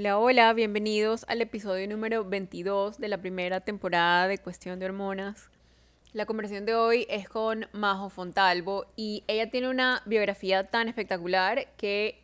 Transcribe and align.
Hola, 0.00 0.16
hola, 0.16 0.52
bienvenidos 0.54 1.26
al 1.28 1.42
episodio 1.42 1.86
número 1.86 2.24
22 2.24 2.96
de 2.96 3.08
la 3.08 3.18
primera 3.18 3.60
temporada 3.60 4.28
de 4.28 4.38
Cuestión 4.38 4.78
de 4.78 4.86
Hormonas. 4.86 5.50
La 6.14 6.24
conversación 6.24 6.64
de 6.64 6.74
hoy 6.74 7.06
es 7.10 7.28
con 7.28 7.66
Majo 7.72 8.08
Fontalvo 8.08 8.86
y 8.96 9.24
ella 9.26 9.50
tiene 9.50 9.68
una 9.68 10.02
biografía 10.06 10.64
tan 10.64 10.88
espectacular 10.88 11.66
que 11.76 12.22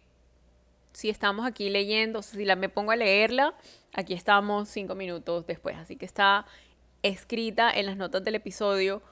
si 0.94 1.10
estamos 1.10 1.44
aquí 1.46 1.68
leyendo, 1.68 2.20
o 2.20 2.22
si 2.22 2.46
la 2.46 2.56
me 2.56 2.70
pongo 2.70 2.92
a 2.92 2.96
leerla, 2.96 3.52
aquí 3.92 4.14
estamos 4.14 4.70
cinco 4.70 4.94
minutos 4.94 5.46
después. 5.46 5.76
Así 5.76 5.96
que 5.96 6.06
está 6.06 6.46
escrita 7.02 7.70
en 7.70 7.84
las 7.84 7.98
notas 7.98 8.24
del 8.24 8.36
episodio 8.36 9.02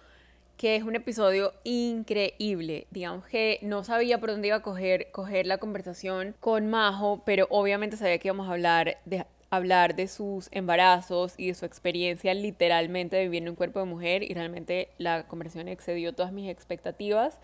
que 0.57 0.77
es 0.77 0.85
un 0.85 0.95
episodio 0.95 1.53
increíble. 1.65 2.87
Digamos 2.91 3.27
que 3.27 3.59
no 3.63 3.85
sabía 3.85 4.21
por 4.21 4.31
dónde 4.31 4.49
iba 4.49 4.57
a 4.57 4.63
coger, 4.63 5.11
coger 5.11 5.47
la 5.47 5.59
conversación 5.59 6.35
con 6.41 6.69
Majo, 6.69 7.23
pero 7.25 7.47
obviamente 7.51 7.97
sabía 7.97 8.19
que 8.19 8.29
íbamos 8.29 8.49
a 8.49 8.53
hablar 8.53 8.99
de, 9.05 9.27
hablar 9.51 9.97
de 9.97 10.09
sus 10.09 10.49
embarazos 10.53 11.35
y 11.37 11.49
de 11.49 11.55
su 11.55 11.65
experiencia 11.65 12.35
literalmente 12.35 13.17
de 13.17 13.25
vivir 13.25 13.43
en 13.43 13.51
un 13.51 13.57
cuerpo 13.57 13.81
de 13.81 13.87
mujer 13.87 14.23
y 14.23 14.35
realmente 14.35 14.89
la 14.99 15.27
conversación 15.27 15.69
excedió 15.69 16.13
todas 16.13 16.33
mis 16.33 16.51
expectativas 16.51 17.39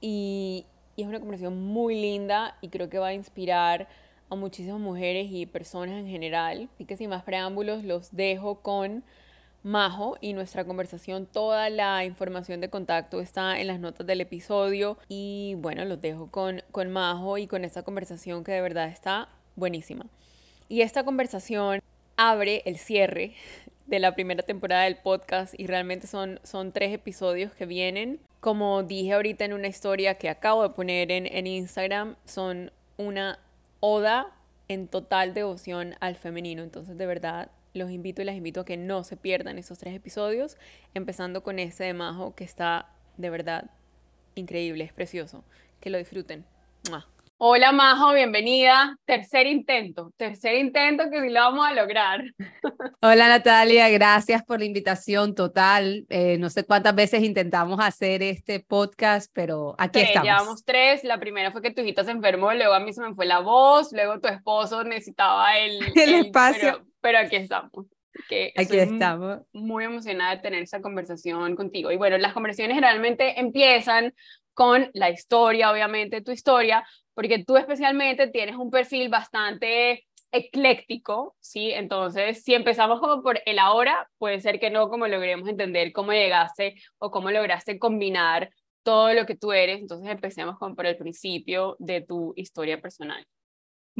y, 0.00 0.66
y 0.96 1.02
es 1.02 1.08
una 1.08 1.20
conversación 1.20 1.60
muy 1.60 2.00
linda 2.00 2.56
y 2.60 2.68
creo 2.68 2.88
que 2.88 2.98
va 2.98 3.08
a 3.08 3.14
inspirar 3.14 3.88
a 4.30 4.34
muchísimas 4.34 4.80
mujeres 4.80 5.28
y 5.30 5.46
personas 5.46 5.96
en 5.96 6.06
general. 6.06 6.68
Así 6.74 6.84
que 6.84 6.96
sin 6.96 7.10
más 7.10 7.22
preámbulos 7.22 7.84
los 7.84 8.14
dejo 8.14 8.60
con 8.60 9.04
Majo 9.68 10.16
y 10.22 10.32
nuestra 10.32 10.64
conversación, 10.64 11.26
toda 11.26 11.68
la 11.68 12.02
información 12.06 12.62
de 12.62 12.70
contacto 12.70 13.20
está 13.20 13.60
en 13.60 13.66
las 13.66 13.78
notas 13.78 14.06
del 14.06 14.22
episodio 14.22 14.96
y 15.08 15.56
bueno, 15.58 15.84
los 15.84 16.00
dejo 16.00 16.30
con, 16.30 16.62
con 16.72 16.90
Majo 16.90 17.36
y 17.36 17.46
con 17.46 17.66
esta 17.66 17.82
conversación 17.82 18.44
que 18.44 18.52
de 18.52 18.62
verdad 18.62 18.88
está 18.88 19.28
buenísima. 19.56 20.06
Y 20.70 20.80
esta 20.80 21.04
conversación 21.04 21.80
abre 22.16 22.62
el 22.64 22.78
cierre 22.78 23.34
de 23.86 23.98
la 23.98 24.14
primera 24.14 24.42
temporada 24.42 24.84
del 24.84 24.96
podcast 24.96 25.52
y 25.58 25.66
realmente 25.66 26.06
son, 26.06 26.40
son 26.44 26.72
tres 26.72 26.94
episodios 26.94 27.52
que 27.52 27.66
vienen. 27.66 28.20
Como 28.40 28.82
dije 28.84 29.12
ahorita 29.12 29.44
en 29.44 29.52
una 29.52 29.68
historia 29.68 30.14
que 30.14 30.30
acabo 30.30 30.62
de 30.62 30.70
poner 30.70 31.12
en, 31.12 31.26
en 31.26 31.46
Instagram, 31.46 32.16
son 32.24 32.72
una 32.96 33.38
oda 33.80 34.32
en 34.68 34.88
total 34.88 35.34
devoción 35.34 35.94
al 36.00 36.16
femenino. 36.16 36.62
Entonces 36.62 36.96
de 36.96 37.04
verdad 37.04 37.50
los 37.78 37.90
invito 37.90 38.20
y 38.22 38.24
las 38.24 38.36
invito 38.36 38.60
a 38.60 38.64
que 38.64 38.76
no 38.76 39.04
se 39.04 39.16
pierdan 39.16 39.58
esos 39.58 39.78
tres 39.78 39.94
episodios, 39.94 40.58
empezando 40.94 41.42
con 41.42 41.58
ese 41.58 41.84
de 41.84 41.94
Majo 41.94 42.34
que 42.34 42.44
está 42.44 42.90
de 43.16 43.30
verdad 43.30 43.70
increíble, 44.34 44.84
es 44.84 44.92
precioso. 44.92 45.44
Que 45.80 45.90
lo 45.90 45.98
disfruten. 45.98 46.44
Hola 47.40 47.70
Majo, 47.70 48.12
bienvenida. 48.14 48.96
Tercer 49.04 49.46
intento, 49.46 50.12
tercer 50.16 50.56
intento 50.56 51.04
que 51.08 51.20
sí 51.20 51.28
lo 51.28 51.38
vamos 51.38 51.68
a 51.68 51.72
lograr. 51.72 52.24
Hola 53.00 53.28
Natalia, 53.28 53.88
gracias 53.90 54.42
por 54.42 54.58
la 54.58 54.64
invitación 54.64 55.36
total. 55.36 56.04
Eh, 56.08 56.36
no 56.38 56.50
sé 56.50 56.64
cuántas 56.64 56.96
veces 56.96 57.22
intentamos 57.22 57.78
hacer 57.80 58.24
este 58.24 58.58
podcast, 58.58 59.30
pero 59.32 59.76
aquí 59.78 60.00
estamos. 60.00 60.24
Llevamos 60.24 60.64
tres. 60.64 61.04
La 61.04 61.20
primera 61.20 61.52
fue 61.52 61.62
que 61.62 61.70
tu 61.70 61.82
hijita 61.82 62.02
se 62.02 62.10
enfermó, 62.10 62.52
luego 62.54 62.74
a 62.74 62.80
mí 62.80 62.92
se 62.92 63.02
me 63.02 63.14
fue 63.14 63.24
la 63.24 63.38
voz, 63.38 63.92
luego 63.92 64.18
tu 64.18 64.26
esposo 64.26 64.82
necesitaba 64.82 65.58
el, 65.58 65.78
el, 65.94 66.14
espacio 66.26 66.58
pero 66.72 66.87
aquí 67.02 67.36
estamos. 67.36 67.86
Que 68.28 68.52
aquí 68.56 68.78
estamos. 68.78 69.44
Muy 69.52 69.84
emocionada 69.84 70.36
de 70.36 70.42
tener 70.42 70.62
esa 70.62 70.80
conversación 70.80 71.54
contigo. 71.56 71.90
Y 71.92 71.96
bueno, 71.96 72.18
las 72.18 72.32
conversaciones 72.32 72.74
generalmente 72.74 73.38
empiezan 73.38 74.14
con 74.54 74.90
la 74.92 75.10
historia, 75.10 75.70
obviamente, 75.70 76.20
tu 76.20 76.32
historia, 76.32 76.84
porque 77.14 77.44
tú 77.44 77.56
especialmente 77.56 78.26
tienes 78.26 78.56
un 78.56 78.70
perfil 78.70 79.08
bastante 79.08 80.04
ecléctico, 80.32 81.36
¿sí? 81.40 81.70
Entonces, 81.70 82.42
si 82.42 82.54
empezamos 82.54 83.00
como 83.00 83.22
por 83.22 83.40
el 83.46 83.58
ahora, 83.58 84.08
puede 84.18 84.40
ser 84.40 84.58
que 84.58 84.70
no 84.70 84.88
como 84.88 85.06
logremos 85.06 85.48
entender 85.48 85.92
cómo 85.92 86.12
llegaste 86.12 86.74
o 86.98 87.10
cómo 87.10 87.30
lograste 87.30 87.78
combinar 87.78 88.50
todo 88.82 89.14
lo 89.14 89.26
que 89.26 89.36
tú 89.36 89.52
eres. 89.52 89.80
Entonces, 89.80 90.08
empecemos 90.08 90.58
como 90.58 90.74
por 90.74 90.86
el 90.86 90.96
principio 90.96 91.76
de 91.78 92.00
tu 92.00 92.32
historia 92.36 92.80
personal. 92.80 93.24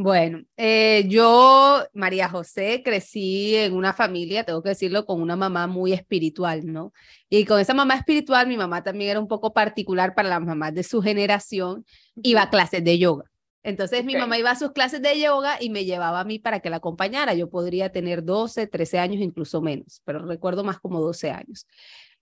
Bueno, 0.00 0.44
eh, 0.56 1.06
yo, 1.08 1.82
María 1.92 2.28
José, 2.28 2.82
crecí 2.84 3.56
en 3.56 3.74
una 3.74 3.92
familia, 3.92 4.44
tengo 4.44 4.62
que 4.62 4.68
decirlo, 4.68 5.04
con 5.04 5.20
una 5.20 5.34
mamá 5.34 5.66
muy 5.66 5.92
espiritual, 5.92 6.64
¿no? 6.66 6.92
Y 7.28 7.44
con 7.44 7.58
esa 7.58 7.74
mamá 7.74 7.96
espiritual, 7.96 8.46
mi 8.46 8.56
mamá 8.56 8.84
también 8.84 9.10
era 9.10 9.18
un 9.18 9.26
poco 9.26 9.52
particular 9.52 10.14
para 10.14 10.28
las 10.28 10.40
mamás 10.40 10.72
de 10.72 10.84
su 10.84 11.02
generación, 11.02 11.84
iba 12.22 12.42
a 12.42 12.48
clases 12.48 12.84
de 12.84 12.96
yoga. 12.96 13.24
Entonces 13.64 14.04
mi 14.04 14.14
mamá 14.14 14.38
iba 14.38 14.52
a 14.52 14.56
sus 14.56 14.70
clases 14.70 15.02
de 15.02 15.18
yoga 15.18 15.56
y 15.60 15.68
me 15.68 15.84
llevaba 15.84 16.20
a 16.20 16.24
mí 16.24 16.38
para 16.38 16.60
que 16.60 16.70
la 16.70 16.76
acompañara. 16.76 17.34
Yo 17.34 17.50
podría 17.50 17.90
tener 17.90 18.22
12, 18.22 18.68
13 18.68 19.00
años, 19.00 19.20
incluso 19.20 19.60
menos, 19.60 20.00
pero 20.04 20.24
recuerdo 20.24 20.62
más 20.62 20.78
como 20.78 21.00
12 21.00 21.32
años. 21.32 21.66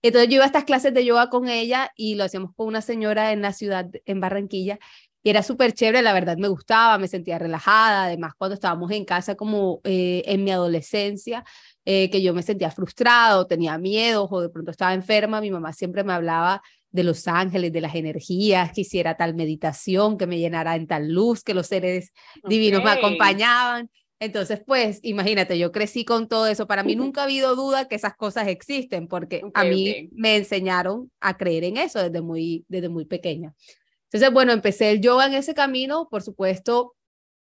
Entonces 0.01 0.29
yo 0.29 0.35
iba 0.35 0.43
a 0.43 0.47
estas 0.47 0.63
clases 0.63 0.93
de 0.93 1.05
yoga 1.05 1.29
con 1.29 1.47
ella 1.47 1.91
y 1.95 2.15
lo 2.15 2.23
hacíamos 2.23 2.53
con 2.55 2.67
una 2.67 2.81
señora 2.81 3.31
en 3.31 3.41
la 3.41 3.51
ciudad, 3.51 3.89
en 4.05 4.19
Barranquilla, 4.19 4.79
y 5.27 5.29
era 5.29 5.43
súper 5.43 5.73
chévere, 5.73 6.01
la 6.01 6.13
verdad 6.13 6.37
me 6.37 6.47
gustaba, 6.47 6.97
me 6.97 7.09
sentía 7.09 7.37
relajada, 7.37 8.05
además 8.05 8.31
cuando 8.37 8.53
estábamos 8.53 8.89
en 8.91 9.03
casa 9.03 9.35
como 9.35 9.81
eh, 9.83 10.23
en 10.25 10.45
mi 10.45 10.51
adolescencia, 10.51 11.43
eh, 11.83 12.09
que 12.09 12.21
yo 12.21 12.33
me 12.33 12.43
sentía 12.43 12.71
frustrado, 12.71 13.45
tenía 13.45 13.77
miedo 13.77 14.25
o 14.31 14.39
de 14.39 14.47
pronto 14.47 14.71
estaba 14.71 14.93
enferma, 14.93 15.41
mi 15.41 15.51
mamá 15.51 15.73
siempre 15.73 16.05
me 16.05 16.13
hablaba 16.13 16.61
de 16.91 17.03
los 17.03 17.27
ángeles, 17.27 17.73
de 17.73 17.81
las 17.81 17.93
energías, 17.95 18.71
que 18.71 18.81
hiciera 18.81 19.17
tal 19.17 19.35
meditación, 19.35 20.17
que 20.17 20.27
me 20.27 20.39
llenara 20.39 20.77
en 20.77 20.87
tal 20.87 21.11
luz, 21.11 21.43
que 21.43 21.53
los 21.53 21.67
seres 21.67 22.13
divinos 22.47 22.81
me 22.81 22.91
acompañaban. 22.91 23.89
Entonces, 24.21 24.61
pues, 24.65 25.01
imagínate, 25.03 25.59
yo 25.59 25.73
crecí 25.73 26.05
con 26.05 26.29
todo 26.29 26.47
eso. 26.47 26.67
Para 26.67 26.83
mí 26.83 26.95
nunca 26.95 27.19
ha 27.19 27.23
habido 27.25 27.53
duda 27.57 27.89
que 27.89 27.95
esas 27.95 28.15
cosas 28.15 28.47
existen, 28.47 29.09
porque 29.09 29.41
a 29.53 29.65
mí 29.65 30.07
me 30.13 30.37
enseñaron 30.37 31.11
a 31.19 31.35
creer 31.35 31.65
en 31.65 31.75
eso 31.75 32.01
desde 32.01 32.21
muy, 32.21 32.63
desde 32.69 32.87
muy 32.87 33.03
pequeña. 33.03 33.53
Entonces, 34.11 34.31
bueno, 34.31 34.51
empecé 34.51 34.91
el 34.91 35.01
yoga 35.01 35.25
en 35.25 35.33
ese 35.33 35.53
camino, 35.53 36.07
por 36.09 36.21
supuesto, 36.21 36.95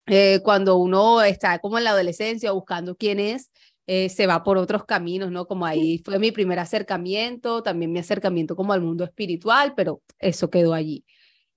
eh, 0.06 0.42
cuando 0.44 0.78
uno 0.78 1.22
está 1.22 1.60
como 1.60 1.78
en 1.78 1.84
la 1.84 1.92
adolescencia 1.92 2.52
buscando 2.52 2.96
quién 2.96 3.20
es, 3.20 3.52
eh, 3.88 4.10
se 4.10 4.28
va 4.28 4.44
por 4.44 4.58
otros 4.58 4.86
caminos, 4.86 5.32
¿no? 5.32 5.48
Como 5.48 5.66
ahí 5.66 6.00
fue 6.06 6.20
mi 6.20 6.32
primer 6.32 6.60
acercamiento, 6.60 7.64
también 7.64 7.92
mi 7.92 8.00
acercamiento 8.00 8.56
como 8.56 8.74
al 8.74 8.82
mundo 8.82 9.04
espiritual, 9.04 9.74
pero 9.76 10.02
eso 10.20 10.50
quedó 10.50 10.74
allí. 10.74 11.04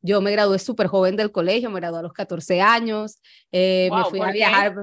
Yo 0.01 0.21
me 0.21 0.33
gradué 0.33 0.59
súper 0.59 0.87
joven 0.87 1.17
del 1.17 1.33
colegio, 1.33 1.71
me 1.71 1.81
gradué 1.81 2.01
a 2.01 2.03
los 2.03 2.13
14 2.13 2.61
años, 2.61 3.21
eh, 3.53 3.89
me 3.93 4.05
fui 4.05 4.21
a 4.21 4.33
viajar, 4.33 4.75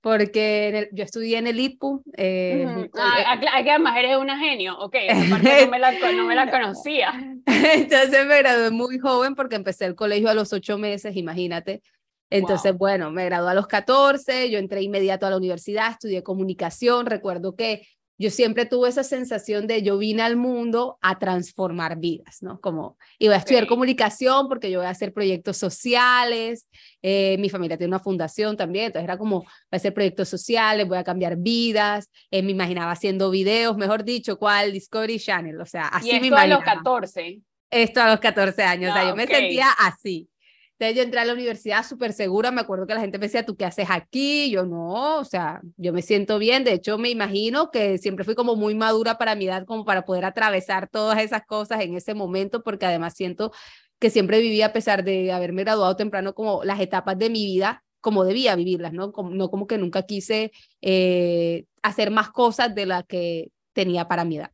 porque 0.00 0.88
yo 0.92 1.04
estudié 1.04 1.38
en 1.38 1.46
el 1.46 1.58
IPU. 1.58 2.02
Eh, 2.16 2.88
ah, 2.98 3.38
que 3.40 3.70
además 3.70 3.96
eres 3.96 4.16
una 4.16 4.38
genio, 4.38 4.78
ok, 4.78 4.94
no 5.28 5.38
me, 5.38 5.78
la, 5.78 5.92
no 6.16 6.24
me 6.24 6.34
la 6.34 6.50
conocía. 6.50 7.12
Entonces 7.46 8.26
me 8.26 8.38
gradué 8.38 8.70
muy 8.70 8.98
joven 8.98 9.34
porque 9.34 9.56
empecé 9.56 9.86
el 9.86 9.94
colegio 9.94 10.28
a 10.28 10.34
los 10.34 10.52
ocho 10.52 10.78
meses, 10.78 11.16
imagínate. 11.16 11.82
Entonces, 12.30 12.76
bueno, 12.76 13.10
me 13.10 13.24
gradué 13.24 13.50
a 13.50 13.54
los 13.54 13.66
14, 13.66 14.50
yo 14.50 14.58
entré 14.58 14.82
inmediato 14.82 15.26
a 15.26 15.30
la 15.30 15.38
universidad, 15.38 15.92
estudié 15.92 16.22
comunicación, 16.22 17.06
recuerdo 17.06 17.56
que 17.56 17.88
yo 18.18 18.30
siempre 18.30 18.66
tuve 18.66 18.88
esa 18.88 19.04
sensación 19.04 19.66
de 19.66 19.82
yo 19.82 19.96
vine 19.96 20.22
al 20.22 20.36
mundo 20.36 20.98
a 21.00 21.18
transformar 21.18 21.98
vidas, 21.98 22.42
¿no? 22.42 22.60
Como 22.60 22.98
iba 23.18 23.34
a 23.34 23.38
estudiar 23.38 23.66
comunicación 23.68 24.48
porque 24.48 24.70
yo 24.70 24.80
voy 24.80 24.86
a 24.86 24.90
hacer 24.90 25.12
proyectos 25.12 25.56
sociales, 25.56 26.68
eh, 27.00 27.36
mi 27.38 27.48
familia 27.48 27.78
tiene 27.78 27.92
una 27.92 28.00
fundación 28.00 28.56
también, 28.56 28.86
entonces 28.86 29.04
era 29.04 29.16
como, 29.16 29.40
voy 29.40 29.48
a 29.70 29.76
hacer 29.76 29.94
proyectos 29.94 30.28
sociales, 30.28 30.88
voy 30.88 30.98
a 30.98 31.04
cambiar 31.04 31.36
vidas, 31.36 32.10
eh, 32.30 32.42
me 32.42 32.50
imaginaba 32.50 32.90
haciendo 32.90 33.30
videos, 33.30 33.76
mejor 33.76 34.04
dicho, 34.04 34.36
¿cuál? 34.36 34.72
Discovery 34.72 35.20
Channel, 35.20 35.60
o 35.60 35.66
sea, 35.66 35.86
así 35.86 36.08
¿Y 36.08 36.10
esto 36.10 36.20
me 36.22 36.26
imaginaba. 36.26 36.62
a 36.62 36.74
los 36.74 36.76
14? 36.76 37.40
Esto 37.70 38.00
a 38.00 38.10
los 38.10 38.20
14 38.20 38.62
años, 38.62 38.90
o 38.90 38.94
sea, 38.94 39.08
yo 39.08 39.14
me 39.14 39.26
sentía 39.26 39.70
así. 39.78 40.28
Entonces 40.78 40.96
yo 40.96 41.02
entré 41.02 41.18
a 41.18 41.24
la 41.24 41.32
universidad 41.32 41.84
súper 41.84 42.12
segura, 42.12 42.52
me 42.52 42.60
acuerdo 42.60 42.86
que 42.86 42.94
la 42.94 43.00
gente 43.00 43.18
me 43.18 43.26
decía, 43.26 43.44
¿tú 43.44 43.56
qué 43.56 43.64
haces 43.64 43.88
aquí? 43.90 44.48
Yo 44.50 44.64
no, 44.64 45.18
o 45.18 45.24
sea, 45.24 45.60
yo 45.76 45.92
me 45.92 46.02
siento 46.02 46.38
bien, 46.38 46.62
de 46.62 46.74
hecho 46.74 46.98
me 46.98 47.10
imagino 47.10 47.72
que 47.72 47.98
siempre 47.98 48.24
fui 48.24 48.36
como 48.36 48.54
muy 48.54 48.76
madura 48.76 49.18
para 49.18 49.34
mi 49.34 49.46
edad, 49.46 49.66
como 49.66 49.84
para 49.84 50.04
poder 50.04 50.24
atravesar 50.24 50.88
todas 50.88 51.18
esas 51.20 51.44
cosas 51.46 51.80
en 51.80 51.96
ese 51.96 52.14
momento, 52.14 52.62
porque 52.62 52.86
además 52.86 53.14
siento 53.14 53.50
que 53.98 54.08
siempre 54.08 54.38
viví, 54.38 54.62
a 54.62 54.72
pesar 54.72 55.02
de 55.02 55.32
haberme 55.32 55.64
graduado 55.64 55.96
temprano, 55.96 56.32
como 56.32 56.62
las 56.62 56.78
etapas 56.80 57.18
de 57.18 57.28
mi 57.28 57.44
vida 57.44 57.82
como 58.00 58.24
debía 58.24 58.54
vivirlas, 58.54 58.92
¿no? 58.92 59.10
Como, 59.10 59.30
no 59.30 59.50
como 59.50 59.66
que 59.66 59.78
nunca 59.78 60.02
quise 60.02 60.52
eh, 60.80 61.64
hacer 61.82 62.12
más 62.12 62.30
cosas 62.30 62.72
de 62.72 62.86
las 62.86 63.04
que 63.04 63.50
tenía 63.72 64.06
para 64.06 64.24
mi 64.24 64.36
edad. 64.36 64.52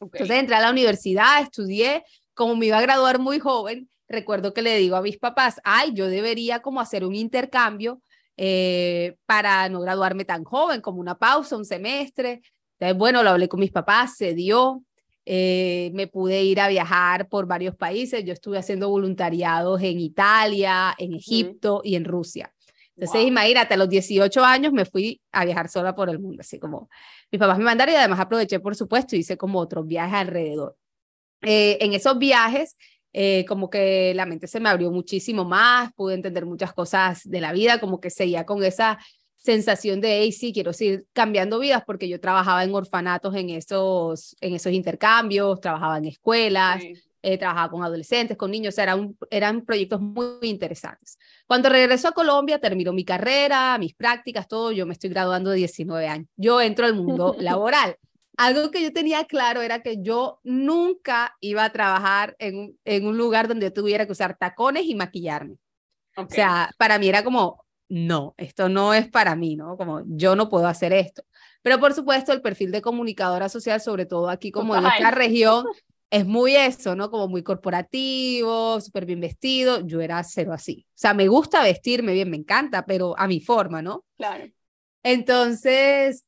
Entonces 0.00 0.36
entré 0.36 0.56
a 0.56 0.60
la 0.60 0.70
universidad, 0.70 1.42
estudié, 1.42 2.02
como 2.34 2.56
me 2.56 2.66
iba 2.66 2.78
a 2.78 2.82
graduar 2.82 3.18
muy 3.20 3.38
joven, 3.38 3.88
recuerdo 4.10 4.52
que 4.52 4.62
le 4.62 4.76
digo 4.76 4.96
a 4.96 5.02
mis 5.02 5.18
papás, 5.18 5.60
ay, 5.64 5.92
yo 5.94 6.08
debería 6.08 6.60
como 6.60 6.80
hacer 6.80 7.04
un 7.04 7.14
intercambio 7.14 8.02
eh, 8.36 9.16
para 9.26 9.68
no 9.68 9.80
graduarme 9.80 10.24
tan 10.24 10.44
joven, 10.44 10.80
como 10.80 11.00
una 11.00 11.16
pausa, 11.18 11.56
un 11.56 11.64
semestre. 11.64 12.42
Entonces, 12.78 12.98
bueno, 12.98 13.22
lo 13.22 13.30
hablé 13.30 13.48
con 13.48 13.60
mis 13.60 13.70
papás, 13.70 14.16
se 14.16 14.34
dio, 14.34 14.82
eh, 15.24 15.90
me 15.94 16.06
pude 16.06 16.42
ir 16.42 16.60
a 16.60 16.68
viajar 16.68 17.28
por 17.28 17.46
varios 17.46 17.76
países. 17.76 18.24
Yo 18.24 18.32
estuve 18.32 18.58
haciendo 18.58 18.88
voluntariados 18.88 19.80
en 19.82 20.00
Italia, 20.00 20.94
en 20.98 21.14
Egipto 21.14 21.80
y 21.84 21.94
en 21.94 22.04
Rusia. 22.04 22.52
Entonces, 22.96 23.26
imagínate, 23.26 23.74
a 23.74 23.76
los 23.78 23.88
18 23.88 24.44
años 24.44 24.72
me 24.72 24.84
fui 24.84 25.22
a 25.32 25.46
viajar 25.46 25.70
sola 25.70 25.94
por 25.94 26.10
el 26.10 26.18
mundo, 26.18 26.40
así 26.40 26.58
como 26.58 26.90
mis 27.30 27.38
papás 27.38 27.56
me 27.56 27.64
mandaron 27.64 27.94
y 27.94 27.96
además 27.96 28.20
aproveché, 28.20 28.60
por 28.60 28.76
supuesto, 28.76 29.16
hice 29.16 29.38
como 29.38 29.58
otros 29.58 29.86
viajes 29.86 30.14
alrededor. 30.14 30.76
Eh, 31.42 31.78
en 31.80 31.94
esos 31.94 32.18
viajes, 32.18 32.76
eh, 33.12 33.44
como 33.46 33.70
que 33.70 34.12
la 34.14 34.26
mente 34.26 34.46
se 34.46 34.60
me 34.60 34.68
abrió 34.68 34.90
muchísimo 34.90 35.44
más, 35.44 35.92
pude 35.94 36.14
entender 36.14 36.46
muchas 36.46 36.72
cosas 36.72 37.28
de 37.28 37.40
la 37.40 37.52
vida, 37.52 37.80
como 37.80 38.00
que 38.00 38.10
seguía 38.10 38.46
con 38.46 38.62
esa 38.62 38.98
sensación 39.36 40.00
de, 40.00 40.20
hey, 40.20 40.32
sí, 40.32 40.52
quiero 40.52 40.72
seguir 40.72 41.06
cambiando 41.12 41.58
vidas, 41.58 41.82
porque 41.86 42.08
yo 42.08 42.20
trabajaba 42.20 42.62
en 42.62 42.74
orfanatos 42.74 43.34
en 43.34 43.50
esos, 43.50 44.36
en 44.40 44.54
esos 44.54 44.72
intercambios, 44.72 45.60
trabajaba 45.60 45.98
en 45.98 46.04
escuelas, 46.04 46.82
eh, 47.22 47.38
trabajaba 47.38 47.70
con 47.70 47.82
adolescentes, 47.82 48.36
con 48.36 48.50
niños, 48.50 48.76
eran, 48.78 49.16
eran 49.30 49.62
proyectos 49.62 50.00
muy 50.00 50.36
interesantes. 50.42 51.18
Cuando 51.46 51.68
regreso 51.68 52.08
a 52.08 52.12
Colombia, 52.12 52.58
termino 52.58 52.92
mi 52.92 53.04
carrera, 53.04 53.76
mis 53.78 53.94
prácticas, 53.94 54.46
todo, 54.46 54.72
yo 54.72 54.86
me 54.86 54.92
estoy 54.92 55.10
graduando 55.10 55.50
de 55.50 55.56
19 55.56 56.06
años. 56.06 56.28
Yo 56.36 56.60
entro 56.60 56.86
al 56.86 56.94
mundo 56.94 57.34
laboral. 57.38 57.96
Algo 58.40 58.70
que 58.70 58.82
yo 58.82 58.90
tenía 58.90 59.26
claro 59.26 59.60
era 59.60 59.82
que 59.82 60.00
yo 60.00 60.40
nunca 60.44 61.36
iba 61.40 61.62
a 61.62 61.72
trabajar 61.72 62.36
en, 62.38 62.74
en 62.86 63.06
un 63.06 63.18
lugar 63.18 63.48
donde 63.48 63.66
yo 63.66 63.72
tuviera 63.74 64.06
que 64.06 64.12
usar 64.12 64.38
tacones 64.38 64.86
y 64.86 64.94
maquillarme. 64.94 65.56
O 66.16 66.26
sea, 66.26 66.70
para 66.78 66.98
mí 66.98 67.06
era 67.06 67.22
como, 67.22 67.66
no, 67.90 68.34
esto 68.38 68.70
no 68.70 68.94
es 68.94 69.10
para 69.10 69.36
mí, 69.36 69.56
¿no? 69.56 69.76
Como 69.76 70.04
yo 70.06 70.36
no 70.36 70.48
puedo 70.48 70.66
hacer 70.66 70.94
esto. 70.94 71.22
Pero 71.60 71.78
por 71.78 71.92
supuesto, 71.92 72.32
el 72.32 72.40
perfil 72.40 72.70
de 72.70 72.80
comunicadora 72.80 73.50
social, 73.50 73.78
sobre 73.78 74.06
todo 74.06 74.30
aquí 74.30 74.50
como 74.50 74.74
en 74.74 74.86
esta 74.86 75.10
región, 75.10 75.66
es 76.08 76.24
muy 76.24 76.56
eso, 76.56 76.96
¿no? 76.96 77.10
Como 77.10 77.28
muy 77.28 77.42
corporativo, 77.42 78.80
súper 78.80 79.04
bien 79.04 79.20
vestido. 79.20 79.86
Yo 79.86 80.00
era 80.00 80.24
cero 80.24 80.54
así. 80.54 80.86
O 80.88 80.92
sea, 80.94 81.12
me 81.12 81.28
gusta 81.28 81.62
vestirme 81.62 82.14
bien, 82.14 82.30
me 82.30 82.38
encanta, 82.38 82.86
pero 82.86 83.18
a 83.18 83.26
mi 83.26 83.40
forma, 83.40 83.82
¿no? 83.82 84.02
Claro. 84.16 84.46
Entonces, 85.02 86.24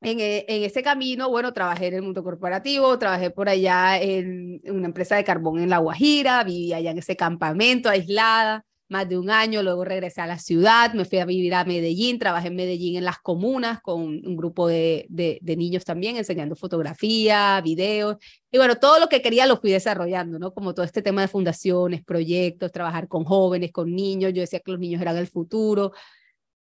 en, 0.00 0.20
e, 0.20 0.44
en, 0.48 0.62
ese 0.64 0.82
camino, 0.82 1.28
bueno, 1.28 1.52
trabajé 1.52 1.88
en 1.88 1.94
el 1.94 2.02
mundo 2.02 2.22
corporativo, 2.22 2.98
trabajé 2.98 3.30
por 3.30 3.48
allá 3.48 4.00
en 4.00 4.60
una 4.66 4.86
empresa 4.86 5.16
de 5.16 5.24
carbón 5.24 5.60
en 5.60 5.70
La 5.70 5.78
Guajira, 5.78 6.44
vivía 6.44 6.76
allá 6.76 6.90
en 6.92 6.98
ese 6.98 7.16
campamento 7.16 7.88
aislada 7.88 8.64
más 8.88 9.08
de 9.08 9.18
un 9.18 9.30
año, 9.30 9.62
luego 9.62 9.84
regresé 9.84 10.20
a 10.22 10.26
la 10.26 10.38
ciudad, 10.38 10.94
me 10.94 11.04
fui 11.04 11.18
a 11.18 11.26
vivir 11.26 11.54
a 11.54 11.64
Medellín, 11.64 12.18
trabajé 12.18 12.48
en 12.48 12.56
Medellín 12.56 12.96
en 12.96 13.04
las 13.04 13.18
comunas 13.18 13.80
con 13.82 14.00
un 14.00 14.36
grupo 14.36 14.66
de, 14.66 15.06
de, 15.10 15.38
de, 15.42 15.56
niños 15.56 15.84
también, 15.84 16.16
enseñando 16.16 16.56
fotografía, 16.56 17.60
videos, 17.62 18.16
y 18.50 18.56
bueno, 18.56 18.76
todo 18.76 18.98
lo 18.98 19.08
que 19.08 19.20
quería 19.20 19.46
lo 19.46 19.58
fui 19.58 19.70
desarrollando, 19.70 20.38
¿no? 20.38 20.54
Como 20.54 20.72
todo 20.74 20.86
este 20.86 21.02
tema 21.02 21.20
de 21.20 21.28
fundaciones, 21.28 22.02
proyectos, 22.02 22.72
trabajar 22.72 23.08
con 23.08 23.24
jóvenes, 23.24 23.72
con 23.72 23.94
niños, 23.94 24.32
yo 24.32 24.40
decía 24.40 24.60
que 24.60 24.70
los 24.70 24.80
niños 24.80 25.02
eran 25.02 25.16
el 25.18 25.26
futuro. 25.26 25.92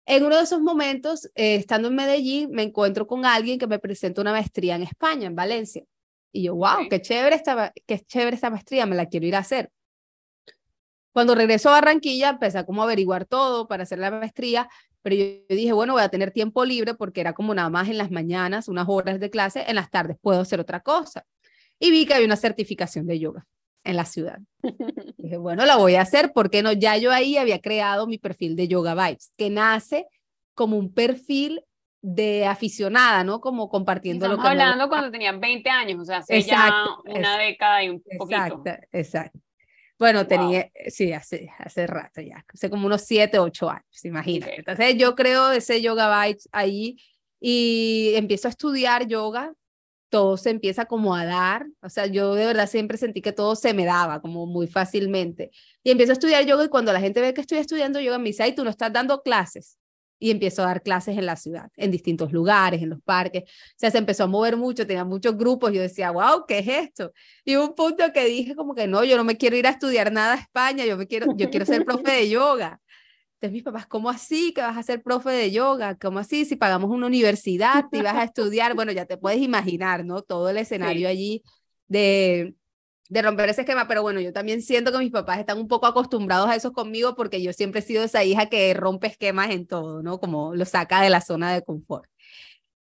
En 0.06 0.24
uno 0.24 0.36
de 0.36 0.42
esos 0.42 0.60
momentos, 0.60 1.30
eh, 1.34 1.56
estando 1.56 1.88
en 1.88 1.94
Medellín, 1.94 2.50
me 2.50 2.62
encuentro 2.62 3.06
con 3.06 3.24
alguien 3.24 3.58
que 3.58 3.66
me 3.66 3.78
presenta 3.78 4.20
una 4.20 4.32
maestría 4.32 4.76
en 4.76 4.82
España, 4.82 5.26
en 5.26 5.34
Valencia. 5.34 5.84
Y 6.30 6.44
yo, 6.44 6.54
wow, 6.56 6.88
qué 6.90 7.00
chévere 7.00 7.36
esta, 7.36 7.72
qué 7.86 8.00
chévere 8.00 8.34
esta 8.34 8.50
maestría, 8.50 8.86
me 8.86 8.96
la 8.96 9.06
quiero 9.06 9.26
ir 9.26 9.36
a 9.36 9.38
hacer. 9.38 9.70
Cuando 11.12 11.34
regresó 11.34 11.70
a 11.70 11.72
Barranquilla, 11.74 12.30
empecé 12.30 12.58
a 12.58 12.66
como 12.66 12.82
averiguar 12.82 13.24
todo 13.24 13.68
para 13.68 13.84
hacer 13.84 13.98
la 13.98 14.10
maestría, 14.10 14.68
pero 15.00 15.16
yo, 15.16 15.24
dije, 15.48 15.72
bueno, 15.72 15.94
voy 15.94 16.02
a 16.02 16.08
tener 16.08 16.32
tiempo 16.32 16.64
libre 16.64 16.94
porque 16.94 17.20
era 17.20 17.32
como 17.34 17.54
nada 17.54 17.70
más 17.70 17.88
en 17.88 17.98
las 17.98 18.10
mañanas, 18.10 18.68
unas 18.68 18.86
horas 18.88 19.20
de 19.20 19.30
clase, 19.30 19.64
en 19.68 19.76
las 19.76 19.90
tardes 19.90 20.16
puedo 20.20 20.40
hacer 20.40 20.60
otra 20.60 20.80
cosa. 20.80 21.24
Y 21.78 21.90
vi 21.90 22.04
que 22.06 22.14
había 22.14 22.26
una 22.26 22.36
certificación 22.36 23.06
de 23.06 23.18
yoga 23.20 23.46
en 23.84 23.96
la 23.96 24.04
ciudad. 24.04 24.38
dije, 25.18 25.36
bueno, 25.36 25.64
la 25.66 25.76
voy 25.76 25.94
a 25.94 26.02
hacer, 26.02 26.32
porque 26.32 26.62
no? 26.62 26.72
Ya 26.72 26.96
yo 26.96 27.12
ahí 27.12 27.36
había 27.36 27.60
creado 27.60 28.06
mi 28.06 28.18
perfil 28.18 28.56
de 28.56 28.68
Yoga 28.68 28.94
Vibes, 28.94 29.32
que 29.36 29.50
nace 29.50 30.06
como 30.54 30.76
un 30.76 30.92
perfil 30.92 31.62
de 32.02 32.46
aficionada, 32.46 33.24
¿no? 33.24 33.40
Como 33.40 33.68
compartiendo 33.68 34.28
lo 34.28 34.38
que 34.38 34.46
hablando 34.46 34.88
cuando 34.88 35.10
tenían 35.10 35.40
20 35.40 35.70
años, 35.70 36.00
o 36.00 36.04
sea, 36.04 36.18
hace 36.18 36.42
ya 36.42 36.86
una 37.04 37.38
década 37.38 37.82
y 37.82 37.90
un 37.90 38.02
poquito. 38.18 38.40
Exacto, 38.40 38.70
exacto. 38.92 39.38
Bueno, 39.98 40.26
tenía, 40.26 40.70
sí, 40.88 41.12
hace, 41.12 41.48
hace 41.58 41.86
rato 41.86 42.20
ya, 42.20 42.44
hace 42.52 42.68
como 42.68 42.86
unos 42.86 43.02
siete, 43.02 43.38
ocho 43.38 43.70
años, 43.70 44.04
imagínate. 44.04 44.56
Entonces 44.56 44.96
yo 44.98 45.14
creo 45.14 45.52
ese 45.52 45.80
Yoga 45.80 46.24
Bites 46.24 46.48
ahí 46.52 46.96
y 47.40 48.12
empiezo 48.16 48.48
a 48.48 48.50
estudiar 48.50 49.06
yoga, 49.06 49.52
todo 50.14 50.36
se 50.36 50.50
empieza 50.50 50.84
como 50.84 51.16
a 51.16 51.24
dar, 51.26 51.66
o 51.82 51.88
sea, 51.88 52.06
yo 52.06 52.36
de 52.36 52.46
verdad 52.46 52.68
siempre 52.68 52.96
sentí 52.98 53.20
que 53.20 53.32
todo 53.32 53.56
se 53.56 53.74
me 53.74 53.84
daba 53.84 54.20
como 54.20 54.46
muy 54.46 54.68
fácilmente. 54.68 55.50
Y 55.82 55.90
empiezo 55.90 56.12
a 56.12 56.14
estudiar 56.14 56.46
yoga 56.46 56.64
y 56.64 56.68
cuando 56.68 56.92
la 56.92 57.00
gente 57.00 57.20
ve 57.20 57.34
que 57.34 57.40
estoy 57.40 57.58
estudiando 57.58 57.98
yoga 57.98 58.18
me 58.18 58.26
dice, 58.26 58.44
ay, 58.44 58.54
tú 58.54 58.62
no 58.62 58.70
estás 58.70 58.92
dando 58.92 59.22
clases 59.22 59.76
y 60.20 60.30
empezó 60.30 60.62
a 60.62 60.66
dar 60.66 60.84
clases 60.84 61.18
en 61.18 61.26
la 61.26 61.34
ciudad, 61.34 61.68
en 61.76 61.90
distintos 61.90 62.30
lugares, 62.30 62.80
en 62.80 62.90
los 62.90 63.02
parques. 63.02 63.42
O 63.42 63.74
sea, 63.74 63.90
se 63.90 63.98
empezó 63.98 64.22
a 64.22 64.26
mover 64.28 64.56
mucho, 64.56 64.86
tenía 64.86 65.04
muchos 65.04 65.36
grupos. 65.36 65.72
Yo 65.72 65.82
decía, 65.82 66.12
wow, 66.12 66.44
¿qué 66.46 66.60
es 66.60 66.68
esto? 66.68 67.12
Y 67.44 67.56
un 67.56 67.74
punto 67.74 68.04
que 68.12 68.24
dije 68.26 68.54
como 68.54 68.72
que 68.76 68.86
no, 68.86 69.02
yo 69.02 69.16
no 69.16 69.24
me 69.24 69.36
quiero 69.36 69.56
ir 69.56 69.66
a 69.66 69.70
estudiar 69.70 70.12
nada 70.12 70.34
a 70.34 70.36
España, 70.36 70.84
yo, 70.86 70.96
me 70.96 71.08
quiero, 71.08 71.36
yo 71.36 71.50
quiero 71.50 71.66
ser 71.66 71.84
profe 71.84 72.12
de 72.12 72.28
yoga. 72.28 72.80
Entonces 73.44 73.52
mis 73.52 73.62
papás, 73.62 73.86
¿cómo 73.86 74.08
así 74.08 74.54
que 74.54 74.62
vas 74.62 74.78
a 74.78 74.82
ser 74.82 75.02
profe 75.02 75.28
de 75.28 75.50
yoga? 75.50 75.98
¿Cómo 75.98 76.18
así? 76.18 76.46
Si 76.46 76.56
pagamos 76.56 76.88
una 76.88 77.06
universidad 77.06 77.84
y 77.92 78.00
vas 78.00 78.14
a 78.14 78.24
estudiar, 78.24 78.74
bueno, 78.74 78.90
ya 78.90 79.04
te 79.04 79.18
puedes 79.18 79.38
imaginar, 79.38 80.02
¿no? 80.06 80.22
Todo 80.22 80.48
el 80.48 80.56
escenario 80.56 81.10
allí 81.10 81.42
de, 81.86 82.54
de 83.10 83.20
romper 83.20 83.50
ese 83.50 83.60
esquema, 83.60 83.86
pero 83.86 84.00
bueno, 84.00 84.18
yo 84.20 84.32
también 84.32 84.62
siento 84.62 84.92
que 84.92 84.96
mis 84.96 85.10
papás 85.10 85.40
están 85.40 85.58
un 85.58 85.68
poco 85.68 85.84
acostumbrados 85.84 86.48
a 86.48 86.54
eso 86.54 86.72
conmigo 86.72 87.14
porque 87.14 87.42
yo 87.42 87.52
siempre 87.52 87.80
he 87.80 87.84
sido 87.84 88.02
esa 88.02 88.24
hija 88.24 88.46
que 88.46 88.72
rompe 88.72 89.08
esquemas 89.08 89.50
en 89.50 89.66
todo, 89.66 90.02
¿no? 90.02 90.18
Como 90.18 90.54
lo 90.54 90.64
saca 90.64 91.02
de 91.02 91.10
la 91.10 91.20
zona 91.20 91.52
de 91.52 91.60
confort. 91.60 92.08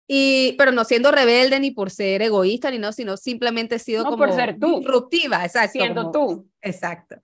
Y, 0.08 0.54
pero 0.56 0.72
no 0.72 0.84
siendo 0.84 1.10
rebelde 1.10 1.60
ni 1.60 1.72
por 1.72 1.90
ser 1.90 2.22
egoísta 2.22 2.70
ni 2.70 2.78
no, 2.78 2.90
sino 2.92 3.18
simplemente 3.18 3.74
he 3.74 3.80
sido 3.80 4.04
como 4.04 4.16
por 4.16 4.32
ser 4.32 4.58
tú. 4.58 4.78
disruptiva, 4.78 5.44
exacto. 5.44 5.72
Siendo 5.72 6.10
tú. 6.10 6.48
Exacto. 6.62 7.16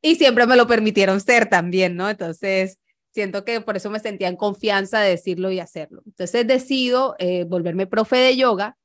Y 0.00 0.16
siempre 0.16 0.46
me 0.46 0.56
lo 0.56 0.66
permitieron 0.66 1.20
ser 1.20 1.48
también, 1.48 1.96
¿no? 1.96 2.08
Entonces, 2.08 2.78
siento 3.12 3.44
que 3.44 3.60
por 3.60 3.76
eso 3.76 3.90
me 3.90 4.00
sentía 4.00 4.28
en 4.28 4.36
confianza 4.36 5.00
de 5.00 5.10
decirlo 5.10 5.50
y 5.50 5.60
hacerlo. 5.60 6.02
Entonces, 6.06 6.46
decido 6.46 7.16
eh, 7.18 7.44
volverme 7.44 7.86
profe 7.86 8.16
de 8.16 8.36
yoga 8.36 8.76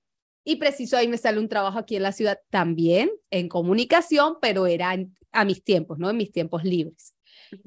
y 0.44 0.58
preciso 0.58 0.98
ahí 0.98 1.08
me 1.08 1.18
sale 1.18 1.40
un 1.40 1.48
trabajo 1.48 1.80
aquí 1.80 1.96
en 1.96 2.04
la 2.04 2.12
ciudad 2.12 2.40
también 2.50 3.10
en 3.30 3.48
comunicación, 3.48 4.38
pero 4.42 4.68
era 4.68 4.96
a 5.32 5.46
mis 5.46 5.64
tiempos, 5.64 6.00
¿no? 6.00 6.10
En 6.10 6.18
mis 6.18 6.32
tiempos 6.32 6.64
libres. 6.64 7.16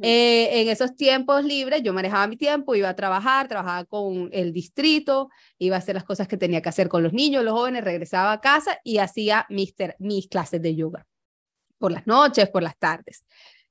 Eh, 0.03 0.63
en 0.63 0.69
esos 0.69 0.97
tiempos 0.97 1.45
libres 1.45 1.83
yo 1.83 1.93
manejaba 1.93 2.27
mi 2.27 2.37
tiempo, 2.37 2.75
iba 2.75 2.89
a 2.89 2.97
trabajar, 2.97 3.49
trabajaba 3.49 3.85
con 3.85 4.29
el 4.33 4.53
distrito, 4.53 5.31
iba 5.59 5.77
a 5.77 5.79
hacer 5.79 5.95
las 5.95 6.05
cosas 6.05 6.29
que 6.29 6.37
tenía 6.37 6.61
que 6.61 6.69
hacer 6.69 6.89
con 6.89 7.03
los 7.03 7.13
niños, 7.13 7.45
los 7.45 7.55
jóvenes, 7.55 7.85
regresaba 7.85 8.33
a 8.33 8.41
casa 8.41 8.81
y 8.85 8.99
hacía 8.99 9.47
mis, 9.49 9.75
mis 9.99 10.29
clases 10.29 10.61
de 10.61 10.75
yoga 10.75 11.07
por 11.79 11.93
las 11.93 12.07
noches, 12.07 12.49
por 12.49 12.63
las 12.63 12.77
tardes. 12.79 13.25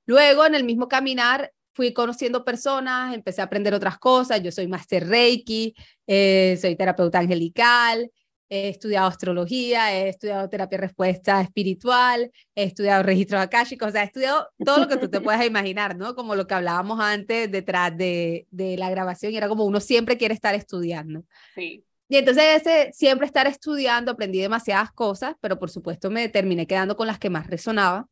Luego, 0.05 0.45
en 0.45 0.55
el 0.55 0.63
mismo 0.63 0.87
caminar, 0.87 1.51
fui 1.75 1.93
conociendo 1.93 2.45
personas, 2.45 3.13
empecé 3.13 3.41
a 3.41 3.45
aprender 3.45 3.73
otras 3.73 3.99
cosas. 3.99 4.41
Yo 4.41 4.51
soy 4.51 4.67
master 4.67 5.07
Reiki, 5.07 5.75
eh, 6.07 6.57
soy 6.59 6.75
terapeuta 6.77 7.19
angelical, 7.19 8.09
he 8.47 8.69
estudiado 8.69 9.07
astrología, 9.07 9.93
he 9.93 10.07
estudiado 10.07 10.47
terapia 10.47 10.77
respuesta 10.77 11.41
espiritual, 11.41 12.31
he 12.55 12.63
estudiado 12.63 13.03
registros 13.03 13.41
akáshicos, 13.41 13.89
o 13.89 13.91
sea, 13.91 14.03
he 14.03 14.05
estudiado 14.05 14.47
todo 14.63 14.79
lo 14.79 14.87
que 14.87 14.97
tú 14.97 15.09
te 15.09 15.19
puedas 15.19 15.45
imaginar, 15.45 15.97
¿no? 15.97 16.15
Como 16.15 16.35
lo 16.35 16.47
que 16.47 16.53
hablábamos 16.53 16.99
antes 17.01 17.51
detrás 17.51 17.95
de, 17.97 18.47
de 18.51 18.77
la 18.77 18.89
grabación, 18.89 19.33
y 19.33 19.37
era 19.37 19.49
como 19.49 19.65
uno 19.65 19.81
siempre 19.81 20.17
quiere 20.17 20.33
estar 20.33 20.55
estudiando. 20.55 21.25
Sí. 21.55 21.83
Y 22.07 22.17
entonces 22.17 22.61
ese 22.61 22.91
siempre 22.93 23.25
estar 23.25 23.47
estudiando, 23.47 24.11
aprendí 24.11 24.39
demasiadas 24.39 24.91
cosas, 24.93 25.35
pero 25.41 25.59
por 25.59 25.69
supuesto 25.69 26.09
me 26.09 26.29
terminé 26.29 26.67
quedando 26.67 26.95
con 26.95 27.07
las 27.07 27.19
que 27.19 27.29
más 27.29 27.47
resonaba. 27.47 28.07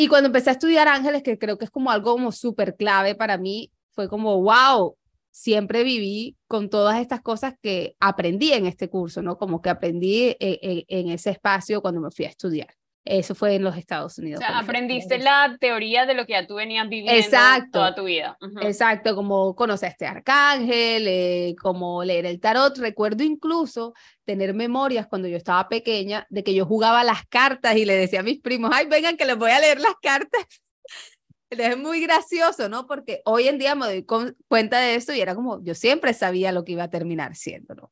Y 0.00 0.06
cuando 0.06 0.28
empecé 0.28 0.50
a 0.50 0.52
estudiar 0.52 0.86
ángeles, 0.86 1.24
que 1.24 1.38
creo 1.38 1.58
que 1.58 1.64
es 1.64 1.72
como 1.72 1.90
algo 1.90 2.12
como 2.12 2.30
súper 2.30 2.76
clave 2.76 3.16
para 3.16 3.36
mí, 3.36 3.72
fue 3.90 4.08
como, 4.08 4.40
wow, 4.40 4.96
siempre 5.32 5.82
viví 5.82 6.36
con 6.46 6.70
todas 6.70 7.00
estas 7.00 7.20
cosas 7.20 7.54
que 7.60 7.96
aprendí 7.98 8.52
en 8.52 8.66
este 8.66 8.88
curso, 8.88 9.22
¿no? 9.22 9.36
Como 9.36 9.60
que 9.60 9.70
aprendí 9.70 10.36
en, 10.38 10.84
en, 10.86 11.08
ese 11.08 11.30
espacio 11.30 11.82
cuando 11.82 12.00
me 12.00 12.12
fui 12.12 12.26
a 12.26 12.28
estudiar. 12.28 12.68
Eso 13.10 13.34
fue 13.34 13.54
en 13.54 13.64
los 13.64 13.74
Estados 13.74 14.18
Unidos. 14.18 14.42
O 14.42 14.46
sea, 14.46 14.58
aprendiste 14.58 15.18
la 15.18 15.56
teoría 15.58 16.04
de 16.04 16.12
lo 16.12 16.26
que 16.26 16.34
ya 16.34 16.46
tú 16.46 16.56
venías 16.56 16.86
viviendo 16.90 17.18
Exacto. 17.18 17.78
toda 17.78 17.94
tu 17.94 18.04
vida. 18.04 18.36
Exacto, 18.60 19.14
como 19.14 19.56
conocer 19.56 19.88
a 19.88 19.92
este 19.92 20.06
arcángel, 20.06 21.08
eh, 21.08 21.54
como 21.58 22.04
leer 22.04 22.26
el 22.26 22.38
tarot. 22.38 22.76
Recuerdo 22.76 23.24
incluso 23.24 23.94
tener 24.24 24.52
memorias 24.52 25.06
cuando 25.06 25.26
yo 25.26 25.38
estaba 25.38 25.70
pequeña 25.70 26.26
de 26.28 26.44
que 26.44 26.52
yo 26.52 26.66
jugaba 26.66 27.02
las 27.02 27.26
cartas 27.26 27.76
y 27.76 27.86
le 27.86 27.96
decía 27.96 28.20
a 28.20 28.24
mis 28.24 28.42
primos, 28.42 28.70
ay, 28.74 28.86
vengan 28.86 29.16
que 29.16 29.24
les 29.24 29.38
voy 29.38 29.52
a 29.52 29.60
leer 29.60 29.80
las 29.80 29.94
cartas. 30.02 30.44
Es 31.50 31.78
muy 31.78 32.02
gracioso, 32.02 32.68
¿no? 32.68 32.86
Porque 32.86 33.22
hoy 33.24 33.48
en 33.48 33.58
día 33.58 33.74
me 33.74 33.86
doy 33.86 34.04
cuenta 34.48 34.80
de 34.80 34.96
eso 34.96 35.14
y 35.14 35.22
era 35.22 35.34
como, 35.34 35.64
yo 35.64 35.74
siempre 35.74 36.12
sabía 36.12 36.52
lo 36.52 36.62
que 36.62 36.72
iba 36.72 36.82
a 36.82 36.90
terminar 36.90 37.36
siendo, 37.36 37.74
¿no? 37.74 37.90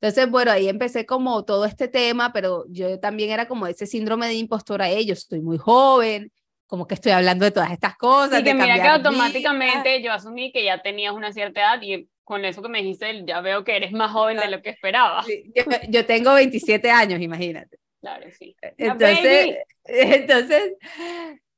Entonces, 0.00 0.30
bueno, 0.30 0.50
ahí 0.50 0.68
empecé 0.68 1.04
como 1.04 1.44
todo 1.44 1.66
este 1.66 1.86
tema, 1.86 2.32
pero 2.32 2.64
yo 2.68 2.98
también 2.98 3.30
era 3.30 3.46
como 3.46 3.66
ese 3.66 3.86
síndrome 3.86 4.28
de 4.28 4.34
impostora, 4.34 4.88
hey, 4.88 5.04
yo 5.04 5.12
estoy 5.12 5.42
muy 5.42 5.58
joven, 5.58 6.32
como 6.66 6.86
que 6.86 6.94
estoy 6.94 7.12
hablando 7.12 7.44
de 7.44 7.50
todas 7.50 7.70
estas 7.70 7.96
cosas. 7.98 8.40
Y 8.40 8.44
que 8.44 8.50
de 8.50 8.54
mira 8.54 8.76
que 8.76 8.88
automáticamente 8.88 10.02
yo 10.02 10.12
asumí 10.12 10.52
que 10.52 10.64
ya 10.64 10.80
tenías 10.80 11.12
una 11.12 11.32
cierta 11.32 11.60
edad 11.60 11.82
y 11.82 12.08
con 12.24 12.44
eso 12.44 12.62
que 12.62 12.68
me 12.70 12.80
dijiste 12.80 13.24
ya 13.26 13.42
veo 13.42 13.62
que 13.62 13.76
eres 13.76 13.92
más 13.92 14.10
joven 14.12 14.38
de 14.38 14.48
lo 14.48 14.62
que 14.62 14.70
esperaba. 14.70 15.22
Sí, 15.24 15.52
Yo, 15.54 15.64
yo 15.88 16.06
tengo 16.06 16.32
27 16.32 16.90
años, 16.90 17.20
imagínate. 17.20 17.76
Claro, 18.00 18.26
sí. 18.38 18.56
Una 18.78 18.92
Entonces, 18.92 19.56
entonces, 19.84 20.72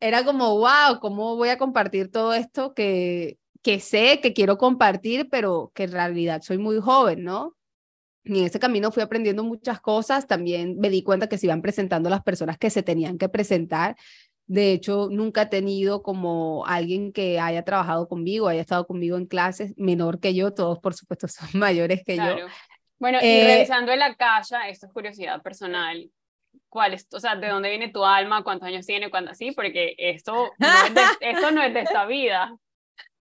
era 0.01 0.25
como, 0.25 0.59
wow, 0.59 0.99
¿cómo 1.01 1.37
voy 1.37 1.51
a 1.51 1.59
compartir 1.59 2.11
todo 2.11 2.35
esto 2.35 2.75
que, 2.75 3.39
que 3.63 3.79
sé, 3.79 4.19
que 4.21 4.33
quiero 4.33 4.59
compartir, 4.59 5.29
pero 5.31 5.71
que 5.75 5.85
en 5.85 5.93
realidad 5.93 6.43
soy 6.43 6.59
muy 6.59 6.81
joven, 6.81 7.23
¿no? 7.23 7.55
Y 8.25 8.39
en 8.39 8.47
ese 8.47 8.61
camino 8.61 8.93
fui 8.93 9.03
aprendiendo 9.03 9.43
muchas 9.43 9.81
cosas, 9.81 10.27
también 10.27 10.79
me 10.79 10.91
di 10.91 11.03
cuenta 11.03 11.29
que 11.29 11.39
se 11.39 11.47
iban 11.47 11.63
presentando 11.63 12.09
las 12.09 12.23
personas 12.23 12.57
que 12.57 12.71
se 12.71 12.83
tenían 12.83 13.19
que 13.19 13.29
presentar. 13.29 13.97
De 14.47 14.73
hecho, 14.73 15.09
nunca 15.11 15.43
he 15.43 15.47
tenido 15.47 16.03
como 16.03 16.67
alguien 16.67 17.13
que 17.13 17.41
haya 17.41 17.65
trabajado 17.65 18.09
conmigo, 18.09 18.49
haya 18.49 18.61
estado 18.61 18.87
conmigo 18.87 19.17
en 19.17 19.27
clases, 19.27 19.73
menor 19.77 20.21
que 20.21 20.35
yo, 20.35 20.53
todos 20.53 20.79
por 20.79 20.95
supuesto 20.95 21.27
son 21.29 21.49
mayores 21.55 22.03
que 22.05 22.17
yo. 22.17 22.37
Bueno, 22.99 23.19
y 23.21 23.27
Eh, 23.27 23.45
revisando 23.47 23.93
en 23.93 23.99
la 23.99 24.15
caja, 24.15 24.69
esto 24.69 24.87
es 24.87 24.93
curiosidad 24.93 25.43
personal. 25.43 26.09
¿Cuál 26.69 26.95
es, 26.95 27.07
o 27.13 27.21
sea, 27.21 27.37
de 27.37 27.49
dónde 27.49 27.71
viene 27.71 27.89
tu 27.91 28.05
alma? 28.05 28.45
¿Cuántos 28.45 28.69
años 28.69 28.87
tiene? 28.87 29.11
¿Cuándo 29.11 29.31
así? 29.33 29.51
Porque 29.53 29.95
esto 29.99 30.53
no 30.59 30.69
es 30.87 30.95
de, 30.95 31.01
esto 31.21 31.51
no 31.51 31.63
es 31.63 31.75
de 31.75 31.81
esta 31.81 32.07
vida. 32.07 32.57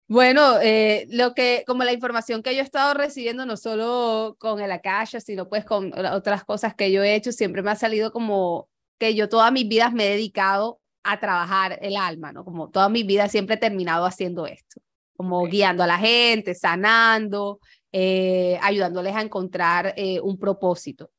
Bueno, 0.08 0.60
eh, 0.60 1.06
lo 1.10 1.32
que, 1.32 1.64
como 1.66 1.84
la 1.84 1.92
información 1.92 2.42
que 2.42 2.54
yo 2.54 2.60
he 2.60 2.64
estado 2.64 2.92
recibiendo, 2.92 3.46
no 3.46 3.56
solo 3.56 4.36
con 4.38 4.60
el 4.60 4.70
Akasha, 4.70 5.20
sino 5.20 5.48
pues 5.48 5.64
con 5.64 5.92
otras 5.98 6.44
cosas 6.44 6.74
que 6.74 6.92
yo 6.92 7.02
he 7.02 7.14
hecho, 7.14 7.32
siempre 7.32 7.62
me 7.62 7.70
ha 7.70 7.76
salido 7.76 8.12
como 8.12 8.68
que 8.98 9.14
yo 9.14 9.28
toda 9.28 9.50
mi 9.50 9.64
vida 9.64 9.90
me 9.90 10.06
he 10.06 10.10
dedicado 10.10 10.80
a 11.02 11.18
trabajar 11.18 11.78
el 11.80 11.96
alma, 11.96 12.32
¿no? 12.32 12.44
Como 12.44 12.68
toda 12.70 12.88
mi 12.90 13.04
vida 13.04 13.28
siempre 13.28 13.54
he 13.54 13.58
terminado 13.58 14.04
haciendo 14.04 14.46
esto, 14.46 14.80
como 15.16 15.44
guiando 15.46 15.82
a 15.82 15.86
la 15.86 15.98
gente, 15.98 16.54
sanando, 16.54 17.58
eh, 17.90 18.58
ayudándoles 18.62 19.16
a 19.16 19.22
encontrar 19.22 19.94
eh, 19.96 20.20
un 20.20 20.38
propósito, 20.38 21.10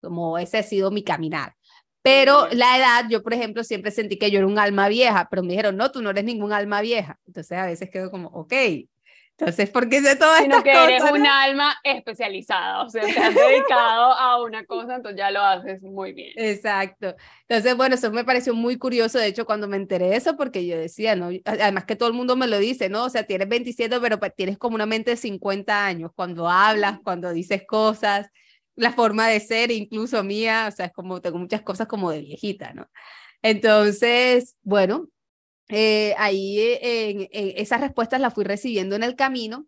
como 0.00 0.38
ese 0.38 0.58
ha 0.58 0.62
sido 0.62 0.90
mi 0.92 1.04
caminar. 1.04 1.55
Pero 2.06 2.46
la 2.52 2.78
edad, 2.78 3.06
yo 3.10 3.20
por 3.20 3.34
ejemplo 3.34 3.64
siempre 3.64 3.90
sentí 3.90 4.16
que 4.16 4.30
yo 4.30 4.38
era 4.38 4.46
un 4.46 4.60
alma 4.60 4.86
vieja, 4.86 5.26
pero 5.28 5.42
me 5.42 5.48
dijeron, 5.48 5.76
no, 5.76 5.90
tú 5.90 6.02
no 6.02 6.10
eres 6.10 6.22
ningún 6.22 6.52
alma 6.52 6.80
vieja. 6.80 7.18
Entonces 7.26 7.58
a 7.58 7.66
veces 7.66 7.90
quedo 7.90 8.12
como, 8.12 8.28
ok, 8.28 8.52
entonces, 9.38 9.68
¿por 9.68 9.88
qué 9.88 10.00
sé 10.00 10.14
todas 10.14 10.40
Sino 10.40 10.58
estas 10.58 10.62
que 10.62 10.70
cosas? 10.70 10.88
eres 10.88 11.04
no? 11.04 11.12
un 11.12 11.26
alma 11.26 11.76
especializada, 11.82 12.84
o 12.84 12.88
sea, 12.88 13.02
te 13.02 13.18
has 13.18 13.34
dedicado 13.34 14.12
a 14.12 14.40
una 14.40 14.64
cosa, 14.64 14.94
entonces 14.94 15.18
ya 15.18 15.32
lo 15.32 15.42
haces 15.42 15.82
muy 15.82 16.12
bien. 16.12 16.32
Exacto. 16.36 17.16
Entonces, 17.48 17.76
bueno, 17.76 17.96
eso 17.96 18.10
me 18.12 18.24
pareció 18.24 18.54
muy 18.54 18.78
curioso, 18.78 19.18
de 19.18 19.26
hecho, 19.26 19.44
cuando 19.44 19.66
me 19.66 19.76
enteré 19.76 20.10
de 20.10 20.16
eso, 20.16 20.36
porque 20.36 20.64
yo 20.64 20.78
decía, 20.78 21.16
¿no? 21.16 21.30
Además 21.44 21.84
que 21.86 21.96
todo 21.96 22.08
el 22.08 22.14
mundo 22.14 22.36
me 22.36 22.46
lo 22.46 22.58
dice, 22.58 22.88
¿no? 22.88 23.04
O 23.04 23.10
sea, 23.10 23.24
tienes 23.24 23.48
27, 23.48 24.00
pero 24.00 24.18
tienes 24.34 24.58
como 24.58 24.76
una 24.76 24.86
mente 24.86 25.10
de 25.10 25.16
50 25.16 25.84
años, 25.84 26.12
cuando 26.14 26.48
hablas, 26.48 27.00
cuando 27.02 27.32
dices 27.32 27.64
cosas, 27.66 28.30
la 28.76 28.92
forma 28.92 29.28
de 29.28 29.40
ser, 29.40 29.70
incluso 29.72 30.22
mía, 30.24 30.68
o 30.72 30.76
sea, 30.76 30.86
es 30.86 30.92
como, 30.92 31.20
tengo 31.22 31.38
muchas 31.38 31.62
cosas 31.62 31.88
como 31.88 32.10
de 32.10 32.20
viejita, 32.22 32.74
¿no? 32.74 32.88
Entonces, 33.42 34.56
bueno, 34.62 35.08
eh, 35.70 36.14
ahí 36.18 36.58
en 36.82 37.28
esas 37.32 37.80
respuestas 37.82 38.20
las 38.20 38.34
fui 38.34 38.44
recibiendo 38.44 38.96
en 38.96 39.04
el 39.04 39.16
camino. 39.16 39.66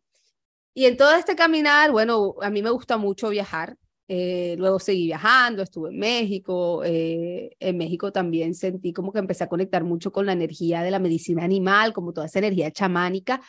Y 0.74 0.86
en 0.86 0.96
todo 0.96 1.14
este 1.14 1.34
caminar, 1.36 1.90
bueno, 1.92 2.36
a 2.42 2.50
mí 2.50 2.62
me 2.62 2.70
gusta 2.70 2.96
mucho 2.98 3.28
viajar. 3.30 3.76
eh, 4.10 4.56
luego 4.58 4.78
seguí 4.80 5.04
viajando, 5.06 5.62
estuve 5.62 5.90
en 5.90 5.98
México. 5.98 6.82
eh, 6.84 7.50
en 7.60 7.76
México 7.78 8.12
también 8.12 8.54
sentí 8.54 8.92
como 8.94 9.12
que 9.12 9.18
empecé 9.20 9.44
a 9.44 9.48
conectar 9.50 9.84
mucho 9.84 10.12
con 10.12 10.26
la 10.26 10.32
energía 10.32 10.82
de 10.82 10.90
la 10.90 10.98
medicina 11.00 11.44
animal, 11.44 11.92
como 11.92 12.12
toda 12.14 12.26
esa 12.26 12.38
energía 12.40 12.70
chamánica. 12.72 13.42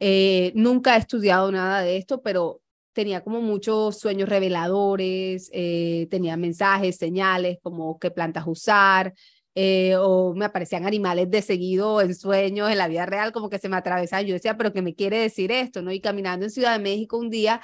Eh, 0.00 0.52
nunca 0.56 0.96
he 0.96 1.00
estudiado 1.00 1.52
nada 1.52 1.82
de 1.82 1.96
esto, 1.98 2.22
pero 2.22 2.61
tenía 2.92 3.22
como 3.22 3.40
muchos 3.40 3.98
sueños 3.98 4.28
reveladores, 4.28 5.50
eh, 5.52 6.06
tenía 6.10 6.36
mensajes, 6.36 6.96
señales, 6.96 7.58
como 7.62 7.98
qué 7.98 8.10
plantas 8.10 8.44
usar, 8.46 9.14
eh, 9.54 9.96
o 9.98 10.34
me 10.34 10.46
aparecían 10.46 10.86
animales 10.86 11.30
de 11.30 11.42
seguido 11.42 12.00
en 12.00 12.14
sueños, 12.14 12.70
en 12.70 12.78
la 12.78 12.88
vida 12.88 13.04
real, 13.06 13.32
como 13.32 13.50
que 13.50 13.58
se 13.58 13.68
me 13.68 13.76
atravesaban. 13.76 14.26
Yo 14.26 14.34
decía, 14.34 14.56
pero 14.56 14.72
¿qué 14.72 14.82
me 14.82 14.94
quiere 14.94 15.18
decir 15.18 15.52
esto? 15.52 15.82
¿no? 15.82 15.92
Y 15.92 16.00
caminando 16.00 16.46
en 16.46 16.50
Ciudad 16.50 16.72
de 16.76 16.82
México 16.82 17.18
un 17.18 17.28
día, 17.30 17.60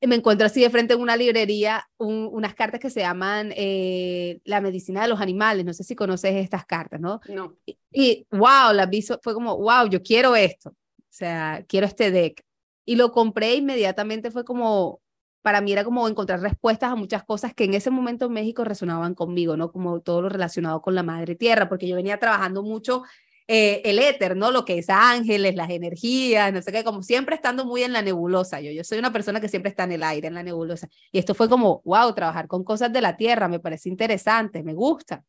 eh, 0.00 0.06
me 0.06 0.16
encuentro 0.16 0.46
así 0.46 0.60
de 0.60 0.70
frente 0.70 0.94
en 0.94 1.00
una 1.00 1.16
librería 1.16 1.88
un- 1.98 2.28
unas 2.32 2.54
cartas 2.54 2.80
que 2.80 2.90
se 2.90 3.00
llaman 3.00 3.52
eh, 3.56 4.40
La 4.44 4.60
medicina 4.60 5.02
de 5.02 5.08
los 5.08 5.20
animales. 5.20 5.64
No 5.64 5.72
sé 5.72 5.82
si 5.84 5.94
conoces 5.94 6.34
estas 6.36 6.66
cartas, 6.66 7.00
¿no? 7.00 7.20
No, 7.28 7.54
Y, 7.64 7.78
y, 7.92 8.26
wow, 8.30 8.72
las 8.74 8.90
vi, 8.90 9.00
fue 9.02 9.32
como, 9.34 9.56
wow, 9.56 9.88
yo 9.88 10.02
quiero 10.02 10.36
esto. 10.36 10.70
O 10.70 11.16
sea, 11.16 11.64
quiero 11.66 11.86
este 11.86 12.10
deck. 12.10 12.42
Y 12.84 12.96
lo 12.96 13.12
compré 13.12 13.54
inmediatamente, 13.54 14.30
fue 14.30 14.44
como, 14.44 15.00
para 15.42 15.60
mí 15.60 15.72
era 15.72 15.84
como 15.84 16.08
encontrar 16.08 16.40
respuestas 16.40 16.92
a 16.92 16.96
muchas 16.96 17.24
cosas 17.24 17.54
que 17.54 17.64
en 17.64 17.74
ese 17.74 17.90
momento 17.90 18.26
en 18.26 18.32
México 18.32 18.64
resonaban 18.64 19.14
conmigo, 19.14 19.56
¿no? 19.56 19.72
Como 19.72 20.00
todo 20.00 20.22
lo 20.22 20.28
relacionado 20.28 20.82
con 20.82 20.94
la 20.94 21.02
madre 21.02 21.34
tierra, 21.34 21.68
porque 21.68 21.88
yo 21.88 21.96
venía 21.96 22.18
trabajando 22.18 22.62
mucho 22.62 23.02
eh, 23.46 23.82
el 23.84 23.98
éter, 23.98 24.36
¿no? 24.36 24.50
Lo 24.50 24.64
que 24.64 24.78
es 24.78 24.88
ángeles, 24.88 25.54
las 25.54 25.68
energías, 25.70 26.52
no 26.52 26.62
sé 26.62 26.72
qué, 26.72 26.82
como 26.82 27.02
siempre 27.02 27.34
estando 27.34 27.66
muy 27.66 27.82
en 27.82 27.92
la 27.92 28.00
nebulosa. 28.00 28.60
Yo, 28.60 28.70
yo 28.70 28.84
soy 28.84 28.98
una 28.98 29.12
persona 29.12 29.40
que 29.40 29.48
siempre 29.48 29.68
está 29.68 29.84
en 29.84 29.92
el 29.92 30.02
aire, 30.02 30.28
en 30.28 30.34
la 30.34 30.42
nebulosa. 30.42 30.88
Y 31.12 31.18
esto 31.18 31.34
fue 31.34 31.48
como, 31.48 31.82
wow, 31.84 32.14
trabajar 32.14 32.48
con 32.48 32.64
cosas 32.64 32.92
de 32.92 33.02
la 33.02 33.16
tierra, 33.16 33.48
me 33.48 33.60
parece 33.60 33.90
interesante, 33.90 34.62
me 34.62 34.72
gusta. 34.74 35.24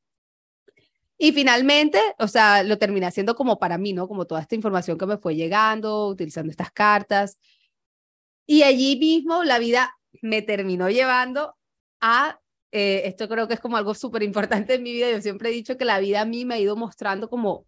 Y 1.17 1.31
finalmente, 1.31 1.99
o 2.19 2.27
sea, 2.27 2.63
lo 2.63 2.77
terminé 2.77 3.05
haciendo 3.05 3.35
como 3.35 3.57
para 3.57 3.77
mí, 3.77 3.93
¿no? 3.93 4.07
Como 4.07 4.25
toda 4.25 4.41
esta 4.41 4.55
información 4.55 4.97
que 4.97 5.05
me 5.05 5.17
fue 5.17 5.35
llegando, 5.35 6.07
utilizando 6.07 6.51
estas 6.51 6.71
cartas. 6.71 7.37
Y 8.45 8.63
allí 8.63 8.97
mismo 8.99 9.43
la 9.43 9.59
vida 9.59 9.97
me 10.21 10.41
terminó 10.41 10.89
llevando 10.89 11.55
a, 12.01 12.39
eh, 12.71 13.03
esto 13.05 13.29
creo 13.29 13.47
que 13.47 13.55
es 13.55 13.59
como 13.59 13.77
algo 13.77 13.93
súper 13.93 14.23
importante 14.23 14.75
en 14.75 14.83
mi 14.83 14.93
vida, 14.93 15.09
yo 15.11 15.21
siempre 15.21 15.49
he 15.49 15.53
dicho 15.53 15.77
que 15.77 15.85
la 15.85 15.99
vida 15.99 16.21
a 16.21 16.25
mí 16.25 16.45
me 16.45 16.55
ha 16.55 16.59
ido 16.59 16.75
mostrando 16.75 17.29
como 17.29 17.65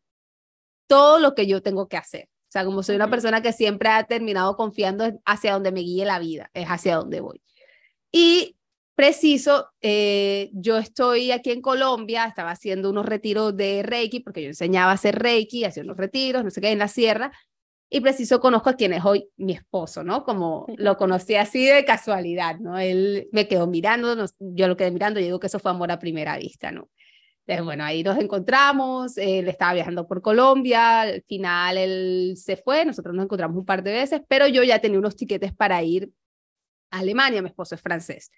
todo 0.88 1.20
lo 1.20 1.36
que 1.36 1.48
yo 1.48 1.62
tengo 1.62 1.88
que 1.88 1.98
hacer. 1.98 2.30
O 2.50 2.52
sea, 2.52 2.66
como 2.66 2.84
soy 2.84 2.96
una 2.96 3.10
persona 3.10 3.42
que 3.42 3.54
siempre 3.54 3.90
ha 3.90 4.04
terminado 4.04 4.56
confiando 4.56 5.20
hacia 5.26 5.54
donde 5.54 5.72
me 5.72 5.82
guíe 5.82 6.06
la 6.06 6.20
vida, 6.20 6.50
es 6.54 6.68
hacia 6.68 6.96
donde 6.96 7.22
voy. 7.22 7.42
Y 8.12 8.57
preciso, 8.98 9.70
eh, 9.82 10.50
yo 10.54 10.80
estoy 10.80 11.32
aquí 11.32 11.52
en 11.52 11.62
Colombia, 11.62 12.26
estaba 12.26 12.52
haciendo 12.52 12.90
unos 12.90 13.06
retiros 13.06 13.56
de 13.58 13.84
Reiki, 13.84 14.22
porque 14.22 14.42
yo 14.44 14.50
enseñaba 14.50 14.92
a 14.92 14.96
hacer 14.96 15.20
Reiki, 15.20 15.66
hacía 15.66 15.84
unos 15.84 15.98
retiros, 15.98 16.44
no 16.44 16.50
sé 16.52 16.62
qué, 16.62 16.72
en 16.72 16.80
la 16.80 16.90
sierra, 16.90 17.32
y 17.90 18.02
preciso 18.02 18.40
conozco 18.42 18.70
a 18.70 18.76
quien 18.76 18.94
es 18.94 19.06
hoy 19.06 19.30
mi 19.38 19.54
esposo, 19.54 20.04
¿no? 20.04 20.24
Como 20.26 20.68
lo 20.78 20.98
conocí 20.98 21.36
así 21.36 21.66
de 21.66 21.86
casualidad, 21.86 22.58
¿no? 22.60 22.80
Él 22.80 23.30
me 23.34 23.48
quedó 23.48 23.68
mirando, 23.68 24.16
nos- 24.16 24.36
yo 24.40 24.68
lo 24.68 24.78
quedé 24.78 24.92
mirando, 24.92 25.20
y 25.20 25.26
digo 25.26 25.40
que 25.40 25.48
eso 25.48 25.60
fue 25.60 25.72
amor 25.72 25.92
a 25.92 26.00
primera 26.00 26.38
vista, 26.38 26.72
¿no? 26.72 26.90
Entonces, 27.48 27.66
bueno, 27.66 27.84
ahí 27.86 28.04
nos 28.04 28.18
encontramos, 28.20 29.18
él 29.18 29.48
estaba 29.50 29.74
viajando 29.74 30.08
por 30.08 30.22
Colombia, 30.22 31.02
al 31.02 31.24
final 31.28 31.78
él 31.78 32.36
se 32.38 32.58
fue, 32.58 32.86
nosotros 32.86 33.16
nos 33.16 33.26
encontramos 33.26 33.58
un 33.58 33.66
par 33.66 33.84
de 33.84 33.94
veces, 33.94 34.22
pero 34.30 34.48
yo 34.48 34.64
ya 34.64 34.80
tenía 34.80 35.00
unos 35.00 35.16
tiquetes 35.16 35.54
para 35.54 35.84
ir 35.84 36.12
a 36.92 37.00
Alemania, 37.00 37.42
mi 37.42 37.50
esposo 37.50 37.76
es 37.76 37.82
francés. 37.82 38.32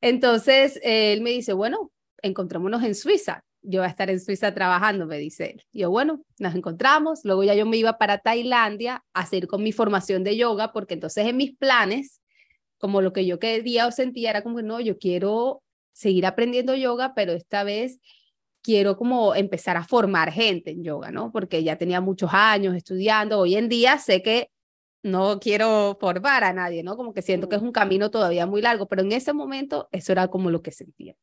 Entonces, 0.00 0.78
eh, 0.82 1.12
él 1.12 1.20
me 1.20 1.30
dice, 1.30 1.52
bueno, 1.52 1.90
encontrémonos 2.22 2.82
en 2.82 2.94
Suiza. 2.94 3.44
Yo 3.62 3.80
voy 3.80 3.86
a 3.88 3.90
estar 3.90 4.08
en 4.08 4.20
Suiza 4.20 4.54
trabajando, 4.54 5.06
me 5.06 5.18
dice 5.18 5.50
él. 5.52 5.62
Yo, 5.72 5.90
bueno, 5.90 6.22
nos 6.38 6.54
encontramos. 6.54 7.20
Luego 7.24 7.44
ya 7.44 7.54
yo 7.54 7.66
me 7.66 7.76
iba 7.76 7.98
para 7.98 8.18
Tailandia 8.18 9.04
a 9.12 9.26
seguir 9.26 9.46
con 9.46 9.62
mi 9.62 9.72
formación 9.72 10.24
de 10.24 10.36
yoga, 10.36 10.72
porque 10.72 10.94
entonces 10.94 11.26
en 11.26 11.36
mis 11.36 11.56
planes, 11.56 12.20
como 12.78 13.02
lo 13.02 13.12
que 13.12 13.26
yo 13.26 13.38
quería 13.38 13.86
o 13.86 13.92
sentía 13.92 14.30
era 14.30 14.42
como, 14.42 14.62
no, 14.62 14.80
yo 14.80 14.98
quiero 14.98 15.62
seguir 15.92 16.24
aprendiendo 16.24 16.74
yoga, 16.74 17.12
pero 17.14 17.32
esta 17.32 17.64
vez 17.64 18.00
quiero 18.62 18.96
como 18.96 19.34
empezar 19.34 19.76
a 19.76 19.84
formar 19.84 20.32
gente 20.32 20.70
en 20.70 20.82
yoga, 20.82 21.10
¿no? 21.10 21.30
Porque 21.32 21.62
ya 21.62 21.76
tenía 21.76 22.00
muchos 22.00 22.30
años 22.32 22.74
estudiando. 22.74 23.38
Hoy 23.38 23.56
en 23.56 23.68
día 23.68 23.98
sé 23.98 24.22
que 24.22 24.50
no 25.02 25.40
quiero 25.40 25.96
formar 26.00 26.44
a 26.44 26.52
nadie, 26.52 26.82
¿no? 26.82 26.96
Como 26.96 27.12
que 27.14 27.22
siento 27.22 27.48
que 27.48 27.56
es 27.56 27.62
un 27.62 27.72
camino 27.72 28.10
todavía 28.10 28.46
muy 28.46 28.60
largo, 28.62 28.86
pero 28.86 29.02
en 29.02 29.12
ese 29.12 29.32
momento 29.32 29.88
eso 29.92 30.12
era 30.12 30.28
como 30.28 30.50
lo 30.50 30.62
que 30.62 30.72
sentía. 30.72 31.14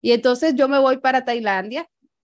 Y 0.00 0.12
entonces 0.12 0.54
yo 0.54 0.68
me 0.68 0.78
voy 0.78 0.98
para 0.98 1.24
Tailandia 1.24 1.88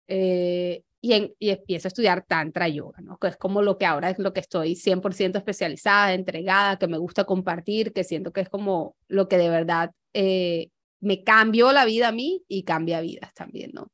eh, 0.08 0.84
y, 1.00 1.14
en- 1.14 1.34
y 1.40 1.50
empiezo 1.52 1.88
a 1.88 1.90
estudiar 1.90 2.26
Tantra 2.28 2.68
Yoga, 2.68 3.00
¿no? 3.02 3.18
Que 3.18 3.28
es 3.28 3.38
como 3.38 3.62
lo 3.62 3.78
que 3.78 3.86
ahora 3.86 4.10
es 4.10 4.20
lo 4.20 4.34
que 4.34 4.40
estoy 4.42 4.76
100% 4.76 5.38
especializada, 5.38 6.14
entregada, 6.14 6.78
que 6.78 6.88
me 6.88 6.98
gusta 6.98 7.24
compartir, 7.24 7.94
que 7.94 8.04
siento 8.04 8.32
que 8.34 8.42
es 8.42 8.50
como 8.50 8.96
lo 9.08 9.28
que 9.28 9.38
de 9.38 9.50
verdad 9.50 9.92
eh, 10.14 10.70
me 11.00 11.24
cambió 11.24 11.72
la 11.72 11.86
vida 11.86 12.10
a 12.10 12.12
mí 12.12 12.44
y 12.48 12.64
cambia 12.64 13.00
vidas 13.02 13.34
también, 13.34 13.72
¿no? 13.74 13.88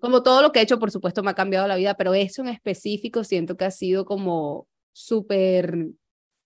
Como 0.00 0.22
todo 0.22 0.40
lo 0.42 0.52
que 0.52 0.60
he 0.60 0.62
hecho, 0.62 0.78
por 0.78 0.90
supuesto, 0.90 1.22
me 1.22 1.30
ha 1.30 1.34
cambiado 1.34 1.66
la 1.66 1.76
vida, 1.76 1.94
pero 1.94 2.14
eso 2.14 2.42
en 2.42 2.48
específico 2.48 3.24
siento 3.24 3.56
que 3.56 3.64
ha 3.64 3.70
sido 3.70 4.04
como 4.04 4.66
súper 4.92 5.88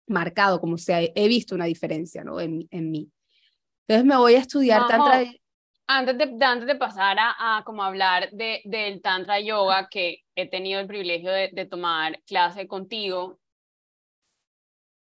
marcado, 0.08 0.60
como 0.60 0.78
sea, 0.78 1.00
he 1.02 1.28
visto 1.28 1.54
una 1.54 1.66
diferencia, 1.66 2.24
¿no? 2.24 2.40
En, 2.40 2.66
en 2.70 2.90
mí. 2.90 3.10
Entonces 3.86 4.06
me 4.06 4.16
voy 4.16 4.34
a 4.34 4.40
estudiar 4.40 4.86
tantra. 4.86 5.24
antes 5.86 6.18
de, 6.18 6.44
antes 6.44 6.66
de 6.66 6.74
pasar 6.76 7.16
a, 7.18 7.62
como 7.64 7.82
hablar 7.82 8.30
de, 8.32 8.60
del 8.64 9.00
Tantra 9.00 9.40
Yoga, 9.40 9.88
que 9.90 10.24
he 10.34 10.48
tenido 10.48 10.80
el 10.80 10.86
privilegio 10.86 11.30
de, 11.30 11.50
de 11.52 11.64
tomar 11.64 12.20
clase 12.26 12.68
contigo, 12.68 13.38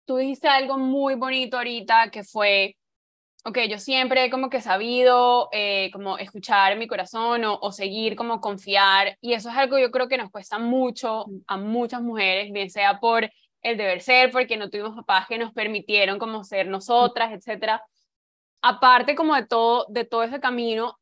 tú 0.07 0.17
dijiste 0.17 0.49
algo 0.49 0.79
muy 0.79 1.15
bonito 1.15 1.57
ahorita 1.57 2.11
que 2.11 2.25
fue, 2.25 2.77
ok, 3.45 3.59
yo 3.69 3.79
siempre 3.79 4.25
he 4.25 4.31
como 4.31 4.51
que 4.51 4.61
sabido 4.61 5.49
eh, 5.53 5.91
como 5.93 6.19
escuchar 6.19 6.77
mi 6.77 6.89
corazón 6.89 7.45
o, 7.45 7.59
o, 7.61 7.71
seguir 7.71 8.17
como 8.17 8.41
confiar 8.41 9.17
y 9.21 9.35
eso 9.35 9.51
es 9.51 9.57
algo 9.57 9.79
yo 9.79 9.91
creo 9.91 10.09
que 10.09 10.19
nos 10.19 10.31
cuesta 10.31 10.59
mucho 10.59 11.27
a 11.47 11.57
muchas 11.59 12.03
mujeres, 12.03 12.51
bien 12.53 12.71
sea 12.71 12.99
por 12.99 13.31
el 13.63 13.77
deber 13.77 14.01
ser, 14.01 14.31
porque 14.31 14.57
no 14.57 14.71
tuvimos 14.71 14.97
papás 14.97 15.27
que 15.29 15.39
nos 15.39 15.53
permitieron 15.53 16.19
como 16.19 16.45
ser 16.45 16.67
nosotras, 16.67 17.33
etcétera 17.33 17.83
aparte 18.63 19.15
como 19.15 19.35
de 19.35 19.47
todo, 19.47 19.87
de 19.89 20.05
todo 20.05 20.23
ese 20.23 20.41
camino, 20.41 20.99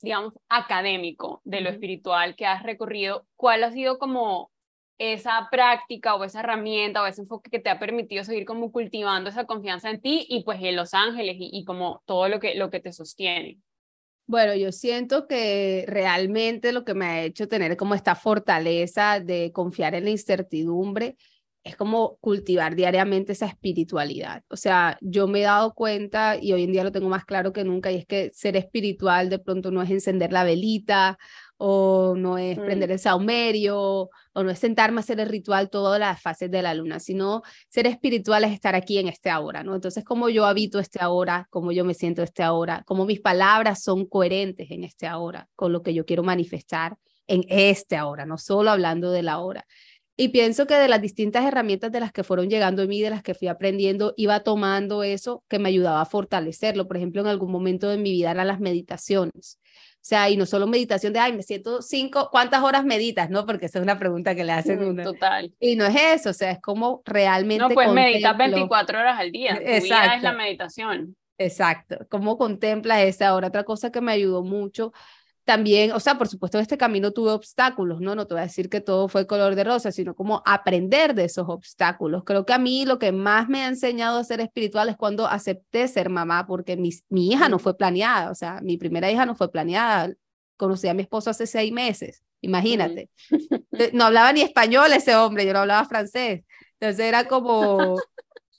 digamos, 0.00 0.34
académico 0.48 1.40
de 1.44 1.60
lo 1.60 1.70
espiritual 1.70 2.36
que 2.36 2.46
has 2.46 2.62
recorrido, 2.62 3.26
¿cuál 3.36 3.64
ha 3.64 3.72
sido 3.72 3.98
como 3.98 4.50
esa 4.98 5.48
práctica 5.50 6.14
o 6.14 6.24
esa 6.24 6.40
herramienta 6.40 7.02
o 7.02 7.06
ese 7.06 7.22
enfoque 7.22 7.50
que 7.50 7.58
te 7.58 7.70
ha 7.70 7.78
permitido 7.78 8.24
seguir 8.24 8.44
como 8.44 8.70
cultivando 8.70 9.30
esa 9.30 9.46
confianza 9.46 9.90
en 9.90 10.00
ti 10.00 10.26
y 10.28 10.44
pues 10.44 10.60
en 10.62 10.76
Los 10.76 10.94
Ángeles 10.94 11.36
y, 11.38 11.50
y 11.52 11.64
como 11.64 12.02
todo 12.04 12.28
lo 12.28 12.38
que, 12.38 12.54
lo 12.54 12.70
que 12.70 12.80
te 12.80 12.92
sostiene? 12.92 13.58
Bueno, 14.26 14.54
yo 14.54 14.70
siento 14.70 15.26
que 15.26 15.84
realmente 15.88 16.72
lo 16.72 16.84
que 16.84 16.94
me 16.94 17.06
ha 17.06 17.22
hecho 17.24 17.48
tener 17.48 17.76
como 17.76 17.94
esta 17.94 18.14
fortaleza 18.14 19.18
de 19.18 19.50
confiar 19.52 19.94
en 19.94 20.04
la 20.04 20.10
incertidumbre 20.10 21.16
es 21.64 21.76
como 21.76 22.16
cultivar 22.20 22.74
diariamente 22.74 23.32
esa 23.32 23.46
espiritualidad. 23.46 24.42
O 24.48 24.56
sea, 24.56 24.98
yo 25.00 25.28
me 25.28 25.40
he 25.40 25.44
dado 25.44 25.74
cuenta 25.74 26.36
y 26.40 26.52
hoy 26.52 26.64
en 26.64 26.72
día 26.72 26.84
lo 26.84 26.92
tengo 26.92 27.08
más 27.08 27.24
claro 27.24 27.52
que 27.52 27.64
nunca 27.64 27.92
y 27.92 27.96
es 27.96 28.06
que 28.06 28.30
ser 28.32 28.56
espiritual 28.56 29.30
de 29.30 29.38
pronto 29.38 29.70
no 29.70 29.82
es 29.82 29.90
encender 29.90 30.32
la 30.32 30.44
velita 30.44 31.18
o 31.64 32.14
no 32.16 32.38
es 32.38 32.58
mm. 32.58 32.64
prender 32.64 32.90
el 32.90 32.98
saumerio 32.98 34.10
o 34.32 34.42
no 34.42 34.50
es 34.50 34.58
sentarme 34.58 34.98
a 34.98 35.00
hacer 35.00 35.20
el 35.20 35.28
ritual 35.28 35.70
todas 35.70 36.00
las 36.00 36.20
fases 36.20 36.50
de 36.50 36.60
la 36.60 36.74
luna, 36.74 36.98
sino 36.98 37.42
ser 37.68 37.86
espiritual 37.86 38.42
es 38.42 38.52
estar 38.52 38.74
aquí 38.74 38.98
en 38.98 39.06
este 39.06 39.30
ahora, 39.30 39.62
¿no? 39.62 39.76
Entonces, 39.76 40.02
como 40.04 40.28
yo 40.28 40.46
habito 40.46 40.80
este 40.80 40.98
ahora, 41.00 41.46
como 41.50 41.70
yo 41.70 41.84
me 41.84 41.94
siento 41.94 42.24
este 42.24 42.42
ahora, 42.42 42.82
como 42.84 43.04
mis 43.04 43.20
palabras 43.20 43.84
son 43.84 44.06
coherentes 44.06 44.72
en 44.72 44.82
este 44.82 45.06
ahora 45.06 45.48
con 45.54 45.72
lo 45.72 45.82
que 45.82 45.94
yo 45.94 46.04
quiero 46.04 46.24
manifestar 46.24 46.96
en 47.28 47.44
este 47.48 47.96
ahora, 47.96 48.26
no 48.26 48.38
solo 48.38 48.72
hablando 48.72 49.12
de 49.12 49.22
la 49.22 49.38
hora. 49.38 49.64
Y 50.16 50.28
pienso 50.28 50.66
que 50.66 50.74
de 50.74 50.88
las 50.88 51.00
distintas 51.00 51.44
herramientas 51.44 51.90
de 51.90 52.00
las 52.00 52.12
que 52.12 52.22
fueron 52.22 52.50
llegando 52.50 52.82
a 52.82 52.86
mí, 52.86 53.00
de 53.00 53.10
las 53.10 53.22
que 53.22 53.34
fui 53.34 53.48
aprendiendo, 53.48 54.12
iba 54.16 54.40
tomando 54.40 55.02
eso 55.02 55.42
que 55.48 55.58
me 55.58 55.70
ayudaba 55.70 56.02
a 56.02 56.06
fortalecerlo. 56.06 56.86
Por 56.86 56.98
ejemplo, 56.98 57.22
en 57.22 57.28
algún 57.28 57.50
momento 57.50 57.88
de 57.88 57.96
mi 57.96 58.10
vida 58.12 58.30
eran 58.30 58.46
las 58.46 58.60
meditaciones. 58.60 59.58
O 60.02 60.04
sea, 60.04 60.28
y 60.28 60.36
no 60.36 60.46
solo 60.46 60.66
meditación 60.66 61.12
de, 61.12 61.20
ay, 61.20 61.32
me 61.32 61.42
siento 61.42 61.80
cinco, 61.80 62.28
¿cuántas 62.30 62.62
horas 62.62 62.84
meditas? 62.84 63.30
No, 63.30 63.46
porque 63.46 63.66
esa 63.66 63.78
es 63.78 63.84
una 63.84 63.98
pregunta 63.98 64.34
que 64.34 64.44
le 64.44 64.52
hacen 64.52 64.82
uno. 64.82 65.02
Total. 65.04 65.54
Y 65.60 65.76
no 65.76 65.86
es 65.86 65.94
eso, 65.96 66.30
o 66.30 66.34
sea, 66.34 66.50
es 66.50 66.60
como 66.60 67.02
realmente. 67.04 67.62
No, 67.62 67.70
pues 67.70 67.90
meditas 67.92 68.36
24 68.36 68.98
horas 68.98 69.18
al 69.18 69.30
día. 69.30 69.54
Tu 69.54 69.62
Exacto. 69.62 69.84
Vida 69.84 70.16
es 70.16 70.22
la 70.22 70.32
meditación. 70.32 71.16
Exacto. 71.38 71.98
¿Cómo 72.10 72.36
contemplas 72.36 73.00
esa 73.02 73.34
hora? 73.34 73.48
Otra 73.48 73.64
cosa 73.64 73.90
que 73.90 74.00
me 74.00 74.12
ayudó 74.12 74.42
mucho 74.42 74.92
también, 75.44 75.92
o 75.92 75.98
sea, 75.98 76.16
por 76.18 76.28
supuesto, 76.28 76.58
en 76.58 76.62
este 76.62 76.78
camino 76.78 77.10
tuve 77.10 77.32
obstáculos, 77.32 78.00
¿no? 78.00 78.14
No 78.14 78.26
te 78.26 78.34
voy 78.34 78.42
a 78.42 78.46
decir 78.46 78.68
que 78.68 78.80
todo 78.80 79.08
fue 79.08 79.26
color 79.26 79.56
de 79.56 79.64
rosa, 79.64 79.90
sino 79.90 80.14
como 80.14 80.42
aprender 80.46 81.14
de 81.14 81.24
esos 81.24 81.48
obstáculos. 81.48 82.22
Creo 82.24 82.46
que 82.46 82.52
a 82.52 82.58
mí 82.58 82.86
lo 82.86 82.98
que 82.98 83.10
más 83.10 83.48
me 83.48 83.62
ha 83.64 83.68
enseñado 83.68 84.18
a 84.18 84.24
ser 84.24 84.40
espiritual 84.40 84.88
es 84.88 84.96
cuando 84.96 85.26
acepté 85.26 85.88
ser 85.88 86.10
mamá, 86.10 86.46
porque 86.46 86.76
mi, 86.76 86.90
mi 87.08 87.32
hija 87.32 87.48
no 87.48 87.58
fue 87.58 87.76
planeada, 87.76 88.30
o 88.30 88.34
sea, 88.36 88.60
mi 88.62 88.76
primera 88.76 89.10
hija 89.10 89.26
no 89.26 89.34
fue 89.34 89.50
planeada. 89.50 90.12
Conocí 90.56 90.86
a 90.86 90.94
mi 90.94 91.02
esposo 91.02 91.30
hace 91.30 91.46
seis 91.46 91.72
meses, 91.72 92.22
imagínate. 92.40 93.10
Eh, 93.78 93.90
no 93.94 94.04
hablaba 94.04 94.34
ni 94.34 94.42
español 94.42 94.92
ese 94.92 95.16
hombre, 95.16 95.46
yo 95.46 95.54
no 95.54 95.60
hablaba 95.60 95.88
francés. 95.88 96.44
Entonces 96.78 97.06
era 97.06 97.26
como, 97.26 97.96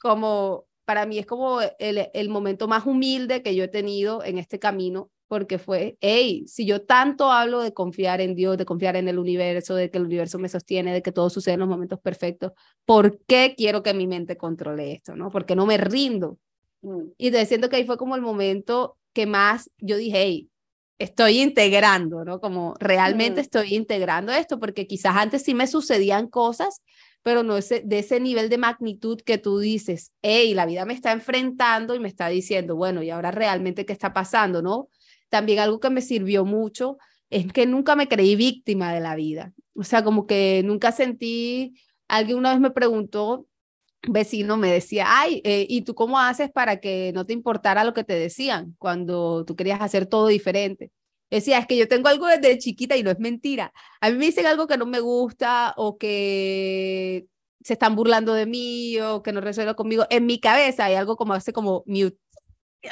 como, 0.01 0.65
para 0.85 1.05
mí 1.05 1.19
es 1.19 1.27
como 1.27 1.59
el, 1.61 2.09
el 2.11 2.29
momento 2.29 2.67
más 2.67 2.87
humilde 2.87 3.43
que 3.43 3.53
yo 3.55 3.63
he 3.63 3.67
tenido 3.67 4.23
en 4.23 4.39
este 4.39 4.57
camino 4.57 5.11
porque 5.33 5.57
fue, 5.57 5.97
hey, 5.99 6.43
si 6.45 6.63
yo 6.63 6.85
tanto 6.85 7.31
hablo 7.31 7.61
de 7.61 7.73
confiar 7.73 8.21
en 8.21 8.35
Dios, 8.35 8.55
de 8.55 8.65
confiar 8.65 8.97
en 8.97 9.07
el 9.07 9.17
universo, 9.17 9.73
de 9.73 9.89
que 9.89 9.97
el 9.97 10.03
universo 10.03 10.37
me 10.37 10.47
sostiene, 10.47 10.93
de 10.93 11.01
que 11.01 11.11
todo 11.11 11.31
sucede 11.31 11.55
en 11.55 11.61
los 11.61 11.69
momentos 11.69 11.99
perfectos, 11.99 12.51
¿por 12.85 13.19
qué 13.25 13.55
quiero 13.57 13.81
que 13.81 13.95
mi 13.95 14.05
mente 14.05 14.37
controle 14.37 14.91
esto? 14.91 15.15
¿no? 15.15 15.31
Porque 15.31 15.55
no 15.55 15.65
me 15.65 15.79
rindo. 15.79 16.37
Mm. 16.83 17.13
Y 17.17 17.31
te 17.31 17.43
siento 17.47 17.67
que 17.67 17.77
ahí 17.77 17.83
fue 17.83 17.97
como 17.97 18.15
el 18.15 18.21
momento 18.21 18.95
que 19.11 19.25
más 19.25 19.71
yo 19.79 19.97
dije, 19.97 20.21
hey, 20.21 20.49
estoy 20.99 21.41
integrando, 21.41 22.23
¿no? 22.23 22.39
Como 22.39 22.75
realmente 22.79 23.41
mm. 23.41 23.43
estoy 23.43 23.73
integrando 23.73 24.31
esto, 24.33 24.59
porque 24.59 24.85
quizás 24.85 25.15
antes 25.15 25.41
sí 25.41 25.55
me 25.55 25.65
sucedían 25.65 26.27
cosas, 26.27 26.83
pero 27.23 27.41
no 27.41 27.57
ese, 27.57 27.81
de 27.83 27.97
ese 27.97 28.19
nivel 28.19 28.49
de 28.49 28.59
magnitud 28.59 29.19
que 29.19 29.39
tú 29.39 29.57
dices, 29.57 30.11
hey, 30.21 30.53
la 30.53 30.67
vida 30.67 30.85
me 30.85 30.93
está 30.93 31.11
enfrentando 31.11 31.95
y 31.95 31.99
me 31.99 32.07
está 32.07 32.27
diciendo, 32.27 32.75
bueno, 32.75 33.01
¿y 33.01 33.09
ahora 33.09 33.31
realmente 33.31 33.83
qué 33.87 33.93
está 33.93 34.13
pasando, 34.13 34.61
no? 34.61 34.89
También 35.33 35.57
algo 35.57 35.79
que 35.79 35.89
me 35.89 36.01
sirvió 36.01 36.45
mucho 36.45 36.99
es 37.31 37.51
que 37.51 37.65
nunca 37.65 37.95
me 37.95 38.07
creí 38.07 38.35
víctima 38.35 38.93
de 38.93 38.99
la 38.99 39.15
vida. 39.15 39.51
O 39.73 39.83
sea, 39.83 40.03
como 40.03 40.27
que 40.27 40.61
nunca 40.63 40.91
sentí, 40.91 41.73
alguien 42.07 42.37
una 42.37 42.51
vez 42.51 42.59
me 42.59 42.69
preguntó, 42.69 43.47
vecino 44.07 44.57
me 44.57 44.71
decía, 44.71 45.05
ay, 45.07 45.41
eh, 45.43 45.65
¿y 45.67 45.81
tú 45.81 45.95
cómo 45.95 46.19
haces 46.19 46.51
para 46.51 46.79
que 46.79 47.11
no 47.15 47.25
te 47.25 47.33
importara 47.33 47.83
lo 47.83 47.95
que 47.95 48.03
te 48.03 48.13
decían 48.13 48.75
cuando 48.77 49.43
tú 49.43 49.55
querías 49.55 49.81
hacer 49.81 50.05
todo 50.05 50.27
diferente? 50.27 50.91
Decía, 51.31 51.57
es 51.57 51.65
que 51.65 51.77
yo 51.77 51.87
tengo 51.87 52.09
algo 52.09 52.27
desde 52.27 52.59
chiquita 52.59 52.95
y 52.95 53.01
no 53.01 53.09
es 53.09 53.17
mentira. 53.17 53.73
A 54.01 54.11
mí 54.11 54.17
me 54.17 54.25
dicen 54.25 54.45
algo 54.45 54.67
que 54.67 54.77
no 54.77 54.85
me 54.85 54.99
gusta 54.99 55.73
o 55.77 55.97
que 55.97 57.25
se 57.63 57.73
están 57.73 57.95
burlando 57.95 58.35
de 58.35 58.45
mí 58.45 58.99
o 58.99 59.23
que 59.23 59.31
no 59.31 59.41
resuelvo 59.41 59.75
conmigo. 59.75 60.05
En 60.11 60.27
mi 60.27 60.39
cabeza 60.39 60.85
hay 60.85 60.93
algo 60.93 61.15
como 61.17 61.33
hace 61.33 61.53
como 61.53 61.83
mute. 61.87 62.19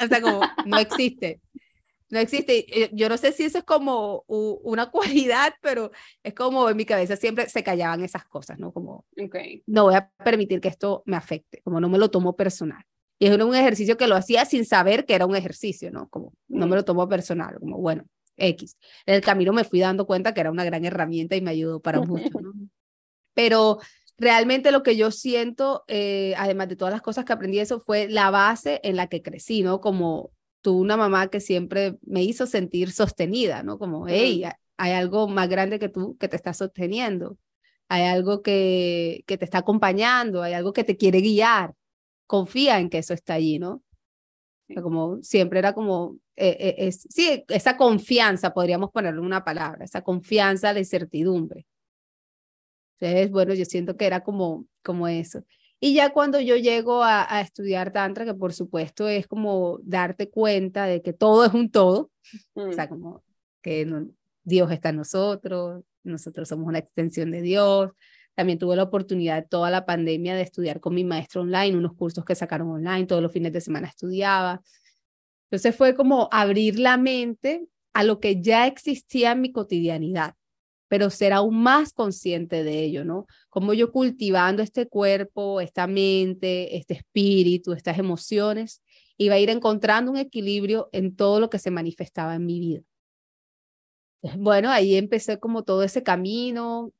O 0.02 0.06
sea, 0.08 0.20
como 0.20 0.40
no 0.66 0.78
existe 0.80 1.40
no 2.12 2.18
existe. 2.18 2.66
Eh, 2.68 2.90
yo 2.92 3.08
no 3.08 3.16
sé 3.16 3.32
si 3.32 3.44
eso 3.44 3.58
es 3.58 3.64
como 3.64 4.24
una 4.28 4.90
cualidad, 4.90 5.54
pero 5.62 5.90
es 6.22 6.34
como 6.34 6.68
en 6.68 6.76
mi 6.76 6.84
cabeza 6.84 7.16
siempre 7.16 7.48
se 7.48 7.64
callaban 7.64 8.04
esas 8.04 8.26
cosas, 8.26 8.58
¿no? 8.58 8.70
Como, 8.70 9.06
okay. 9.18 9.62
no 9.66 9.84
voy 9.84 9.94
a 9.94 10.10
permitir 10.22 10.60
que 10.60 10.68
esto 10.68 11.02
me 11.06 11.16
afecte, 11.16 11.62
como 11.62 11.80
no 11.80 11.88
me 11.88 11.96
lo 11.96 12.10
tomo 12.10 12.36
personal. 12.36 12.84
Y 13.18 13.26
es 13.26 13.40
un 13.40 13.54
ejercicio 13.54 13.96
que 13.96 14.06
lo 14.06 14.14
hacía 14.14 14.44
sin 14.44 14.66
saber 14.66 15.06
que 15.06 15.14
era 15.14 15.24
un 15.24 15.36
ejercicio, 15.36 15.90
¿no? 15.90 16.08
Como 16.10 16.34
no 16.48 16.66
me 16.66 16.76
lo 16.76 16.84
tomo 16.84 17.08
personal, 17.08 17.58
como 17.58 17.78
bueno, 17.78 18.04
X. 18.36 18.76
En 19.06 19.14
el 19.14 19.22
camino 19.22 19.54
me 19.54 19.64
fui 19.64 19.80
dando 19.80 20.06
cuenta 20.06 20.34
que 20.34 20.40
era 20.42 20.50
una 20.50 20.64
gran 20.64 20.84
herramienta 20.84 21.34
y 21.34 21.40
me 21.40 21.52
ayudó 21.52 21.80
para 21.80 22.00
mucho, 22.02 22.40
¿no? 22.42 22.52
Pero 23.32 23.78
realmente 24.18 24.70
lo 24.70 24.82
que 24.82 24.96
yo 24.96 25.10
siento, 25.10 25.84
eh, 25.88 26.34
además 26.36 26.68
de 26.68 26.76
todas 26.76 26.92
las 26.92 27.00
cosas 27.00 27.24
que 27.24 27.32
aprendí, 27.32 27.58
eso 27.58 27.80
fue 27.80 28.06
la 28.10 28.30
base 28.30 28.80
en 28.82 28.96
la 28.96 29.06
que 29.06 29.22
crecí, 29.22 29.62
¿no? 29.62 29.80
Como 29.80 30.30
tuve 30.62 30.80
una 30.80 30.96
mamá 30.96 31.28
que 31.28 31.40
siempre 31.40 31.98
me 32.02 32.22
hizo 32.22 32.46
sentir 32.46 32.92
sostenida, 32.92 33.62
¿no? 33.62 33.78
Como, 33.78 34.08
hey, 34.08 34.44
hay 34.76 34.92
algo 34.92 35.28
más 35.28 35.48
grande 35.48 35.78
que 35.78 35.88
tú 35.88 36.16
que 36.18 36.28
te 36.28 36.36
está 36.36 36.54
sosteniendo, 36.54 37.36
hay 37.88 38.04
algo 38.04 38.42
que, 38.42 39.24
que 39.26 39.36
te 39.38 39.44
está 39.44 39.58
acompañando, 39.58 40.42
hay 40.42 40.54
algo 40.54 40.72
que 40.72 40.84
te 40.84 40.96
quiere 40.96 41.20
guiar, 41.20 41.74
confía 42.26 42.78
en 42.78 42.88
que 42.88 42.98
eso 42.98 43.12
está 43.14 43.34
allí, 43.34 43.58
¿no? 43.58 43.82
Como 44.82 45.22
siempre 45.22 45.58
era 45.58 45.74
como, 45.74 46.16
eh, 46.36 46.56
eh, 46.58 46.74
es, 46.78 47.06
sí, 47.10 47.44
esa 47.48 47.76
confianza, 47.76 48.54
podríamos 48.54 48.90
ponerle 48.90 49.20
una 49.20 49.44
palabra, 49.44 49.84
esa 49.84 50.02
confianza 50.02 50.72
de 50.72 50.84
certidumbre. 50.84 51.66
Entonces, 52.98 53.30
bueno, 53.30 53.52
yo 53.54 53.64
siento 53.64 53.96
que 53.96 54.06
era 54.06 54.22
como, 54.22 54.66
como 54.82 55.08
eso. 55.08 55.44
Y 55.84 55.94
ya 55.94 56.10
cuando 56.12 56.38
yo 56.38 56.54
llego 56.54 57.02
a, 57.02 57.40
estudiar 57.40 57.92
Tantra, 57.92 58.24
que 58.24 58.34
por 58.34 58.52
supuesto 58.52 59.08
es 59.08 59.26
como 59.26 59.80
darte 59.82 60.30
cuenta 60.30 60.86
de 60.86 61.02
que 61.02 61.12
todo 61.12 61.44
es 61.44 61.52
un 61.54 61.72
todo, 61.72 62.12
o 62.52 62.72
sea, 62.72 62.86
mm. 62.86 62.88
como 62.88 63.24
que 63.62 63.92
Dios 64.44 64.70
está 64.70 64.90
en 64.90 64.98
nosotros, 64.98 65.82
nosotros 66.04 66.48
somos 66.48 66.68
una 66.68 66.78
extensión 66.78 67.32
de 67.32 67.42
Dios. 67.42 67.90
También 68.36 68.60
tuve 68.60 68.76
la 68.76 68.84
oportunidad 68.84 69.48
toda 69.48 69.70
la 69.70 69.84
pandemia 69.84 70.36
de 70.36 70.42
estudiar 70.42 70.78
con 70.78 70.94
mi 70.94 71.02
maestro 71.02 71.40
online, 71.40 71.76
unos 71.76 71.94
cursos 71.94 72.24
que 72.24 72.36
sacaron 72.36 72.70
online, 72.70 73.06
todos 73.06 73.20
los 73.20 73.32
fines 73.32 73.52
de 73.52 73.60
semana 73.60 73.88
estudiaba. 73.88 74.62
Entonces 75.50 75.74
fue 75.74 75.96
como 75.96 76.28
abrir 76.30 76.78
la 76.78 76.96
mente 76.96 77.66
a 77.92 78.04
lo 78.04 78.20
que 78.20 78.40
ya 78.40 78.68
existía 78.68 79.32
en 79.32 79.40
mi 79.40 79.50
cotidianidad 79.50 80.36
pero 80.92 81.08
ser 81.08 81.32
aún 81.32 81.62
más 81.62 81.94
consciente 81.94 82.64
de 82.64 82.80
ello, 82.84 83.02
¿no? 83.02 83.26
Como 83.48 83.72
yo 83.72 83.90
cultivando 83.90 84.62
este 84.62 84.86
cuerpo, 84.86 85.62
esta 85.62 85.86
mente, 85.86 86.76
este 86.76 86.92
espíritu, 86.92 87.72
estas 87.72 87.98
emociones, 87.98 88.82
iba 89.16 89.36
a 89.36 89.38
ir 89.38 89.48
encontrando 89.48 90.10
un 90.10 90.18
equilibrio 90.18 90.90
en 90.92 91.16
todo 91.16 91.40
lo 91.40 91.48
que 91.48 91.58
se 91.58 91.70
manifestaba 91.70 92.34
en 92.34 92.44
mi 92.44 92.60
vida. 92.60 92.82
Bueno, 94.36 94.70
ahí 94.70 94.96
empecé 94.96 95.40
como 95.40 95.62
todo 95.62 95.82
ese 95.82 96.02
camino. 96.02 96.92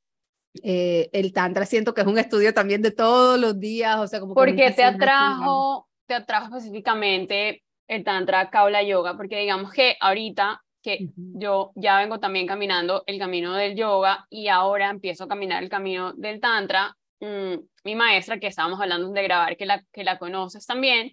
Eh, 0.63 1.11
el 1.13 1.35
Tantra 1.35 1.67
siento 1.67 1.93
que 1.93 2.01
es 2.01 2.07
un 2.07 2.17
estudio 2.17 2.55
también 2.55 2.81
de 2.81 2.93
todos 2.93 3.39
los 3.39 3.61
días, 3.61 3.99
o 3.99 4.07
sea, 4.07 4.21
como... 4.21 4.33
¿Por 4.33 4.57
qué 4.57 4.71
te 4.71 4.85
atrajo, 4.85 5.87
te 6.07 6.15
atrajo 6.15 6.47
específicamente 6.47 7.63
el 7.89 8.05
Tantra 8.05 8.49
Kaula 8.49 8.83
Yoga? 8.83 9.19
Porque 9.19 9.39
digamos 9.39 9.71
que 9.71 9.99
ahorita 10.01 10.62
que 10.83 11.09
yo 11.17 11.73
ya 11.77 11.99
vengo 11.99 12.19
también 12.19 12.47
caminando 12.47 13.05
el 13.07 13.19
camino 13.19 13.55
del 13.55 13.77
yoga 13.77 14.27
y 14.29 14.49
ahora 14.49 14.91
empiezo 14.91 15.25
a 15.25 15.29
caminar 15.29 15.63
el 15.63 15.69
camino 15.69 16.13
del 16.13 16.41
tantra. 16.41 16.97
Mm, 17.21 17.55
mi 17.85 17.95
maestra, 17.95 18.39
que 18.39 18.49
estábamos 18.49 18.81
hablando 18.81 19.11
de 19.11 19.23
grabar, 19.23 19.57
que 19.57 19.65
la, 19.67 19.83
que 19.93 20.05
la 20.05 20.19
conoces 20.19 20.67
también, 20.67 21.13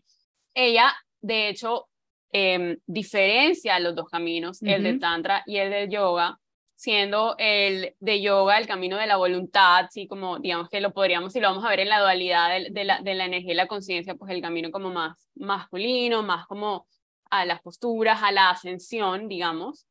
ella, 0.53 0.93
de 1.21 1.49
hecho, 1.49 1.87
em, 2.31 2.77
diferencia 2.85 3.79
los 3.79 3.95
dos 3.95 4.09
caminos, 4.09 4.61
el 4.63 4.83
del 4.83 4.99
tantra 4.99 5.43
y 5.45 5.57
el 5.57 5.69
del 5.69 5.89
yoga, 5.89 6.39
siendo 6.75 7.35
el 7.37 7.95
de 7.99 8.21
yoga 8.21 8.57
el 8.57 8.65
camino 8.67 8.97
de 8.97 9.05
la 9.05 9.17
voluntad, 9.17 9.87
sí, 9.91 10.07
como 10.07 10.39
digamos 10.39 10.69
que 10.69 10.81
lo 10.81 10.93
podríamos, 10.93 11.33
si 11.33 11.39
lo 11.39 11.49
vamos 11.49 11.65
a 11.65 11.69
ver 11.69 11.81
en 11.81 11.89
la 11.89 11.99
dualidad 11.99 12.49
de, 12.49 12.69
de 12.71 12.83
la, 12.85 13.01
de 13.01 13.15
la 13.15 13.25
energía 13.25 13.51
y 13.51 13.55
la 13.55 13.67
conciencia, 13.67 14.15
pues 14.15 14.31
el 14.31 14.41
camino 14.41 14.71
como 14.71 14.89
más 14.89 15.29
masculino, 15.35 16.23
más 16.23 16.47
como 16.47 16.87
a 17.29 17.45
las 17.45 17.61
posturas, 17.61 18.21
a 18.23 18.31
la 18.31 18.49
ascensión, 18.49 19.27
digamos. 19.27 19.87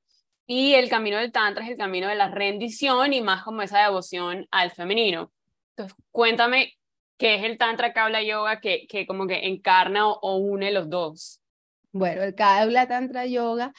Y 0.46 0.74
el 0.74 0.88
camino 0.88 1.18
del 1.18 1.32
tantra 1.32 1.64
es 1.64 1.70
el 1.70 1.76
camino 1.76 2.08
de 2.08 2.14
la 2.14 2.30
rendición 2.30 3.12
y 3.12 3.20
más 3.20 3.44
como 3.44 3.62
esa 3.62 3.82
devoción 3.82 4.46
al 4.50 4.70
femenino. 4.70 5.30
Entonces, 5.76 5.96
cuéntame 6.10 6.74
qué 7.18 7.34
es 7.34 7.44
el 7.44 7.58
tantra 7.58 7.92
Kaula 7.92 8.22
yoga 8.22 8.60
que, 8.60 8.86
que 8.88 9.06
como 9.06 9.26
que 9.26 9.46
encarna 9.46 10.08
o, 10.08 10.18
o 10.20 10.36
une 10.36 10.70
los 10.70 10.88
dos. 10.88 11.42
Bueno, 11.92 12.22
el 12.22 12.34
Kaula 12.34 12.86
Tantra 12.86 13.26
Yoga 13.26 13.72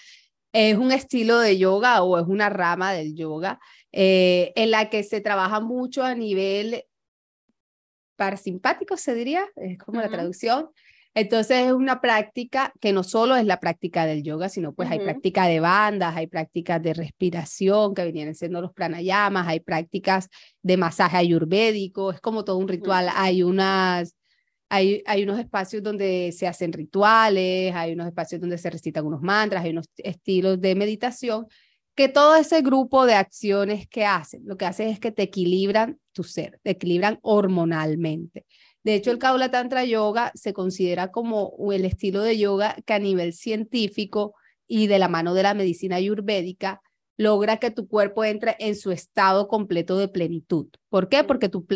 es 0.52 0.78
un 0.78 0.92
estilo 0.92 1.40
de 1.40 1.58
yoga 1.58 2.04
o 2.04 2.18
es 2.18 2.26
una 2.28 2.50
rama 2.50 2.92
del 2.92 3.16
yoga 3.16 3.60
eh, 3.92 4.52
en 4.56 4.72
la 4.72 4.90
que 4.90 5.04
se 5.04 5.22
trabaja 5.22 5.60
mucho 5.60 6.04
a 6.04 6.16
nivel 6.16 6.84
parasimpático, 8.16 8.98
se 8.98 9.16
diría, 9.16 9.46
es 9.56 9.78
como 9.78 10.02
la 10.02 10.10
traducción. 10.10 10.70
Entonces 11.16 11.68
es 11.68 11.74
una 11.74 12.02
práctica 12.02 12.72
que 12.80 12.94
no 12.94 13.04
solo 13.04 13.36
es 13.36 13.46
la 13.46 13.60
práctica 13.60 14.06
del 14.06 14.24
yoga, 14.24 14.48
sino 14.48 14.74
pues 14.74 14.90
hay 14.90 15.00
Ujú. 15.00 15.06
práctica 15.06 15.48
de 15.48 15.60
bandas, 15.60 16.16
hay 16.16 16.28
prácticas 16.28 16.82
de 16.82 16.94
respiración 16.94 17.94
que 17.94 18.12
vienen 18.12 18.36
siendo 18.36 18.62
los 18.62 18.74
pranayamas, 18.74 19.48
hay 19.48 19.60
prácticas 19.60 20.30
de 20.62 20.78
masaje 20.78 21.18
ayurvédico, 21.18 22.12
es 22.12 22.22
como 22.22 22.44
todo 22.46 22.58
un 22.58 22.68
ritual, 22.68 23.10
hay 23.16 23.44
unas 23.44 24.16
hay, 24.72 25.02
hay 25.08 25.24
unos 25.24 25.40
espacios 25.40 25.82
donde 25.82 26.32
se 26.32 26.48
hacen 26.48 26.72
rituales, 26.72 27.74
hay 27.74 27.94
unos 27.94 28.06
espacios 28.06 28.40
donde 28.40 28.60
se 28.60 28.70
recitan 28.70 29.06
unos 29.06 29.22
mantras, 29.22 29.64
hay 29.64 29.72
unos 29.72 29.88
estilos 29.98 30.62
de 30.62 30.76
meditación, 30.76 31.48
que 31.96 32.08
todo 32.08 32.36
ese 32.36 32.62
grupo 32.62 33.06
de 33.06 33.16
acciones 33.16 33.88
que 33.88 34.06
hacen, 34.06 34.44
lo 34.46 34.58
que 34.58 34.66
hacen 34.66 34.90
es 34.90 35.00
que 35.00 35.12
te 35.12 35.24
equilibran 35.24 36.00
tu 36.14 36.24
ser, 36.24 36.60
te 36.64 36.72
equilibran 36.72 37.20
hormonalmente. 37.24 38.46
De 38.90 38.96
hecho, 38.96 39.12
el 39.12 39.20
Kaula 39.20 39.52
Tantra 39.52 39.86
Yoga 39.86 40.32
se 40.34 40.52
considera 40.52 41.12
como 41.12 41.54
el 41.72 41.86
estilo 41.86 42.24
de 42.24 42.40
yoga 42.40 42.76
que 42.88 42.94
a 42.94 42.98
nivel 42.98 43.34
científico 43.34 44.34
y 44.68 44.88
de 44.88 44.98
la 44.98 45.08
mano 45.08 45.36
de 45.36 45.44
la 45.44 45.54
medicina 45.54 45.98
ayurvédica 45.98 46.82
logra 47.16 47.58
que 47.58 47.70
tu 47.70 47.88
cuerpo 47.88 48.24
entre 48.26 48.56
en 48.58 48.76
su 48.76 48.92
estado 48.92 49.48
completo 49.48 49.96
de 49.96 50.08
plenitud. 50.08 50.70
¿Por 50.90 51.08
qué? 51.08 51.24
Porque 51.24 51.50
tu, 51.50 51.68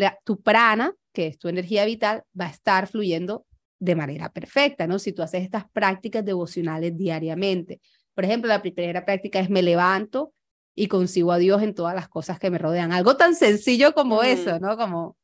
prana, 0.42 0.92
que 1.12 1.28
es 1.28 1.38
tu 1.38 1.46
energía 1.46 1.84
vital, 1.84 2.24
va 2.38 2.46
a 2.46 2.50
estar 2.50 2.88
fluyendo 2.88 3.46
de 3.78 3.94
manera 3.94 4.32
perfecta, 4.32 4.88
¿no? 4.88 4.98
Si 4.98 5.12
tú 5.12 5.22
haces 5.22 5.44
estas 5.44 5.70
prácticas 5.70 6.24
devocionales 6.24 6.96
diariamente. 6.96 7.80
Por 8.12 8.24
ejemplo, 8.24 8.48
la 8.48 8.60
primera 8.60 9.04
práctica 9.04 9.38
es 9.38 9.50
me 9.50 9.62
levanto 9.62 10.32
y 10.74 10.88
consigo 10.88 11.30
a 11.30 11.38
Dios 11.38 11.62
en 11.62 11.76
todas 11.76 11.94
las 11.94 12.08
cosas 12.08 12.40
que 12.40 12.50
me 12.50 12.58
rodean. 12.58 12.90
Algo 12.90 13.16
tan 13.16 13.36
sencillo 13.36 13.94
como 13.94 14.16
Ujú. 14.16 14.24
eso, 14.24 14.58
¿no? 14.58 14.76
Como 14.76 15.16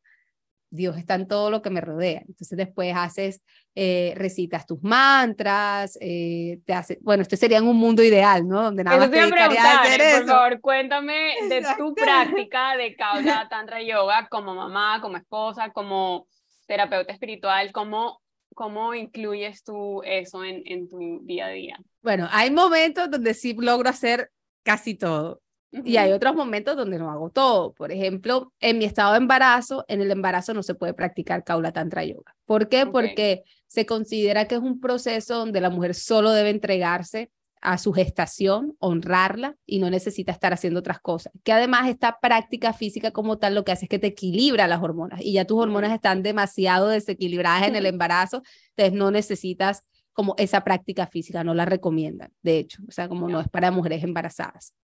Dios 0.70 0.96
está 0.96 1.16
en 1.16 1.26
todo 1.26 1.50
lo 1.50 1.62
que 1.62 1.70
me 1.70 1.80
rodea. 1.80 2.22
Entonces 2.26 2.56
después 2.56 2.94
haces, 2.96 3.42
eh, 3.74 4.14
recitas 4.16 4.66
tus 4.66 4.82
mantras, 4.82 5.98
eh, 6.00 6.60
te 6.64 6.74
hace, 6.74 6.98
bueno, 7.02 7.22
este 7.22 7.36
sería 7.36 7.58
en 7.58 7.66
un 7.66 7.76
mundo 7.76 8.02
ideal, 8.02 8.46
¿no? 8.46 8.62
Donde 8.62 8.84
nada 8.84 8.96
más 8.96 9.10
te 9.10 9.18
a 9.20 9.80
hacer 9.82 10.00
eh, 10.00 10.12
por 10.14 10.22
eso. 10.22 10.26
favor, 10.26 10.60
cuéntame 10.60 11.34
de 11.48 11.66
tu 11.76 11.94
práctica 11.94 12.76
de 12.76 12.94
Kaula 12.96 13.48
Tantra 13.50 13.82
Yoga 13.82 14.28
como 14.30 14.54
mamá, 14.54 15.00
como 15.00 15.16
esposa, 15.16 15.70
como 15.70 16.26
terapeuta 16.66 17.12
espiritual, 17.12 17.72
¿cómo, 17.72 18.20
cómo 18.54 18.94
incluyes 18.94 19.64
tú 19.64 20.02
eso 20.04 20.44
en, 20.44 20.62
en 20.66 20.88
tu 20.88 21.20
día 21.24 21.46
a 21.46 21.50
día? 21.50 21.78
Bueno, 22.00 22.28
hay 22.30 22.50
momentos 22.50 23.10
donde 23.10 23.34
sí 23.34 23.54
logro 23.58 23.88
hacer 23.88 24.30
casi 24.62 24.94
todo. 24.94 25.40
Y 25.72 25.96
hay 25.96 26.12
otros 26.12 26.34
momentos 26.34 26.76
donde 26.76 26.98
no 26.98 27.10
hago 27.10 27.30
todo. 27.30 27.72
Por 27.72 27.92
ejemplo, 27.92 28.52
en 28.60 28.78
mi 28.78 28.84
estado 28.84 29.12
de 29.12 29.18
embarazo, 29.18 29.84
en 29.88 30.00
el 30.00 30.10
embarazo 30.10 30.52
no 30.52 30.62
se 30.62 30.74
puede 30.74 30.94
practicar 30.94 31.44
Kaula 31.44 31.72
Tantra 31.72 32.04
Yoga. 32.04 32.34
¿Por 32.44 32.68
qué? 32.68 32.86
Porque 32.86 33.44
se 33.66 33.86
considera 33.86 34.46
que 34.46 34.56
es 34.56 34.60
un 34.60 34.80
proceso 34.80 35.36
donde 35.36 35.60
la 35.60 35.70
mujer 35.70 35.94
solo 35.94 36.32
debe 36.32 36.50
entregarse 36.50 37.30
a 37.60 37.78
su 37.78 37.92
gestación, 37.92 38.74
honrarla 38.78 39.56
y 39.66 39.78
no 39.78 39.90
necesita 39.90 40.32
estar 40.32 40.52
haciendo 40.52 40.80
otras 40.80 41.00
cosas. 41.00 41.32
Que 41.44 41.52
además 41.52 41.88
esta 41.88 42.18
práctica 42.20 42.72
física 42.72 43.10
como 43.10 43.38
tal 43.38 43.54
lo 43.54 43.64
que 43.64 43.72
hace 43.72 43.84
es 43.84 43.88
que 43.88 43.98
te 43.98 44.08
equilibra 44.08 44.66
las 44.66 44.82
hormonas 44.82 45.20
y 45.20 45.34
ya 45.34 45.44
tus 45.44 45.58
hormonas 45.58 45.92
están 45.92 46.22
demasiado 46.22 46.88
desequilibradas 46.88 47.68
en 47.68 47.76
el 47.76 47.86
embarazo, 47.86 48.42
entonces 48.70 48.98
no 48.98 49.10
necesitas 49.10 49.86
como 50.12 50.34
esa 50.38 50.64
práctica 50.64 51.06
física, 51.06 51.44
no 51.44 51.54
la 51.54 51.64
recomiendan, 51.64 52.32
de 52.42 52.58
hecho, 52.58 52.82
o 52.88 52.90
sea, 52.90 53.08
como 53.08 53.28
no 53.28 53.40
es 53.40 53.48
para 53.48 53.70
mujeres 53.70 54.02
embarazadas. 54.02 54.74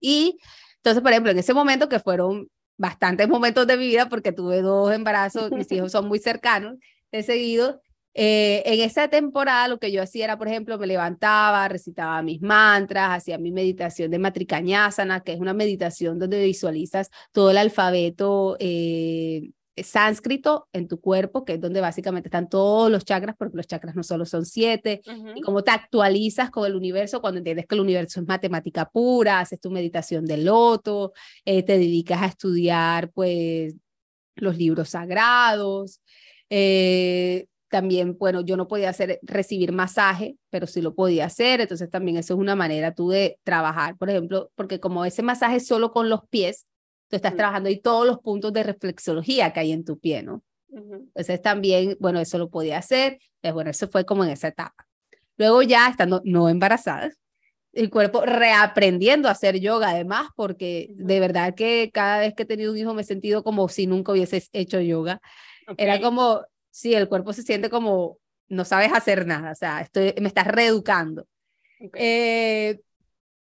Y 0.00 0.38
entonces, 0.76 1.02
por 1.02 1.12
ejemplo, 1.12 1.30
en 1.32 1.38
ese 1.38 1.54
momento 1.54 1.88
que 1.88 2.00
fueron 2.00 2.48
bastantes 2.76 3.28
momentos 3.28 3.66
de 3.66 3.76
mi 3.76 3.86
vida, 3.88 4.08
porque 4.08 4.32
tuve 4.32 4.62
dos 4.62 4.92
embarazos, 4.92 5.50
mis 5.52 5.70
hijos 5.72 5.92
son 5.92 6.08
muy 6.08 6.18
cercanos, 6.18 6.76
de 7.12 7.22
seguido, 7.22 7.80
eh, 8.14 8.62
en 8.66 8.80
esa 8.80 9.08
temporada 9.08 9.68
lo 9.68 9.78
que 9.78 9.92
yo 9.92 10.02
hacía 10.02 10.24
era, 10.24 10.38
por 10.38 10.48
ejemplo, 10.48 10.78
me 10.78 10.86
levantaba, 10.86 11.68
recitaba 11.68 12.22
mis 12.22 12.40
mantras, 12.40 13.10
hacía 13.10 13.38
mi 13.38 13.52
meditación 13.52 14.10
de 14.10 14.18
Matrikanyasana, 14.18 15.20
que 15.20 15.32
es 15.32 15.40
una 15.40 15.54
meditación 15.54 16.18
donde 16.18 16.44
visualizas 16.44 17.10
todo 17.32 17.50
el 17.52 17.58
alfabeto 17.58 18.56
eh, 18.58 19.50
sánscrito 19.84 20.68
en 20.72 20.88
tu 20.88 21.00
cuerpo, 21.00 21.44
que 21.44 21.54
es 21.54 21.60
donde 21.60 21.80
básicamente 21.80 22.28
están 22.28 22.48
todos 22.48 22.90
los 22.90 23.04
chakras, 23.04 23.36
porque 23.38 23.56
los 23.56 23.66
chakras 23.66 23.96
no 23.96 24.02
solo 24.02 24.24
son 24.26 24.44
siete, 24.46 25.00
Ujú. 25.06 25.28
y 25.36 25.40
cómo 25.40 25.62
te 25.62 25.70
actualizas 25.70 26.50
con 26.50 26.66
el 26.66 26.74
universo 26.76 27.20
cuando 27.20 27.38
entiendes 27.38 27.66
que 27.66 27.74
el 27.74 27.80
universo 27.82 28.20
es 28.20 28.26
matemática 28.28 28.88
pura, 28.90 29.40
haces 29.40 29.60
tu 29.60 29.70
meditación 29.70 30.24
de 30.26 30.38
loto, 30.38 31.12
eh, 31.44 31.62
te 31.62 31.78
dedicas 31.78 32.22
a 32.22 32.26
estudiar 32.26 33.10
pues 33.12 33.74
los 34.36 34.56
libros 34.56 34.90
sagrados. 34.90 36.00
eh, 36.50 37.46
también, 37.68 38.18
bueno, 38.18 38.40
yo 38.40 38.56
no 38.56 38.66
podía 38.66 38.90
hacer, 38.90 39.20
recibir 39.22 39.70
masaje, 39.70 40.36
pero 40.50 40.66
sí 40.66 40.82
lo 40.82 40.96
podía 40.96 41.26
hacer, 41.26 41.60
entonces 41.60 41.88
también 41.88 42.16
eso 42.16 42.34
es 42.34 42.40
una 42.40 42.56
manera 42.56 42.94
tú 42.96 43.10
de 43.10 43.38
trabajar, 43.44 43.96
por 43.96 44.10
ejemplo, 44.10 44.50
porque 44.56 44.80
como 44.80 45.04
ese 45.04 45.22
masaje 45.22 45.58
es 45.58 45.68
solo 45.68 45.92
con 45.92 46.08
los 46.08 46.22
pies, 46.30 46.66
tú 47.10 47.16
estás 47.16 47.34
Mm. 47.34 47.36
trabajando 47.36 47.68
ahí 47.68 47.78
todos 47.80 48.06
los 48.06 48.20
puntos 48.20 48.52
de 48.52 48.62
reflexología 48.62 49.52
que 49.52 49.60
hay 49.60 49.72
en 49.72 49.84
tu 49.84 49.98
pie, 49.98 50.22
¿no? 50.22 50.42
Ujú. 50.68 50.94
Entonces 51.08 51.42
también, 51.42 51.96
bueno, 52.00 52.20
eso 52.20 52.38
lo 52.38 52.48
podía 52.48 52.78
hacer. 52.78 53.14
Entonces, 53.42 53.54
bueno, 53.54 53.70
eso 53.70 53.88
fue 53.88 54.06
como 54.06 54.24
en 54.24 54.30
esa 54.30 54.48
etapa. 54.48 54.86
Luego 55.36 55.62
ya 55.62 55.88
estando 55.88 56.22
no 56.24 56.48
embarazada, 56.48 57.10
el 57.72 57.90
cuerpo 57.90 58.22
reaprendiendo 58.24 59.28
a 59.28 59.32
hacer 59.32 59.60
yoga 59.60 59.90
además, 59.90 60.28
porque 60.36 60.88
Ujú. 60.94 61.06
de 61.06 61.20
verdad 61.20 61.54
que 61.54 61.90
cada 61.92 62.20
vez 62.20 62.34
que 62.34 62.44
he 62.44 62.46
tenido 62.46 62.72
un 62.72 62.78
hijo 62.78 62.94
me 62.94 63.02
he 63.02 63.04
sentido 63.04 63.42
como 63.42 63.68
si 63.68 63.86
nunca 63.86 64.12
hubieses 64.12 64.48
hecho 64.52 64.80
yoga. 64.80 65.20
Era 65.76 65.96
Ok. 65.96 66.02
como, 66.02 66.42
sí, 66.70 66.94
el 66.94 67.08
cuerpo 67.08 67.32
se 67.32 67.42
siente 67.42 67.70
como, 67.70 68.18
no 68.48 68.64
sabes 68.64 68.92
hacer 68.92 69.26
nada, 69.26 69.52
o 69.52 69.54
sea, 69.54 69.80
estoy, 69.80 70.14
me 70.20 70.28
estás 70.28 70.46
reeducando. 70.48 71.22
Ok. 71.80 71.96
Eh, 71.98 72.80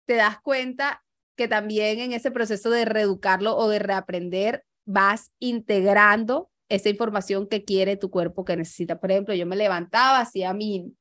te 0.06 0.15
das 0.15 0.39
cuenta 0.41 1.03
que 1.36 1.48
también 1.48 2.00
en 2.00 2.13
ese 2.13 2.32
proceso 2.32 2.69
de 2.69 2.86
reeducarlo 2.86 3.56
o 3.58 3.69
de 3.69 3.80
reaprender 3.80 4.63
vas 4.86 5.32
integrando 5.39 6.50
esa 6.69 6.89
información 6.89 7.48
que 7.48 7.63
quiere 7.63 7.98
tu 7.98 8.10
cuerpo 8.10 8.46
que 8.46 8.58
necesita. 8.58 9.00
Por 9.00 9.12
ejemplo, 9.12 9.34
yo 9.34 9.46
me 9.46 9.56
levantaba, 9.56 10.19
hacía 10.19 10.54
mi, 10.54 10.93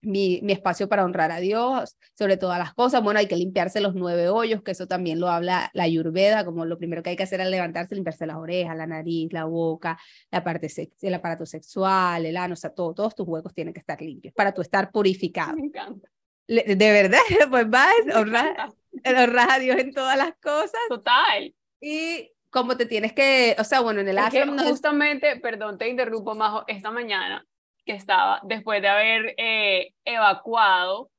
mi, 0.00 0.40
mi 0.42 0.52
espacio 0.52 0.88
para 0.88 1.04
honrar 1.04 1.32
a 1.32 1.40
Dios, 1.40 1.96
sobre 2.14 2.36
todas 2.36 2.58
las 2.58 2.74
cosas. 2.74 3.02
Bueno, 3.02 3.18
hay 3.18 3.26
que 3.26 3.36
limpiarse 3.36 3.80
los 3.80 3.94
nueve 3.94 4.28
hoyos, 4.28 4.62
que 4.62 4.70
eso 4.70 4.86
también 4.86 5.18
lo 5.20 5.28
habla 5.28 5.70
la 5.74 5.84
Ayurveda, 5.84 6.44
como 6.44 6.64
lo 6.64 6.78
primero 6.78 7.02
que 7.02 7.10
hay 7.10 7.16
que 7.16 7.24
hacer 7.24 7.40
al 7.40 7.50
levantarse, 7.50 7.94
limpiarse 7.94 8.26
las 8.26 8.36
orejas, 8.36 8.76
la 8.76 8.86
nariz, 8.86 9.32
la 9.32 9.44
boca, 9.44 9.98
la 10.30 10.44
parte 10.44 10.68
el 11.02 11.14
aparato 11.14 11.46
sexual, 11.46 12.24
el 12.24 12.36
ano, 12.36 12.54
o 12.54 12.56
sea, 12.56 12.70
todo, 12.70 12.94
todos 12.94 13.14
tus 13.14 13.26
huecos 13.26 13.52
tienen 13.52 13.74
que 13.74 13.80
estar 13.80 14.00
limpios 14.00 14.34
para 14.34 14.52
tú 14.52 14.62
estar 14.62 14.90
purificado. 14.90 15.56
Me 15.56 15.66
encanta. 15.66 16.08
De 16.48 16.76
verdad, 16.76 17.18
pues 17.50 17.68
vas, 17.68 17.92
me 18.04 18.14
honras, 18.14 18.72
encanta. 18.98 19.24
honras 19.24 19.46
a 19.50 19.58
Dios 19.58 19.76
en 19.78 19.92
todas 19.92 20.16
las 20.16 20.32
cosas 20.42 20.80
Total. 20.88 21.54
y 21.80 22.30
como 22.50 22.76
te 22.76 22.86
tienes 22.86 23.12
que, 23.12 23.54
o 23.58 23.64
sea, 23.64 23.80
bueno, 23.80 24.00
en 24.00 24.08
el 24.08 24.16
Es 24.18 24.30
que 24.30 24.38
ashram 24.40 24.56
no 24.56 24.62
es- 24.62 24.68
justamente, 24.70 25.36
perdón, 25.40 25.76
te 25.78 25.88
interrumpo, 25.88 26.34
Majo, 26.34 26.64
esta 26.68 26.90
mañana 26.90 27.44
que 27.84 27.92
estaba, 27.92 28.40
después 28.44 28.80
de 28.82 28.88
haber 28.88 29.34
eh, 29.36 29.92
evacuado, 30.04 31.10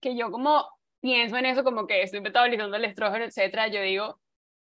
que 0.00 0.16
yo 0.16 0.30
como 0.30 0.66
pienso 1.00 1.36
en 1.36 1.46
eso, 1.46 1.62
como 1.64 1.86
que 1.86 2.02
estoy 2.02 2.20
metabolizando 2.20 2.76
el 2.76 2.84
estrógeno, 2.84 3.24
etcétera, 3.24 3.68
yo 3.68 3.80
digo, 3.80 4.18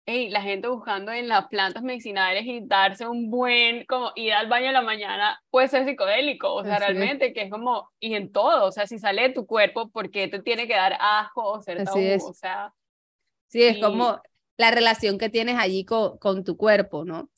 hey, 0.09 0.29
la 0.29 0.41
gente 0.41 0.67
buscando 0.67 1.11
en 1.11 1.27
las 1.27 1.47
plantas 1.49 1.83
medicinales 1.83 2.43
y 2.45 2.61
darse 2.65 3.07
un 3.07 3.29
buen, 3.29 3.85
como 3.85 4.11
ir 4.15 4.33
al 4.33 4.47
baño 4.47 4.67
en 4.67 4.73
la 4.73 4.81
mañana, 4.81 5.39
puede 5.51 5.67
ser 5.67 5.85
psicodélico, 5.85 6.51
o 6.51 6.63
sea, 6.63 6.79
realmente, 6.79 7.31
que 7.31 7.43
es 7.43 7.51
como, 7.51 7.91
y 7.99 8.15
en 8.15 8.31
todo, 8.31 8.65
o 8.65 8.71
sea, 8.71 8.87
si 8.87 8.97
sale 8.97 9.21
de 9.21 9.29
tu 9.29 9.45
cuerpo, 9.45 9.89
¿por 9.89 10.09
qué 10.09 10.27
te 10.27 10.39
tiene 10.39 10.67
que 10.67 10.73
dar 10.73 10.97
asco 10.99 11.43
o 11.43 11.61
ser 11.61 11.83
tabú? 11.83 12.27
O 12.27 12.33
sea. 12.33 12.73
Sí, 13.49 13.63
es 13.63 13.77
como 13.77 14.19
la 14.57 14.71
relación 14.71 15.19
que 15.19 15.29
tienes 15.29 15.57
allí 15.59 15.85
con, 15.85 16.17
con 16.17 16.43
tu 16.43 16.57
cuerpo, 16.57 17.05
¿no? 17.05 17.29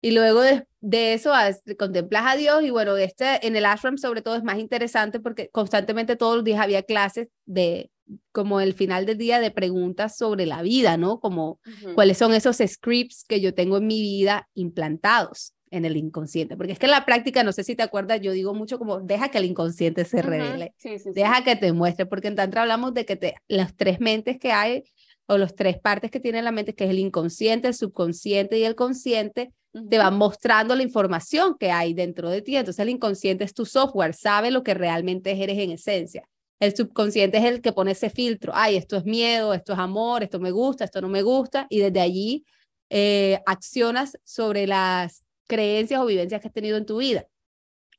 Y 0.00 0.12
luego 0.12 0.40
de, 0.40 0.66
de 0.80 1.12
eso 1.12 1.32
contemplas 1.78 2.24
a 2.26 2.36
Dios 2.36 2.62
y 2.62 2.70
bueno, 2.70 2.96
este 2.96 3.46
en 3.46 3.56
el 3.56 3.66
ashram 3.66 3.98
sobre 3.98 4.22
todo 4.22 4.36
es 4.36 4.44
más 4.44 4.58
interesante 4.58 5.18
porque 5.18 5.50
constantemente 5.50 6.16
todos 6.16 6.36
los 6.36 6.44
días 6.44 6.60
había 6.60 6.84
clases 6.84 7.28
de 7.46 7.90
como 8.32 8.60
el 8.60 8.74
final 8.74 9.06
del 9.06 9.18
día 9.18 9.40
de 9.40 9.50
preguntas 9.50 10.16
sobre 10.16 10.46
la 10.46 10.62
vida, 10.62 10.96
¿no? 10.96 11.20
Como 11.20 11.60
cuáles 11.94 12.18
son 12.18 12.34
esos 12.34 12.58
scripts 12.64 13.24
que 13.28 13.40
yo 13.40 13.54
tengo 13.54 13.78
en 13.78 13.86
mi 13.86 14.00
vida 14.00 14.48
implantados 14.54 15.54
en 15.70 15.84
el 15.84 15.96
inconsciente, 15.96 16.56
porque 16.56 16.72
es 16.72 16.78
que 16.78 16.86
en 16.86 16.92
la 16.92 17.04
práctica, 17.04 17.42
no 17.42 17.52
sé 17.52 17.62
si 17.62 17.76
te 17.76 17.82
acuerdas, 17.82 18.20
yo 18.20 18.32
digo 18.32 18.54
mucho 18.54 18.78
como 18.78 19.00
deja 19.00 19.28
que 19.28 19.38
el 19.38 19.44
inconsciente 19.44 20.04
se 20.04 20.22
revele, 20.22 20.74
deja 21.14 21.44
que 21.44 21.56
te 21.56 21.72
muestre, 21.72 22.06
porque 22.06 22.28
en 22.28 22.36
Tantra 22.36 22.62
hablamos 22.62 22.94
de 22.94 23.04
que 23.04 23.16
te, 23.16 23.34
las 23.48 23.76
tres 23.76 24.00
mentes 24.00 24.38
que 24.38 24.50
hay 24.50 24.84
o 25.26 25.36
las 25.36 25.54
tres 25.54 25.78
partes 25.78 26.10
que 26.10 26.20
tiene 26.20 26.40
la 26.40 26.52
mente, 26.52 26.74
que 26.74 26.84
es 26.84 26.90
el 26.90 26.98
inconsciente, 26.98 27.68
el 27.68 27.74
subconsciente 27.74 28.58
y 28.58 28.64
el 28.64 28.74
consciente, 28.74 29.52
te 29.90 29.98
van 29.98 30.16
mostrando 30.16 30.74
la 30.74 30.82
información 30.82 31.56
que 31.58 31.70
hay 31.70 31.92
dentro 31.92 32.30
de 32.30 32.40
ti. 32.40 32.56
Entonces 32.56 32.80
el 32.80 32.88
inconsciente 32.88 33.44
es 33.44 33.52
tu 33.52 33.66
software, 33.66 34.14
sabe 34.14 34.50
lo 34.50 34.62
que 34.62 34.72
realmente 34.74 35.30
eres 35.42 35.58
en 35.58 35.72
esencia. 35.72 36.26
El 36.60 36.74
subconsciente 36.74 37.38
es 37.38 37.44
el 37.44 37.60
que 37.60 37.72
pone 37.72 37.92
ese 37.92 38.10
filtro. 38.10 38.52
Ay, 38.54 38.76
esto 38.76 38.96
es 38.96 39.04
miedo, 39.04 39.54
esto 39.54 39.72
es 39.72 39.78
amor, 39.78 40.22
esto 40.22 40.40
me 40.40 40.50
gusta, 40.50 40.84
esto 40.84 41.00
no 41.00 41.08
me 41.08 41.22
gusta. 41.22 41.66
Y 41.70 41.78
desde 41.78 42.00
allí 42.00 42.44
eh, 42.90 43.40
accionas 43.46 44.18
sobre 44.24 44.66
las 44.66 45.24
creencias 45.46 46.00
o 46.00 46.06
vivencias 46.06 46.40
que 46.40 46.48
has 46.48 46.54
tenido 46.54 46.76
en 46.76 46.86
tu 46.86 46.98
vida. 46.98 47.26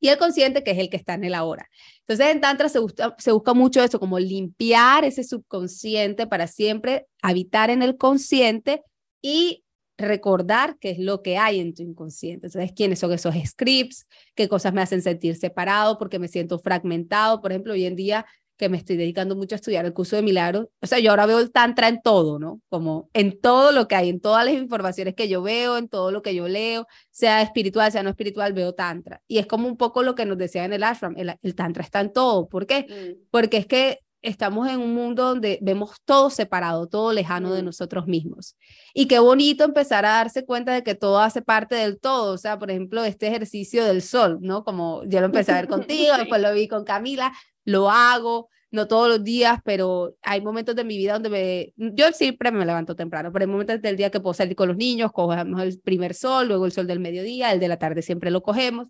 Y 0.02 0.08
el 0.08 0.18
consciente, 0.18 0.64
que 0.64 0.72
es 0.72 0.78
el 0.78 0.90
que 0.90 0.98
está 0.98 1.16
en 1.16 1.26
el 1.26 1.34
ahora. 1.34 1.70
Entonces, 2.00 2.28
en 2.28 2.40
Tantra 2.40 2.70
se, 2.70 2.80
se 3.18 3.32
busca 3.32 3.54
mucho 3.54 3.84
eso, 3.84 4.00
como 4.00 4.18
limpiar 4.18 5.04
ese 5.04 5.24
subconsciente 5.24 6.26
para 6.26 6.48
siempre 6.48 7.08
habitar 7.22 7.70
en 7.70 7.82
el 7.82 7.98
consciente 7.98 8.82
y 9.22 9.64
recordar 9.98 10.78
qué 10.80 10.92
es 10.92 11.00
lo 11.00 11.22
que 11.22 11.38
hay 11.38 11.60
en 11.60 11.74
tu 11.74 11.84
inconsciente. 11.84 12.48
Entonces, 12.48 12.72
quiénes 12.74 13.00
son 13.00 13.12
esos 13.12 13.36
scripts, 13.46 14.08
qué 14.34 14.48
cosas 14.48 14.74
me 14.74 14.82
hacen 14.82 15.02
sentir 15.02 15.36
separado 15.36 15.98
porque 15.98 16.20
me 16.20 16.30
siento 16.30 16.58
fragmentado. 16.60 17.42
Por 17.42 17.52
ejemplo, 17.52 17.74
hoy 17.74 17.86
en 17.86 17.98
día 17.98 18.26
que 18.60 18.68
me 18.68 18.76
estoy 18.76 18.98
dedicando 18.98 19.38
mucho 19.38 19.56
a 19.56 19.58
estudiar 19.58 19.86
el 19.86 19.94
curso 19.94 20.18
de 20.18 20.22
milagros, 20.22 20.68
o 20.82 20.86
sea, 20.86 21.00
yo 21.00 21.12
ahora 21.12 21.26
veo 21.26 21.40
el 21.40 21.50
tantra 21.50 21.88
en 21.88 22.02
todo, 22.02 22.40
¿no? 22.40 22.60
Como 22.68 23.10
en 23.14 23.40
todo 23.40 23.72
lo 23.72 23.88
que 23.88 23.96
hay, 23.96 24.10
en 24.10 24.20
todas 24.20 24.44
las 24.44 24.54
informaciones 24.54 25.16
que 25.16 25.30
yo 25.30 25.42
veo, 25.42 25.78
en 25.78 25.88
todo 25.88 26.12
lo 26.12 26.22
que 26.22 26.36
yo 26.36 26.50
leo, 26.50 26.86
sea 27.10 27.42
espiritual, 27.42 27.90
sea 27.90 28.04
no 28.04 28.10
espiritual, 28.10 28.52
veo 28.52 28.74
tantra. 28.74 29.22
Y 29.30 29.38
es 29.38 29.48
como 29.48 29.66
un 29.70 29.78
poco 29.78 30.04
lo 30.04 30.14
que 30.14 30.26
nos 30.26 30.38
decía 30.38 30.66
en 30.66 30.74
el 30.74 30.84
ashram, 30.84 31.16
el, 31.18 31.38
el 31.42 31.56
tantra 31.56 31.84
está 31.84 32.02
en 32.02 32.12
todo. 32.12 32.50
¿Por 32.50 32.68
qué? 32.68 32.86
Mm. 32.90 33.28
Porque 33.32 33.56
es 33.56 33.66
que 33.66 34.00
estamos 34.22 34.68
en 34.68 34.82
un 34.82 34.94
mundo 34.94 35.24
donde 35.24 35.58
vemos 35.62 35.92
todo 36.04 36.30
separado, 36.30 36.88
todo 36.88 37.14
lejano 37.14 37.54
de 37.54 37.62
mm. 37.62 37.66
nosotros 37.66 38.08
mismos. 38.08 38.58
Y 38.94 39.08
qué 39.08 39.20
bonito 39.20 39.64
empezar 39.64 40.06
a 40.06 40.16
darse 40.16 40.44
cuenta 40.46 40.74
de 40.74 40.84
que 40.84 40.96
todo 40.96 41.22
hace 41.22 41.42
parte 41.42 41.76
del 41.76 41.98
todo. 41.98 42.34
O 42.34 42.38
sea, 42.38 42.60
por 42.60 42.72
ejemplo, 42.72 43.06
este 43.06 43.28
ejercicio 43.28 43.86
del 43.86 44.02
sol, 44.02 44.40
¿no? 44.42 44.66
Como 44.66 45.04
yo 45.06 45.22
lo 45.22 45.28
empecé 45.28 45.54
a 45.54 45.62
ver 45.62 45.68
contigo, 45.70 46.18
después 46.18 46.42
lo 46.42 46.54
vi 46.54 46.68
con 46.68 46.84
Camila, 46.84 47.32
lo 47.70 47.90
hago, 47.90 48.50
no 48.72 48.88
todos 48.88 49.08
los 49.10 49.24
días, 49.24 49.60
pero 49.64 50.16
hay 50.22 50.42
momentos 50.42 50.76
de 50.76 50.84
mi 50.84 50.98
vida 50.98 51.14
donde 51.14 51.30
me, 51.30 51.74
yo 51.78 52.12
siempre 52.12 52.52
me 52.52 52.66
levanto 52.66 52.96
temprano, 52.96 53.32
pero 53.32 53.44
hay 53.44 53.52
momentos 53.52 53.82
del 53.82 53.96
día 53.96 54.12
que 54.12 54.20
puedo 54.20 54.34
salir 54.34 54.56
con 54.56 54.68
los 54.68 54.78
niños, 54.78 55.12
cogemos 55.12 55.62
el 55.62 55.80
primer 55.80 56.14
sol, 56.14 56.48
luego 56.48 56.66
el 56.66 56.72
sol 56.72 56.88
del 56.88 57.00
mediodía, 57.00 57.52
el 57.52 57.60
de 57.60 57.68
la 57.68 57.78
tarde 57.78 58.02
siempre 58.02 58.32
lo 58.32 58.44
cogemos. 58.44 58.90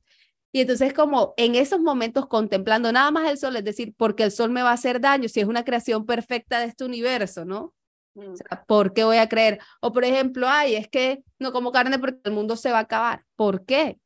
Y 0.51 0.61
entonces 0.61 0.93
como 0.93 1.33
en 1.37 1.55
esos 1.55 1.79
momentos 1.79 2.27
contemplando 2.27 2.91
nada 2.91 3.11
más 3.11 3.29
el 3.29 3.37
sol, 3.37 3.55
es 3.55 3.63
decir, 3.63 3.93
porque 3.97 4.23
el 4.23 4.31
sol 4.31 4.49
me 4.49 4.63
va 4.63 4.71
a 4.71 4.73
hacer 4.73 4.99
daño 4.99 5.29
si 5.29 5.39
es 5.39 5.47
una 5.47 5.63
creación 5.63 6.05
perfecta 6.05 6.59
de 6.59 6.65
este 6.65 6.85
universo, 6.85 7.45
¿no? 7.45 7.73
Mm. 8.15 8.31
O 8.31 8.35
sea, 8.35 8.65
¿Por 8.67 8.93
qué 8.93 9.03
voy 9.03 9.17
a 9.17 9.29
creer? 9.29 9.59
O 9.81 9.93
por 9.93 10.03
ejemplo, 10.03 10.47
ay, 10.49 10.75
es 10.75 10.87
que 10.87 11.23
no 11.37 11.51
como 11.51 11.71
carne 11.71 11.99
porque 11.99 12.19
el 12.23 12.31
mundo 12.31 12.55
se 12.55 12.71
va 12.71 12.79
a 12.79 12.81
acabar. 12.81 13.25
¿Por 13.35 13.65
qué? 13.65 13.99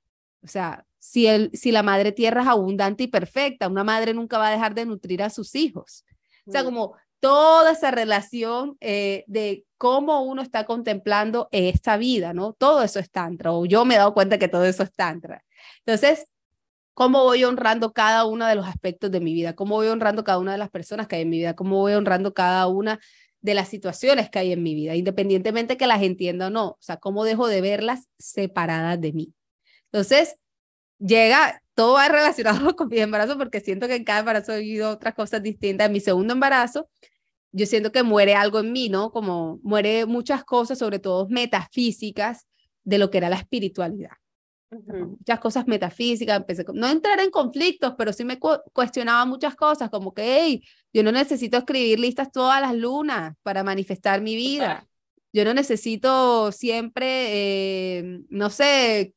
O 0.43 0.47
sea, 0.47 0.85
si, 1.03 1.27
el, 1.27 1.51
si 1.53 1.73
la 1.73 1.83
madre 1.83 2.13
tierra 2.13 2.43
es 2.43 2.47
abundante 2.47 3.03
y 3.03 3.07
perfecta, 3.07 3.67
una 3.67 3.83
madre 3.83 4.13
nunca 4.13 4.37
va 4.37 4.47
a 4.47 4.51
dejar 4.51 4.73
de 4.73 4.85
nutrir 4.85 5.21
a 5.21 5.29
sus 5.29 5.53
hijos. 5.53 6.05
O 6.47 6.51
sea, 6.51 6.63
mm. 6.63 6.65
como 6.65 6.95
toda 7.19 7.73
esa 7.73 7.91
relación 7.91 8.77
eh, 8.79 9.25
de 9.27 9.65
cómo 9.77 10.23
uno 10.23 10.41
está 10.41 10.65
contemplando 10.65 11.49
esta 11.51 11.97
vida, 11.97 12.33
¿no? 12.33 12.53
Todo 12.53 12.83
eso 12.83 12.99
es 12.99 13.11
tantra, 13.11 13.51
o 13.51 13.65
yo 13.65 13.83
me 13.83 13.95
he 13.95 13.97
dado 13.97 14.13
cuenta 14.13 14.37
que 14.37 14.47
todo 14.47 14.63
eso 14.63 14.81
es 14.81 14.93
tantra. 14.93 15.43
Entonces, 15.85 16.25
cómo 16.93 17.23
voy 17.23 17.43
honrando 17.43 17.91
cada 17.91 18.23
uno 18.23 18.45
de 18.45 18.55
los 18.55 18.65
aspectos 18.65 19.11
de 19.11 19.19
mi 19.19 19.33
vida, 19.33 19.55
cómo 19.55 19.75
voy 19.75 19.87
honrando 19.87 20.23
cada 20.23 20.37
una 20.39 20.53
de 20.53 20.57
las 20.57 20.69
personas 20.69 21.09
que 21.09 21.17
hay 21.17 21.23
en 21.23 21.29
mi 21.29 21.39
vida, 21.39 21.53
cómo 21.53 21.79
voy 21.79 21.93
honrando 21.93 22.33
cada 22.33 22.65
una 22.67 23.01
de 23.41 23.53
las 23.55 23.67
situaciones 23.67 24.29
que 24.29 24.39
hay 24.39 24.53
en 24.53 24.63
mi 24.63 24.73
vida, 24.73 24.95
independientemente 24.95 25.75
que 25.75 25.85
las 25.85 26.01
entienda 26.01 26.47
o 26.47 26.49
no, 26.49 26.67
o 26.69 26.77
sea, 26.79 26.95
cómo 26.95 27.25
dejo 27.25 27.49
de 27.49 27.59
verlas 27.59 28.07
separadas 28.17 29.01
de 29.01 29.11
mí. 29.11 29.33
Entonces, 29.91 30.37
llega, 31.05 31.61
todo 31.73 31.93
va 31.93 32.07
relacionado 32.07 32.75
con 32.75 32.89
mi 32.89 32.99
embarazo 32.99 33.37
porque 33.37 33.59
siento 33.59 33.87
que 33.87 33.95
en 33.95 34.03
cada 34.03 34.19
embarazo 34.19 34.53
he 34.53 34.61
vivido 34.61 34.89
otras 34.91 35.13
cosas 35.15 35.43
distintas. 35.43 35.87
En 35.87 35.93
mi 35.93 35.99
segundo 35.99 36.33
embarazo, 36.33 36.89
yo 37.51 37.65
siento 37.65 37.91
que 37.91 38.03
muere 38.03 38.35
algo 38.35 38.59
en 38.59 38.71
mí, 38.71 38.89
¿no? 38.89 39.11
Como 39.11 39.59
muere 39.63 40.05
muchas 40.05 40.43
cosas, 40.43 40.79
sobre 40.79 40.99
todo 40.99 41.27
metafísicas, 41.29 42.47
de 42.83 42.97
lo 42.97 43.09
que 43.09 43.19
era 43.19 43.29
la 43.29 43.37
espiritualidad 43.37 44.11
muchas 44.81 45.39
cosas 45.39 45.67
metafísicas, 45.67 46.37
empecé, 46.37 46.65
no 46.73 46.87
entrar 46.87 47.19
en 47.19 47.29
conflictos, 47.29 47.93
pero 47.97 48.13
sí 48.13 48.23
me 48.23 48.39
cuestionaba 48.39 49.25
muchas 49.25 49.55
cosas, 49.55 49.89
como 49.89 50.13
que, 50.13 50.39
hey, 50.39 50.63
yo 50.93 51.03
no 51.03 51.11
necesito 51.11 51.57
escribir 51.57 51.99
listas 51.99 52.31
todas 52.31 52.61
las 52.61 52.75
lunas 52.75 53.35
para 53.43 53.63
manifestar 53.63 54.21
mi 54.21 54.35
vida. 54.35 54.87
Yo 55.31 55.43
no 55.45 55.53
necesito 55.53 56.51
siempre, 56.51 57.07
eh, 57.31 58.21
no 58.29 58.49
sé, 58.49 59.15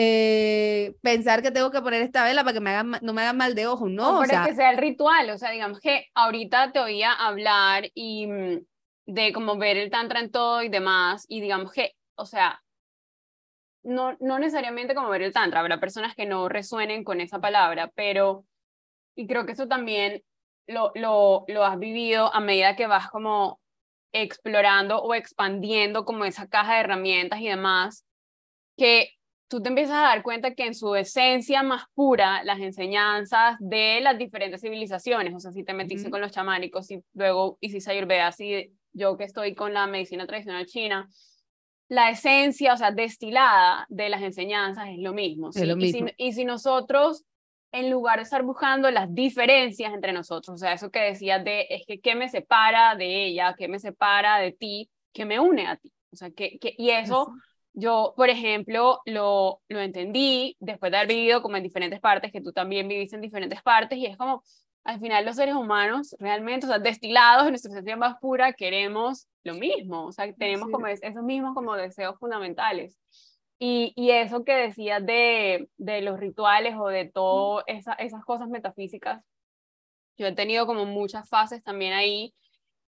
eh, 0.00 0.94
pensar 1.02 1.42
que 1.42 1.50
tengo 1.50 1.72
que 1.72 1.82
poner 1.82 2.02
esta 2.02 2.22
vela 2.22 2.44
para 2.44 2.54
que 2.54 2.60
me 2.60 2.70
hagan, 2.70 3.00
no 3.02 3.12
me 3.12 3.22
hagan 3.22 3.36
mal 3.36 3.56
de 3.56 3.66
ojo, 3.66 3.88
no. 3.88 4.20
o 4.20 4.24
sea, 4.24 4.44
que 4.46 4.54
sea 4.54 4.70
el 4.70 4.78
ritual, 4.78 5.28
o 5.30 5.38
sea, 5.38 5.50
digamos 5.50 5.80
que 5.80 6.06
ahorita 6.14 6.70
te 6.70 6.78
oía 6.78 7.12
hablar 7.12 7.90
y 7.94 8.28
mm, 8.28 8.60
de 9.06 9.32
como 9.32 9.58
ver 9.58 9.76
el 9.76 9.90
tantra 9.90 10.20
en 10.20 10.30
todo 10.30 10.62
y 10.62 10.68
demás, 10.68 11.26
y 11.28 11.40
digamos 11.40 11.72
que, 11.72 11.96
o 12.14 12.26
sea, 12.26 12.62
no, 13.82 14.16
no 14.20 14.38
necesariamente 14.38 14.94
como 14.94 15.08
ver 15.08 15.22
el 15.22 15.32
tantra, 15.32 15.58
habrá 15.58 15.80
personas 15.80 16.14
que 16.14 16.26
no 16.26 16.48
resuenen 16.48 17.02
con 17.02 17.20
esa 17.20 17.40
palabra, 17.40 17.90
pero, 17.96 18.44
y 19.16 19.26
creo 19.26 19.46
que 19.46 19.52
eso 19.52 19.66
también 19.66 20.22
lo, 20.68 20.92
lo, 20.94 21.44
lo 21.48 21.64
has 21.64 21.76
vivido 21.76 22.32
a 22.32 22.38
medida 22.38 22.76
que 22.76 22.86
vas 22.86 23.10
como 23.10 23.58
explorando 24.12 25.02
o 25.02 25.12
expandiendo 25.12 26.04
como 26.04 26.24
esa 26.24 26.46
caja 26.46 26.74
de 26.74 26.80
herramientas 26.82 27.40
y 27.40 27.48
demás, 27.48 28.04
que 28.76 29.17
tú 29.48 29.62
te 29.62 29.70
empiezas 29.70 29.96
a 29.96 30.02
dar 30.02 30.22
cuenta 30.22 30.54
que 30.54 30.66
en 30.66 30.74
su 30.74 30.94
esencia 30.94 31.62
más 31.62 31.84
pura, 31.94 32.44
las 32.44 32.60
enseñanzas 32.60 33.56
de 33.58 34.00
las 34.02 34.18
diferentes 34.18 34.60
civilizaciones, 34.60 35.34
o 35.34 35.40
sea, 35.40 35.52
si 35.52 35.64
te 35.64 35.74
metiste 35.74 36.10
con 36.10 36.20
los 36.20 36.32
chamánicos 36.32 36.90
y 36.90 37.02
luego 37.14 37.56
hiciste 37.60 37.90
ayurveda, 37.90 38.30
si 38.30 38.70
yo 38.92 39.16
que 39.16 39.24
estoy 39.24 39.54
con 39.54 39.72
la 39.72 39.86
medicina 39.86 40.26
tradicional 40.26 40.66
china, 40.66 41.08
la 41.88 42.10
esencia, 42.10 42.74
o 42.74 42.76
sea, 42.76 42.90
destilada 42.90 43.86
de 43.88 44.10
las 44.10 44.20
enseñanzas 44.20 44.88
es 44.90 44.98
lo 44.98 45.14
mismo. 45.14 45.48
Y, 46.18 46.32
si, 46.32 46.44
nosotros, 46.44 47.24
en 47.72 47.90
lugar 47.90 48.18
de 48.18 48.24
estar 48.24 48.42
buscando 48.42 48.90
las 48.90 49.12
diferencias 49.14 49.94
entre 49.94 50.12
nosotros, 50.12 50.56
o 50.56 50.58
sea, 50.58 50.74
eso 50.74 50.90
que 50.90 51.00
decías 51.00 51.42
de, 51.42 51.66
es 51.70 51.86
que, 51.86 51.98
¿qué 52.00 52.14
me 52.14 52.28
separa 52.28 52.94
de 52.94 53.24
ella? 53.24 53.54
¿Qué 53.56 53.68
me 53.68 53.78
separa 53.78 54.38
de 54.38 54.52
ti? 54.52 54.90
¿Qué 55.14 55.24
me 55.24 55.40
une 55.40 55.66
a 55.66 55.76
ti? 55.76 55.90
O 56.12 56.16
sea, 56.16 56.30
que, 56.30 56.58
que 56.58 56.74
y 56.76 56.90
eso... 56.90 57.32
Yo, 57.80 58.12
por 58.16 58.28
ejemplo, 58.28 59.00
lo, 59.04 59.60
lo 59.68 59.80
entendí 59.80 60.56
después 60.58 60.90
de 60.90 60.98
haber 60.98 61.08
vivido 61.08 61.42
como 61.42 61.56
en 61.56 61.62
diferentes 61.62 62.00
partes, 62.00 62.32
que 62.32 62.40
tú 62.40 62.52
también 62.52 62.88
viviste 62.88 63.14
en 63.14 63.22
diferentes 63.22 63.62
partes, 63.62 63.96
y 63.98 64.06
es 64.06 64.16
como, 64.16 64.42
al 64.82 64.98
final 64.98 65.24
los 65.24 65.36
seres 65.36 65.54
humanos 65.54 66.16
realmente, 66.18 66.66
o 66.66 66.68
sea, 66.70 66.80
destilados 66.80 67.44
en 67.44 67.50
nuestra 67.50 67.70
esencia 67.70 67.96
más 67.96 68.16
pura, 68.20 68.52
queremos 68.52 69.28
lo 69.44 69.54
mismo, 69.54 70.06
o 70.06 70.12
sea, 70.12 70.32
tenemos 70.34 70.70
como 70.70 70.88
esos 70.88 71.22
mismos 71.22 71.54
como 71.54 71.76
deseos 71.76 72.18
fundamentales. 72.18 72.98
Y, 73.60 73.92
y 73.94 74.10
eso 74.10 74.44
que 74.44 74.54
decías 74.54 75.04
de, 75.06 75.68
de 75.76 76.02
los 76.02 76.18
rituales 76.18 76.74
o 76.76 76.88
de 76.88 77.04
todas 77.04 77.64
esa, 77.68 77.92
esas 77.94 78.24
cosas 78.24 78.48
metafísicas, 78.48 79.22
yo 80.16 80.26
he 80.26 80.32
tenido 80.32 80.66
como 80.66 80.84
muchas 80.84 81.28
fases 81.28 81.62
también 81.62 81.92
ahí, 81.92 82.34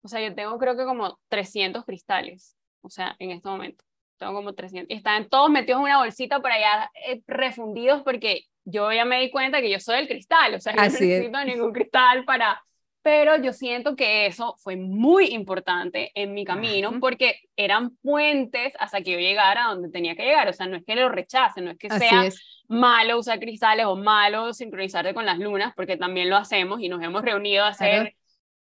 o 0.02 0.08
sea, 0.08 0.20
yo 0.20 0.34
tengo 0.34 0.58
creo 0.58 0.76
que 0.76 0.84
como 0.84 1.20
300 1.28 1.84
cristales, 1.84 2.56
o 2.82 2.90
sea, 2.90 3.14
en 3.20 3.30
este 3.30 3.48
momento. 3.48 3.84
Tengo 4.20 4.34
como 4.34 4.52
300. 4.52 4.90
Y 4.90 4.98
están 4.98 5.30
todos 5.30 5.48
metidos 5.48 5.78
en 5.78 5.84
una 5.84 5.98
bolsita 5.98 6.40
por 6.40 6.52
allá 6.52 6.90
eh, 7.06 7.22
refundidos 7.26 8.02
porque 8.02 8.44
yo 8.64 8.92
ya 8.92 9.06
me 9.06 9.18
di 9.18 9.30
cuenta 9.30 9.62
que 9.62 9.70
yo 9.70 9.80
soy 9.80 9.98
el 9.98 10.08
cristal, 10.08 10.54
o 10.54 10.60
sea, 10.60 10.74
no 10.74 10.82
necesito 10.82 11.44
ningún 11.44 11.72
cristal 11.72 12.26
para, 12.26 12.62
pero 13.02 13.42
yo 13.42 13.54
siento 13.54 13.96
que 13.96 14.26
eso 14.26 14.56
fue 14.58 14.76
muy 14.76 15.28
importante 15.28 16.12
en 16.14 16.34
mi 16.34 16.44
camino 16.44 17.00
porque 17.00 17.40
eran 17.56 17.96
puentes 18.02 18.74
hasta 18.78 19.00
que 19.00 19.12
yo 19.12 19.18
llegara 19.18 19.64
a 19.64 19.70
donde 19.70 19.88
tenía 19.88 20.14
que 20.14 20.24
llegar. 20.24 20.48
O 20.48 20.52
sea, 20.52 20.66
no 20.66 20.76
es 20.76 20.84
que 20.84 20.94
lo 20.94 21.08
rechace, 21.08 21.62
no 21.62 21.70
es 21.70 21.78
que 21.78 21.88
sea 21.88 22.28
malo 22.68 23.18
usar 23.18 23.40
cristales 23.40 23.86
o 23.86 23.96
malo 23.96 24.52
sincronizarte 24.52 25.14
con 25.14 25.24
las 25.24 25.38
lunas, 25.38 25.72
porque 25.74 25.96
también 25.96 26.28
lo 26.28 26.36
hacemos 26.36 26.82
y 26.82 26.90
nos 26.90 27.02
hemos 27.02 27.22
reunido 27.22 27.64
a 27.64 27.68
hacer, 27.68 28.14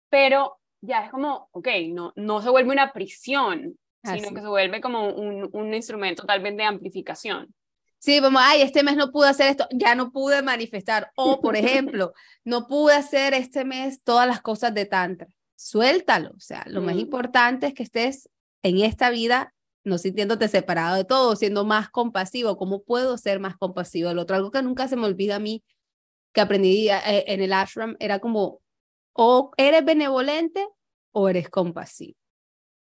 pero 0.10 0.58
ya 0.80 1.04
es 1.04 1.12
como, 1.12 1.50
ok, 1.52 1.68
no, 1.90 2.14
no 2.16 2.42
se 2.42 2.50
vuelve 2.50 2.72
una 2.72 2.94
prisión, 2.94 3.78
sino 4.04 4.34
que 4.34 4.42
se 4.42 4.48
vuelve 4.48 4.82
como 4.82 5.10
un, 5.10 5.50
un 5.52 5.74
instrumento 5.74 6.26
tal 6.26 6.42
vez 6.42 6.56
de 6.56 6.64
amplificación. 6.64 7.54
Sí, 8.00 8.22
vamos, 8.22 8.42
ay, 8.44 8.62
este 8.62 8.82
mes 8.82 8.96
no 8.96 9.12
pude 9.12 9.28
hacer 9.28 9.50
esto, 9.50 9.68
ya 9.72 9.94
no 9.94 10.12
pude 10.12 10.42
manifestar. 10.42 11.12
O, 11.16 11.42
por 11.42 11.58
ejemplo, 11.58 12.14
no 12.46 12.66
pude 12.66 12.96
hacer 12.96 13.34
este 13.34 13.66
mes 13.66 14.02
todas 14.04 14.26
las 14.26 14.42
cosas 14.42 14.74
de 14.74 14.86
Tantra. 14.86 15.28
Suéltalo. 15.56 16.30
O 16.30 16.40
sea, 16.40 16.64
lo 16.68 16.82
más 16.82 16.96
mm. 16.96 17.00
importante 17.00 17.68
es 17.68 17.74
que 17.74 17.84
estés 17.84 18.30
en 18.64 18.80
esta 18.80 19.10
vida 19.10 19.54
no 19.84 19.98
sintiéndote 19.98 20.48
separado 20.48 20.96
de 20.96 21.04
todo, 21.04 21.36
siendo 21.36 21.66
más 21.66 21.90
compasivo. 21.90 22.58
¿Cómo 22.58 22.84
puedo 22.84 23.18
ser 23.18 23.40
más 23.40 23.58
compasivo? 23.58 24.10
El 24.10 24.20
otro, 24.20 24.36
algo 24.36 24.52
que 24.52 24.62
nunca 24.62 24.88
se 24.88 24.96
me 24.96 25.06
olvida 25.06 25.36
a 25.36 25.40
mí, 25.40 25.64
que 26.34 26.42
aprendí 26.42 26.90
eh, 26.90 27.26
en 27.28 27.42
el 27.42 27.54
ashram, 27.54 27.96
era 28.00 28.20
como, 28.20 28.62
o 29.14 29.52
eres 29.58 29.84
benevolente 29.84 30.66
o 31.12 31.28
eres 31.28 31.50
compasivo. 31.50 32.19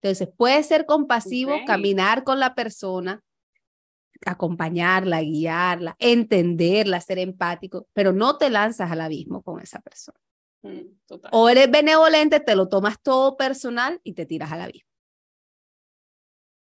Entonces, 0.00 0.28
puedes 0.36 0.66
ser 0.66 0.86
compasivo, 0.86 1.52
caminar 1.66 2.22
con 2.22 2.38
la 2.38 2.54
persona, 2.54 3.22
acompañarla, 4.24 5.20
guiarla, 5.22 5.96
entenderla, 5.98 7.00
ser 7.00 7.18
empático, 7.18 7.88
pero 7.92 8.12
no 8.12 8.38
te 8.38 8.50
lanzas 8.50 8.90
al 8.90 9.00
abismo 9.00 9.42
con 9.42 9.60
esa 9.60 9.80
persona. 9.80 10.18
Mm, 10.62 10.80
o 11.32 11.48
eres 11.48 11.70
benevolente, 11.70 12.40
te 12.40 12.56
lo 12.56 12.68
tomas 12.68 13.00
todo 13.00 13.36
personal 13.36 14.00
y 14.02 14.14
te 14.14 14.26
tiras 14.26 14.52
al 14.52 14.62
abismo. 14.62 14.88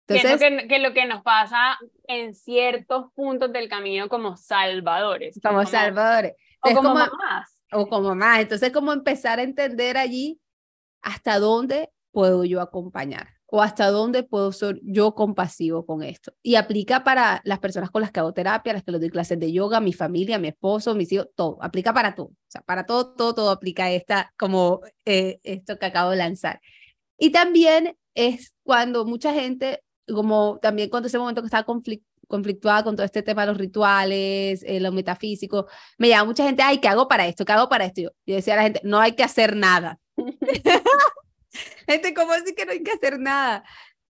Entonces, 0.08 0.40
que, 0.40 0.68
que, 0.68 0.78
lo 0.78 0.92
que 0.92 1.06
nos 1.06 1.22
pasa 1.22 1.78
en 2.06 2.34
ciertos 2.34 3.12
puntos 3.14 3.52
del 3.52 3.68
camino 3.68 4.08
como 4.08 4.36
salvadores. 4.36 5.38
Como, 5.42 5.64
salvadores. 5.64 6.34
O 6.60 6.74
como, 6.74 6.94
más. 6.94 7.10
O 7.70 7.86
como 7.86 8.14
más. 8.14 8.40
Entonces, 8.40 8.72
como 8.72 8.92
empezar 8.92 9.38
a 9.38 9.42
entender 9.42 9.96
allí 9.96 10.38
hasta 11.00 11.38
dónde 11.38 11.90
puedo 12.12 12.44
yo 12.44 12.61
acompañar 12.61 13.29
o 13.55 13.61
hasta 13.61 13.90
dónde 13.90 14.22
puedo 14.22 14.51
ser 14.51 14.81
yo 14.83 15.14
compasivo 15.14 15.85
con 15.85 16.03
esto. 16.03 16.33
Y 16.42 16.55
aplica 16.55 17.05
para 17.05 17.42
las 17.44 17.59
personas 17.59 17.90
con 17.90 18.01
las 18.01 18.11
que 18.11 18.18
hago 18.18 18.33
terapia, 18.33 18.72
las 18.72 18.83
que 18.83 18.92
les 18.92 19.01
doy 19.03 19.11
clases 19.11 19.38
de 19.38 19.53
yoga, 19.53 19.79
mi 19.79 19.92
familia, 19.92 20.38
mi 20.38 20.48
esposo, 20.48 20.94
mis 20.94 21.12
hijos, 21.12 21.29
todo. 21.37 21.59
Aplica 21.61 21.92
para 21.92 22.14
todo. 22.14 22.29
O 22.29 22.37
sea, 22.48 22.62
para 22.62 22.87
todo, 22.87 23.12
todo, 23.12 23.35
todo 23.35 23.51
aplica 23.51 23.90
esta, 23.90 24.33
como 24.38 24.81
eh, 25.05 25.38
esto 25.42 25.79
que 25.79 25.85
acabo 25.85 26.12
de 26.12 26.16
lanzar. 26.16 26.62
Y 27.18 27.29
también 27.29 27.94
es 28.14 28.55
cuando 28.62 29.05
mucha 29.05 29.35
gente, 29.35 29.83
como 30.09 30.59
también 30.62 30.88
cuando 30.88 31.09
ese 31.09 31.18
momento 31.18 31.42
que 31.42 31.48
estaba 31.48 31.66
conflictuada 32.27 32.83
con 32.85 32.96
todo 32.96 33.05
este 33.05 33.22
tema 33.22 33.42
de 33.42 33.48
los 33.48 33.59
rituales, 33.59 34.64
eh, 34.66 34.81
lo 34.81 34.92
metafísico, 34.92 35.66
me 35.98 36.09
llama 36.09 36.25
mucha 36.25 36.44
gente, 36.46 36.62
ay, 36.62 36.79
¿qué 36.79 36.88
hago 36.88 37.07
para 37.07 37.27
esto? 37.27 37.44
¿Qué 37.44 37.53
hago 37.53 37.68
para 37.68 37.85
esto? 37.85 38.01
Yo, 38.01 38.11
yo 38.25 38.35
decía 38.35 38.55
a 38.55 38.57
la 38.57 38.62
gente, 38.62 38.81
no 38.83 38.98
hay 38.98 39.12
que 39.12 39.25
hacer 39.25 39.57
nada. 39.57 39.98
Gente, 41.86 42.14
¿cómo 42.14 42.32
así 42.32 42.54
que 42.54 42.66
no 42.66 42.72
hay 42.72 42.82
que 42.82 42.92
hacer 42.92 43.18
nada? 43.18 43.64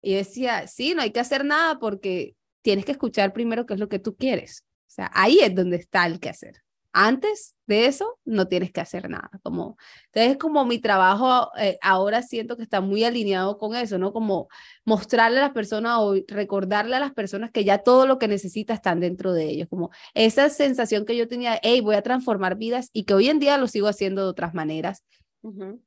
Y 0.03 0.15
decía, 0.15 0.67
sí, 0.67 0.95
no 0.95 1.03
hay 1.03 1.11
que 1.11 1.21
hacer 1.21 1.45
nada 1.45 1.79
porque 1.79 2.37
tienes 2.63 2.85
que 2.85 2.93
escuchar 2.93 3.33
primero 3.33 3.67
qué 3.67 3.75
es 3.75 3.81
lo 3.81 3.89
que 3.89 3.99
tú 3.99 4.17
quieres. 4.17 4.65
O 4.89 4.93
sea, 4.93 5.11
ahí 5.15 5.41
es 5.41 5.55
donde 5.55 5.77
está 5.77 6.07
el 6.07 6.21
que 6.21 6.31
hacer. 6.31 6.63
Antes 6.93 7.55
de 7.67 7.87
eso, 7.87 8.19
no 8.25 8.49
tienes 8.49 8.73
que 8.73 8.81
hacer 8.81 9.09
nada. 9.09 9.31
Como, 9.45 9.77
entonces, 10.13 10.39
como 10.39 10.65
mi 10.65 10.81
trabajo 10.81 11.51
eh, 11.57 11.79
ahora 11.83 12.23
siento 12.23 12.57
que 12.57 12.65
está 12.65 12.81
muy 12.81 13.05
alineado 13.05 13.59
con 13.59 13.77
eso, 13.77 13.97
¿no? 13.99 14.13
Como 14.13 14.49
mostrarle 14.85 15.39
a 15.39 15.43
las 15.43 15.53
personas 15.53 15.99
o 16.01 16.17
recordarle 16.27 16.97
a 16.97 17.01
las 17.01 17.13
personas 17.13 17.53
que 17.53 17.65
ya 17.65 17.79
todo 17.79 18.07
lo 18.07 18.19
que 18.19 18.27
necesita 18.27 18.75
están 18.75 18.99
dentro 18.99 19.33
de 19.33 19.45
ellos. 19.45 19.69
Como 19.69 19.91
esa 20.15 20.49
sensación 20.51 21.05
que 21.05 21.17
yo 21.17 21.29
tenía, 21.29 21.61
hey, 21.63 21.81
voy 21.81 21.95
a 21.95 22.03
transformar 22.03 22.57
vidas 22.57 22.91
y 22.93 23.05
que 23.05 23.15
hoy 23.15 23.29
en 23.29 23.39
día 23.39 23.57
lo 23.59 23.69
sigo 23.69 23.87
haciendo 23.87 24.23
de 24.25 24.29
otras 24.29 24.55
maneras 24.55 25.05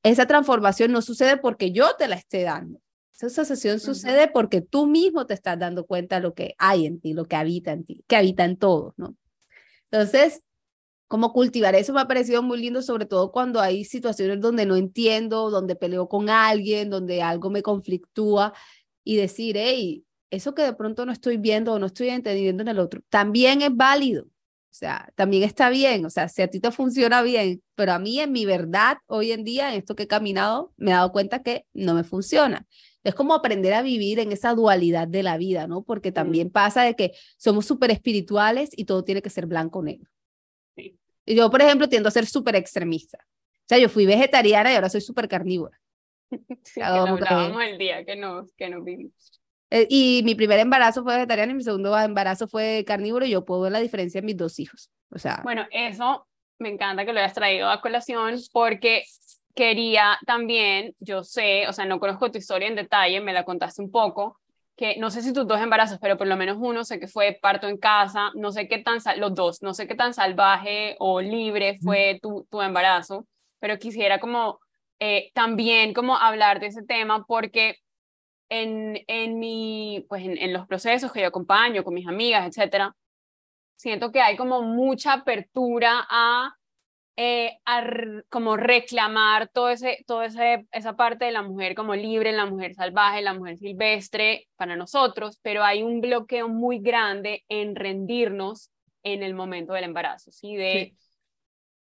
esa 0.03 0.25
transformación 0.25 0.91
no 0.91 1.01
sucede 1.01 1.37
porque 1.37 1.71
yo 1.71 1.95
te 1.97 2.07
la 2.07 2.15
esté 2.15 2.43
dando. 2.43 2.79
Esa 3.13 3.29
sensación 3.29 3.79
sucede 3.79 4.27
porque 4.27 4.61
tú 4.61 4.87
mismo 4.87 5.27
te 5.27 5.35
estás 5.35 5.59
dando 5.59 5.85
cuenta 5.85 6.15
de 6.15 6.21
lo 6.23 6.33
que 6.33 6.55
hay 6.57 6.85
en 6.85 6.99
ti, 6.99 7.13
lo 7.13 7.25
que 7.25 7.35
habita 7.35 7.71
en 7.71 7.85
ti, 7.85 8.03
que 8.07 8.15
habita 8.15 8.43
en 8.43 8.57
todos, 8.57 8.93
¿no? 8.97 9.15
Entonces, 9.91 10.41
como 11.07 11.31
cultivar 11.31 11.75
eso 11.75 11.93
me 11.93 12.01
ha 12.01 12.07
parecido 12.07 12.41
muy 12.41 12.59
lindo, 12.59 12.81
sobre 12.81 13.05
todo 13.05 13.31
cuando 13.31 13.61
hay 13.61 13.85
situaciones 13.85 14.41
donde 14.41 14.65
no 14.65 14.75
entiendo, 14.75 15.51
donde 15.51 15.75
peleo 15.75 16.09
con 16.09 16.29
alguien, 16.29 16.89
donde 16.89 17.21
algo 17.21 17.51
me 17.51 17.61
conflictúa 17.61 18.53
y 19.03 19.17
decir, 19.17 19.55
hey, 19.59 20.03
eso 20.31 20.55
que 20.55 20.63
de 20.63 20.73
pronto 20.73 21.05
no 21.05 21.11
estoy 21.11 21.37
viendo 21.37 21.73
o 21.73 21.79
no 21.79 21.85
estoy 21.85 22.09
entendiendo 22.09 22.63
en 22.63 22.69
el 22.69 22.79
otro, 22.79 23.01
también 23.09 23.61
es 23.61 23.75
válido. 23.75 24.25
O 24.73 24.75
sea, 24.75 25.07
también 25.13 25.43
está 25.43 25.69
bien, 25.69 26.03
o 26.03 26.09
sea, 26.09 26.27
si 26.27 26.41
a 26.41 26.47
ti 26.47 26.59
te 26.59 26.71
funciona 26.71 27.21
bien, 27.21 27.61
pero 27.75 27.91
a 27.91 27.99
mí 27.99 28.19
en 28.19 28.31
mi 28.31 28.43
verdad, 28.43 28.97
hoy 29.05 29.31
en 29.31 29.43
día, 29.43 29.69
en 29.69 29.75
esto 29.75 29.95
que 29.95 30.03
he 30.03 30.07
caminado, 30.07 30.73
me 30.77 30.89
he 30.89 30.93
dado 30.95 31.11
cuenta 31.11 31.43
que 31.43 31.67
no 31.73 31.93
me 31.93 32.03
funciona. 32.03 32.65
Es 33.03 33.13
como 33.13 33.35
aprender 33.35 33.75
a 33.75 33.83
vivir 33.83 34.17
en 34.17 34.31
esa 34.31 34.55
dualidad 34.55 35.07
de 35.07 35.21
la 35.21 35.37
vida, 35.37 35.67
¿no? 35.67 35.83
Porque 35.83 36.11
también 36.11 36.49
pasa 36.49 36.81
de 36.81 36.95
que 36.95 37.11
somos 37.37 37.67
súper 37.67 37.91
espirituales 37.91 38.71
y 38.75 38.85
todo 38.85 39.03
tiene 39.03 39.21
que 39.21 39.29
ser 39.29 39.45
blanco 39.45 39.77
o 39.77 39.83
negro. 39.83 40.09
Sí. 40.75 40.97
Y 41.23 41.35
yo, 41.35 41.51
por 41.51 41.61
ejemplo, 41.61 41.87
tiendo 41.87 42.09
a 42.09 42.11
ser 42.11 42.25
súper 42.25 42.55
extremista. 42.55 43.19
O 43.19 43.67
sea, 43.67 43.77
yo 43.77 43.89
fui 43.89 44.07
vegetariana 44.07 44.71
y 44.71 44.75
ahora 44.75 44.89
soy 44.89 45.01
súper 45.01 45.27
carnívora. 45.27 45.79
Sí, 46.63 46.79
que 46.79 46.83
hablábamos 46.83 47.63
el 47.63 47.77
día 47.77 48.03
que 48.03 48.15
nos, 48.15 48.51
que 48.53 48.69
nos 48.71 48.83
vimos. 48.83 49.13
Eh, 49.75 49.87
y 49.89 50.21
mi 50.23 50.35
primer 50.35 50.59
embarazo 50.59 51.01
fue 51.01 51.15
vegetariano 51.15 51.51
y 51.51 51.55
mi 51.55 51.63
segundo 51.63 51.97
embarazo 51.97 52.47
fue 52.47 52.83
carnívoro 52.85 53.25
y 53.25 53.31
yo 53.31 53.43
puedo 53.43 53.61
ver 53.61 53.71
la 53.71 53.79
diferencia 53.79 54.19
en 54.19 54.25
mis 54.25 54.37
dos 54.37 54.59
hijos. 54.59 54.91
O 55.09 55.17
sea. 55.17 55.41
Bueno, 55.43 55.65
eso 55.71 56.27
me 56.59 56.69
encanta 56.69 57.05
que 57.05 57.11
lo 57.11 57.19
hayas 57.19 57.33
traído 57.33 57.67
a 57.67 57.81
colación 57.81 58.35
porque 58.51 59.03
quería 59.55 60.19
también, 60.27 60.93
yo 60.99 61.23
sé, 61.23 61.67
o 61.67 61.73
sea, 61.73 61.85
no 61.85 61.99
conozco 61.99 62.29
tu 62.29 62.37
historia 62.37 62.67
en 62.67 62.75
detalle, 62.75 63.19
me 63.19 63.33
la 63.33 63.45
contaste 63.45 63.81
un 63.81 63.89
poco, 63.89 64.39
que 64.75 64.97
no 64.97 65.09
sé 65.09 65.23
si 65.23 65.33
tus 65.33 65.47
dos 65.47 65.59
embarazos, 65.59 65.97
pero 65.99 66.19
por 66.19 66.27
lo 66.27 66.37
menos 66.37 66.57
uno 66.59 66.83
sé 66.83 66.99
que 66.99 67.07
fue 67.07 67.39
parto 67.41 67.67
en 67.67 67.77
casa, 67.77 68.29
no 68.35 68.51
sé 68.51 68.67
qué 68.67 68.77
tan, 68.77 68.99
los 69.17 69.33
dos, 69.33 69.63
no 69.63 69.73
sé 69.73 69.87
qué 69.87 69.95
tan 69.95 70.13
salvaje 70.13 70.97
o 70.99 71.19
libre 71.19 71.79
fue 71.81 72.19
tu, 72.21 72.45
tu 72.51 72.61
embarazo, 72.61 73.25
pero 73.59 73.79
quisiera 73.79 74.19
como 74.19 74.59
eh, 74.99 75.31
también 75.33 75.95
como 75.95 76.15
hablar 76.15 76.59
de 76.59 76.67
ese 76.67 76.83
tema 76.83 77.25
porque 77.25 77.77
en, 78.49 78.99
en, 79.07 79.39
mi, 79.39 80.05
pues 80.09 80.23
en, 80.25 80.53
los 80.53 80.67
procesos 80.67 81.11
que 81.11 81.21
yo 81.21 81.27
acompaño 81.27 81.83
con 81.83 81.93
mis 81.93 82.07
amigas, 82.07 82.47
etcétera, 82.47 82.95
siento 83.75 84.11
que 84.11 84.21
hay 84.21 84.35
como 84.37 84.61
mucha 84.61 85.13
apertura 85.13 86.05
a, 86.09 86.55
eh, 87.15 87.57
a 87.65 87.83
como 88.29 88.57
reclamar 88.57 89.49
todo 89.49 89.69
ese, 89.69 90.03
todo 90.07 90.23
ese, 90.23 90.65
esa 90.71 90.95
parte 90.95 91.25
de 91.25 91.31
la 91.31 91.41
mujer 91.41 91.75
como 91.75 91.95
libre, 91.95 92.31
la 92.31 92.45
mujer 92.45 92.75
salvaje, 92.75 93.21
la 93.21 93.33
mujer 93.33 93.57
silvestre 93.57 94.47
para 94.55 94.75
nosotros, 94.75 95.39
pero 95.41 95.63
hay 95.63 95.83
un 95.83 96.01
bloqueo 96.01 96.47
muy 96.47 96.79
grande 96.79 97.43
en 97.49 97.75
rendirnos 97.75 98.71
en 99.03 99.21
el 99.23 99.33
momento 99.33 99.73
del 99.73 99.83
embarazo, 99.83 100.31
¿sí? 100.31 100.55
De, 100.55 100.95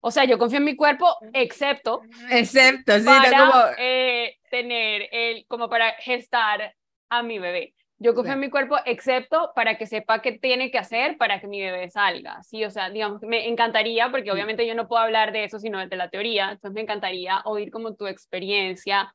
O 0.01 0.11
sea, 0.11 0.25
yo 0.25 0.37
confío 0.37 0.59
en 0.59 0.65
mi 0.65 0.75
cuerpo, 0.75 1.13
excepto. 1.33 2.01
Excepto, 2.29 2.97
sí, 2.97 3.05
para, 3.05 3.37
como... 3.37 3.63
Eh, 3.77 4.37
tener 4.49 5.09
el, 5.11 5.45
como 5.47 5.69
para 5.69 5.91
gestar 5.93 6.73
a 7.09 7.23
mi 7.23 7.39
bebé. 7.39 7.73
Yo 8.01 8.15
confío 8.15 8.33
en 8.33 8.39
mi 8.39 8.49
cuerpo, 8.49 8.77
excepto 8.85 9.51
para 9.53 9.77
que 9.77 9.85
sepa 9.85 10.21
qué 10.21 10.31
tiene 10.31 10.71
que 10.71 10.77
hacer 10.77 11.17
para 11.17 11.41
que 11.41 11.47
mi 11.47 11.59
bebé 11.59 11.89
salga. 11.89 12.41
Sí, 12.43 12.63
o 12.63 12.71
sea, 12.71 12.89
digamos, 12.89 13.21
me 13.23 13.49
encantaría, 13.49 14.09
porque 14.09 14.31
obviamente 14.31 14.65
yo 14.65 14.73
no 14.73 14.87
puedo 14.87 15.03
hablar 15.03 15.33
de 15.33 15.43
eso 15.43 15.59
sino 15.59 15.85
de 15.85 15.95
la 15.97 16.09
teoría, 16.09 16.51
entonces 16.51 16.73
me 16.73 16.81
encantaría 16.81 17.41
oír 17.43 17.71
como 17.71 17.95
tu 17.95 18.07
experiencia 18.07 19.13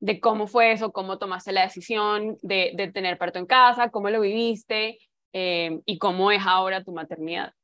de 0.00 0.20
cómo 0.20 0.46
fue 0.46 0.72
eso, 0.72 0.92
cómo 0.92 1.16
tomaste 1.16 1.52
la 1.52 1.62
decisión 1.62 2.36
de, 2.42 2.72
de 2.74 2.92
tener 2.92 3.16
parto 3.16 3.38
en 3.38 3.46
casa, 3.46 3.88
cómo 3.88 4.10
lo 4.10 4.20
viviste 4.20 4.98
eh, 5.32 5.80
y 5.86 5.96
cómo 5.96 6.30
es 6.30 6.42
ahora 6.44 6.84
tu 6.84 6.92
maternidad. 6.92 7.54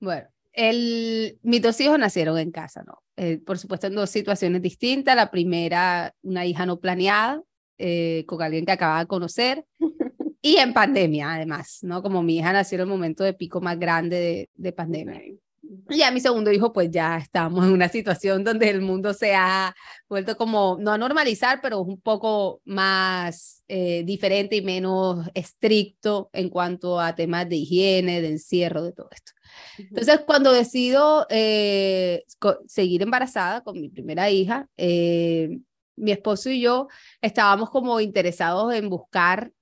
Bueno, 0.00 0.28
el, 0.58 1.38
mis 1.42 1.62
dos 1.62 1.80
hijos 1.80 2.00
nacieron 2.00 2.36
en 2.36 2.50
casa, 2.50 2.82
¿no? 2.84 3.00
Eh, 3.16 3.38
por 3.38 3.58
supuesto, 3.58 3.86
en 3.86 3.94
dos 3.94 4.10
situaciones 4.10 4.60
distintas. 4.60 5.14
La 5.14 5.30
primera, 5.30 6.12
una 6.22 6.46
hija 6.46 6.66
no 6.66 6.80
planeada, 6.80 7.40
eh, 7.78 8.24
con 8.26 8.42
alguien 8.42 8.66
que 8.66 8.72
acababa 8.72 8.98
de 8.98 9.06
conocer, 9.06 9.64
y 10.42 10.56
en 10.56 10.72
pandemia, 10.72 11.32
además, 11.34 11.78
¿no? 11.82 12.02
Como 12.02 12.24
mi 12.24 12.38
hija 12.38 12.52
nació 12.52 12.74
en 12.76 12.80
el 12.82 12.86
momento 12.88 13.22
de 13.22 13.34
pico 13.34 13.60
más 13.60 13.78
grande 13.78 14.16
de, 14.18 14.50
de 14.56 14.72
pandemia. 14.72 15.22
Y 15.90 15.98
ya 15.98 16.10
mi 16.10 16.20
segundo 16.20 16.50
hijo, 16.50 16.72
pues 16.72 16.90
ya 16.90 17.18
estamos 17.18 17.66
en 17.66 17.72
una 17.72 17.88
situación 17.88 18.42
donde 18.42 18.70
el 18.70 18.80
mundo 18.80 19.12
se 19.12 19.34
ha 19.34 19.74
vuelto 20.08 20.36
como, 20.36 20.78
no 20.80 20.92
a 20.92 20.98
normalizar, 20.98 21.60
pero 21.60 21.80
un 21.80 22.00
poco 22.00 22.62
más 22.64 23.64
eh, 23.68 24.02
diferente 24.04 24.56
y 24.56 24.62
menos 24.62 25.28
estricto 25.34 26.30
en 26.32 26.48
cuanto 26.48 26.98
a 26.98 27.14
temas 27.14 27.48
de 27.48 27.56
higiene, 27.56 28.22
de 28.22 28.28
encierro, 28.28 28.82
de 28.82 28.92
todo 28.92 29.10
esto. 29.12 29.32
Entonces, 29.76 30.20
cuando 30.26 30.52
decido 30.52 31.26
eh, 31.28 32.24
seguir 32.66 33.02
embarazada 33.02 33.62
con 33.62 33.78
mi 33.78 33.90
primera 33.90 34.30
hija, 34.30 34.68
eh, 34.76 35.58
mi 35.96 36.12
esposo 36.12 36.48
y 36.48 36.60
yo 36.60 36.88
estábamos 37.20 37.70
como 37.70 38.00
interesados 38.00 38.72
en 38.72 38.88
buscar 38.88 39.52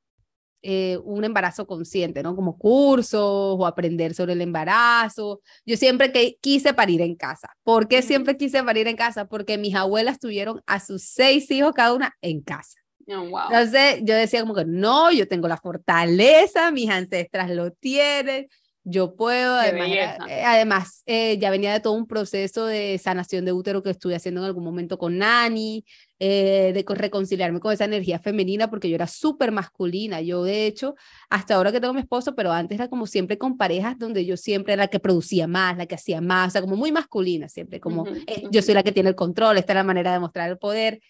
eh, 0.68 0.98
un 1.04 1.24
embarazo 1.24 1.64
consciente, 1.64 2.24
¿no? 2.24 2.34
Como 2.34 2.58
cursos 2.58 3.20
o 3.22 3.64
aprender 3.66 4.14
sobre 4.14 4.32
el 4.32 4.40
embarazo. 4.40 5.40
Yo 5.64 5.76
siempre 5.76 6.10
que 6.10 6.38
quise 6.40 6.74
parir 6.74 7.02
en 7.02 7.14
casa. 7.14 7.50
¿Por 7.62 7.86
qué 7.86 8.02
siempre 8.02 8.36
quise 8.36 8.64
parir 8.64 8.88
en 8.88 8.96
casa? 8.96 9.28
Porque 9.28 9.58
mis 9.58 9.76
abuelas 9.76 10.18
tuvieron 10.18 10.60
a 10.66 10.80
sus 10.80 11.04
seis 11.04 11.48
hijos 11.52 11.72
cada 11.72 11.94
una 11.94 12.16
en 12.20 12.40
casa. 12.40 12.80
Oh, 13.06 13.28
wow. 13.28 13.42
Entonces 13.48 14.00
yo 14.02 14.16
decía 14.16 14.40
como 14.40 14.56
que 14.56 14.64
no, 14.64 15.12
yo 15.12 15.28
tengo 15.28 15.46
la 15.46 15.56
fortaleza, 15.56 16.72
mis 16.72 16.90
ancestras 16.90 17.48
lo 17.48 17.70
tienen, 17.70 18.48
yo 18.88 19.16
puedo, 19.16 19.56
además, 19.56 19.88
eh, 20.28 20.42
además 20.44 21.02
eh, 21.06 21.38
ya 21.38 21.50
venía 21.50 21.72
de 21.72 21.80
todo 21.80 21.94
un 21.94 22.06
proceso 22.06 22.66
de 22.66 22.96
sanación 22.98 23.44
de 23.44 23.52
útero 23.52 23.82
que 23.82 23.90
estuve 23.90 24.14
haciendo 24.14 24.40
en 24.42 24.46
algún 24.46 24.62
momento 24.62 24.96
con 24.96 25.18
Nani, 25.18 25.84
eh, 26.20 26.70
de 26.72 26.94
reconciliarme 26.94 27.58
con 27.58 27.72
esa 27.72 27.84
energía 27.84 28.20
femenina, 28.20 28.70
porque 28.70 28.88
yo 28.88 28.94
era 28.94 29.08
súper 29.08 29.50
masculina. 29.50 30.20
Yo, 30.20 30.44
de 30.44 30.66
hecho, 30.66 30.94
hasta 31.28 31.56
ahora 31.56 31.72
que 31.72 31.80
tengo 31.80 31.94
mi 31.94 32.00
esposo, 32.00 32.36
pero 32.36 32.52
antes 32.52 32.78
era 32.78 32.88
como 32.88 33.08
siempre 33.08 33.38
con 33.38 33.56
parejas 33.56 33.98
donde 33.98 34.24
yo 34.24 34.36
siempre 34.36 34.74
era 34.74 34.84
la 34.84 34.88
que 34.88 35.00
producía 35.00 35.48
más, 35.48 35.76
la 35.76 35.86
que 35.86 35.96
hacía 35.96 36.20
más, 36.20 36.46
o 36.46 36.50
sea, 36.52 36.60
como 36.60 36.76
muy 36.76 36.92
masculina 36.92 37.48
siempre, 37.48 37.80
como 37.80 38.06
yo 38.52 38.62
soy 38.62 38.74
la 38.74 38.84
que 38.84 38.92
tiene 38.92 39.08
el 39.08 39.16
control, 39.16 39.58
esta 39.58 39.72
es 39.72 39.76
la 39.78 39.84
manera 39.84 40.12
de 40.12 40.20
mostrar 40.20 40.48
el 40.48 40.58
poder, 40.58 41.00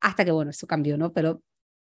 hasta 0.00 0.24
que, 0.24 0.30
bueno, 0.30 0.52
eso 0.52 0.68
cambió, 0.68 0.96
¿no? 0.96 1.12
Pero 1.12 1.42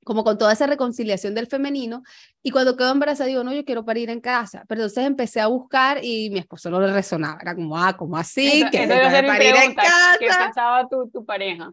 como 0.04 0.24
con 0.24 0.38
toda 0.38 0.52
esa 0.52 0.66
reconciliación 0.66 1.34
del 1.34 1.46
femenino. 1.46 2.02
Y 2.42 2.50
cuando 2.50 2.76
quedo 2.76 2.92
embarazada, 2.92 3.28
digo, 3.28 3.44
no, 3.44 3.52
yo 3.52 3.64
quiero 3.64 3.84
parir 3.84 4.10
en 4.10 4.20
casa. 4.20 4.64
Pero 4.68 4.82
entonces 4.82 5.06
empecé 5.06 5.40
a 5.40 5.46
buscar 5.46 6.04
y 6.04 6.30
mi 6.30 6.38
esposo 6.38 6.70
no 6.70 6.80
le 6.80 6.92
resonaba. 6.92 7.38
Era 7.40 7.54
como, 7.54 7.78
ah, 7.78 7.96
¿cómo 7.96 8.16
así? 8.16 8.64
¿Qué 8.70 8.84
eso 8.84 8.92
de 8.94 9.22
parir 9.22 9.54
en 9.54 9.74
casa? 9.74 10.16
¿Qué 10.18 10.26
pensaba 10.26 10.88
tu, 10.88 11.08
tu 11.08 11.24
pareja? 11.24 11.72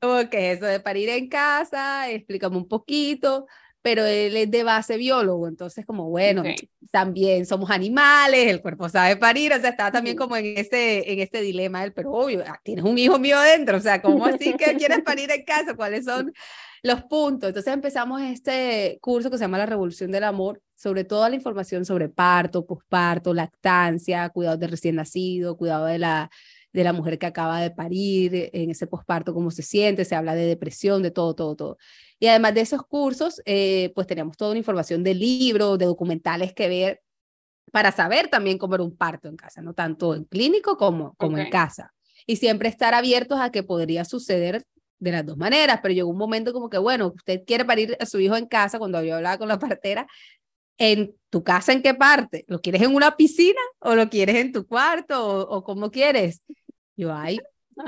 Como 0.00 0.28
que 0.28 0.52
eso 0.52 0.66
de 0.66 0.80
parir 0.80 1.08
en 1.08 1.28
casa, 1.28 2.10
explícame 2.10 2.56
un 2.56 2.68
poquito. 2.68 3.46
Pero 3.82 4.04
él 4.04 4.36
es 4.36 4.50
de 4.50 4.62
base 4.62 4.98
biólogo, 4.98 5.48
entonces 5.48 5.86
como, 5.86 6.10
bueno, 6.10 6.42
también 6.90 7.46
somos 7.46 7.70
animales, 7.70 8.46
el 8.48 8.60
cuerpo 8.60 8.90
sabe 8.90 9.16
parir, 9.16 9.54
o 9.54 9.58
sea, 9.58 9.70
estaba 9.70 9.90
también 9.90 10.18
como 10.18 10.36
en 10.36 10.58
ese, 10.58 11.10
en 11.10 11.20
este 11.20 11.40
dilema 11.40 11.82
él, 11.82 11.94
pero 11.94 12.12
obvio, 12.12 12.44
ah, 12.46 12.60
tienes 12.62 12.84
un 12.84 12.98
hijo 12.98 13.18
mío 13.18 13.40
dentro, 13.40 13.78
o 13.78 13.80
sea, 13.80 14.02
¿cómo 14.02 14.26
así 14.26 14.52
que 14.52 14.76
quieres 14.76 15.00
parir 15.00 15.30
en 15.30 15.46
casa? 15.46 15.74
¿Cuáles 15.74 16.04
son 16.04 16.30
los 16.82 17.02
puntos. 17.04 17.48
Entonces 17.48 17.72
empezamos 17.72 18.22
este 18.22 18.98
curso 19.00 19.30
que 19.30 19.38
se 19.38 19.44
llama 19.44 19.58
La 19.58 19.66
Revolución 19.66 20.10
del 20.10 20.24
Amor, 20.24 20.62
sobre 20.74 21.04
toda 21.04 21.28
la 21.28 21.34
información 21.34 21.84
sobre 21.84 22.08
parto, 22.08 22.64
posparto, 22.66 23.34
lactancia, 23.34 24.28
cuidado 24.30 24.56
de 24.56 24.66
recién 24.66 24.96
nacido, 24.96 25.56
cuidado 25.56 25.84
de 25.84 25.98
la, 25.98 26.30
de 26.72 26.84
la 26.84 26.92
mujer 26.92 27.18
que 27.18 27.26
acaba 27.26 27.60
de 27.60 27.70
parir, 27.70 28.50
en 28.52 28.70
ese 28.70 28.86
posparto, 28.86 29.34
cómo 29.34 29.50
se 29.50 29.62
siente, 29.62 30.04
se 30.04 30.14
habla 30.14 30.34
de 30.34 30.46
depresión, 30.46 31.02
de 31.02 31.10
todo, 31.10 31.34
todo, 31.34 31.54
todo. 31.56 31.78
Y 32.18 32.28
además 32.28 32.54
de 32.54 32.62
esos 32.62 32.82
cursos, 32.82 33.42
eh, 33.44 33.92
pues 33.94 34.06
teníamos 34.06 34.36
toda 34.36 34.52
una 34.52 34.58
información 34.58 35.02
de 35.04 35.14
libros, 35.14 35.78
de 35.78 35.86
documentales 35.86 36.54
que 36.54 36.68
ver 36.68 37.02
para 37.72 37.92
saber 37.92 38.28
también 38.28 38.58
cómo 38.58 38.74
era 38.74 38.84
un 38.84 38.96
parto 38.96 39.28
en 39.28 39.36
casa, 39.36 39.62
no 39.62 39.74
tanto 39.74 40.14
en 40.14 40.24
clínico 40.24 40.76
como, 40.76 41.14
como 41.16 41.38
en 41.38 41.50
casa. 41.50 41.92
Y 42.26 42.36
siempre 42.36 42.68
estar 42.68 42.94
abiertos 42.94 43.38
a 43.40 43.50
que 43.50 43.62
podría 43.62 44.04
suceder 44.04 44.64
de 45.00 45.12
las 45.12 45.26
dos 45.26 45.36
maneras, 45.36 45.80
pero 45.82 45.94
llegó 45.94 46.10
un 46.10 46.18
momento 46.18 46.52
como 46.52 46.70
que, 46.70 46.78
bueno, 46.78 47.12
usted 47.16 47.42
quiere 47.46 47.64
parir 47.64 47.96
a 47.98 48.06
su 48.06 48.20
hijo 48.20 48.36
en 48.36 48.46
casa, 48.46 48.78
cuando 48.78 49.02
yo 49.02 49.16
hablaba 49.16 49.38
con 49.38 49.48
la 49.48 49.58
partera, 49.58 50.06
¿en 50.78 51.14
tu 51.30 51.42
casa 51.42 51.72
en 51.72 51.82
qué 51.82 51.94
parte? 51.94 52.44
¿Lo 52.46 52.60
quieres 52.60 52.82
en 52.82 52.94
una 52.94 53.16
piscina 53.16 53.60
o 53.80 53.94
lo 53.94 54.08
quieres 54.08 54.36
en 54.36 54.52
tu 54.52 54.66
cuarto 54.66 55.26
o, 55.26 55.56
o 55.56 55.64
cómo 55.64 55.90
quieres? 55.90 56.42
Yo, 56.96 57.12
ay, 57.14 57.40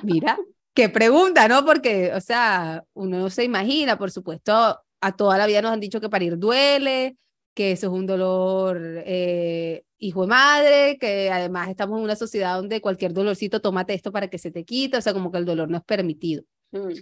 mira, 0.03 0.39
qué 0.75 0.89
pregunta, 0.89 1.49
¿no? 1.49 1.65
Porque, 1.65 2.13
o 2.15 2.21
sea, 2.21 2.85
uno 2.95 3.19
no 3.19 3.31
se 3.31 3.45
imagina, 3.45 3.99
por 3.99 4.11
supuesto, 4.11 4.81
a 5.01 5.17
toda 5.17 5.39
la 5.39 5.47
vida 5.47 5.63
nos 5.63 5.73
han 5.73 5.81
dicho 5.81 6.01
que 6.01 6.09
parir 6.09 6.39
duele, 6.39 7.17
que 7.55 7.73
eso 7.73 7.89
es 7.89 7.93
un 7.93 8.07
dolor 8.07 8.81
eh, 9.05 9.85
hijo 9.99 10.23
de 10.23 10.27
madre, 10.29 10.99
que 10.99 11.31
además 11.31 11.69
estamos 11.69 11.99
en 11.99 12.05
una 12.05 12.17
sociedad 12.17 12.57
donde 12.57 12.81
cualquier 12.81 13.13
dolorcito, 13.13 13.61
tómate 13.61 13.95
esto 13.95 14.13
para 14.13 14.29
que 14.29 14.39
se 14.39 14.51
te 14.51 14.65
quite, 14.65 14.97
o 14.97 15.01
sea, 15.03 15.13
como 15.13 15.31
que 15.31 15.39
el 15.39 15.45
dolor 15.45 15.69
no 15.69 15.77
es 15.79 15.85
permitido. 15.85 16.45
Mm. 16.73 16.93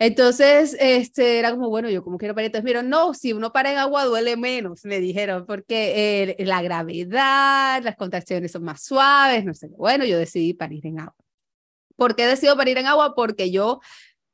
Entonces, 0.00 0.76
este, 0.78 1.40
era 1.40 1.50
como, 1.50 1.68
bueno, 1.68 1.90
yo 1.90 2.04
como 2.04 2.18
quiero 2.18 2.34
parir. 2.34 2.46
Entonces, 2.46 2.64
mira, 2.64 2.82
no, 2.82 3.14
si 3.14 3.32
uno 3.32 3.52
para 3.52 3.72
en 3.72 3.78
agua 3.78 4.04
duele 4.04 4.36
menos, 4.36 4.84
me 4.84 5.00
dijeron, 5.00 5.44
porque 5.44 6.36
eh, 6.38 6.44
la 6.44 6.62
gravedad, 6.62 7.82
las 7.82 7.96
contracciones 7.96 8.52
son 8.52 8.62
más 8.62 8.82
suaves, 8.82 9.44
no 9.44 9.54
sé. 9.54 9.68
Bueno, 9.68 10.04
yo 10.04 10.16
decidí 10.16 10.54
parir 10.54 10.86
en 10.86 11.00
agua. 11.00 11.16
¿Por 11.96 12.14
qué 12.14 12.26
decido 12.26 12.56
parir 12.56 12.78
en 12.78 12.86
agua? 12.86 13.14
Porque 13.16 13.50
yo 13.50 13.80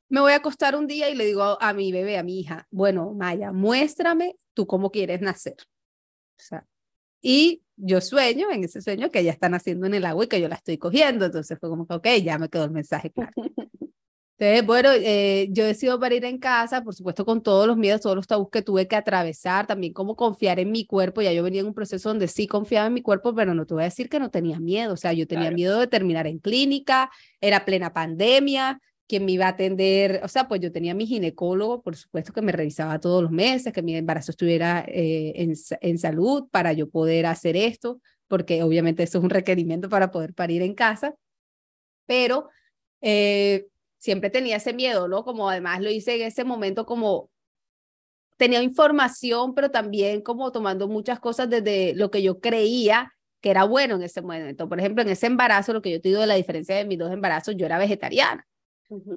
me 0.09 0.21
voy 0.21 0.33
a 0.33 0.37
acostar 0.37 0.75
un 0.75 0.85
día 0.85 1.09
y 1.09 1.15
le 1.15 1.25
digo 1.25 1.57
a, 1.59 1.73
mi 1.73 1.91
bebé, 1.91 2.17
a 2.19 2.23
mi 2.23 2.39
hija, 2.39 2.67
bueno, 2.69 3.13
Maya, 3.13 3.51
muéstrame 3.51 4.35
tú 4.53 4.67
cómo 4.67 4.91
quieres 4.91 5.21
nacer. 5.21 5.55
O 6.37 6.43
sea, 6.43 6.65
y 7.21 7.63
yo 7.75 8.01
sueño 8.01 8.51
en 8.51 8.65
ese 8.65 8.81
sueño 8.83 9.09
que 9.09 9.19
ella 9.21 9.31
está 9.31 9.49
naciendo 9.49 9.87
en 9.87 9.95
el 9.95 10.05
agua 10.05 10.25
y 10.25 10.27
que 10.27 10.39
yo 10.39 10.47
la 10.47 10.55
estoy 10.55 10.77
cogiendo. 10.77 11.25
Entonces 11.25 11.57
fue 11.59 11.69
como 11.69 11.87
que, 11.87 11.95
ok, 11.95 12.07
ya 12.23 12.37
me 12.37 12.49
quedó 12.49 12.65
el 12.65 12.71
mensaje 12.71 13.11
claro. 13.11 13.33
Entonces, 14.37 14.65
bueno, 14.65 14.89
eh, 14.91 15.47
yo 15.51 15.63
decido 15.65 15.97
parir 15.97 16.25
en 16.25 16.39
casa, 16.39 16.83
por 16.83 16.93
supuesto, 16.93 17.23
con 17.25 17.41
todos 17.41 17.67
los 17.67 17.77
miedos, 17.77 18.01
todos 18.01 18.17
los 18.17 18.27
tabús 18.27 18.49
que 18.51 18.61
tuve 18.61 18.85
que 18.85 18.97
atravesar, 18.97 19.65
también 19.65 19.93
cómo 19.93 20.17
confiar 20.17 20.59
en 20.59 20.71
mi 20.71 20.85
cuerpo. 20.85 21.21
Ya 21.21 21.31
yo 21.31 21.41
venía 21.41 21.61
en 21.61 21.67
un 21.67 21.73
proceso 21.73 22.09
donde 22.09 22.27
sí 22.27 22.45
confiaba 22.45 22.87
en 22.87 22.93
mi 22.93 23.01
cuerpo, 23.01 23.33
pero 23.33 23.53
no 23.53 23.65
te 23.65 23.73
voy 23.73 23.83
a 23.83 23.85
decir 23.85 24.09
que 24.09 24.19
no 24.19 24.29
tenía 24.31 24.59
miedo. 24.59 24.93
O 24.93 24.97
sea, 24.97 25.13
yo 25.13 25.25
tenía 25.25 25.51
miedo 25.51 25.79
de 25.79 25.87
terminar 25.87 26.27
en 26.27 26.39
clínica, 26.39 27.09
era 27.39 27.63
plena 27.63 27.93
pandemia, 27.93 28.81
quien 29.07 29.23
me 29.23 29.31
iba 29.33 29.45
a 29.45 29.49
atender, 29.49 30.19
o 30.23 30.27
sea, 30.27 30.47
pues 30.49 30.59
yo 30.59 30.71
tenía 30.71 30.93
mi 30.93 31.05
ginecólogo, 31.05 31.81
por 31.81 31.95
supuesto, 31.95 32.33
que 32.33 32.41
me 32.41 32.51
revisaba 32.51 32.99
todos 32.99 33.21
los 33.21 33.31
meses, 33.31 33.71
que 33.71 33.83
mi 33.83 33.95
embarazo 33.95 34.31
estuviera 34.31 34.83
eh, 34.87 35.33
en, 35.35 35.53
en 35.79 35.97
salud 35.97 36.49
para 36.51 36.73
yo 36.73 36.89
poder 36.89 37.25
hacer 37.27 37.55
esto, 37.55 38.01
porque 38.27 38.63
obviamente 38.63 39.03
eso 39.03 39.19
es 39.19 39.23
un 39.23 39.29
requerimiento 39.29 39.87
para 39.87 40.11
poder 40.11 40.33
parir 40.33 40.61
en 40.61 40.73
casa. 40.73 41.15
Pero 42.05 42.49
eh, 43.01 43.67
siempre 44.05 44.29
tenía 44.29 44.57
ese 44.57 44.71
miedo, 44.71 45.07
¿no? 45.07 45.23
Como 45.23 45.49
además 45.49 45.81
lo 45.81 45.89
hice 45.89 46.15
en 46.15 46.27
ese 46.27 46.43
momento 46.43 46.85
como 46.85 47.31
tenía 48.37 48.61
información, 48.61 49.55
pero 49.55 49.71
también 49.71 50.21
como 50.21 50.51
tomando 50.51 50.87
muchas 50.87 51.19
cosas 51.19 51.49
desde 51.49 51.95
lo 51.95 52.11
que 52.11 52.21
yo 52.21 52.39
creía 52.39 53.11
que 53.41 53.49
era 53.49 53.63
bueno 53.63 53.95
en 53.95 54.03
ese 54.03 54.21
momento. 54.21 54.69
Por 54.69 54.79
ejemplo, 54.79 55.01
en 55.01 55.09
ese 55.09 55.25
embarazo, 55.25 55.73
lo 55.73 55.81
que 55.81 55.91
yo 55.91 55.99
te 55.99 56.09
digo 56.09 56.21
de 56.21 56.27
la 56.27 56.35
diferencia 56.35 56.75
de 56.75 56.85
mis 56.85 56.99
dos 56.99 57.11
embarazos, 57.11 57.55
yo 57.57 57.65
era 57.65 57.79
vegetariana. 57.79 58.45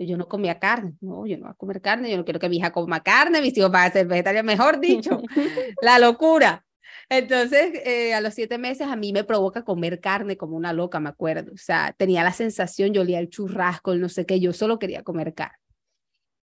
Yo 0.01 0.16
no 0.16 0.26
comía 0.26 0.59
carne, 0.59 0.95
no, 1.03 1.26
yo 1.26 1.36
no 1.36 1.45
voy 1.45 1.53
a 1.53 1.55
comer 1.55 1.82
carne, 1.82 2.11
yo 2.11 2.16
no 2.16 2.24
quiero 2.24 2.41
que 2.41 2.49
mi 2.49 2.57
hija 2.57 2.72
coma 2.72 3.03
carne, 3.03 3.43
mis 3.43 3.57
hijos 3.59 3.70
van 3.70 3.91
a 3.91 3.93
ser 3.93 4.07
vegetarianos, 4.07 4.47
mejor 4.47 4.80
dicho, 4.80 5.20
la 5.82 5.99
locura. 5.99 6.64
Entonces, 7.11 7.73
eh, 7.87 8.13
a 8.13 8.21
los 8.21 8.35
siete 8.35 8.59
meses 8.59 8.87
a 8.87 8.97
mí 8.97 9.13
me 9.13 9.25
provoca 9.25 9.65
comer 9.65 10.01
carne 10.01 10.37
como 10.37 10.57
una 10.57 10.73
loca, 10.75 11.01
me 11.01 11.09
acuerdo. 11.09 11.53
O 11.55 11.57
sea, 11.57 11.95
tenía 11.97 12.23
la 12.23 12.33
sensación, 12.33 12.93
yo 12.93 13.01
olía 13.03 13.19
el 13.19 13.31
churrasco, 13.31 13.93
el 13.93 14.01
no 14.01 14.09
sé 14.11 14.27
qué, 14.27 14.41
yo 14.41 14.53
solo 14.53 14.79
quería 14.79 15.03
comer 15.03 15.35
carne. 15.35 15.57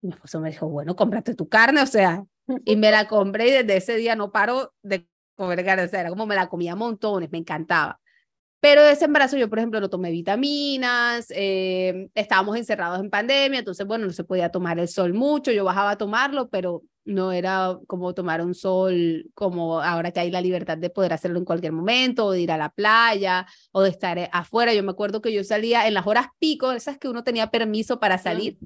mi 0.02 0.10
esposo 0.12 0.40
me 0.40 0.50
dijo, 0.50 0.68
bueno, 0.68 0.96
cómprate 0.96 1.34
tu 1.34 1.48
carne, 1.48 1.82
o 1.82 1.86
sea, 1.86 2.24
y 2.64 2.76
me 2.76 2.90
la 2.90 3.08
compré 3.08 3.48
y 3.48 3.52
desde 3.52 3.76
ese 3.76 3.96
día 3.96 4.16
no 4.16 4.32
paro 4.32 4.74
de 4.82 5.08
comer 5.36 5.64
carne, 5.64 5.84
o 5.84 5.88
sea, 5.88 6.00
era 6.00 6.10
como 6.10 6.26
me 6.26 6.36
la 6.36 6.48
comía 6.48 6.76
montones, 6.76 7.30
me 7.32 7.38
encantaba. 7.38 8.00
Pero 8.62 8.84
de 8.84 8.92
ese 8.92 9.06
embarazo 9.06 9.36
yo, 9.36 9.48
por 9.48 9.58
ejemplo, 9.58 9.80
no 9.80 9.90
tomé 9.90 10.12
vitaminas, 10.12 11.26
eh, 11.34 12.08
estábamos 12.14 12.56
encerrados 12.56 13.00
en 13.00 13.10
pandemia, 13.10 13.58
entonces, 13.58 13.84
bueno, 13.84 14.06
no 14.06 14.12
se 14.12 14.22
podía 14.22 14.50
tomar 14.50 14.78
el 14.78 14.86
sol 14.86 15.14
mucho, 15.14 15.50
yo 15.50 15.64
bajaba 15.64 15.90
a 15.90 15.98
tomarlo, 15.98 16.48
pero 16.48 16.84
no 17.04 17.32
era 17.32 17.76
como 17.88 18.14
tomar 18.14 18.40
un 18.40 18.54
sol 18.54 19.28
como 19.34 19.80
ahora 19.80 20.12
que 20.12 20.20
hay 20.20 20.30
la 20.30 20.40
libertad 20.40 20.78
de 20.78 20.90
poder 20.90 21.12
hacerlo 21.12 21.40
en 21.40 21.44
cualquier 21.44 21.72
momento, 21.72 22.26
o 22.26 22.30
de 22.30 22.40
ir 22.40 22.52
a 22.52 22.56
la 22.56 22.68
playa, 22.68 23.48
o 23.72 23.82
de 23.82 23.90
estar 23.90 24.16
eh, 24.16 24.30
afuera. 24.32 24.72
Yo 24.72 24.84
me 24.84 24.92
acuerdo 24.92 25.20
que 25.20 25.32
yo 25.32 25.42
salía 25.42 25.88
en 25.88 25.94
las 25.94 26.06
horas 26.06 26.28
pico, 26.38 26.70
esas 26.70 26.98
que 26.98 27.08
uno 27.08 27.24
tenía 27.24 27.50
permiso 27.50 27.98
para 27.98 28.16
salir, 28.16 28.58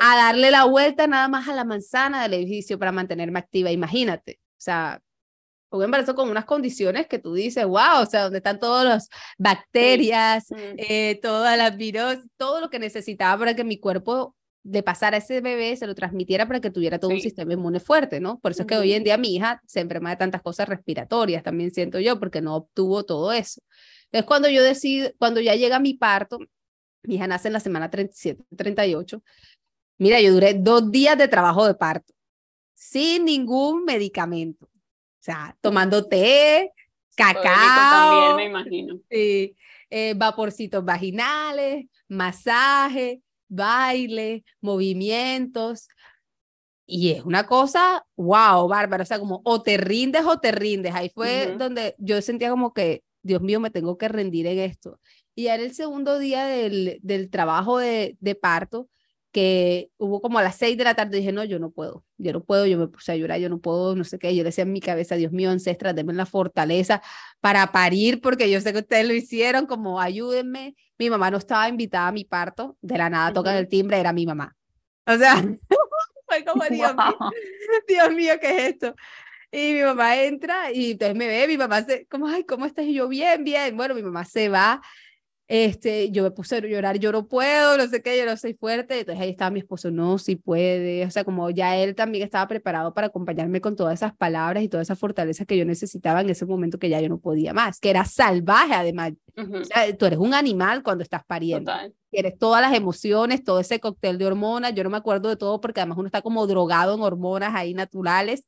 a 0.00 0.16
darle 0.16 0.50
la 0.50 0.64
vuelta 0.64 1.06
nada 1.08 1.28
más 1.28 1.46
a 1.46 1.54
la 1.54 1.66
manzana 1.66 2.22
del 2.22 2.32
edificio 2.32 2.78
para 2.78 2.90
mantenerme 2.90 3.38
activa, 3.38 3.70
imagínate. 3.70 4.40
O 4.52 4.62
sea, 4.66 5.02
un 5.76 5.84
embarazo 5.84 6.14
con 6.14 6.28
unas 6.28 6.44
condiciones 6.44 7.06
que 7.06 7.18
tú 7.18 7.34
dices, 7.34 7.64
wow, 7.64 8.02
o 8.02 8.06
sea, 8.06 8.24
donde 8.24 8.38
están 8.38 8.58
todas 8.58 8.84
las 8.84 9.08
bacterias, 9.38 10.46
eh, 10.76 11.18
todas 11.22 11.56
las 11.56 11.76
virus, 11.76 12.18
todo 12.36 12.60
lo 12.60 12.70
que 12.70 12.78
necesitaba 12.78 13.38
para 13.38 13.54
que 13.54 13.64
mi 13.64 13.78
cuerpo 13.78 14.34
de 14.66 14.82
pasar 14.82 15.14
a 15.14 15.18
ese 15.18 15.40
bebé 15.40 15.76
se 15.76 15.86
lo 15.86 15.94
transmitiera 15.94 16.46
para 16.46 16.60
que 16.60 16.72
tuviera 16.72 16.98
todo 16.98 17.12
un 17.12 17.20
sistema 17.20 17.52
inmune 17.52 17.78
fuerte, 17.78 18.18
¿no? 18.18 18.40
Por 18.40 18.50
eso 18.50 18.62
es 18.62 18.66
que 18.66 18.76
hoy 18.76 18.94
en 18.94 19.04
día 19.04 19.16
mi 19.16 19.36
hija 19.36 19.62
se 19.64 19.78
enferma 19.78 20.10
de 20.10 20.16
tantas 20.16 20.42
cosas 20.42 20.68
respiratorias, 20.68 21.44
también 21.44 21.72
siento 21.72 22.00
yo, 22.00 22.18
porque 22.18 22.40
no 22.40 22.56
obtuvo 22.56 23.04
todo 23.04 23.30
eso. 23.32 23.60
Es 24.10 24.24
cuando 24.24 24.48
yo 24.48 24.64
decido, 24.64 25.10
cuando 25.18 25.40
ya 25.40 25.54
llega 25.54 25.78
mi 25.78 25.94
parto, 25.94 26.38
mi 27.04 27.14
hija 27.14 27.28
nace 27.28 27.46
en 27.46 27.52
la 27.52 27.60
semana 27.60 27.90
37, 27.90 28.42
38. 28.56 29.22
Mira, 29.98 30.20
yo 30.20 30.32
duré 30.32 30.54
dos 30.54 30.90
días 30.90 31.16
de 31.16 31.28
trabajo 31.28 31.64
de 31.64 31.74
parto, 31.74 32.12
sin 32.74 33.24
ningún 33.24 33.84
medicamento. 33.84 34.68
Sea, 35.26 35.56
tomando 35.60 36.06
té, 36.06 36.70
cacao. 37.16 37.42
También 37.42 38.36
me 38.36 38.44
imagino. 38.44 39.00
Sí, 39.10 39.56
eh, 39.90 40.14
vaporcitos 40.14 40.84
vaginales, 40.84 41.86
masaje, 42.06 43.22
baile, 43.48 44.44
movimientos. 44.60 45.88
Y 46.86 47.10
es 47.10 47.24
una 47.24 47.44
cosa, 47.44 48.06
wow, 48.14 48.68
bárbara, 48.68 49.02
o 49.02 49.06
sea, 49.06 49.18
como 49.18 49.40
o 49.44 49.62
te 49.62 49.76
rindes 49.76 50.24
o 50.24 50.38
te 50.38 50.52
rindes. 50.52 50.94
Ahí 50.94 51.10
fue 51.12 51.56
donde 51.58 51.96
yo 51.98 52.22
sentía 52.22 52.50
como 52.50 52.72
que, 52.72 53.02
Dios 53.20 53.42
mío, 53.42 53.58
me 53.58 53.70
tengo 53.70 53.98
que 53.98 54.06
rendir 54.06 54.46
en 54.46 54.60
esto. 54.60 55.00
Y 55.34 55.48
era 55.48 55.60
el 55.60 55.74
segundo 55.74 56.20
día 56.20 56.46
del, 56.46 57.00
del 57.02 57.30
trabajo 57.30 57.78
de, 57.78 58.16
de, 58.20 58.36
parto, 58.36 58.88
que 59.36 59.90
hubo 59.98 60.22
como 60.22 60.38
a 60.38 60.42
las 60.42 60.56
seis 60.56 60.78
de 60.78 60.84
la 60.84 60.94
tarde, 60.94 61.18
dije, 61.18 61.30
no, 61.30 61.44
yo 61.44 61.58
no 61.58 61.70
puedo, 61.70 62.02
yo 62.16 62.32
no 62.32 62.42
puedo, 62.42 62.64
yo 62.64 62.78
me 62.78 62.88
puse 62.88 63.12
a 63.12 63.16
llorar, 63.16 63.38
yo 63.38 63.50
no 63.50 63.58
puedo, 63.58 63.94
no 63.94 64.02
sé 64.02 64.18
qué, 64.18 64.34
yo 64.34 64.42
decía 64.42 64.62
en 64.62 64.72
mi 64.72 64.80
cabeza, 64.80 65.14
Dios 65.14 65.30
mío, 65.30 65.50
ancestras, 65.50 65.94
denme 65.94 66.14
la 66.14 66.24
fortaleza 66.24 67.02
para 67.42 67.70
parir, 67.70 68.22
porque 68.22 68.50
yo 68.50 68.62
sé 68.62 68.72
que 68.72 68.78
ustedes 68.78 69.06
lo 69.06 69.12
hicieron, 69.12 69.66
como 69.66 70.00
ayúdenme. 70.00 70.74
Mi 70.98 71.10
mamá 71.10 71.30
no 71.30 71.36
estaba 71.36 71.68
invitada 71.68 72.08
a 72.08 72.12
mi 72.12 72.24
parto, 72.24 72.78
de 72.80 72.96
la 72.96 73.10
nada 73.10 73.30
tocan 73.34 73.56
el 73.56 73.68
timbre, 73.68 74.00
era 74.00 74.14
mi 74.14 74.24
mamá. 74.24 74.56
O 75.06 75.18
sea, 75.18 75.34
fue 76.26 76.42
como, 76.46 76.64
Dios 76.70 76.96
mío, 76.96 77.18
Dios 77.86 78.12
mío, 78.14 78.34
¿qué 78.40 78.48
es 78.56 78.72
esto? 78.72 78.94
Y 79.52 79.74
mi 79.74 79.82
mamá 79.82 80.16
entra 80.16 80.72
y 80.72 80.92
entonces 80.92 81.14
me 81.14 81.26
ve, 81.26 81.46
mi 81.46 81.58
mamá 81.58 81.82
se, 81.82 82.06
como, 82.06 82.26
ay, 82.26 82.44
¿cómo 82.44 82.64
estás? 82.64 82.86
Y 82.86 82.94
yo, 82.94 83.06
bien, 83.06 83.44
bien. 83.44 83.76
Bueno, 83.76 83.94
mi 83.94 84.02
mamá 84.02 84.24
se 84.24 84.48
va 84.48 84.80
este, 85.48 86.10
yo 86.10 86.24
me 86.24 86.32
puse 86.32 86.56
a 86.56 86.60
llorar, 86.60 86.98
yo 86.98 87.12
no 87.12 87.28
puedo, 87.28 87.76
no 87.76 87.86
sé 87.86 88.02
qué, 88.02 88.18
yo 88.18 88.26
no 88.26 88.36
soy 88.36 88.54
fuerte, 88.54 88.98
entonces 88.98 89.22
ahí 89.22 89.30
estaba 89.30 89.50
mi 89.50 89.60
esposo, 89.60 89.90
no, 89.90 90.18
sí 90.18 90.34
puede, 90.34 91.04
o 91.04 91.10
sea, 91.10 91.24
como 91.24 91.50
ya 91.50 91.76
él 91.76 91.94
también 91.94 92.24
estaba 92.24 92.48
preparado 92.48 92.92
para 92.94 93.08
acompañarme 93.08 93.60
con 93.60 93.76
todas 93.76 93.94
esas 93.94 94.14
palabras 94.16 94.64
y 94.64 94.68
toda 94.68 94.82
esa 94.82 94.96
fortaleza 94.96 95.44
que 95.44 95.56
yo 95.56 95.64
necesitaba 95.64 96.20
en 96.20 96.30
ese 96.30 96.46
momento 96.46 96.78
que 96.78 96.88
ya 96.88 97.00
yo 97.00 97.08
no 97.08 97.18
podía 97.18 97.54
más, 97.54 97.78
que 97.78 97.90
era 97.90 98.04
salvaje 98.04 98.74
además, 98.74 99.12
o 99.36 99.64
sea, 99.64 99.96
tú 99.96 100.06
eres 100.06 100.18
un 100.18 100.34
animal 100.34 100.82
cuando 100.82 101.04
estás 101.04 101.22
pariendo, 101.24 101.72
tienes 102.10 102.36
todas 102.38 102.60
las 102.60 102.74
emociones, 102.74 103.44
todo 103.44 103.60
ese 103.60 103.78
cóctel 103.78 104.18
de 104.18 104.26
hormonas, 104.26 104.74
yo 104.74 104.82
no 104.82 104.90
me 104.90 104.96
acuerdo 104.96 105.28
de 105.28 105.36
todo 105.36 105.60
porque 105.60 105.80
además 105.80 105.98
uno 105.98 106.06
está 106.06 106.22
como 106.22 106.46
drogado 106.46 106.94
en 106.94 107.02
hormonas 107.02 107.54
ahí 107.54 107.72
naturales, 107.72 108.46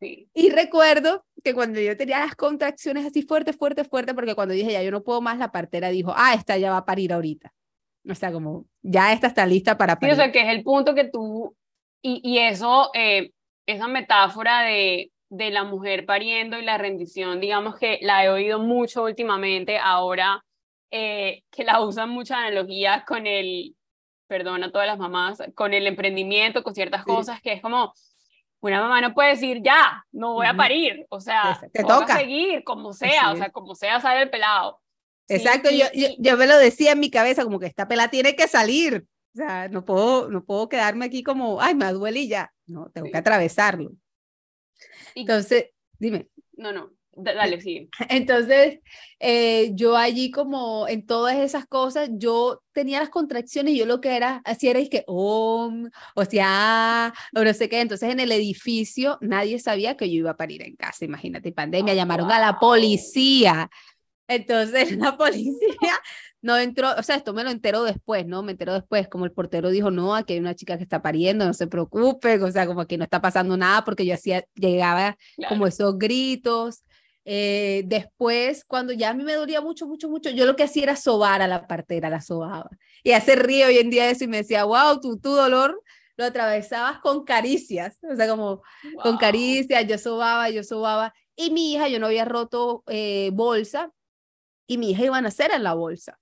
y 0.00 0.50
recuerdo 0.50 1.24
que 1.44 1.54
cuando 1.54 1.80
yo 1.80 1.96
tenía 1.96 2.20
las 2.20 2.34
contracciones 2.34 3.06
así 3.06 3.22
fuerte, 3.22 3.52
fuerte, 3.52 3.84
fuerte, 3.84 4.14
porque 4.14 4.34
cuando 4.34 4.54
dije 4.54 4.72
ya 4.72 4.82
yo 4.82 4.90
no 4.90 5.02
puedo 5.02 5.20
más, 5.20 5.38
la 5.38 5.52
partera 5.52 5.88
dijo, 5.88 6.12
ah, 6.16 6.34
esta 6.34 6.56
ya 6.56 6.70
va 6.70 6.78
a 6.78 6.84
parir 6.84 7.12
ahorita. 7.12 7.52
O 8.08 8.14
sea, 8.14 8.32
como 8.32 8.66
ya 8.82 9.12
esta 9.12 9.26
está 9.26 9.46
lista 9.46 9.76
para 9.76 9.98
parir. 9.98 10.14
Sí, 10.14 10.20
o 10.20 10.22
sea, 10.22 10.32
que 10.32 10.40
es 10.40 10.48
el 10.48 10.62
punto 10.62 10.94
que 10.94 11.04
tú, 11.04 11.54
y, 12.02 12.20
y 12.24 12.38
eso, 12.38 12.90
eh, 12.94 13.32
esa 13.66 13.88
metáfora 13.88 14.62
de, 14.62 15.12
de 15.28 15.50
la 15.50 15.64
mujer 15.64 16.06
pariendo 16.06 16.58
y 16.58 16.62
la 16.62 16.78
rendición, 16.78 17.40
digamos 17.40 17.76
que 17.78 17.98
la 18.02 18.24
he 18.24 18.30
oído 18.30 18.58
mucho 18.58 19.04
últimamente, 19.04 19.78
ahora 19.78 20.44
eh, 20.90 21.44
que 21.50 21.64
la 21.64 21.80
usan 21.80 22.10
muchas 22.10 22.38
analogías 22.38 23.04
con 23.04 23.26
el, 23.26 23.76
perdón 24.26 24.64
a 24.64 24.72
todas 24.72 24.88
las 24.88 24.98
mamás, 24.98 25.42
con 25.54 25.72
el 25.72 25.86
emprendimiento, 25.86 26.64
con 26.64 26.74
ciertas 26.74 27.04
cosas, 27.04 27.40
que 27.40 27.52
es 27.52 27.62
como, 27.62 27.92
una 28.60 28.80
mamá 28.80 29.00
no 29.00 29.14
puede 29.14 29.30
decir, 29.30 29.62
ya, 29.62 30.04
no 30.12 30.34
voy 30.34 30.46
a 30.46 30.54
parir, 30.54 31.06
o 31.08 31.20
sea, 31.20 31.58
te 31.72 31.82
toca 31.82 32.18
seguir, 32.18 32.62
como 32.64 32.92
sea, 32.92 33.32
o 33.32 33.36
sea, 33.36 33.50
como 33.50 33.74
sea 33.74 34.00
sale 34.00 34.22
el 34.22 34.30
pelado. 34.30 34.80
Exacto, 35.28 35.70
yo, 35.70 35.86
yo, 36.18 36.36
me 36.36 36.46
lo 36.46 36.58
decía 36.58 36.92
en 36.92 37.00
mi 37.00 37.10
cabeza, 37.10 37.44
como 37.44 37.58
que 37.58 37.66
esta 37.66 37.88
pela 37.88 38.08
tiene 38.08 38.36
que 38.36 38.48
salir, 38.48 39.06
o 39.34 39.36
sea, 39.36 39.68
no 39.68 39.84
puedo, 39.84 40.28
no 40.28 40.44
puedo 40.44 40.68
quedarme 40.68 41.06
aquí 41.06 41.22
como, 41.22 41.60
ay, 41.60 41.74
me 41.74 41.90
duele 41.92 42.20
y 42.20 42.28
ya, 42.28 42.52
no, 42.66 42.90
tengo 42.90 43.10
que 43.10 43.18
atravesarlo. 43.18 43.92
Entonces, 45.14 45.70
dime. 45.98 46.28
No, 46.52 46.72
no, 46.72 46.90
Dale, 47.22 47.60
sí. 47.60 47.88
Entonces, 48.08 48.80
eh, 49.18 49.72
yo 49.74 49.96
allí 49.96 50.30
como 50.30 50.88
en 50.88 51.06
todas 51.06 51.36
esas 51.38 51.66
cosas, 51.66 52.10
yo 52.12 52.62
tenía 52.72 53.00
las 53.00 53.10
contracciones 53.10 53.74
y 53.74 53.78
yo 53.78 53.86
lo 53.86 54.00
que 54.00 54.16
era, 54.16 54.42
así 54.44 54.68
era, 54.68 54.78
es 54.78 54.88
que, 54.88 55.04
oh, 55.06 55.72
o 56.14 56.24
sea, 56.24 57.12
o 57.34 57.44
no 57.44 57.54
sé 57.54 57.68
qué. 57.68 57.80
Entonces, 57.80 58.10
en 58.10 58.20
el 58.20 58.32
edificio, 58.32 59.18
nadie 59.20 59.58
sabía 59.58 59.96
que 59.96 60.08
yo 60.08 60.16
iba 60.16 60.30
a 60.30 60.36
parir 60.36 60.62
en 60.62 60.76
casa, 60.76 61.04
imagínate, 61.04 61.52
pandemia, 61.52 61.94
llamaron 61.94 62.30
a 62.30 62.40
la 62.40 62.58
policía. 62.58 63.70
Entonces, 64.28 64.92
la 64.96 65.16
policía 65.16 66.00
no 66.42 66.56
entró, 66.56 66.94
o 66.96 67.02
sea, 67.02 67.16
esto 67.16 67.34
me 67.34 67.44
lo 67.44 67.50
entero 67.50 67.82
después, 67.82 68.26
¿no? 68.26 68.42
Me 68.42 68.52
entero 68.52 68.72
después, 68.72 69.08
como 69.08 69.24
el 69.24 69.32
portero 69.32 69.70
dijo, 69.70 69.90
no, 69.90 70.14
aquí 70.14 70.34
hay 70.34 70.38
una 70.38 70.54
chica 70.54 70.76
que 70.76 70.84
está 70.84 71.02
pariendo, 71.02 71.44
no 71.44 71.52
se 71.52 71.66
preocupe, 71.66 72.42
o 72.42 72.50
sea, 72.50 72.66
como 72.66 72.86
que 72.86 72.96
no 72.96 73.04
está 73.04 73.20
pasando 73.20 73.56
nada, 73.56 73.84
porque 73.84 74.06
yo 74.06 74.14
hacía, 74.14 74.44
llegaba 74.54 75.16
como 75.48 75.66
esos 75.66 75.98
gritos. 75.98 76.84
Eh, 77.24 77.82
después, 77.86 78.64
cuando 78.64 78.92
ya 78.92 79.10
a 79.10 79.14
mí 79.14 79.24
me 79.24 79.34
dolía 79.34 79.60
mucho, 79.60 79.86
mucho, 79.86 80.08
mucho, 80.08 80.30
yo 80.30 80.46
lo 80.46 80.56
que 80.56 80.64
hacía 80.64 80.84
era 80.84 80.96
sobar 80.96 81.42
a 81.42 81.48
la 81.48 81.66
partera, 81.66 82.10
la 82.10 82.20
sobaba. 82.20 82.70
Y 83.02 83.12
hace 83.12 83.36
río 83.36 83.66
hoy 83.66 83.78
en 83.78 83.90
día 83.90 84.10
eso 84.10 84.24
y 84.24 84.28
me 84.28 84.38
decía, 84.38 84.64
wow, 84.64 85.00
tu, 85.00 85.18
tu 85.18 85.32
dolor 85.32 85.82
lo 86.16 86.26
atravesabas 86.26 86.98
con 87.00 87.24
caricias, 87.24 87.98
o 88.02 88.14
sea, 88.14 88.28
como 88.28 88.62
con 89.02 89.16
caricias, 89.16 89.86
yo 89.86 89.96
sobaba, 89.98 90.50
yo 90.50 90.62
sobaba. 90.62 91.14
Y 91.34 91.50
mi 91.50 91.72
hija, 91.72 91.88
yo 91.88 91.98
no 91.98 92.06
había 92.06 92.26
roto 92.26 92.84
eh, 92.88 93.30
bolsa, 93.32 93.90
y 94.66 94.78
mi 94.78 94.90
hija 94.90 95.04
iba 95.06 95.16
a 95.16 95.22
nacer 95.22 95.50
en 95.52 95.64
la 95.64 95.74
bolsa. 95.74 96.19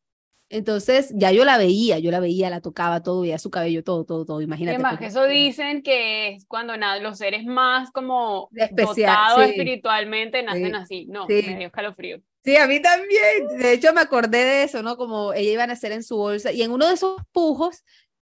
Entonces 0.50 1.12
ya 1.14 1.30
yo 1.30 1.44
la 1.44 1.58
veía, 1.58 1.98
yo 1.98 2.10
la 2.10 2.20
veía, 2.20 2.48
la 2.48 2.60
tocaba 2.60 3.02
todo, 3.02 3.20
veía 3.20 3.38
su 3.38 3.50
cabello, 3.50 3.84
todo, 3.84 4.04
todo, 4.04 4.24
todo, 4.24 4.40
imagínate. 4.40 4.76
Además, 4.76 4.98
eso 5.02 5.26
dicen 5.26 5.82
que 5.82 6.28
es 6.28 6.46
cuando 6.46 6.76
nada, 6.76 6.98
los 7.00 7.18
seres 7.18 7.44
más 7.44 7.90
como 7.90 8.48
dotados 8.50 9.42
espiritualmente 9.42 10.42
nacen 10.42 10.74
así. 10.74 11.06
No, 11.06 11.26
me 11.26 11.42
dio 11.42 11.66
escalofrío. 11.66 12.20
Sí, 12.44 12.56
a 12.56 12.66
mí 12.66 12.80
también. 12.80 13.58
De 13.58 13.72
hecho, 13.72 13.92
me 13.92 14.00
acordé 14.00 14.44
de 14.44 14.62
eso, 14.62 14.82
¿no? 14.82 14.96
Como 14.96 15.34
ella 15.34 15.50
iba 15.50 15.64
a 15.64 15.66
nacer 15.66 15.92
en 15.92 16.02
su 16.02 16.16
bolsa 16.16 16.50
y 16.50 16.62
en 16.62 16.70
uno 16.70 16.88
de 16.88 16.94
esos 16.94 17.20
pujos, 17.30 17.84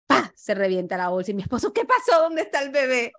¡pa! 0.06 0.32
se 0.36 0.54
revienta 0.54 0.98
la 0.98 1.10
bolsa 1.10 1.32
y 1.32 1.34
mi 1.34 1.42
esposo, 1.42 1.74
¿qué 1.74 1.84
pasó? 1.84 2.22
¿Dónde 2.22 2.44
está 2.44 2.62
el 2.62 2.70
bebé? 2.70 3.12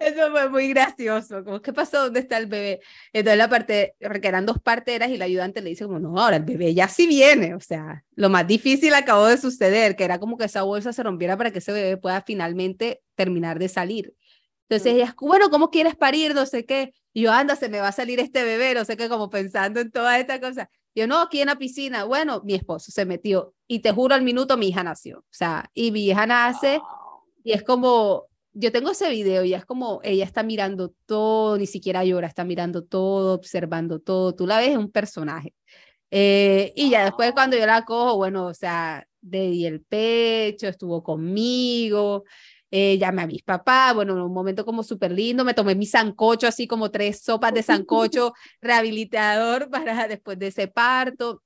Eso 0.00 0.30
fue 0.30 0.48
muy 0.48 0.68
gracioso. 0.68 1.44
Como, 1.44 1.60
¿qué 1.60 1.72
pasó? 1.72 2.04
¿Dónde 2.04 2.20
está 2.20 2.38
el 2.38 2.46
bebé? 2.46 2.80
Entonces 3.12 3.38
la 3.38 3.48
parte, 3.48 3.96
porque 4.00 4.28
eran 4.28 4.46
dos 4.46 4.58
parteras 4.58 5.10
y 5.10 5.16
la 5.16 5.26
ayudante 5.26 5.60
le 5.60 5.70
dice 5.70 5.84
como, 5.84 5.98
no, 5.98 6.18
ahora 6.18 6.36
el 6.36 6.44
bebé 6.44 6.74
ya 6.74 6.88
sí 6.88 7.06
viene. 7.06 7.54
O 7.54 7.60
sea, 7.60 8.04
lo 8.14 8.30
más 8.30 8.46
difícil 8.46 8.94
acabó 8.94 9.26
de 9.26 9.36
suceder, 9.36 9.96
que 9.96 10.04
era 10.04 10.18
como 10.18 10.36
que 10.36 10.44
esa 10.44 10.62
bolsa 10.62 10.92
se 10.92 11.02
rompiera 11.02 11.36
para 11.36 11.50
que 11.50 11.58
ese 11.58 11.72
bebé 11.72 11.96
pueda 11.96 12.22
finalmente 12.22 13.02
terminar 13.14 13.58
de 13.58 13.68
salir. 13.68 14.14
Entonces 14.68 14.94
ella, 14.94 15.14
bueno, 15.20 15.50
¿cómo 15.50 15.70
quieres 15.70 15.96
parir? 15.96 16.34
No 16.34 16.46
sé 16.46 16.64
qué. 16.64 16.94
Y 17.12 17.22
yo, 17.22 17.32
anda, 17.32 17.56
se 17.56 17.68
me 17.68 17.80
va 17.80 17.88
a 17.88 17.92
salir 17.92 18.20
este 18.20 18.44
bebé, 18.44 18.74
no 18.74 18.84
sé 18.84 18.96
qué, 18.96 19.08
como 19.08 19.28
pensando 19.28 19.80
en 19.80 19.90
toda 19.90 20.18
esta 20.18 20.40
cosa. 20.40 20.70
Yo, 20.94 21.06
no, 21.06 21.20
aquí 21.20 21.40
en 21.40 21.46
la 21.46 21.58
piscina. 21.58 22.04
Bueno, 22.04 22.40
mi 22.44 22.54
esposo 22.54 22.90
se 22.92 23.04
metió 23.04 23.54
y 23.66 23.80
te 23.80 23.92
juro 23.92 24.14
al 24.14 24.22
minuto 24.22 24.56
mi 24.56 24.68
hija 24.68 24.82
nació. 24.82 25.18
O 25.18 25.24
sea, 25.30 25.68
y 25.74 25.90
mi 25.90 26.06
hija 26.06 26.26
nace 26.26 26.80
y 27.42 27.52
es 27.52 27.62
como, 27.62 28.29
yo 28.52 28.72
tengo 28.72 28.90
ese 28.90 29.10
video 29.10 29.44
y 29.44 29.54
es 29.54 29.64
como 29.64 30.00
ella 30.02 30.24
está 30.24 30.42
mirando 30.42 30.92
todo, 31.06 31.56
ni 31.58 31.66
siquiera 31.66 32.04
llora, 32.04 32.26
está 32.28 32.44
mirando 32.44 32.84
todo, 32.84 33.34
observando 33.34 34.00
todo. 34.00 34.34
Tú 34.34 34.46
la 34.46 34.58
ves, 34.58 34.70
es 34.70 34.76
un 34.76 34.90
personaje. 34.90 35.54
Eh, 36.10 36.72
y 36.76 36.90
ya 36.90 37.04
después 37.04 37.32
cuando 37.32 37.56
yo 37.56 37.66
la 37.66 37.84
cojo, 37.84 38.16
bueno, 38.16 38.46
o 38.46 38.54
sea, 38.54 39.06
le 39.22 39.50
di 39.50 39.66
el 39.66 39.82
pecho, 39.82 40.66
estuvo 40.68 41.02
conmigo, 41.02 42.24
eh, 42.70 42.98
llamé 42.98 43.22
a 43.22 43.26
mis 43.26 43.42
papás, 43.42 43.94
bueno, 43.94 44.14
en 44.14 44.20
un 44.20 44.32
momento 44.32 44.64
como 44.64 44.82
súper 44.82 45.12
lindo, 45.12 45.44
me 45.44 45.54
tomé 45.54 45.74
mi 45.74 45.86
sancocho, 45.86 46.46
así 46.48 46.66
como 46.66 46.90
tres 46.90 47.22
sopas 47.22 47.52
de 47.54 47.62
sancocho 47.62 48.32
rehabilitador 48.60 49.70
para 49.70 50.08
después 50.08 50.38
de 50.38 50.48
ese 50.48 50.68
parto. 50.68 51.42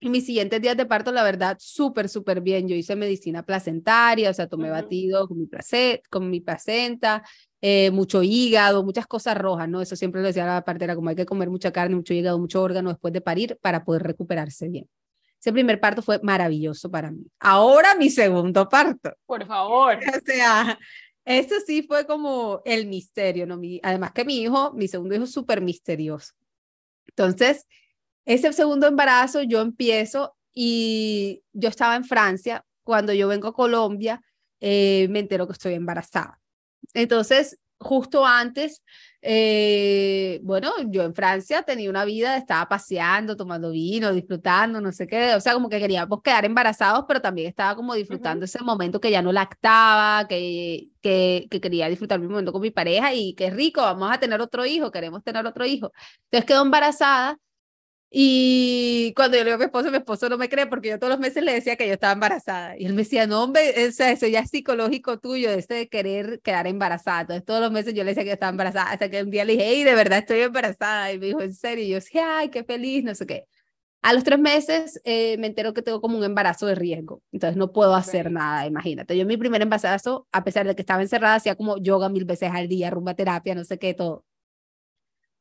Mis 0.00 0.26
siguientes 0.26 0.60
días 0.60 0.76
de 0.76 0.86
parto, 0.86 1.10
la 1.10 1.24
verdad, 1.24 1.56
súper, 1.58 2.08
súper 2.08 2.40
bien. 2.40 2.68
Yo 2.68 2.76
hice 2.76 2.94
medicina 2.94 3.42
placentaria, 3.42 4.30
o 4.30 4.34
sea, 4.34 4.46
tomé 4.46 4.70
batido 4.70 5.26
con 5.26 5.38
mi, 5.38 5.46
placenta, 5.46 6.08
con 6.08 6.30
mi 6.30 6.40
placenta, 6.40 7.24
eh, 7.60 7.90
mucho 7.90 8.22
hígado, 8.22 8.84
muchas 8.84 9.08
cosas 9.08 9.36
rojas, 9.36 9.68
¿no? 9.68 9.82
Eso 9.82 9.96
siempre 9.96 10.20
lo 10.20 10.28
decía 10.28 10.46
la 10.46 10.64
partera, 10.64 10.94
como 10.94 11.08
hay 11.08 11.16
que 11.16 11.26
comer 11.26 11.50
mucha 11.50 11.72
carne, 11.72 11.96
mucho 11.96 12.14
hígado, 12.14 12.38
mucho 12.38 12.62
órgano 12.62 12.90
después 12.90 13.12
de 13.12 13.20
parir 13.20 13.58
para 13.60 13.84
poder 13.84 14.04
recuperarse 14.04 14.68
bien. 14.68 14.88
Ese 15.40 15.52
primer 15.52 15.80
parto 15.80 16.02
fue 16.02 16.20
maravilloso 16.22 16.90
para 16.90 17.10
mí. 17.10 17.24
Ahora 17.40 17.94
mi 17.96 18.10
segundo 18.10 18.68
parto. 18.68 19.12
Por 19.26 19.46
favor. 19.46 19.98
O 20.08 20.20
sea, 20.24 20.78
eso 21.24 21.56
sí 21.66 21.82
fue 21.82 22.06
como 22.06 22.62
el 22.64 22.86
misterio, 22.86 23.46
¿no? 23.46 23.56
Mi, 23.56 23.80
además 23.82 24.12
que 24.12 24.24
mi 24.24 24.40
hijo, 24.40 24.72
mi 24.74 24.88
segundo 24.88 25.14
hijo, 25.14 25.26
súper 25.26 25.60
misterioso. 25.60 26.32
Entonces, 27.06 27.66
ese 28.28 28.52
segundo 28.52 28.86
embarazo 28.86 29.42
yo 29.42 29.62
empiezo 29.62 30.36
y 30.52 31.42
yo 31.54 31.70
estaba 31.70 31.96
en 31.96 32.04
Francia. 32.04 32.62
Cuando 32.84 33.14
yo 33.14 33.26
vengo 33.26 33.48
a 33.48 33.54
Colombia, 33.54 34.20
eh, 34.60 35.08
me 35.08 35.20
entero 35.20 35.46
que 35.46 35.54
estoy 35.54 35.72
embarazada. 35.72 36.38
Entonces, 36.92 37.58
justo 37.78 38.26
antes, 38.26 38.82
eh, 39.22 40.40
bueno, 40.42 40.72
yo 40.88 41.04
en 41.04 41.14
Francia 41.14 41.62
tenía 41.62 41.88
una 41.88 42.04
vida, 42.04 42.36
estaba 42.36 42.68
paseando, 42.68 43.34
tomando 43.34 43.70
vino, 43.70 44.12
disfrutando, 44.12 44.78
no 44.82 44.92
sé 44.92 45.06
qué, 45.06 45.34
o 45.34 45.40
sea, 45.40 45.54
como 45.54 45.70
que 45.70 45.78
queríamos 45.78 46.20
quedar 46.20 46.44
embarazados, 46.44 47.06
pero 47.08 47.22
también 47.22 47.48
estaba 47.48 47.76
como 47.76 47.94
disfrutando 47.94 48.44
ese 48.44 48.62
momento 48.62 49.00
que 49.00 49.10
ya 49.10 49.22
no 49.22 49.32
lactaba, 49.32 50.28
que, 50.28 50.90
que, 51.00 51.46
que 51.50 51.60
quería 51.62 51.88
disfrutar 51.88 52.20
mi 52.20 52.28
momento 52.28 52.52
con 52.52 52.60
mi 52.60 52.70
pareja 52.70 53.14
y 53.14 53.32
qué 53.34 53.48
rico, 53.48 53.80
vamos 53.80 54.12
a 54.12 54.20
tener 54.20 54.40
otro 54.42 54.66
hijo, 54.66 54.90
queremos 54.90 55.24
tener 55.24 55.46
otro 55.46 55.64
hijo. 55.64 55.92
Entonces 56.24 56.44
quedó 56.44 56.62
embarazada 56.62 57.38
y 58.10 59.12
cuando 59.16 59.36
yo 59.36 59.44
le 59.44 59.50
digo 59.50 59.56
a 59.56 59.58
mi 59.58 59.64
esposo, 59.66 59.90
mi 59.90 59.98
esposo 59.98 60.28
no 60.30 60.38
me 60.38 60.48
cree 60.48 60.66
porque 60.66 60.88
yo 60.88 60.98
todos 60.98 61.10
los 61.10 61.20
meses 61.20 61.42
le 61.42 61.52
decía 61.52 61.76
que 61.76 61.86
yo 61.86 61.92
estaba 61.92 62.14
embarazada. 62.14 62.74
Y 62.78 62.86
él 62.86 62.94
me 62.94 63.02
decía, 63.02 63.26
no, 63.26 63.42
hombre, 63.44 63.86
o 63.86 63.92
sea, 63.92 64.10
eso 64.10 64.26
ya 64.26 64.40
es 64.40 64.50
psicológico 64.50 65.18
tuyo, 65.18 65.50
ese 65.50 65.74
de 65.74 65.88
querer 65.88 66.40
quedar 66.40 66.66
embarazada. 66.66 67.22
Entonces 67.22 67.44
todos 67.44 67.60
los 67.60 67.70
meses 67.70 67.92
yo 67.94 68.04
le 68.04 68.10
decía 68.10 68.22
que 68.22 68.28
yo 68.28 68.34
estaba 68.34 68.50
embarazada, 68.50 68.90
hasta 68.92 69.10
que 69.10 69.22
un 69.22 69.30
día 69.30 69.44
le 69.44 69.54
dije, 69.54 69.66
hey, 69.68 69.84
de 69.84 69.94
verdad 69.94 70.20
estoy 70.20 70.40
embarazada. 70.40 71.12
Y 71.12 71.18
me 71.18 71.26
dijo, 71.26 71.42
en 71.42 71.54
serio, 71.54 71.84
y 71.84 71.88
yo 71.88 71.96
decía, 71.96 72.38
ay, 72.38 72.48
qué 72.50 72.64
feliz, 72.64 73.04
no 73.04 73.14
sé 73.14 73.26
qué. 73.26 73.44
A 74.02 74.12
los 74.14 74.24
tres 74.24 74.38
meses 74.38 75.00
eh, 75.04 75.36
me 75.38 75.48
entero 75.48 75.74
que 75.74 75.82
tengo 75.82 76.00
como 76.00 76.16
un 76.18 76.24
embarazo 76.24 76.66
de 76.66 76.76
riesgo, 76.76 77.20
entonces 77.32 77.56
no 77.56 77.72
puedo 77.72 77.94
hacer 77.96 78.30
nada, 78.30 78.64
imagínate. 78.66 79.16
Yo 79.16 79.22
en 79.22 79.28
mi 79.28 79.36
primer 79.36 79.60
embarazo, 79.60 80.28
a 80.32 80.44
pesar 80.44 80.66
de 80.66 80.74
que 80.76 80.82
estaba 80.82 81.02
encerrada, 81.02 81.34
hacía 81.34 81.56
como 81.56 81.78
yoga 81.78 82.08
mil 82.08 82.24
veces 82.24 82.50
al 82.52 82.68
día, 82.68 82.90
rumba 82.90 83.14
terapia, 83.14 83.54
no 83.56 83.64
sé 83.64 83.78
qué, 83.78 83.94
todo 83.94 84.24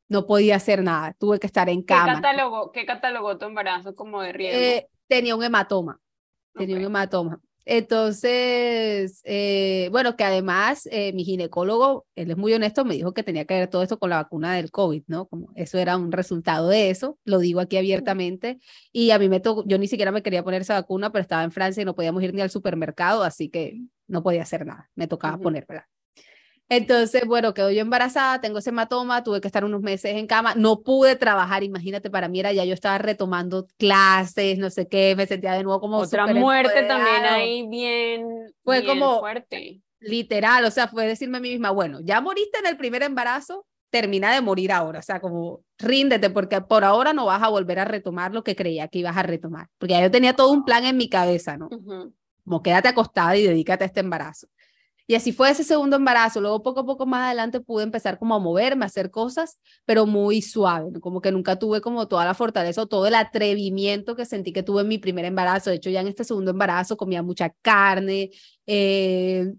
no 0.09 0.25
podía 0.25 0.55
hacer 0.55 0.83
nada, 0.83 1.13
tuve 1.19 1.39
que 1.39 1.47
estar 1.47 1.69
en 1.69 1.81
cama. 1.81 2.15
¿Qué 2.15 2.21
catalogó, 2.21 2.71
qué 2.71 2.85
catalogó 2.85 3.37
tu 3.37 3.45
embarazo 3.45 3.95
como 3.95 4.21
de 4.21 4.33
riesgo? 4.33 4.59
Eh, 4.59 4.87
tenía 5.07 5.35
un 5.35 5.43
hematoma, 5.43 5.99
tenía 6.53 6.77
un 6.77 6.83
hematoma. 6.83 7.39
Entonces, 7.69 9.21
eh, 9.25 9.89
bueno, 9.91 10.15
que 10.15 10.23
además 10.23 10.87
eh, 10.89 11.11
mi 11.11 11.25
ginecólogo, 11.25 12.05
él 12.15 12.31
es 12.31 12.37
muy 12.37 12.53
honesto, 12.53 12.85
me 12.85 12.93
dijo 12.93 13.13
que 13.13 13.23
tenía 13.23 13.43
que 13.43 13.55
ver 13.55 13.69
todo 13.69 13.83
esto 13.83 13.99
con 13.99 14.09
la 14.09 14.23
vacuna 14.23 14.55
del 14.55 14.71
COVID, 14.71 15.03
¿no? 15.07 15.25
Como 15.25 15.51
eso 15.53 15.77
era 15.77 15.97
un 15.97 16.13
resultado 16.13 16.69
de 16.69 16.89
eso, 16.89 17.19
lo 17.25 17.39
digo 17.39 17.59
aquí 17.59 17.75
abiertamente. 17.75 18.59
Y 18.93 19.11
a 19.11 19.19
mí 19.19 19.27
me 19.27 19.41
tocó, 19.41 19.65
yo 19.67 19.77
ni 19.77 19.87
siquiera 19.87 20.13
me 20.13 20.23
quería 20.23 20.45
poner 20.45 20.61
esa 20.61 20.75
vacuna, 20.75 21.11
pero 21.11 21.21
estaba 21.21 21.43
en 21.43 21.51
Francia 21.51 21.81
y 21.81 21.85
no 21.85 21.93
podíamos 21.93 22.23
ir 22.23 22.33
ni 22.33 22.39
al 22.39 22.49
supermercado, 22.49 23.23
así 23.23 23.49
que 23.49 23.81
no 24.07 24.23
podía 24.23 24.43
hacer 24.43 24.65
nada, 24.65 24.89
me 24.95 25.07
tocaba 25.07 25.35
uh 25.35 25.41
ponérmela. 25.41 25.89
Entonces, 26.69 27.25
bueno, 27.25 27.53
quedo 27.53 27.71
yo 27.71 27.81
embarazada, 27.81 28.41
tengo 28.41 28.59
ese 28.59 28.71
hematoma, 28.71 29.23
tuve 29.23 29.39
que 29.39 29.47
estar 29.47 29.63
unos 29.63 29.81
meses 29.81 30.15
en 30.15 30.27
cama, 30.27 30.53
no 30.55 30.81
pude 30.81 31.15
trabajar, 31.15 31.63
imagínate, 31.63 32.09
para 32.09 32.27
mí 32.27 32.41
era 32.41 32.51
ya 32.51 32.65
yo 32.65 32.73
estaba 32.73 32.97
retomando 32.97 33.67
clases, 33.77 34.57
no 34.57 34.69
sé 34.69 34.87
qué, 34.87 35.15
me 35.15 35.25
sentía 35.27 35.53
de 35.53 35.63
nuevo 35.63 35.79
como 35.79 35.97
otra 35.97 36.27
muerte 36.27 36.83
también 36.83 37.23
ahí 37.25 37.67
bien 37.67 38.27
fue 38.63 38.85
como 38.85 39.19
fuerte. 39.19 39.81
Literal, 39.99 40.65
o 40.65 40.71
sea, 40.71 40.87
fue 40.89 41.07
decirme 41.07 41.37
a 41.37 41.41
mí 41.41 41.49
misma, 41.49 41.71
bueno, 41.71 41.99
ya 42.03 42.19
moriste 42.19 42.59
en 42.59 42.67
el 42.67 42.77
primer 42.77 43.01
embarazo, 43.01 43.65
termina 43.89 44.33
de 44.33 44.41
morir 44.41 44.73
ahora, 44.73 44.99
o 44.99 45.03
sea, 45.03 45.21
como 45.21 45.61
ríndete 45.77 46.29
porque 46.29 46.59
por 46.59 46.83
ahora 46.83 47.13
no 47.13 47.25
vas 47.25 47.41
a 47.41 47.47
volver 47.47 47.79
a 47.79 47.85
retomar 47.85 48.33
lo 48.33 48.43
que 48.43 48.57
creía 48.57 48.89
que 48.89 48.99
ibas 48.99 49.15
a 49.15 49.23
retomar, 49.23 49.69
porque 49.77 49.93
ya 49.93 50.01
yo 50.01 50.11
tenía 50.11 50.33
todo 50.33 50.51
un 50.51 50.65
plan 50.65 50.83
en 50.85 50.97
mi 50.97 51.07
cabeza, 51.07 51.55
¿no? 51.55 51.69
Como 52.43 52.61
quédate 52.61 52.89
acostada 52.89 53.37
y 53.37 53.43
dedícate 53.43 53.85
a 53.85 53.87
este 53.87 54.01
embarazo. 54.01 54.47
Y 55.09 55.15
así 55.15 55.31
fue 55.31 55.49
ese 55.49 55.63
segundo 55.63 55.95
embarazo. 55.95 56.41
Luego 56.41 56.61
poco 56.61 56.81
a 56.81 56.85
poco 56.85 57.05
más 57.05 57.27
adelante 57.27 57.61
pude 57.61 57.83
empezar 57.83 58.19
como 58.19 58.35
a 58.35 58.39
moverme, 58.39 58.83
a 58.83 58.87
hacer 58.87 59.09
cosas, 59.09 59.57
pero 59.85 60.05
muy 60.05 60.41
suave, 60.41 60.99
como 60.99 61.21
que 61.21 61.31
nunca 61.31 61.57
tuve 61.57 61.79
como 61.79 62.07
toda 62.09 62.25
la 62.25 62.33
fortaleza 62.33 62.81
o 62.81 62.87
todo 62.87 63.07
el 63.07 63.15
atrevimiento 63.15 64.15
que 64.17 64.25
sentí 64.25 64.51
que 64.51 64.63
tuve 64.63 64.81
en 64.81 64.89
mi 64.89 64.97
primer 64.97 65.23
embarazo. 65.25 65.69
De 65.69 65.77
hecho, 65.77 65.89
ya 65.89 66.01
en 66.01 66.07
este 66.07 66.25
segundo 66.25 66.51
embarazo 66.51 66.97
comía 66.97 67.23
mucha 67.23 67.49
carne, 67.61 68.31
eh, 68.65 69.53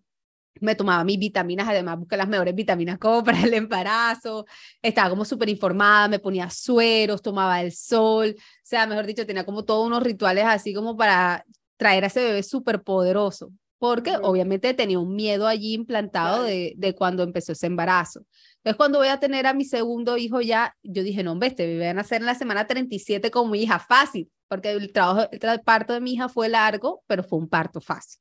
me 0.61 0.75
tomaba 0.75 1.05
mis 1.05 1.19
vitaminas, 1.19 1.69
además 1.69 1.99
busqué 1.99 2.17
las 2.17 2.29
mejores 2.29 2.55
vitaminas 2.55 2.99
como 2.99 3.25
para 3.25 3.43
el 3.43 3.55
embarazo, 3.55 4.47
estaba 4.83 5.11
como 5.11 5.25
súper 5.25 5.49
informada, 5.49 6.09
me 6.09 6.19
ponía 6.19 6.51
sueros, 6.51 7.23
tomaba 7.23 7.63
el 7.63 7.73
sol, 7.73 8.35
o 8.37 8.43
sea, 8.63 8.87
mejor 8.87 9.07
dicho, 9.07 9.27
tenía 9.27 9.45
como 9.45 9.65
todos 9.65 9.87
unos 9.87 10.03
rituales 10.03 10.45
así 10.47 10.75
como 10.75 10.97
para 10.97 11.45
traer 11.77 12.05
a 12.05 12.07
ese 12.09 12.23
bebé 12.25 12.43
súper 12.43 12.83
poderoso 12.83 13.51
porque 13.79 14.17
obviamente 14.23 14.75
tenía 14.75 14.99
un 14.99 15.15
miedo 15.15 15.47
allí 15.47 15.75
implantado 15.75 16.43
de, 16.43 16.75
de, 16.77 16.95
cuando 16.95 17.23
empezó 17.23 17.53
ese 17.53 17.67
embarazo. 17.67 18.25
Entonces, 18.57 18.77
cuando 18.77 18.99
voy 18.99 19.09
a 19.09 19.21
tener 19.21 19.47
a 19.47 19.55
mi 19.55 19.65
segundo 19.65 20.17
hijo 20.17 20.41
ya, 20.41 20.77
yo 20.83 21.03
dije, 21.03 21.23
no, 21.23 21.33
hombre, 21.33 21.49
este 21.49 21.67
bebé 21.67 21.89
a 21.89 21.95
nacer 21.95 22.21
en 22.21 22.27
la 22.27 22.35
semana 22.35 22.67
37 22.67 23.31
con 23.31 23.51
mi 23.51 23.63
hija, 23.63 23.79
fácil, 23.79 24.29
porque 24.49 24.73
el 24.73 24.93
trabajo, 24.93 25.29
el 25.31 25.61
parto 25.61 25.93
de 25.93 26.01
mi 26.01 26.15
hija 26.15 26.29
fue 26.29 26.49
largo, 26.49 27.03
pero 27.07 27.23
fue 27.23 27.39
un 27.39 27.49
parto 27.49 27.81
fácil. 27.81 28.21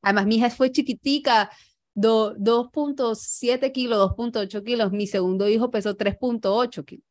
Además, 0.00 0.26
mi 0.26 0.36
hija 0.36 0.48
fue 0.48 0.72
chiquitica, 0.72 1.50
2.7 1.94 3.72
kilos, 3.72 4.10
2.8 4.10 4.64
kilos, 4.64 4.92
mi 4.92 5.06
segundo 5.06 5.48
hijo 5.48 5.70
pesó 5.70 5.96
3.8 5.96 6.84
kilos. 6.84 7.04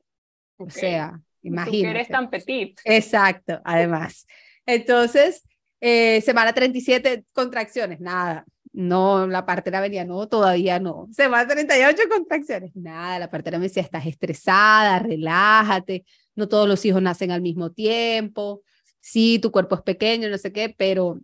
O 0.57 0.69
sea, 0.71 1.21
imagínate. 1.43 1.83
Tú 1.83 1.97
eres 1.97 2.07
tan 2.07 2.29
petit. 2.31 2.79
Exacto, 2.83 3.61
además. 3.63 4.25
Entonces, 4.65 5.46
eh, 5.79 6.21
semana 6.21 6.53
37, 6.53 7.25
contracciones, 7.33 7.99
nada. 7.99 8.45
No, 8.73 9.25
la 9.27 9.45
partera 9.45 9.81
venía, 9.81 10.05
no, 10.05 10.27
todavía 10.27 10.79
no. 10.79 11.07
Semana 11.11 11.47
38, 11.47 12.03
contracciones, 12.09 12.75
nada. 12.75 13.19
La 13.19 13.29
partera 13.29 13.57
me 13.57 13.65
decía, 13.65 13.83
estás 13.83 14.05
estresada, 14.05 14.99
relájate. 14.99 16.05
No 16.35 16.47
todos 16.47 16.67
los 16.67 16.85
hijos 16.85 17.01
nacen 17.01 17.31
al 17.31 17.41
mismo 17.41 17.71
tiempo. 17.71 18.61
Sí, 18.99 19.39
tu 19.39 19.51
cuerpo 19.51 19.75
es 19.75 19.81
pequeño, 19.81 20.29
no 20.29 20.37
sé 20.37 20.51
qué, 20.51 20.73
pero 20.77 21.19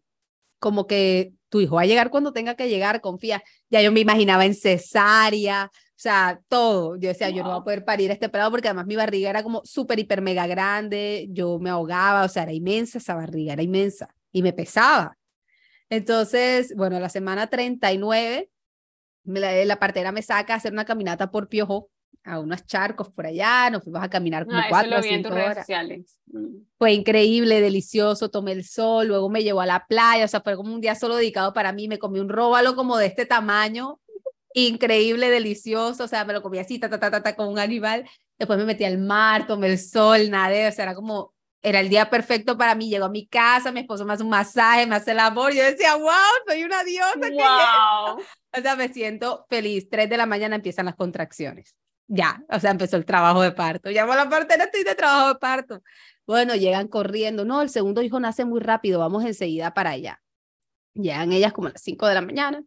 como 0.59 0.87
que 0.87 1.33
tu 1.49 1.61
hijo 1.61 1.75
va 1.75 1.83
a 1.83 1.85
llegar 1.85 2.09
cuando 2.09 2.33
tenga 2.33 2.55
que 2.55 2.69
llegar, 2.69 3.01
confía. 3.01 3.43
Ya 3.69 3.81
yo 3.81 3.91
me 3.91 3.99
imaginaba 3.99 4.45
en 4.45 4.55
cesárea, 4.55 5.69
o 5.73 5.93
sea, 5.95 6.41
todo. 6.47 6.95
Yo 6.95 7.09
decía, 7.09 7.29
yo 7.29 7.43
no 7.43 7.49
voy 7.49 7.59
a 7.59 7.63
poder 7.63 7.85
parir 7.85 8.09
este 8.11 8.29
pelado 8.29 8.51
porque 8.51 8.69
además 8.69 8.87
mi 8.87 8.95
barriga 8.95 9.29
era 9.29 9.43
como 9.43 9.61
súper, 9.65 9.99
hiper, 9.99 10.21
mega 10.21 10.47
grande, 10.47 11.27
yo 11.29 11.59
me 11.59 11.69
ahogaba, 11.69 12.23
o 12.23 12.29
sea, 12.29 12.43
era 12.43 12.53
inmensa 12.53 12.97
esa 12.97 13.15
barriga, 13.15 13.53
era 13.53 13.61
inmensa 13.63 14.09
y 14.33 14.41
me 14.41 14.51
pesaba. 14.51 15.17
Entonces, 15.89 16.73
bueno, 16.75 16.99
la 16.99 17.09
semana 17.09 17.47
39, 17.47 18.49
la, 19.23 19.65
la 19.65 19.79
partera 19.79 20.11
me 20.11 20.21
saca 20.21 20.53
a 20.53 20.57
hacer 20.57 20.73
una 20.73 20.83
caminata 20.83 21.31
por 21.31 21.47
Piojo, 21.47 21.89
a 22.25 22.39
unos 22.39 22.65
charcos 22.65 23.09
por 23.09 23.25
allá, 23.25 23.69
nos 23.69 23.83
fuimos 23.83 24.01
a 24.01 24.09
caminar 24.09 24.45
como 24.45 24.57
ah, 24.57 24.65
cuatro 24.69 24.97
o 24.97 25.01
cinco 25.01 25.29
horas. 25.33 25.67
Fue 26.77 26.93
increíble, 26.93 27.61
delicioso, 27.61 28.29
tomé 28.29 28.53
el 28.53 28.65
sol, 28.65 29.07
luego 29.07 29.29
me 29.29 29.43
llevó 29.43 29.61
a 29.61 29.65
la 29.65 29.85
playa, 29.85 30.25
o 30.25 30.27
sea, 30.27 30.41
fue 30.41 30.55
como 30.55 30.73
un 30.73 30.81
día 30.81 30.95
solo 30.95 31.17
dedicado 31.17 31.53
para 31.53 31.73
mí, 31.73 31.87
me 31.87 31.99
comí 31.99 32.19
un 32.19 32.29
róbalo 32.29 32.75
como 32.75 32.97
de 32.97 33.07
este 33.07 33.25
tamaño, 33.25 33.99
increíble, 34.53 35.29
delicioso, 35.29 36.05
o 36.05 36.07
sea, 36.07 36.23
me 36.25 36.33
lo 36.33 36.41
comí 36.41 36.59
así, 36.59 36.79
ta, 36.79 36.89
ta, 36.89 36.99
ta, 36.99 37.11
ta, 37.11 37.21
ta, 37.21 37.35
como 37.35 37.51
un 37.51 37.59
animal, 37.59 38.05
después 38.39 38.57
me 38.57 38.65
metí 38.65 38.85
al 38.85 38.99
mar, 38.99 39.45
tomé 39.45 39.67
el 39.67 39.79
sol, 39.79 40.29
nadé, 40.29 40.67
o 40.67 40.71
sea, 40.71 40.85
era 40.85 40.95
como 40.95 41.32
era 41.63 41.79
el 41.79 41.89
día 41.89 42.09
perfecto 42.09 42.57
para 42.57 42.75
mí. 42.75 42.89
Llegó 42.89 43.05
a 43.05 43.09
mi 43.09 43.25
casa, 43.25 43.71
mi 43.71 43.79
esposo 43.79 44.05
me 44.05 44.13
hace 44.13 44.23
un 44.23 44.29
masaje, 44.29 44.85
me 44.85 44.95
hace 44.95 45.11
el 45.11 45.19
amor. 45.19 45.53
Yo 45.53 45.63
decía, 45.63 45.95
wow, 45.95 46.11
soy 46.45 46.63
una 46.63 46.83
diosa. 46.83 47.15
Wow. 47.15 48.21
O 48.55 48.61
sea, 48.61 48.75
me 48.75 48.89
siento 48.89 49.45
feliz. 49.49 49.89
Tres 49.89 50.09
de 50.09 50.17
la 50.17 50.25
mañana 50.25 50.57
empiezan 50.57 50.85
las 50.85 50.95
contracciones. 50.95 51.73
Ya, 52.07 52.43
o 52.49 52.59
sea, 52.59 52.71
empezó 52.71 52.97
el 52.97 53.05
trabajo 53.05 53.41
de 53.41 53.53
parto. 53.53 53.89
Llamo 53.89 54.11
a 54.11 54.17
la 54.17 54.29
partera, 54.29 54.65
estoy 54.65 54.83
de 54.83 54.93
trabajo 54.93 55.29
de 55.29 55.35
parto. 55.39 55.81
Bueno, 56.27 56.53
llegan 56.53 56.89
corriendo. 56.89 57.45
No, 57.45 57.61
el 57.61 57.69
segundo 57.69 58.01
hijo 58.01 58.19
nace 58.19 58.43
muy 58.43 58.59
rápido, 58.59 58.99
vamos 58.99 59.23
enseguida 59.23 59.73
para 59.73 59.91
allá. 59.91 60.21
Llegan 60.93 61.31
ellas 61.31 61.53
como 61.53 61.69
a 61.69 61.71
las 61.71 61.81
cinco 61.81 62.07
de 62.07 62.13
la 62.13 62.21
mañana. 62.21 62.61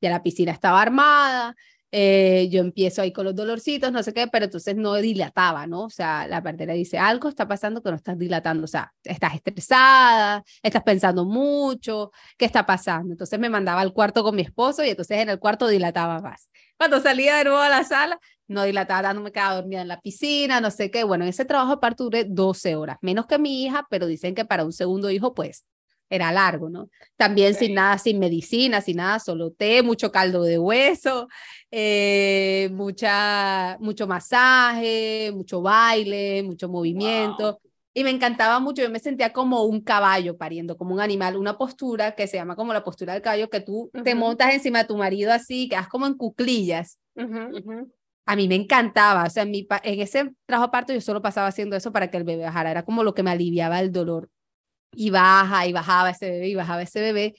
Ya 0.00 0.10
la 0.10 0.22
piscina 0.22 0.52
estaba 0.52 0.82
armada, 0.82 1.56
eh, 1.94 2.48
yo 2.50 2.60
empiezo 2.62 3.02
ahí 3.02 3.12
con 3.12 3.26
los 3.26 3.34
dolorcitos, 3.36 3.92
no 3.92 4.02
sé 4.02 4.14
qué, 4.14 4.26
pero 4.26 4.46
entonces 4.46 4.74
no 4.76 4.94
dilataba, 4.94 5.66
¿no? 5.66 5.84
O 5.84 5.90
sea, 5.90 6.26
la 6.26 6.42
partera 6.42 6.72
dice, 6.72 6.98
algo 6.98 7.28
está 7.28 7.46
pasando 7.46 7.82
que 7.82 7.90
no 7.90 7.96
estás 7.96 8.18
dilatando, 8.18 8.64
o 8.64 8.66
sea, 8.66 8.94
estás 9.04 9.34
estresada, 9.34 10.42
estás 10.62 10.82
pensando 10.82 11.26
mucho, 11.26 12.10
¿qué 12.38 12.46
está 12.46 12.64
pasando? 12.64 13.12
Entonces 13.12 13.38
me 13.38 13.50
mandaba 13.50 13.82
al 13.82 13.92
cuarto 13.92 14.22
con 14.22 14.34
mi 14.34 14.42
esposo 14.42 14.82
y 14.82 14.88
entonces 14.88 15.18
en 15.18 15.28
el 15.28 15.38
cuarto 15.38 15.68
dilataba 15.68 16.20
más. 16.20 16.48
Cuando 16.78 16.98
salía 17.00 17.36
de 17.36 17.44
nuevo 17.44 17.58
a 17.58 17.68
la 17.68 17.84
sala, 17.84 18.18
no 18.48 18.64
dilataba, 18.64 19.12
no 19.12 19.20
me 19.20 19.30
quedaba 19.30 19.56
dormida 19.56 19.82
en 19.82 19.88
la 19.88 20.00
piscina, 20.00 20.60
no 20.62 20.70
sé 20.70 20.90
qué. 20.90 21.04
Bueno, 21.04 21.24
en 21.24 21.30
ese 21.30 21.44
trabajo 21.44 21.72
aparte 21.72 22.02
duré 22.04 22.24
12 22.24 22.74
horas, 22.74 22.96
menos 23.02 23.26
que 23.26 23.38
mi 23.38 23.64
hija, 23.64 23.86
pero 23.90 24.06
dicen 24.06 24.34
que 24.34 24.46
para 24.46 24.64
un 24.64 24.72
segundo 24.72 25.10
hijo, 25.10 25.34
pues 25.34 25.66
era 26.12 26.30
largo, 26.30 26.68
¿no? 26.68 26.90
También 27.16 27.54
sin 27.54 27.72
nada, 27.72 27.96
sin 27.96 28.18
medicina, 28.18 28.82
sin 28.82 28.98
nada, 28.98 29.18
solo 29.18 29.50
té, 29.50 29.82
mucho 29.82 30.12
caldo 30.12 30.42
de 30.42 30.58
hueso, 30.58 31.26
eh, 31.70 32.68
mucha, 32.70 33.78
mucho 33.80 34.06
masaje, 34.06 35.32
mucho 35.34 35.62
baile, 35.62 36.42
mucho 36.42 36.68
movimiento. 36.68 37.58
Y 37.94 38.04
me 38.04 38.10
encantaba 38.10 38.60
mucho, 38.60 38.82
yo 38.82 38.90
me 38.90 38.98
sentía 38.98 39.32
como 39.32 39.64
un 39.64 39.80
caballo 39.80 40.36
pariendo, 40.36 40.76
como 40.76 40.92
un 40.92 41.00
animal, 41.00 41.38
una 41.38 41.56
postura 41.56 42.14
que 42.14 42.26
se 42.26 42.36
llama 42.36 42.56
como 42.56 42.74
la 42.74 42.84
postura 42.84 43.14
del 43.14 43.22
caballo, 43.22 43.48
que 43.48 43.60
tú 43.60 43.90
te 44.04 44.14
montas 44.14 44.52
encima 44.52 44.80
de 44.80 44.88
tu 44.88 44.98
marido 44.98 45.32
así, 45.32 45.66
quedas 45.66 45.88
como 45.88 46.06
en 46.06 46.14
cuclillas. 46.14 46.98
A 48.26 48.36
mí 48.36 48.48
me 48.48 48.54
encantaba, 48.54 49.24
o 49.24 49.30
sea, 49.30 49.44
en, 49.44 49.50
mi, 49.50 49.66
en 49.82 50.00
ese 50.00 50.30
trabajo 50.44 50.68
aparte 50.68 50.92
yo 50.92 51.00
solo 51.00 51.22
pasaba 51.22 51.48
haciendo 51.48 51.74
eso 51.74 51.90
para 51.90 52.10
que 52.10 52.18
el 52.18 52.24
bebé 52.24 52.44
bajara, 52.44 52.70
era 52.70 52.84
como 52.84 53.02
lo 53.02 53.14
que 53.14 53.22
me 53.22 53.30
aliviaba 53.30 53.80
el 53.80 53.92
dolor 53.92 54.28
y 54.92 55.10
baja 55.10 55.66
y 55.66 55.72
bajaba 55.72 56.10
ese 56.10 56.30
bebé 56.30 56.48
y 56.48 56.54
bajaba 56.54 56.82
ese 56.82 57.00
bebé. 57.00 57.34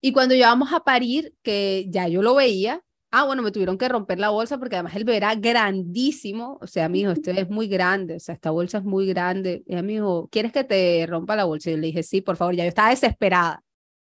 Y 0.00 0.12
cuando 0.12 0.34
llevamos 0.34 0.72
a 0.72 0.80
parir, 0.80 1.34
que 1.42 1.86
ya 1.88 2.08
yo 2.08 2.22
lo 2.22 2.34
veía, 2.34 2.82
Ah, 3.16 3.22
bueno, 3.22 3.44
me 3.44 3.52
tuvieron 3.52 3.78
que 3.78 3.88
romper 3.88 4.18
la 4.18 4.30
bolsa 4.30 4.58
porque 4.58 4.74
además 4.74 4.96
el 4.96 5.04
bebé 5.04 5.18
era 5.18 5.36
grandísimo. 5.36 6.58
O 6.60 6.66
sea, 6.66 6.88
mi 6.88 7.02
hijo, 7.02 7.12
este 7.12 7.40
es 7.40 7.48
muy 7.48 7.68
grande. 7.68 8.16
O 8.16 8.18
sea, 8.18 8.34
esta 8.34 8.50
bolsa 8.50 8.78
es 8.78 8.84
muy 8.84 9.06
grande. 9.06 9.62
Y 9.68 9.76
a 9.76 9.82
mi 9.84 9.94
hijo, 9.94 10.28
¿quieres 10.32 10.50
que 10.50 10.64
te 10.64 11.06
rompa 11.06 11.36
la 11.36 11.44
bolsa? 11.44 11.70
Y 11.70 11.74
yo 11.74 11.78
le 11.78 11.86
dije, 11.86 12.02
sí, 12.02 12.22
por 12.22 12.36
favor. 12.36 12.56
Ya 12.56 12.64
yo 12.64 12.70
estaba 12.70 12.90
desesperada. 12.90 13.62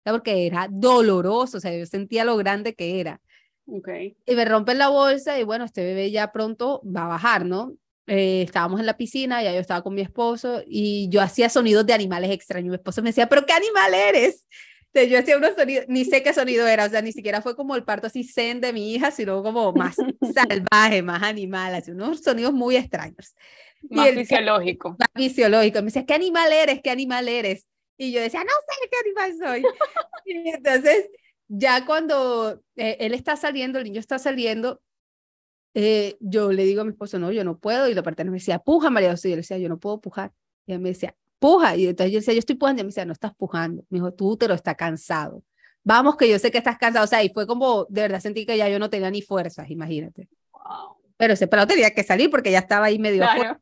Porque 0.05 0.47
era 0.47 0.69
doloroso. 0.71 1.57
O 1.57 1.59
sea, 1.59 1.77
yo 1.77 1.85
sentía 1.85 2.23
lo 2.23 2.37
grande 2.37 2.73
que 2.73 3.01
era. 3.01 3.19
Okay. 3.67 4.15
Y 4.25 4.35
me 4.35 4.45
rompen 4.45 4.77
la 4.77 4.87
bolsa 4.87 5.37
y 5.37 5.43
bueno, 5.43 5.65
este 5.65 5.83
bebé 5.83 6.09
ya 6.11 6.31
pronto 6.31 6.81
va 6.85 7.03
a 7.03 7.07
bajar, 7.09 7.45
¿no? 7.45 7.73
Eh, 8.07 8.43
estábamos 8.43 8.79
en 8.79 8.85
la 8.85 8.97
piscina, 8.97 9.41
ya 9.41 9.53
yo 9.53 9.59
estaba 9.59 9.81
con 9.81 9.95
mi 9.95 10.01
esposo 10.01 10.61
y 10.67 11.09
yo 11.09 11.21
hacía 11.21 11.49
sonidos 11.49 11.85
de 11.85 11.93
animales 11.93 12.31
extraños. 12.31 12.69
Mi 12.69 12.75
esposo 12.75 13.01
me 13.01 13.09
decía, 13.09 13.27
¿pero 13.27 13.45
qué 13.45 13.53
animal 13.53 13.93
eres? 13.93 14.45
Entonces 14.93 15.11
yo 15.11 15.19
hacía 15.19 15.37
unos 15.37 15.55
sonidos, 15.55 15.85
ni 15.89 16.05
sé 16.05 16.23
qué 16.23 16.33
sonido 16.33 16.67
era, 16.67 16.85
o 16.85 16.89
sea, 16.89 17.01
ni 17.01 17.11
siquiera 17.11 17.41
fue 17.41 17.55
como 17.55 17.75
el 17.75 17.83
parto 17.83 18.07
así 18.07 18.23
zen 18.23 18.61
de 18.61 18.71
mi 18.71 18.93
hija, 18.93 19.11
sino 19.11 19.43
como 19.43 19.73
más 19.73 19.97
salvaje, 20.33 21.01
más 21.01 21.21
animal, 21.21 21.75
así 21.75 21.91
unos 21.91 22.21
sonidos 22.21 22.53
muy 22.53 22.77
extraños. 22.77 23.35
Más 23.89 24.11
fisiológico. 24.11 24.95
Más 24.97 25.09
fisiológico. 25.13 25.79
Me 25.79 25.85
decía, 25.85 26.05
¿qué 26.05 26.13
animal 26.13 26.51
eres? 26.51 26.81
¿Qué 26.81 26.89
animal 26.89 27.27
eres? 27.27 27.67
Y 27.97 28.11
yo 28.11 28.21
decía, 28.21 28.43
no 28.43 28.49
sé 28.49 28.89
qué 28.89 28.97
animal 29.25 29.47
soy. 29.47 29.63
y 30.25 30.49
entonces, 30.49 31.09
ya 31.47 31.85
cuando 31.85 32.61
eh, 32.75 32.97
él 32.99 33.13
está 33.13 33.35
saliendo, 33.35 33.79
el 33.79 33.85
niño 33.85 33.99
está 33.99 34.19
saliendo, 34.19 34.81
eh, 35.77 36.15
yo 36.21 36.53
le 36.53 36.63
digo 36.63 36.81
a 36.81 36.83
mi 36.85 36.91
esposo, 36.91 37.19
no, 37.19 37.31
yo 37.33 37.43
no 37.43 37.59
puedo. 37.59 37.89
Y 37.89 37.93
la 37.93 38.01
parte 38.01 38.23
me 38.23 38.31
decía, 38.31 38.59
puja, 38.59 38.89
María 38.89 39.11
José. 39.11 39.27
Y 39.27 39.31
yo 39.31 39.35
le 39.35 39.41
decía, 39.41 39.57
yo 39.57 39.67
no 39.67 39.77
puedo 39.77 39.99
pujar. 39.99 40.31
Y 40.65 40.71
él 40.71 40.79
me 40.79 40.89
decía, 40.89 41.15
puja. 41.37 41.75
Y 41.75 41.87
entonces 41.87 42.13
yo 42.13 42.19
decía, 42.19 42.33
yo 42.33 42.39
estoy 42.39 42.55
pujando. 42.55 42.79
Y 42.79 42.81
él 42.81 42.85
me 42.85 42.89
decía, 42.89 43.05
no 43.05 43.11
estás 43.11 43.35
pujando. 43.35 43.83
Me 43.89 43.97
dijo, 43.99 44.13
tu 44.13 44.29
útero 44.29 44.53
está 44.53 44.73
cansado. 44.73 45.43
Vamos, 45.83 46.15
que 46.15 46.29
yo 46.29 46.39
sé 46.39 46.49
que 46.49 46.57
estás 46.57 46.77
cansado. 46.77 47.03
O 47.03 47.07
sea, 47.07 47.23
y 47.23 47.29
fue 47.29 47.45
como, 47.45 47.85
de 47.89 48.01
verdad 48.01 48.21
sentí 48.21 48.45
que 48.45 48.57
ya 48.57 48.69
yo 48.69 48.79
no 48.79 48.89
tenía 48.89 49.11
ni 49.11 49.21
fuerzas, 49.21 49.69
imagínate. 49.69 50.29
Pero 51.17 51.33
ese 51.33 51.47
pelado 51.47 51.67
tenía 51.67 51.91
que 51.91 52.03
salir 52.03 52.29
porque 52.29 52.51
ya 52.51 52.59
estaba 52.59 52.85
ahí 52.85 52.97
medio 52.97 53.23
claro. 53.23 53.59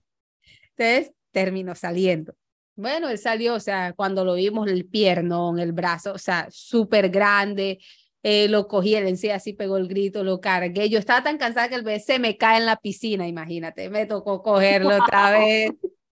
Entonces 0.78 1.14
terminó 1.32 1.74
saliendo. 1.74 2.36
Bueno, 2.76 3.10
él 3.10 3.18
salió, 3.18 3.56
o 3.56 3.60
sea, 3.60 3.94
cuando 3.94 4.24
lo 4.24 4.36
vimos, 4.36 4.68
el 4.68 4.86
piernón, 4.86 5.60
el 5.60 5.74
brazo, 5.74 6.14
o 6.14 6.18
sea, 6.18 6.48
súper 6.50 7.10
grande, 7.10 7.80
eh, 8.24 8.48
lo 8.48 8.70
cogí, 8.70 8.96
él 8.96 9.08
en 9.08 9.18
sí 9.18 9.30
así 9.30 9.52
pegó 9.52 9.76
el 9.76 9.90
grito, 9.90 10.24
lo 10.24 10.40
cargué. 10.40 10.90
Yo 10.90 10.98
estaba 10.98 11.22
tan 11.22 11.38
cansada 11.38 11.68
que 11.68 11.76
el 11.76 11.84
bebé 11.84 12.00
se 12.00 12.20
me 12.20 12.38
cae 12.38 12.58
en 12.58 12.66
la 12.66 12.78
piscina, 12.78 13.28
imagínate, 13.28 13.90
me 13.90 14.06
tocó 14.06 14.42
cogerlo 14.42 14.96
otra 15.04 15.32
vez. 15.32 15.72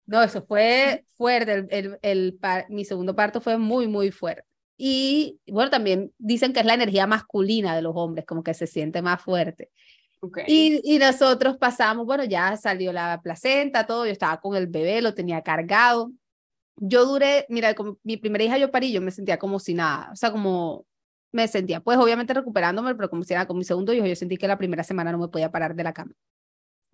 No, 0.05 0.23
eso 0.23 0.41
fue 0.45 1.05
fuerte, 1.15 1.51
el, 1.51 1.67
el, 1.69 1.99
el 2.01 2.39
mi 2.69 2.85
segundo 2.85 3.13
parto 3.13 3.41
fue 3.41 3.57
muy, 3.57 3.87
muy 3.87 4.11
fuerte. 4.11 4.43
Y 4.77 5.39
bueno, 5.47 5.69
también 5.69 6.13
dicen 6.17 6.53
que 6.53 6.61
es 6.61 6.65
la 6.65 6.75
energía 6.75 7.07
masculina 7.07 7.75
de 7.75 7.81
los 7.81 7.93
hombres, 7.95 8.25
como 8.25 8.41
que 8.41 8.53
se 8.53 8.67
siente 8.67 9.01
más 9.01 9.21
fuerte. 9.21 9.69
Okay. 10.21 10.45
Y, 10.47 10.95
y 10.95 10.99
nosotros 10.99 11.57
pasamos, 11.57 12.05
bueno, 12.05 12.23
ya 12.23 12.55
salió 12.55 12.93
la 12.93 13.19
placenta, 13.21 13.85
todo, 13.85 14.05
yo 14.05 14.11
estaba 14.13 14.39
con 14.39 14.55
el 14.55 14.67
bebé, 14.67 15.01
lo 15.01 15.13
tenía 15.13 15.41
cargado. 15.41 16.11
Yo 16.77 17.05
duré, 17.05 17.45
mira, 17.49 17.73
como 17.73 17.97
mi 18.03 18.15
primera 18.15 18.45
hija 18.45 18.57
yo 18.57 18.71
parí, 18.71 18.93
yo 18.93 19.01
me 19.01 19.11
sentía 19.11 19.37
como 19.37 19.59
si 19.59 19.73
nada, 19.73 20.09
o 20.13 20.15
sea, 20.15 20.31
como 20.31 20.85
me 21.31 21.47
sentía, 21.47 21.79
pues 21.81 21.97
obviamente 21.97 22.33
recuperándome, 22.33 22.95
pero 22.95 23.09
como 23.09 23.23
si 23.23 23.33
era 23.33 23.45
con 23.47 23.57
mi 23.57 23.63
segundo 23.63 23.93
hijo, 23.93 24.05
yo 24.05 24.15
sentí 24.15 24.37
que 24.37 24.47
la 24.47 24.57
primera 24.57 24.83
semana 24.83 25.11
no 25.11 25.17
me 25.19 25.27
podía 25.27 25.51
parar 25.51 25.75
de 25.75 25.83
la 25.83 25.93
cama. 25.93 26.13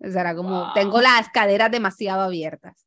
O 0.00 0.10
sea, 0.10 0.22
era 0.22 0.34
como, 0.34 0.50
Wow. 0.64 0.72
tengo 0.74 1.00
las 1.00 1.28
caderas 1.30 1.70
demasiado 1.70 2.22
abiertas. 2.22 2.86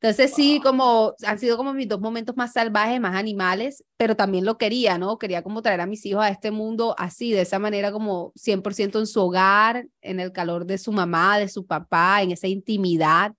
Entonces 0.00 0.32
sí, 0.34 0.54
Wow. 0.58 0.62
como 0.62 1.14
han 1.26 1.38
sido 1.40 1.56
como 1.56 1.72
mis 1.74 1.88
dos 1.88 2.00
momentos 2.00 2.36
más 2.36 2.52
salvajes, 2.52 3.00
más 3.00 3.16
animales, 3.16 3.84
pero 3.96 4.14
también 4.14 4.44
lo 4.44 4.56
quería, 4.56 4.96
¿no? 4.98 5.18
Quería 5.18 5.42
como 5.42 5.60
traer 5.62 5.80
a 5.80 5.86
mis 5.86 6.04
hijos 6.06 6.22
a 6.22 6.28
este 6.28 6.50
mundo 6.52 6.94
así, 6.98 7.32
de 7.32 7.40
esa 7.42 7.58
manera 7.58 7.90
como 7.90 8.32
100% 8.36 8.98
en 9.00 9.06
su 9.08 9.20
hogar, 9.20 9.86
en 10.00 10.20
el 10.20 10.30
calor 10.32 10.66
de 10.66 10.78
su 10.78 10.92
mamá, 10.92 11.38
de 11.38 11.48
su 11.48 11.66
papá, 11.66 12.22
en 12.22 12.30
esa 12.30 12.46
intimidad. 12.46 13.32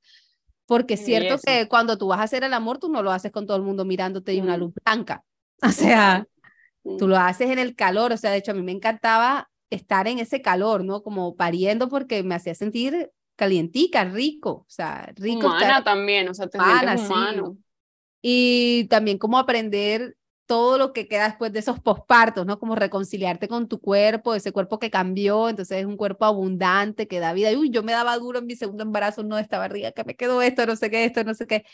Porque 0.66 0.96
es 0.96 1.06
cierto 1.06 1.38
que 1.44 1.68
cuando 1.70 1.98
tú 1.98 2.08
vas 2.08 2.20
a 2.20 2.24
hacer 2.24 2.44
el 2.44 2.54
amor, 2.54 2.78
tú 2.78 2.90
no 2.90 3.02
lo 3.04 3.12
haces 3.12 3.32
con 3.32 3.46
todo 3.48 3.56
el 3.58 3.64
mundo 3.64 3.86
mirándote 3.86 4.34
y 4.34 4.42
una 4.42 4.58
Mm. 4.58 4.60
luz 4.60 4.74
blanca. 4.86 5.24
O 5.64 5.72
sea, 5.72 6.28
Tú 6.98 7.08
lo 7.08 7.18
haces 7.18 7.50
en 7.50 7.60
el 7.60 7.76
calor, 7.76 8.12
o 8.14 8.18
sea, 8.18 8.32
de 8.32 8.38
hecho 8.38 8.52
a 8.52 8.56
mí 8.56 8.62
me 8.62 8.72
encantaba 8.72 9.50
estar 9.70 10.08
en 10.08 10.20
ese 10.20 10.42
calor, 10.42 10.84
¿no? 10.84 11.04
Como 11.04 11.36
pariendo 11.36 11.90
porque 11.90 12.24
me 12.24 12.36
hacía 12.36 12.56
sentir 12.56 13.12
calientica, 13.36 14.04
rico, 14.04 14.52
o 14.52 14.66
sea, 14.68 15.12
rico 15.16 15.48
Humana 15.48 15.62
estar 15.62 15.84
también, 15.84 16.28
o 16.30 16.34
sea, 16.34 16.48
te 16.48 16.58
humana, 16.58 16.98
sí. 16.98 17.06
humano. 17.06 17.58
y 18.22 18.86
también 18.90 19.18
como 19.18 19.38
aprender 19.38 20.18
todo 20.50 20.80
lo 20.80 20.94
que 20.94 21.08
queda 21.08 21.26
después 21.28 21.54
de 21.54 21.60
esos 21.60 21.80
pospartos, 21.80 22.44
¿no? 22.44 22.58
Como 22.58 22.76
reconciliarte 22.76 23.48
con 23.48 23.68
tu 23.68 23.80
cuerpo, 23.80 24.34
ese 24.34 24.52
cuerpo 24.52 24.80
que 24.80 24.90
cambió, 24.90 25.48
entonces 25.48 25.78
es 25.78 25.86
un 25.86 25.96
cuerpo 25.96 26.26
abundante 26.26 27.08
que 27.08 27.20
da 27.20 27.34
vida. 27.34 27.52
Y 27.52 27.56
uy, 27.56 27.70
yo 27.70 27.84
me 27.84 27.92
daba 27.92 28.18
duro 28.18 28.40
en 28.40 28.48
mi 28.48 28.56
segundo 28.56 28.84
embarazo, 28.84 29.24
no, 29.24 29.38
esta 29.38 29.60
barriga, 29.60 29.92
que 29.92 30.04
me 30.04 30.16
quedó 30.16 30.42
esto, 30.42 30.66
no 30.66 30.76
sé 30.76 30.90
qué, 30.90 31.06
esto, 31.06 31.24
no 31.24 31.36
sé 31.36 31.46
qué. 31.46 31.66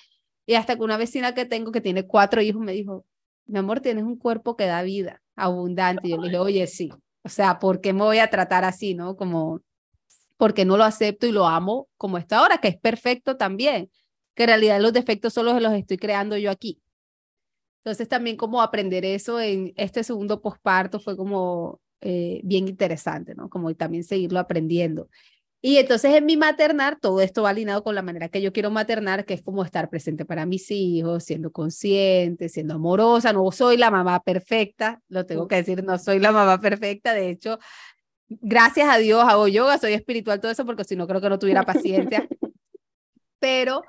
Y 0.45 0.55
hasta 0.55 0.75
que 0.75 0.83
una 0.83 0.97
vecina 0.97 1.33
que 1.33 1.45
tengo 1.45 1.71
que 1.71 1.79
tiene 1.79 2.05
cuatro 2.05 2.41
hijos 2.41 2.61
me 2.61 2.73
dijo, 2.73 3.05
mi 3.47 3.59
amor, 3.59 3.79
tienes 3.79 4.03
un 4.03 4.17
cuerpo 4.17 4.55
que 4.55 4.65
da 4.65 4.81
vida, 4.83 5.21
abundante. 5.35 6.07
Y 6.07 6.11
yo 6.11 6.17
le 6.17 6.29
dije, 6.29 6.39
oye, 6.39 6.67
sí. 6.67 6.89
O 7.23 7.29
sea, 7.29 7.59
¿por 7.59 7.81
qué 7.81 7.93
me 7.93 8.03
voy 8.03 8.19
a 8.19 8.29
tratar 8.29 8.65
así, 8.65 8.93
no? 8.93 9.15
Como, 9.15 9.61
porque 10.37 10.65
no 10.65 10.77
lo 10.77 10.83
acepto 10.83 11.27
y 11.27 11.31
lo 11.31 11.47
amo 11.47 11.87
como 11.97 12.17
está 12.17 12.39
ahora, 12.39 12.59
que 12.59 12.67
es 12.69 12.77
perfecto 12.77 13.37
también, 13.37 13.89
que 14.35 14.43
en 14.43 14.49
realidad 14.49 14.79
los 14.79 14.93
defectos 14.93 15.33
solo 15.33 15.59
los 15.59 15.73
estoy 15.73 15.97
creando 15.97 16.37
yo 16.37 16.51
aquí. 16.51 16.81
Entonces 17.83 18.07
también 18.07 18.35
como 18.35 18.61
aprender 18.61 19.05
eso 19.05 19.39
en 19.39 19.71
este 19.75 20.03
segundo 20.03 20.41
posparto 20.41 20.99
fue 20.99 21.15
como 21.15 21.79
eh, 22.01 22.41
bien 22.43 22.67
interesante, 22.67 23.35
¿no? 23.35 23.49
Como 23.49 23.73
también 23.75 24.03
seguirlo 24.03 24.39
aprendiendo. 24.39 25.07
Y 25.65 25.79
entonces 25.79 26.13
en 26.13 26.27
mi 26.27 26.37
maternar, 26.37 26.99
todo 26.99 27.21
esto 27.21 27.41
va 27.41 27.49
alineado 27.49 27.83
con 27.83 27.95
la 27.95 28.03
manera 28.03 28.29
que 28.29 28.39
yo 28.39 28.53
quiero 28.53 28.69
maternar, 28.69 29.25
que 29.25 29.33
es 29.33 29.41
como 29.41 29.63
estar 29.65 29.89
presente 29.89 30.23
para 30.23 30.45
mis 30.45 30.69
hijos, 30.69 31.23
siendo 31.23 31.51
consciente, 31.51 32.49
siendo 32.49 32.75
amorosa. 32.75 33.33
No 33.33 33.51
soy 33.51 33.75
la 33.75 33.89
mamá 33.89 34.21
perfecta, 34.21 35.01
lo 35.07 35.25
tengo 35.25 35.47
que 35.47 35.55
decir, 35.55 35.83
no 35.83 35.97
soy 35.97 36.19
la 36.19 36.31
mamá 36.31 36.61
perfecta. 36.61 37.13
De 37.15 37.31
hecho, 37.31 37.57
gracias 38.29 38.87
a 38.87 38.99
Dios 38.99 39.23
hago 39.27 39.47
yoga, 39.47 39.79
soy 39.79 39.93
espiritual, 39.93 40.39
todo 40.39 40.51
eso, 40.51 40.67
porque 40.67 40.83
si 40.83 40.95
no 40.95 41.07
creo 41.07 41.19
que 41.19 41.29
no 41.29 41.39
tuviera 41.39 41.63
paciencia. 41.63 42.27
Pero 43.39 43.81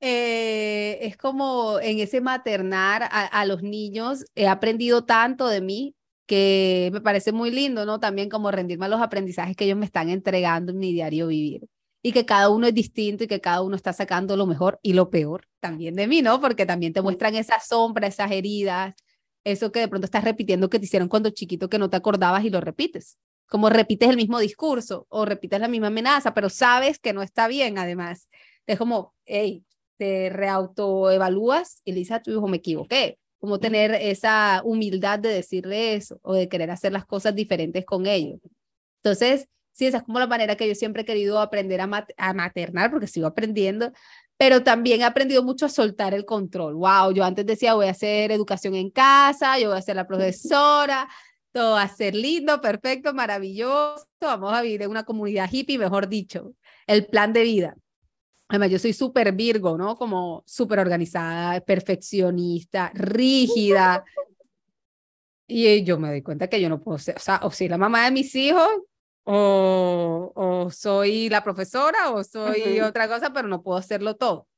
eh, 0.00 0.98
es 1.02 1.16
como 1.16 1.78
en 1.78 2.00
ese 2.00 2.20
maternar 2.20 3.04
a, 3.04 3.26
a 3.26 3.44
los 3.46 3.62
niños, 3.62 4.24
he 4.34 4.48
aprendido 4.48 5.04
tanto 5.04 5.46
de 5.46 5.60
mí 5.60 5.94
que 6.30 6.90
me 6.92 7.00
parece 7.00 7.32
muy 7.32 7.50
lindo, 7.50 7.84
¿no? 7.84 7.98
También 7.98 8.28
como 8.28 8.52
rendirme 8.52 8.86
a 8.86 8.88
los 8.88 9.00
aprendizajes 9.00 9.56
que 9.56 9.64
ellos 9.64 9.76
me 9.76 9.84
están 9.84 10.10
entregando 10.10 10.70
en 10.70 10.78
mi 10.78 10.92
diario 10.92 11.26
vivir. 11.26 11.66
Y 12.02 12.12
que 12.12 12.24
cada 12.24 12.50
uno 12.50 12.68
es 12.68 12.74
distinto 12.74 13.24
y 13.24 13.26
que 13.26 13.40
cada 13.40 13.62
uno 13.62 13.74
está 13.74 13.92
sacando 13.92 14.36
lo 14.36 14.46
mejor 14.46 14.78
y 14.80 14.92
lo 14.92 15.10
peor 15.10 15.48
también 15.58 15.96
de 15.96 16.06
mí, 16.06 16.22
¿no? 16.22 16.40
Porque 16.40 16.66
también 16.66 16.92
te 16.92 17.02
muestran 17.02 17.34
esas 17.34 17.66
sombras, 17.66 18.14
esas 18.14 18.30
heridas, 18.30 18.94
eso 19.42 19.72
que 19.72 19.80
de 19.80 19.88
pronto 19.88 20.04
estás 20.04 20.22
repitiendo 20.22 20.70
que 20.70 20.78
te 20.78 20.84
hicieron 20.84 21.08
cuando 21.08 21.30
chiquito 21.30 21.68
que 21.68 21.80
no 21.80 21.90
te 21.90 21.96
acordabas 21.96 22.44
y 22.44 22.50
lo 22.50 22.60
repites. 22.60 23.18
Como 23.48 23.68
repites 23.68 24.08
el 24.08 24.16
mismo 24.16 24.38
discurso 24.38 25.06
o 25.08 25.24
repites 25.24 25.58
la 25.58 25.66
misma 25.66 25.88
amenaza, 25.88 26.32
pero 26.32 26.48
sabes 26.48 27.00
que 27.00 27.12
no 27.12 27.22
está 27.22 27.48
bien 27.48 27.76
además. 27.76 28.28
Es 28.68 28.78
como, 28.78 29.14
hey, 29.24 29.64
te 29.98 30.30
reautoevalúas 30.30 31.82
y 31.84 31.90
le 31.90 31.98
dices 31.98 32.12
a 32.18 32.22
tu 32.22 32.30
hijo, 32.30 32.46
me 32.46 32.58
equivoqué. 32.58 33.18
Como 33.40 33.58
tener 33.58 33.92
esa 33.94 34.62
humildad 34.64 35.18
de 35.18 35.30
decirle 35.30 35.94
eso 35.94 36.20
o 36.22 36.34
de 36.34 36.48
querer 36.48 36.70
hacer 36.70 36.92
las 36.92 37.06
cosas 37.06 37.34
diferentes 37.34 37.84
con 37.84 38.06
ellos. 38.06 38.38
Entonces, 39.02 39.48
sí, 39.72 39.86
esa 39.86 39.98
es 39.98 40.02
como 40.02 40.18
la 40.18 40.26
manera 40.26 40.56
que 40.56 40.68
yo 40.68 40.74
siempre 40.74 41.02
he 41.02 41.04
querido 41.06 41.40
aprender 41.40 41.80
a, 41.80 41.86
mat 41.86 42.10
a 42.18 42.34
maternar, 42.34 42.90
porque 42.90 43.06
sigo 43.06 43.26
aprendiendo, 43.26 43.92
pero 44.36 44.62
también 44.62 45.00
he 45.00 45.04
aprendido 45.04 45.42
mucho 45.42 45.66
a 45.66 45.68
soltar 45.70 46.14
el 46.14 46.24
control. 46.24 46.74
Wow, 46.74 47.12
yo 47.12 47.24
antes 47.24 47.46
decía, 47.46 47.74
voy 47.74 47.86
a 47.86 47.92
hacer 47.92 48.30
educación 48.32 48.74
en 48.74 48.90
casa, 48.90 49.58
yo 49.58 49.70
voy 49.70 49.78
a 49.78 49.82
ser 49.82 49.96
la 49.96 50.06
profesora, 50.06 51.08
todo 51.52 51.72
va 51.72 51.82
a 51.82 51.88
ser 51.88 52.14
lindo, 52.14 52.60
perfecto, 52.60 53.12
maravilloso, 53.14 54.06
vamos 54.20 54.52
a 54.52 54.62
vivir 54.62 54.82
en 54.82 54.90
una 54.90 55.04
comunidad 55.04 55.48
hippie, 55.50 55.78
mejor 55.78 56.08
dicho, 56.08 56.54
el 56.86 57.06
plan 57.06 57.32
de 57.32 57.42
vida. 57.42 57.76
Además, 58.50 58.70
yo 58.70 58.78
soy 58.80 58.92
súper 58.92 59.32
Virgo, 59.32 59.78
¿no? 59.78 59.96
Como 59.96 60.42
súper 60.44 60.80
organizada, 60.80 61.60
perfeccionista, 61.60 62.90
rígida. 62.92 64.04
Y 65.46 65.84
yo 65.84 65.98
me 65.98 66.08
doy 66.08 66.22
cuenta 66.22 66.48
que 66.48 66.60
yo 66.60 66.68
no 66.68 66.80
puedo 66.80 66.98
ser, 66.98 67.16
o 67.16 67.20
sea, 67.20 67.40
o 67.44 67.52
soy 67.52 67.68
la 67.68 67.78
mamá 67.78 68.04
de 68.06 68.10
mis 68.10 68.34
hijos, 68.34 68.68
o, 69.22 70.32
o 70.34 70.70
soy 70.70 71.28
la 71.28 71.44
profesora, 71.44 72.10
o 72.10 72.24
soy 72.24 72.80
Ujú. 72.80 72.88
otra 72.88 73.06
cosa, 73.06 73.32
pero 73.32 73.46
no 73.46 73.62
puedo 73.62 73.78
hacerlo 73.78 74.16
todo. 74.16 74.48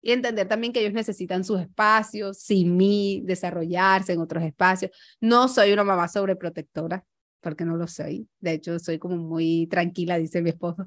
Y 0.00 0.12
entender 0.12 0.48
también 0.48 0.72
que 0.72 0.80
ellos 0.80 0.94
necesitan 0.94 1.44
sus 1.44 1.60
espacios, 1.60 2.38
sin 2.38 2.78
mí, 2.78 3.20
desarrollarse 3.24 4.14
en 4.14 4.20
otros 4.20 4.42
espacios. 4.42 4.90
No 5.20 5.48
soy 5.48 5.72
una 5.72 5.84
mamá 5.84 6.08
sobreprotectora, 6.08 7.04
porque 7.42 7.66
no 7.66 7.76
lo 7.76 7.86
soy. 7.86 8.26
De 8.40 8.52
hecho, 8.52 8.78
soy 8.78 8.98
como 8.98 9.16
muy 9.16 9.66
tranquila, 9.66 10.16
dice 10.16 10.40
mi 10.40 10.48
esposo. 10.48 10.86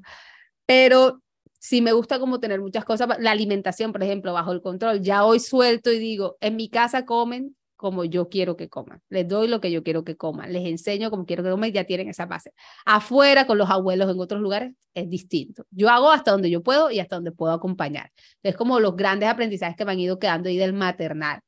Pero 0.66 1.22
sí 1.62 1.80
me 1.80 1.92
gusta 1.92 2.18
como 2.18 2.40
tener 2.40 2.60
muchas 2.60 2.84
cosas. 2.84 3.08
La 3.20 3.30
alimentación, 3.30 3.92
por 3.92 4.02
ejemplo, 4.02 4.32
bajo 4.32 4.52
el 4.52 4.60
control. 4.60 5.00
Ya 5.00 5.24
hoy 5.24 5.38
suelto 5.38 5.92
y 5.92 5.98
digo, 5.98 6.36
en 6.40 6.56
mi 6.56 6.68
casa 6.68 7.06
comen 7.06 7.56
como 7.76 8.04
yo 8.04 8.28
quiero 8.28 8.56
que 8.56 8.68
coman, 8.68 9.02
les 9.08 9.26
doy 9.26 9.48
lo 9.48 9.60
que 9.60 9.72
yo 9.72 9.82
quiero 9.82 10.04
que 10.04 10.16
coman, 10.16 10.52
les 10.52 10.64
enseño 10.66 11.10
como 11.10 11.26
quiero 11.26 11.42
que 11.42 11.50
coman 11.50 11.70
y 11.70 11.72
ya 11.72 11.84
tienen 11.84 12.08
esa 12.08 12.26
base. 12.26 12.52
Afuera 12.84 13.44
con 13.46 13.58
los 13.58 13.70
abuelos 13.70 14.08
en 14.08 14.20
otros 14.20 14.40
lugares 14.40 14.72
es 14.94 15.08
distinto. 15.10 15.64
Yo 15.70 15.88
hago 15.88 16.10
hasta 16.12 16.30
donde 16.30 16.48
yo 16.50 16.62
puedo 16.62 16.92
y 16.92 17.00
hasta 17.00 17.16
donde 17.16 17.32
puedo 17.32 17.52
acompañar. 17.52 18.12
Es 18.42 18.56
como 18.56 18.78
los 18.78 18.94
grandes 18.96 19.28
aprendizajes 19.28 19.76
que 19.76 19.84
me 19.84 19.92
han 19.92 20.00
ido 20.00 20.18
quedando 20.20 20.48
ahí 20.48 20.58
del 20.58 20.72
maternal. 20.72 21.40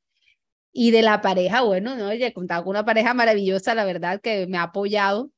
Y 0.73 0.91
de 0.91 1.01
la 1.03 1.21
pareja, 1.21 1.61
bueno, 1.61 1.95
no, 1.95 2.11
he 2.11 2.33
contado 2.33 2.63
con 2.65 2.71
una 2.71 2.85
pareja 2.85 3.13
maravillosa, 3.13 3.75
la 3.75 3.85
verdad, 3.85 4.19
que 4.21 4.45
me 4.47 4.57
ha 4.57 4.63
apoyado 4.63 5.31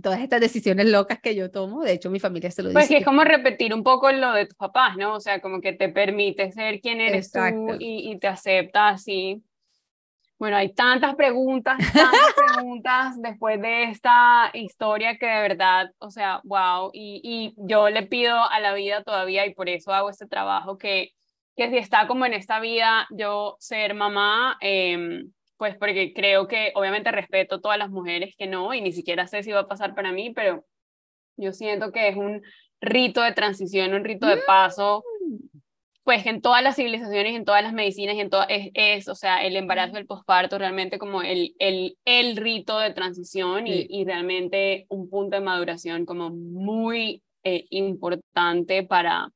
todas 0.00 0.20
estas 0.20 0.40
decisiones 0.40 0.86
locas 0.86 1.20
que 1.20 1.34
yo 1.34 1.50
tomo. 1.50 1.82
De 1.82 1.92
hecho, 1.92 2.10
mi 2.10 2.20
familia 2.20 2.50
se 2.50 2.62
lo 2.62 2.68
dice. 2.70 2.78
Pues 2.78 2.88
que 2.88 2.98
es 2.98 3.04
como 3.04 3.24
repetir 3.24 3.74
un 3.74 3.82
poco 3.82 4.10
lo 4.10 4.32
de 4.32 4.46
tus 4.46 4.56
papás, 4.56 4.96
¿no? 4.96 5.14
O 5.14 5.20
sea, 5.20 5.40
como 5.40 5.60
que 5.60 5.72
te 5.72 5.88
permite 5.88 6.50
ser 6.52 6.80
quien 6.80 7.00
eres 7.00 7.30
tú 7.32 7.40
y, 7.78 8.10
y, 8.10 8.18
te 8.18 8.28
acepta 8.28 8.88
así. 8.88 9.42
Bueno, 10.38 10.56
hay 10.56 10.72
tantas 10.72 11.14
preguntas, 11.14 11.78
tantas 11.92 12.34
preguntas 12.56 13.22
después 13.22 13.60
de 13.60 13.84
esta 13.84 14.50
historia 14.54 15.16
que 15.16 15.26
de 15.26 15.40
verdad, 15.40 15.90
o 15.98 16.10
sea, 16.10 16.40
wow. 16.44 16.90
Y, 16.92 17.20
y 17.22 17.54
yo 17.56 17.90
le 17.90 18.02
pido 18.02 18.36
a 18.36 18.60
la 18.60 18.74
vida 18.74 19.02
todavía, 19.04 19.46
y 19.46 19.54
por 19.54 19.68
eso 19.68 19.92
hago 19.92 20.10
este 20.10 20.26
trabajo, 20.26 20.78
que, 20.78 21.12
que 21.54 21.70
si 21.70 21.76
está 21.76 22.06
como 22.06 22.26
en 22.26 22.34
esta 22.34 22.60
vida, 22.60 23.06
yo 23.10 23.56
ser 23.60 23.94
mamá, 23.94 24.56
eh, 24.60 25.22
pues 25.62 25.76
porque 25.76 26.12
creo 26.12 26.48
que 26.48 26.72
obviamente 26.74 27.12
respeto 27.12 27.54
a 27.54 27.60
todas 27.60 27.78
las 27.78 27.88
mujeres 27.88 28.34
que 28.36 28.48
no, 28.48 28.74
y 28.74 28.80
ni 28.80 28.90
siquiera 28.90 29.28
sé 29.28 29.44
si 29.44 29.52
va 29.52 29.60
a 29.60 29.68
pasar 29.68 29.94
para 29.94 30.10
mí, 30.10 30.30
pero 30.34 30.64
yo 31.36 31.52
siento 31.52 31.92
que 31.92 32.08
es 32.08 32.16
un 32.16 32.42
rito 32.80 33.22
de 33.22 33.30
transición, 33.30 33.94
un 33.94 34.02
rito 34.02 34.26
de 34.26 34.38
paso, 34.38 35.04
pues 36.02 36.26
en 36.26 36.40
todas 36.40 36.64
las 36.64 36.74
civilizaciones, 36.74 37.36
en 37.36 37.44
todas 37.44 37.62
las 37.62 37.74
medicinas, 37.74 38.16
en 38.18 38.28
todo, 38.28 38.44
es, 38.48 38.70
es, 38.74 39.06
o 39.06 39.14
sea, 39.14 39.44
el 39.44 39.54
embarazo, 39.54 39.98
el 39.98 40.06
posparto, 40.06 40.58
realmente 40.58 40.98
como 40.98 41.22
el, 41.22 41.54
el, 41.60 41.96
el 42.06 42.36
rito 42.36 42.80
de 42.80 42.92
transición 42.92 43.68
y, 43.68 43.86
y, 43.88 44.04
realmente 44.04 44.86
un 44.88 45.08
punto 45.08 45.36
de 45.36 45.44
maduración 45.44 46.06
como 46.06 46.30
muy 46.30 47.22
eh, 47.44 47.66
importante 47.70 48.82
para, 48.82 49.28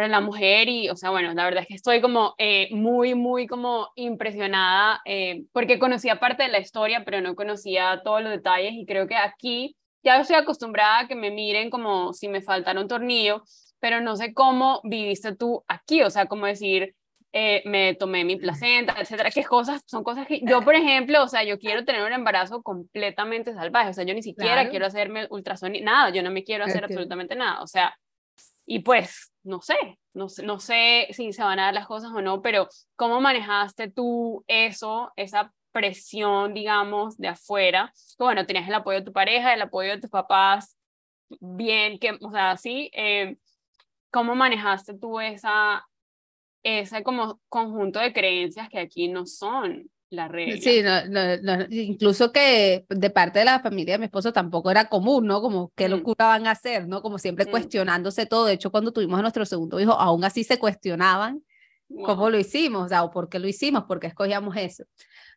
para 0.00 0.08
la 0.08 0.22
mujer 0.22 0.66
y, 0.70 0.88
o 0.88 0.96
sea, 0.96 1.10
bueno, 1.10 1.34
la 1.34 1.44
verdad 1.44 1.60
es 1.60 1.68
que 1.68 1.74
estoy 1.74 2.00
como 2.00 2.34
eh, 2.38 2.68
muy, 2.72 3.14
muy 3.14 3.46
como 3.46 3.90
impresionada 3.96 5.02
eh, 5.04 5.44
porque 5.52 5.78
conocía 5.78 6.18
parte 6.18 6.42
de 6.42 6.48
la 6.48 6.58
historia, 6.58 7.04
pero 7.04 7.20
no 7.20 7.34
conocía 7.34 8.00
todos 8.02 8.22
los 8.22 8.30
detalles 8.30 8.72
y 8.72 8.86
creo 8.86 9.06
que 9.06 9.16
aquí 9.16 9.76
ya 10.02 10.18
estoy 10.18 10.36
acostumbrada 10.36 11.00
a 11.00 11.06
que 11.06 11.14
me 11.14 11.30
miren 11.30 11.68
como 11.68 12.14
si 12.14 12.28
me 12.28 12.40
faltara 12.40 12.80
un 12.80 12.88
tornillo, 12.88 13.42
pero 13.78 14.00
no 14.00 14.16
sé 14.16 14.32
cómo 14.32 14.80
viviste 14.84 15.36
tú 15.36 15.64
aquí, 15.68 16.02
o 16.02 16.08
sea, 16.08 16.24
como 16.24 16.46
decir, 16.46 16.94
eh, 17.34 17.60
me 17.66 17.94
tomé 17.94 18.24
mi 18.24 18.36
placenta, 18.36 18.96
etcétera, 18.98 19.30
qué 19.30 19.44
cosas, 19.44 19.82
son 19.84 20.02
cosas 20.02 20.26
que 20.26 20.40
yo, 20.42 20.62
por 20.62 20.76
ejemplo, 20.76 21.22
o 21.22 21.28
sea, 21.28 21.44
yo 21.44 21.58
quiero 21.58 21.84
tener 21.84 22.02
un 22.02 22.12
embarazo 22.14 22.62
completamente 22.62 23.52
salvaje, 23.52 23.90
o 23.90 23.92
sea, 23.92 24.04
yo 24.04 24.14
ni 24.14 24.22
siquiera 24.22 24.70
quiero 24.70 24.86
hacerme 24.86 25.26
ultrasonido, 25.28 25.84
nada, 25.84 26.08
yo 26.08 26.22
no 26.22 26.30
me 26.30 26.42
quiero 26.42 26.64
hacer 26.64 26.84
absolutamente 26.84 27.36
nada, 27.36 27.60
o 27.60 27.66
sea, 27.66 27.94
y 28.64 28.78
pues, 28.78 29.29
no 29.42 29.60
sé, 29.60 29.98
no 30.14 30.26
no 30.44 30.60
sé 30.60 31.08
si 31.12 31.32
se 31.32 31.42
van 31.42 31.58
a 31.58 31.66
dar 31.66 31.74
las 31.74 31.86
cosas 31.86 32.10
o 32.12 32.20
no, 32.20 32.42
pero 32.42 32.68
¿cómo 32.96 33.20
manejaste 33.20 33.90
tú 33.90 34.44
eso, 34.46 35.12
esa 35.16 35.52
presión, 35.72 36.54
digamos, 36.54 37.16
de 37.16 37.28
afuera? 37.28 37.92
Bueno, 38.18 38.46
tenías 38.46 38.68
el 38.68 38.74
apoyo 38.74 38.98
de 39.00 39.04
tu 39.04 39.12
pareja, 39.12 39.54
el 39.54 39.62
apoyo 39.62 39.90
de 39.90 40.00
tus 40.00 40.10
papás, 40.10 40.76
bien, 41.40 41.98
que, 41.98 42.18
o 42.20 42.30
sea, 42.30 42.56
sí, 42.56 42.90
eh, 42.94 43.36
¿cómo 44.10 44.34
manejaste 44.34 44.94
tú 44.94 45.20
esa, 45.20 45.86
ese 46.62 47.02
como 47.02 47.40
conjunto 47.48 48.00
de 48.00 48.12
creencias 48.12 48.68
que 48.68 48.78
aquí 48.80 49.08
no 49.08 49.26
son 49.26 49.90
la 50.10 50.28
regla. 50.28 50.56
Sí, 50.60 50.82
incluso 51.70 52.32
que 52.32 52.84
de 52.88 53.10
parte 53.10 53.38
de 53.38 53.44
la 53.44 53.60
familia 53.60 53.94
de 53.94 53.98
mi 54.00 54.04
esposo 54.06 54.32
tampoco 54.32 54.70
era 54.70 54.88
común, 54.88 55.26
¿no? 55.26 55.40
Como 55.40 55.72
qué 55.76 55.88
locura 55.88 56.26
van 56.26 56.46
a 56.46 56.52
hacer, 56.52 56.88
¿no? 56.88 57.00
Como 57.00 57.18
siempre 57.18 57.46
cuestionándose 57.46 58.26
todo. 58.26 58.46
De 58.46 58.54
hecho, 58.54 58.70
cuando 58.70 58.92
tuvimos 58.92 59.18
a 59.18 59.22
nuestro 59.22 59.46
segundo 59.46 59.78
hijo, 59.80 59.92
aún 59.92 60.24
así 60.24 60.44
se 60.44 60.58
cuestionaban 60.58 61.42
cómo 62.04 62.30
lo 62.30 62.38
hicimos, 62.38 62.86
o 62.86 62.88
sea, 62.88 63.02
o 63.04 63.10
por 63.10 63.28
qué 63.28 63.38
lo 63.38 63.48
hicimos, 63.48 63.84
por 63.84 64.00
qué 64.00 64.08
escogíamos 64.08 64.56
eso. 64.56 64.84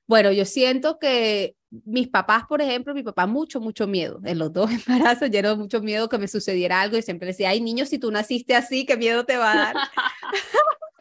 Bueno, 0.05 0.32
yo 0.32 0.45
siento 0.45 0.99
que 0.99 1.55
mis 1.86 2.07
papás, 2.07 2.43
por 2.47 2.61
ejemplo, 2.61 2.93
mi 2.93 3.03
papá 3.03 3.26
mucho, 3.26 3.59
mucho 3.59 3.88
miedo. 3.88 4.19
En 4.26 4.39
los 4.39 4.51
dos 4.51 4.69
embarazos 4.88 5.30
lleno 5.30 5.55
mucho 5.55 5.82
miedo 5.82 6.09
que 6.09 6.17
me 6.17 6.28
sucediera 6.28 6.82
algo 6.82 6.97
y 6.97 7.01
siempre 7.01 7.28
decía, 7.28 7.49
ay, 7.49 7.61
niño, 7.61 7.86
si 7.86 7.99
tú 7.99 8.11
naciste 8.11 8.55
así, 8.55 8.86
¿qué 8.86 8.97
miedo 8.97 9.26
te 9.26 9.38
va 9.38 9.51
a 9.51 9.55
dar? 9.55 9.76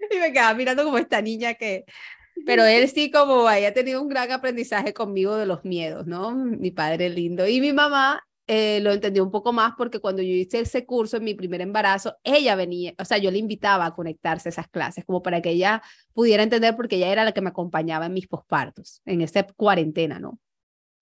y 0.10 0.18
me 0.18 0.32
quedaba 0.32 0.54
mirando 0.54 0.84
como 0.84 0.98
esta 0.98 1.20
niña 1.20 1.54
que 1.54 1.84
pero 2.46 2.64
él 2.64 2.88
sí 2.88 3.10
como 3.10 3.46
haya 3.48 3.72
tenido 3.72 4.00
un 4.02 4.08
gran 4.08 4.30
aprendizaje 4.32 4.92
conmigo 4.92 5.36
de 5.36 5.46
los 5.46 5.64
miedos, 5.64 6.06
¿no? 6.06 6.34
Mi 6.34 6.70
padre 6.70 7.08
lindo. 7.10 7.46
Y 7.46 7.60
mi 7.60 7.72
mamá 7.72 8.22
eh, 8.46 8.80
lo 8.80 8.90
entendió 8.92 9.22
un 9.22 9.30
poco 9.30 9.52
más 9.52 9.74
porque 9.78 10.00
cuando 10.00 10.22
yo 10.22 10.32
hice 10.34 10.58
ese 10.58 10.84
curso 10.84 11.18
en 11.18 11.22
mi 11.24 11.34
primer 11.34 11.60
embarazo, 11.60 12.16
ella 12.24 12.56
venía, 12.56 12.94
o 12.98 13.04
sea, 13.04 13.18
yo 13.18 13.30
le 13.30 13.38
invitaba 13.38 13.86
a 13.86 13.94
conectarse 13.94 14.48
a 14.48 14.50
esas 14.50 14.66
clases 14.66 15.04
como 15.04 15.22
para 15.22 15.40
que 15.40 15.50
ella 15.50 15.82
pudiera 16.12 16.42
entender 16.42 16.74
porque 16.74 16.96
ella 16.96 17.12
era 17.12 17.24
la 17.24 17.30
que 17.30 17.42
me 17.42 17.50
acompañaba 17.50 18.06
en 18.06 18.14
mis 18.14 18.26
pospartos, 18.26 19.02
en 19.04 19.20
esta 19.20 19.44
cuarentena, 19.44 20.18
¿no? 20.18 20.40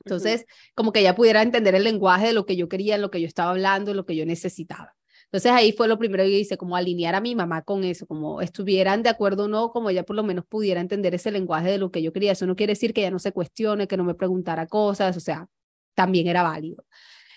Entonces, 0.04 0.44
como 0.74 0.92
que 0.92 1.00
ella 1.00 1.14
pudiera 1.14 1.40
entender 1.40 1.74
el 1.74 1.84
lenguaje 1.84 2.26
de 2.26 2.32
lo 2.34 2.44
que 2.44 2.54
yo 2.56 2.68
quería, 2.68 2.98
lo 2.98 3.10
que 3.10 3.20
yo 3.22 3.26
estaba 3.26 3.50
hablando, 3.50 3.94
lo 3.94 4.04
que 4.04 4.14
yo 4.14 4.26
necesitaba. 4.26 4.97
Entonces 5.30 5.52
ahí 5.52 5.72
fue 5.72 5.88
lo 5.88 5.98
primero 5.98 6.24
que 6.24 6.30
hice, 6.30 6.56
como 6.56 6.74
alinear 6.74 7.14
a 7.14 7.20
mi 7.20 7.34
mamá 7.34 7.62
con 7.62 7.84
eso, 7.84 8.06
como 8.06 8.40
estuvieran 8.40 9.02
de 9.02 9.10
acuerdo 9.10 9.44
o 9.44 9.48
no, 9.48 9.70
como 9.70 9.90
ella 9.90 10.02
por 10.02 10.16
lo 10.16 10.22
menos 10.22 10.46
pudiera 10.46 10.80
entender 10.80 11.14
ese 11.14 11.30
lenguaje 11.30 11.70
de 11.70 11.78
lo 11.78 11.90
que 11.90 12.02
yo 12.02 12.12
quería. 12.14 12.32
Eso 12.32 12.46
no 12.46 12.56
quiere 12.56 12.72
decir 12.72 12.94
que 12.94 13.02
ella 13.02 13.10
no 13.10 13.18
se 13.18 13.32
cuestione, 13.32 13.86
que 13.86 13.98
no 13.98 14.04
me 14.04 14.14
preguntara 14.14 14.66
cosas, 14.66 15.16
o 15.18 15.20
sea, 15.20 15.46
también 15.94 16.28
era 16.28 16.42
válido. 16.42 16.84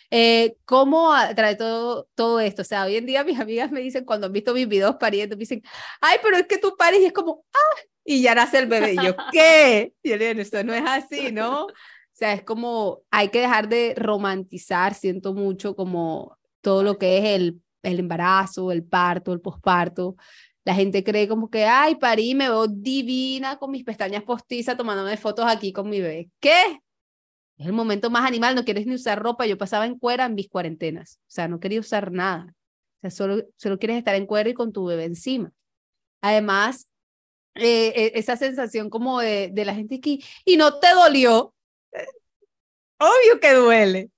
Eh, 0.09 0.55
¿Cómo 0.65 1.13
trae 1.35 1.55
todo, 1.55 2.07
todo 2.15 2.39
esto? 2.39 2.61
O 2.61 2.65
sea, 2.65 2.85
hoy 2.85 2.95
en 2.95 3.05
día 3.05 3.23
mis 3.25 3.39
amigas 3.39 3.71
me 3.71 3.81
dicen, 3.81 4.05
cuando 4.05 4.27
han 4.27 4.33
visto 4.33 4.53
mis 4.53 4.67
videos 4.67 4.95
pariendo, 4.97 5.35
me 5.35 5.41
dicen, 5.41 5.61
ay, 5.99 6.17
pero 6.23 6.37
es 6.37 6.47
que 6.47 6.57
tú 6.57 6.75
pares 6.77 7.01
y 7.01 7.05
es 7.05 7.13
como, 7.13 7.45
ah, 7.53 7.81
y 8.05 8.21
ya 8.21 8.35
nace 8.35 8.59
el 8.59 8.67
bebé. 8.67 8.93
Y 8.93 9.05
yo, 9.05 9.15
¿qué? 9.33 9.93
Y 10.01 10.11
yo 10.11 10.17
le 10.17 10.29
digo, 10.29 10.41
esto 10.41 10.63
no 10.63 10.73
es 10.73 10.83
así, 10.85 11.31
¿no? 11.33 11.65
O 11.65 11.73
sea, 12.13 12.33
es 12.33 12.43
como, 12.43 13.01
hay 13.09 13.29
que 13.29 13.41
dejar 13.41 13.67
de 13.67 13.95
romantizar, 13.97 14.93
siento 14.93 15.33
mucho 15.33 15.75
como 15.75 16.37
todo 16.61 16.83
lo 16.83 16.97
que 16.97 17.17
es 17.17 17.25
el 17.25 17.61
el 17.83 17.99
embarazo, 17.99 18.71
el 18.71 18.83
parto, 18.83 19.33
el 19.33 19.41
posparto. 19.41 20.15
La 20.63 20.75
gente 20.75 21.03
cree 21.03 21.27
como 21.27 21.49
que, 21.49 21.65
ay, 21.65 21.95
parí, 21.95 22.35
me 22.35 22.49
veo 22.49 22.67
divina 22.67 23.57
con 23.57 23.71
mis 23.71 23.83
pestañas 23.83 24.23
postizas 24.23 24.77
tomándome 24.77 25.17
fotos 25.17 25.45
aquí 25.47 25.73
con 25.73 25.89
mi 25.89 26.01
bebé. 26.01 26.29
¿Qué? 26.39 26.81
Es 27.57 27.67
el 27.67 27.73
momento 27.73 28.09
más 28.09 28.25
animal, 28.25 28.55
no 28.55 28.63
quieres 28.63 28.85
ni 28.87 28.95
usar 28.95 29.21
ropa. 29.21 29.45
Yo 29.45 29.57
pasaba 29.57 29.85
en 29.85 29.97
cuera 29.97 30.25
en 30.25 30.35
mis 30.35 30.49
cuarentenas, 30.49 31.19
o 31.21 31.31
sea, 31.31 31.47
no 31.47 31.59
quería 31.59 31.79
usar 31.79 32.11
nada. 32.11 32.55
O 32.97 33.01
sea, 33.01 33.11
solo, 33.11 33.43
solo 33.57 33.79
quieres 33.79 33.97
estar 33.97 34.15
en 34.15 34.25
cuera 34.25 34.49
y 34.49 34.53
con 34.53 34.71
tu 34.71 34.85
bebé 34.85 35.05
encima. 35.05 35.51
Además, 36.21 36.91
eh, 37.55 37.93
e, 37.95 38.11
esa 38.19 38.37
sensación 38.37 38.89
como 38.89 39.19
de, 39.19 39.51
la 39.55 39.75
gente 39.75 39.99
que, 39.99 40.19
y 40.45 40.57
no 40.57 40.79
te 40.79 40.93
dolió. 40.93 41.53
Obvio 42.99 43.39
que 43.41 43.53
duele. 43.53 44.09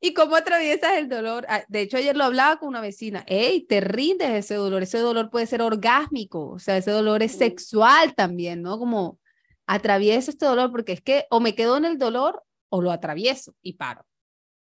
¿Y 0.00 0.12
cómo 0.12 0.36
atraviesas 0.36 0.98
el 0.98 1.08
dolor? 1.08 1.46
Ah, 1.48 1.64
de 1.68 1.80
hecho, 1.80 1.96
ayer 1.96 2.16
lo 2.16 2.24
hablaba 2.24 2.58
con 2.58 2.68
una 2.68 2.80
vecina. 2.80 3.24
¡Ey, 3.26 3.62
te 3.66 3.80
rindes 3.80 4.30
ese 4.30 4.54
dolor! 4.54 4.82
Ese 4.82 4.98
dolor 4.98 5.30
puede 5.30 5.46
ser 5.46 5.62
orgásmico, 5.62 6.50
o 6.50 6.58
sea, 6.58 6.76
ese 6.76 6.90
dolor 6.90 7.22
es 7.22 7.32
sexual 7.32 8.14
también, 8.14 8.60
¿no? 8.60 8.78
Como 8.78 9.18
atravieso 9.66 10.30
este 10.30 10.46
dolor 10.46 10.70
porque 10.70 10.92
es 10.92 11.00
que 11.00 11.24
o 11.30 11.40
me 11.40 11.54
quedo 11.54 11.76
en 11.76 11.84
el 11.86 11.98
dolor 11.98 12.42
o 12.68 12.82
lo 12.82 12.90
atravieso 12.90 13.54
y 13.62 13.74
paro. 13.74 14.04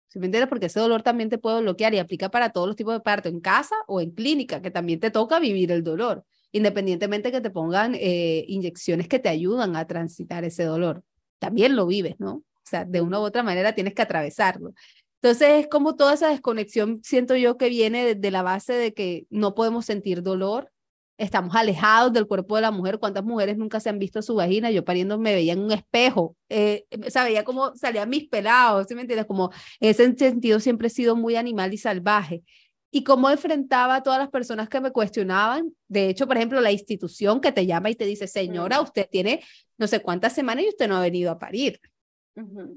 ¿Sí 0.08 0.18
me 0.18 0.26
entiendes? 0.26 0.48
Porque 0.48 0.66
ese 0.66 0.80
dolor 0.80 1.02
también 1.02 1.28
te 1.28 1.36
puede 1.36 1.60
bloquear 1.60 1.92
y 1.92 1.98
aplica 1.98 2.30
para 2.30 2.50
todos 2.50 2.66
los 2.66 2.76
tipos 2.76 2.94
de 2.94 3.00
parto, 3.00 3.28
en 3.28 3.40
casa 3.40 3.74
o 3.86 4.00
en 4.00 4.12
clínica, 4.12 4.62
que 4.62 4.70
también 4.70 5.00
te 5.00 5.10
toca 5.10 5.38
vivir 5.38 5.70
el 5.70 5.84
dolor, 5.84 6.24
independientemente 6.50 7.30
que 7.30 7.42
te 7.42 7.50
pongan 7.50 7.94
eh, 7.94 8.44
inyecciones 8.48 9.06
que 9.08 9.18
te 9.18 9.28
ayudan 9.28 9.76
a 9.76 9.86
transitar 9.86 10.44
ese 10.44 10.64
dolor. 10.64 11.02
También 11.38 11.76
lo 11.76 11.86
vives, 11.86 12.14
¿no? 12.18 12.36
O 12.36 12.70
sea, 12.70 12.86
de 12.86 13.02
una 13.02 13.20
u 13.20 13.22
otra 13.22 13.42
manera 13.42 13.74
tienes 13.74 13.92
que 13.94 14.02
atravesarlo. 14.02 14.72
Entonces 15.20 15.64
es 15.64 15.68
como 15.68 15.96
toda 15.96 16.14
esa 16.14 16.28
desconexión, 16.28 17.00
siento 17.02 17.34
yo 17.36 17.56
que 17.56 17.68
viene 17.68 18.14
de, 18.14 18.30
la 18.30 18.42
base 18.42 18.72
de 18.74 18.94
que 18.94 19.26
no 19.30 19.54
podemos 19.54 19.84
sentir 19.84 20.22
dolor, 20.22 20.70
estamos 21.18 21.56
alejados 21.56 22.12
del 22.12 22.28
cuerpo 22.28 22.54
de 22.54 22.62
la 22.62 22.70
mujer. 22.70 23.00
¿Cuántas 23.00 23.24
mujeres 23.24 23.58
nunca 23.58 23.80
se 23.80 23.88
han 23.88 23.98
visto 23.98 24.22
su 24.22 24.36
vagina? 24.36 24.70
Yo 24.70 24.84
pariendo 24.84 25.18
me 25.18 25.34
veía 25.34 25.54
en 25.54 25.60
un 25.60 25.72
espejo, 25.72 26.36
eh, 26.48 26.86
o 27.04 27.10
sea, 27.10 27.24
veía 27.24 27.44
cómo 27.44 27.74
salían 27.74 28.08
mis 28.08 28.28
pelados, 28.28 28.86
¿sí 28.88 28.94
me 28.94 29.02
entiendes? 29.02 29.26
Como 29.26 29.50
en 29.80 29.90
ese 29.90 30.14
sentido 30.16 30.60
siempre 30.60 30.86
he 30.86 30.90
sido 30.90 31.16
muy 31.16 31.34
animal 31.34 31.74
y 31.74 31.78
salvaje. 31.78 32.44
Y 32.90 33.04
cómo 33.04 33.28
enfrentaba 33.28 33.96
a 33.96 34.02
todas 34.02 34.18
las 34.20 34.30
personas 34.30 34.68
que 34.68 34.80
me 34.80 34.92
cuestionaban. 34.92 35.74
De 35.88 36.08
hecho, 36.08 36.26
por 36.26 36.36
ejemplo, 36.36 36.60
la 36.60 36.72
institución 36.72 37.40
que 37.40 37.52
te 37.52 37.66
llama 37.66 37.90
y 37.90 37.96
te 37.96 38.06
dice, 38.06 38.26
señora, 38.28 38.80
usted 38.80 39.08
tiene 39.10 39.42
no 39.76 39.88
sé 39.88 40.00
cuántas 40.00 40.32
semanas 40.32 40.64
y 40.64 40.68
usted 40.68 40.88
no 40.88 40.96
ha 40.96 41.02
venido 41.02 41.30
a 41.30 41.38
parir. 41.38 41.80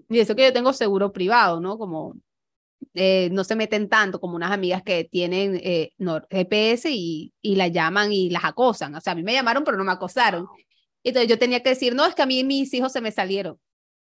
Y 0.09 0.19
eso 0.19 0.35
que 0.35 0.43
yo 0.43 0.53
tengo 0.53 0.73
seguro 0.73 1.13
privado, 1.13 1.61
¿no? 1.61 1.77
Como 1.77 2.15
eh, 2.93 3.29
no 3.31 3.43
se 3.43 3.55
meten 3.55 3.89
tanto 3.89 4.19
como 4.19 4.35
unas 4.35 4.51
amigas 4.51 4.83
que 4.83 5.03
tienen 5.03 5.59
eh, 5.63 5.91
GPS 6.29 6.89
y, 6.91 7.33
y 7.41 7.55
la 7.55 7.67
llaman 7.67 8.11
y 8.11 8.29
las 8.29 8.43
acosan. 8.45 8.95
O 8.95 9.01
sea, 9.01 9.13
a 9.13 9.15
mí 9.15 9.23
me 9.23 9.33
llamaron, 9.33 9.63
pero 9.63 9.77
no 9.77 9.83
me 9.83 9.91
acosaron. 9.91 10.47
Entonces 11.03 11.29
yo 11.29 11.39
tenía 11.39 11.63
que 11.63 11.69
decir, 11.69 11.95
no, 11.95 12.05
es 12.05 12.15
que 12.15 12.21
a 12.21 12.25
mí 12.25 12.43
mis 12.43 12.73
hijos 12.73 12.91
se 12.91 13.01
me 13.01 13.11
salieron. 13.11 13.59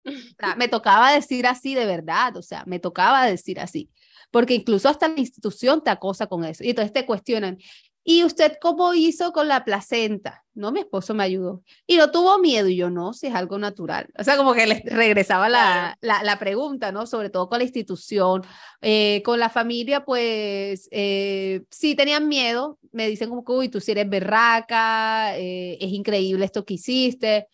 me 0.57 0.67
tocaba 0.67 1.11
decir 1.13 1.47
así 1.47 1.75
de 1.75 1.85
verdad, 1.85 2.35
o 2.37 2.41
sea, 2.41 2.63
me 2.65 2.79
tocaba 2.79 3.25
decir 3.25 3.59
así, 3.59 3.89
porque 4.31 4.55
incluso 4.55 4.89
hasta 4.89 5.07
la 5.07 5.19
institución 5.19 5.83
te 5.83 5.91
acosa 5.91 6.27
con 6.27 6.43
eso. 6.43 6.63
Y 6.63 6.69
entonces 6.69 6.93
te 6.93 7.05
cuestionan, 7.05 7.57
¿Y 8.03 8.23
usted 8.23 8.57
cómo 8.59 8.93
hizo 8.93 9.31
con 9.31 9.47
la 9.47 9.63
placenta? 9.63 10.43
No, 10.53 10.71
mi 10.71 10.79
esposo 10.79 11.13
me 11.13 11.23
ayudó. 11.23 11.63
Y 11.85 11.97
no 11.97 12.11
tuvo 12.11 12.39
miedo. 12.39 12.67
Y 12.67 12.75
yo, 12.75 12.89
no, 12.89 13.13
si 13.13 13.27
es 13.27 13.35
algo 13.35 13.59
natural. 13.59 14.07
O 14.17 14.23
sea, 14.23 14.37
como 14.37 14.53
que 14.53 14.65
le 14.65 14.83
regresaba 14.85 15.49
la, 15.49 15.97
la, 16.01 16.39
pregunta, 16.39 16.91
¿no? 16.91 17.05
Sobre 17.05 17.29
todo 17.29 17.47
con 17.47 17.59
la 17.59 17.63
institución. 17.63 18.41
Eh, 18.81 19.21
con 19.23 19.39
la 19.39 19.49
familia, 19.49 20.03
pues, 20.03 20.89
eh, 20.91 21.63
sí 21.69 21.95
tenían 21.95 22.27
miedo. 22.27 22.79
Me 22.91 23.07
dicen 23.07 23.29
como 23.29 23.45
que, 23.45 23.51
uy, 23.51 23.69
tú 23.69 23.79
sí 23.79 23.91
eres 23.91 24.09
berraca, 24.09 25.37
eh, 25.37 25.77
es 25.79 25.91
increíble 25.91 26.45
esto 26.45 26.65
que 26.65 26.73
hiciste. 26.73 27.47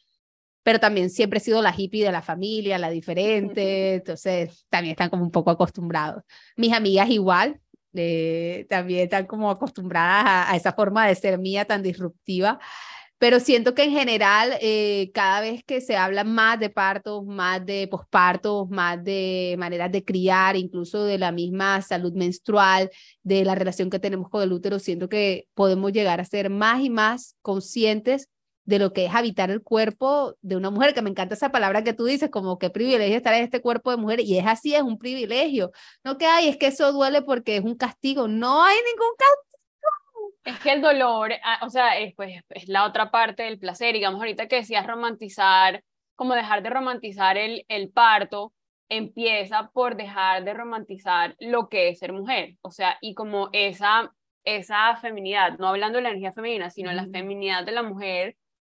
Pero 0.63 0.79
también 0.79 1.09
siempre 1.09 1.39
he 1.39 1.41
sido 1.41 1.61
la 1.61 1.73
hippie 1.77 2.05
de 2.05 2.11
la 2.11 2.21
familia, 2.21 2.77
la 2.77 2.89
diferente. 2.89 3.95
Entonces, 3.95 4.65
también 4.69 4.91
están 4.91 5.09
como 5.09 5.23
un 5.23 5.31
poco 5.31 5.51
acostumbrados. 5.51 6.23
Mis 6.55 6.73
amigas 6.73 7.09
igual, 7.09 7.59
también 8.69 9.03
están 9.03 9.25
como 9.25 9.49
acostumbradas 9.51 10.49
a, 10.49 10.55
esa 10.55 10.73
forma 10.73 11.07
de 11.07 11.15
ser 11.15 11.37
mía 11.39 11.65
tan 11.65 11.83
disruptiva. 11.83 12.59
Pero 13.19 13.39
siento 13.39 13.73
que 13.73 13.83
en 13.83 13.91
general, 13.91 14.53
eh, 14.61 15.09
cada 15.13 15.41
vez 15.41 15.63
que 15.63 15.81
se 15.81 15.97
habla 15.97 16.23
más 16.23 16.59
de 16.59 16.69
partos, 16.69 17.25
más 17.25 17.65
de 17.65 17.87
pospartos, 17.87 18.69
más 18.69 19.03
de 19.03 19.55
maneras 19.57 19.91
de 19.91 20.05
criar, 20.05 20.55
incluso 20.55 21.03
de 21.03 21.17
la 21.17 21.31
misma 21.31 21.81
salud 21.81 22.13
menstrual, 22.13 22.91
de 23.23 23.43
la 23.43 23.55
relación 23.55 23.89
que 23.89 23.99
tenemos 23.99 24.29
con 24.29 24.43
el 24.43 24.53
útero, 24.53 24.77
siento 24.77 25.09
que 25.09 25.47
podemos 25.55 25.91
llegar 25.91 26.21
a 26.21 26.25
ser 26.25 26.51
más 26.51 26.81
y 26.83 26.91
más 26.91 27.35
conscientes 27.41 28.29
de 28.67 28.79
lo 28.79 28.91
que 28.91 29.05
es 29.05 29.15
habitar 29.15 29.49
el 29.49 29.63
cuerpo 29.63 30.35
de 30.41 30.57
una 30.57 30.69
mujer, 30.69 30.93
que 30.93 31.01
me 31.01 31.09
encanta 31.09 31.35
esa 31.35 31.51
palabra 31.51 31.85
que 31.85 31.93
tú 31.93 32.03
dices, 32.03 32.29
como 32.29 32.59
que 32.59 32.69
privilegio 32.69 33.15
estar 33.15 33.33
en 33.33 33.43
este 33.43 33.61
cuerpo 33.61 33.91
de 33.91 33.97
mujer, 33.97 34.19
y 34.19 34.37
es 34.37 34.45
así, 34.45 34.75
es 34.75 34.81
un 34.81 34.99
privilegio. 34.99 35.71
No 36.03 36.17
que 36.17 36.25
hay, 36.25 36.49
es 36.49 36.57
que 36.57 36.67
eso 36.67 36.91
duele 36.91 37.21
porque 37.21 37.55
es 37.55 37.63
un 37.63 37.77
castigo, 37.77 38.27
no 38.27 38.61
hay 38.63 38.75
ningún 38.75 39.15
castigo. 39.17 40.33
Es 40.43 40.59
que 40.59 40.73
el 40.73 40.81
dolor, 40.81 41.31
ah, 41.43 41.59
o 41.65 41.69
sea, 41.69 41.97
es, 41.97 42.13
pues, 42.15 42.41
es 42.49 42.67
la 42.67 42.85
otra 42.85 43.09
parte 43.09 43.43
del 43.43 43.57
placer, 43.57 43.93
digamos, 43.93 44.19
ahorita 44.19 44.49
que 44.49 44.57
decías 44.57 44.85
romantizar, 44.85 45.81
como 46.15 46.35
dejar 46.35 46.61
de 46.61 46.69
romantizar 46.69 47.37
el, 47.37 47.63
el 47.69 47.89
parto, 47.89 48.53
empieza 48.89 49.69
por 49.73 49.95
dejar 49.95 50.43
de 50.43 50.53
romantizar 50.53 51.37
lo 51.39 51.69
que 51.69 51.87
es 51.87 51.99
ser 51.99 52.11
mujer, 52.11 52.57
o 52.61 52.71
sea, 52.71 52.97
y 52.99 53.13
como 53.13 53.49
esa, 53.53 54.13
esa 54.43 54.97
feminidad, 54.97 55.57
no 55.57 55.69
hablando 55.69 55.99
de 55.99 56.03
la 56.03 56.09
energía 56.09 56.33
femenina, 56.33 56.69
sino 56.69 56.91
la 56.91 57.07
feminidad 57.07 57.65
de 57.65 57.71
la 57.71 57.83
mujer, 57.83 58.35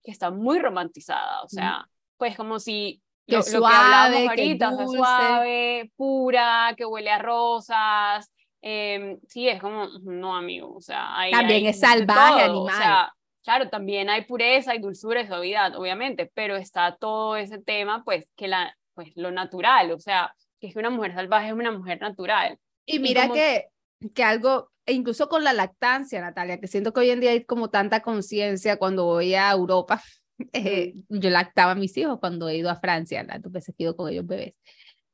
que 0.08 0.12
está 0.12 0.32
muy 0.32 0.58
romantizada, 0.60 1.44
o 1.44 1.50
sea, 1.50 1.86
pues 2.16 2.38
como 2.38 2.60
si 2.60 3.02
lo, 3.26 3.44
suave, 3.44 3.60
que 3.60 3.76
hablábamos 3.76 4.30
ahorita, 4.30 4.78
que 4.78 4.86
suave, 4.86 5.92
pura, 5.98 6.74
que 6.78 6.86
huele 6.86 7.10
a 7.10 7.20
rosas, 7.20 8.32
eh, 8.62 9.18
sí, 9.28 9.50
es 9.50 9.60
como, 9.60 9.86
no 10.04 10.34
amigo, 10.34 10.74
o 10.74 10.80
sea, 10.80 11.14
hay, 11.20 11.32
también 11.32 11.66
es 11.66 11.82
salvaje, 11.82 12.44
animal. 12.44 12.74
O 12.74 12.78
sea, 12.78 13.14
claro, 13.44 13.70
también 13.70 14.10
hay 14.10 14.24
pureza 14.24 14.74
y 14.76 14.80
dulzura 14.80 15.20
y 15.20 15.28
suavidad, 15.28 15.76
obviamente, 15.76 16.32
pero 16.34 16.56
está 16.56 16.96
todo 16.96 17.36
ese 17.36 17.60
tema, 17.60 18.06
pues, 18.06 18.30
que 18.38 18.48
la, 18.48 18.78
pues, 18.94 19.12
lo 19.18 19.32
natural, 19.32 19.92
o 19.92 20.00
sea, 20.00 20.34
que 20.62 20.68
es 20.68 20.74
que 20.74 20.80
una 20.80 20.90
mujer 20.90 21.16
salvaje 21.16 21.48
es 21.48 21.54
una 21.54 21.72
mujer 21.72 22.00
natural. 22.00 22.58
Y 22.86 23.00
mira 23.00 23.28
que, 23.28 23.66
que 24.14 24.24
algo, 24.24 24.72
e 24.86 24.94
incluso 24.94 25.30
con 25.30 25.44
la 25.44 25.54
lactancia, 25.54 26.22
Natalia, 26.22 26.60
que 26.60 26.68
siento 26.68 26.94
que 26.94 27.02
hoy 27.02 27.10
en 27.12 27.20
día 27.20 27.32
hay 27.32 27.46
como 27.46 27.70
tanta 27.70 28.02
conciencia 28.02 28.78
cuando 28.78 29.06
voy 29.06 29.36
a 29.36 29.52
Europa. 29.52 30.02
Eh, 30.54 30.94
yo 31.10 31.32
lactaba 31.32 31.72
a 31.72 31.76
mis 31.76 31.98
hijos 31.98 32.20
cuando 32.20 32.48
he 32.48 32.58
ido 32.58 32.70
a 32.70 32.76
Francia, 32.76 33.26
dos 33.42 33.52
veces 33.52 33.74
he 33.76 33.82
ido 33.82 33.96
con 33.96 34.08
ellos 34.08 34.28
bebés. 34.28 34.54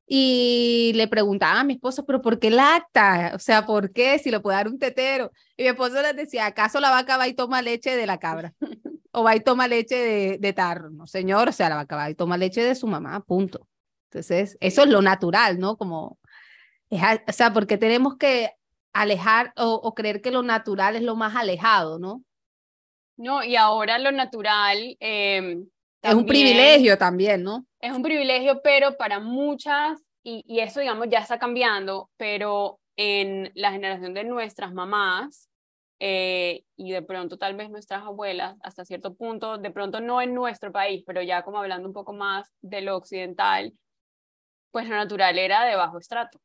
Y 0.05 0.91
le 0.95 1.07
preguntaba 1.07 1.61
a 1.61 1.63
mi 1.63 1.75
esposo, 1.75 2.05
pero 2.05 2.21
¿por 2.21 2.39
qué 2.39 2.49
lacta? 2.49 3.31
O 3.33 3.39
sea, 3.39 3.65
¿por 3.65 3.93
qué? 3.93 4.19
Si 4.19 4.31
lo 4.31 4.41
puede 4.41 4.57
dar 4.57 4.67
un 4.67 4.77
tetero. 4.77 5.31
Y 5.55 5.63
mi 5.63 5.69
esposo 5.69 6.01
les 6.01 6.15
decía, 6.15 6.45
¿acaso 6.45 6.81
la 6.81 6.89
vaca 6.89 7.15
va 7.15 7.29
y 7.29 7.33
toma 7.33 7.61
leche 7.61 7.95
de 7.95 8.05
la 8.05 8.17
cabra? 8.17 8.53
¿O 9.11 9.23
va 9.23 9.33
y 9.33 9.39
toma 9.39 9.69
leche 9.69 9.95
de, 9.95 10.37
de 10.39 10.51
tarro? 10.53 10.89
No, 10.89 11.07
señor, 11.07 11.47
o 11.47 11.51
sea, 11.53 11.69
la 11.69 11.75
vaca 11.77 11.95
va 11.95 12.09
y 12.09 12.15
toma 12.15 12.35
leche 12.35 12.61
de 12.61 12.75
su 12.75 12.87
mamá, 12.87 13.21
punto. 13.21 13.65
Entonces, 14.11 14.57
eso 14.59 14.83
es 14.83 14.89
lo 14.89 15.01
natural, 15.01 15.57
¿no? 15.57 15.77
Como, 15.77 16.19
es, 16.89 17.01
o 17.27 17.31
sea, 17.31 17.53
porque 17.53 17.77
tenemos 17.77 18.17
que 18.17 18.51
alejar 18.93 19.53
o, 19.57 19.93
creer 19.93 20.21
que 20.21 20.31
lo 20.31 20.43
natural 20.43 20.95
es 20.95 21.01
lo 21.01 21.15
más 21.15 21.35
alejado, 21.35 21.99
¿no? 21.99 22.23
No, 23.17 23.43
y 23.43 23.55
ahora 23.55 23.99
lo 23.99 24.11
natural... 24.11 24.95
Em, 24.99 25.67
es 26.01 26.13
un 26.13 26.25
privilegio 26.25 26.97
también, 26.97 27.43
¿no? 27.43 27.65
Es 27.79 27.91
un 27.91 28.03
privilegio, 28.03 28.61
pero 28.61 28.97
para 28.97 29.19
muchas, 29.19 29.99
y, 30.23 30.43
y 30.47 30.59
eso 30.59 30.79
digamos 30.79 31.07
ya 31.09 31.19
está 31.19 31.39
cambiando, 31.39 32.09
pero 32.17 32.79
en 32.97 33.51
la 33.55 33.71
generación 33.71 34.13
de 34.13 34.23
nuestras 34.23 34.73
mamás, 34.73 35.49
eh, 36.05 36.65
y 36.75 36.91
de 36.91 37.01
pronto 37.01 37.37
tal 37.37 37.55
vez 37.55 37.69
nuestras 37.69 38.03
abuelas, 38.03 38.57
hasta 38.61 38.83
cierto 38.83 39.15
punto, 39.15 39.57
de 39.57 39.71
pronto 39.71 40.01
no 40.01 40.21
en 40.21 40.33
nuestro 40.33 40.69
país, 40.71 41.01
pero 41.05 41.21
ya 41.21 41.43
como 41.43 41.59
hablando 41.59 41.87
un 41.87 41.93
poco 41.93 42.11
más 42.11 42.51
de 42.61 42.81
lo 42.81 42.97
occidental, 42.97 43.73
pues 44.71 44.89
lo 44.89 44.95
natural 44.95 45.37
era 45.37 45.63
de 45.63 45.75
bajo 45.75 45.99
estrato. 45.99 46.41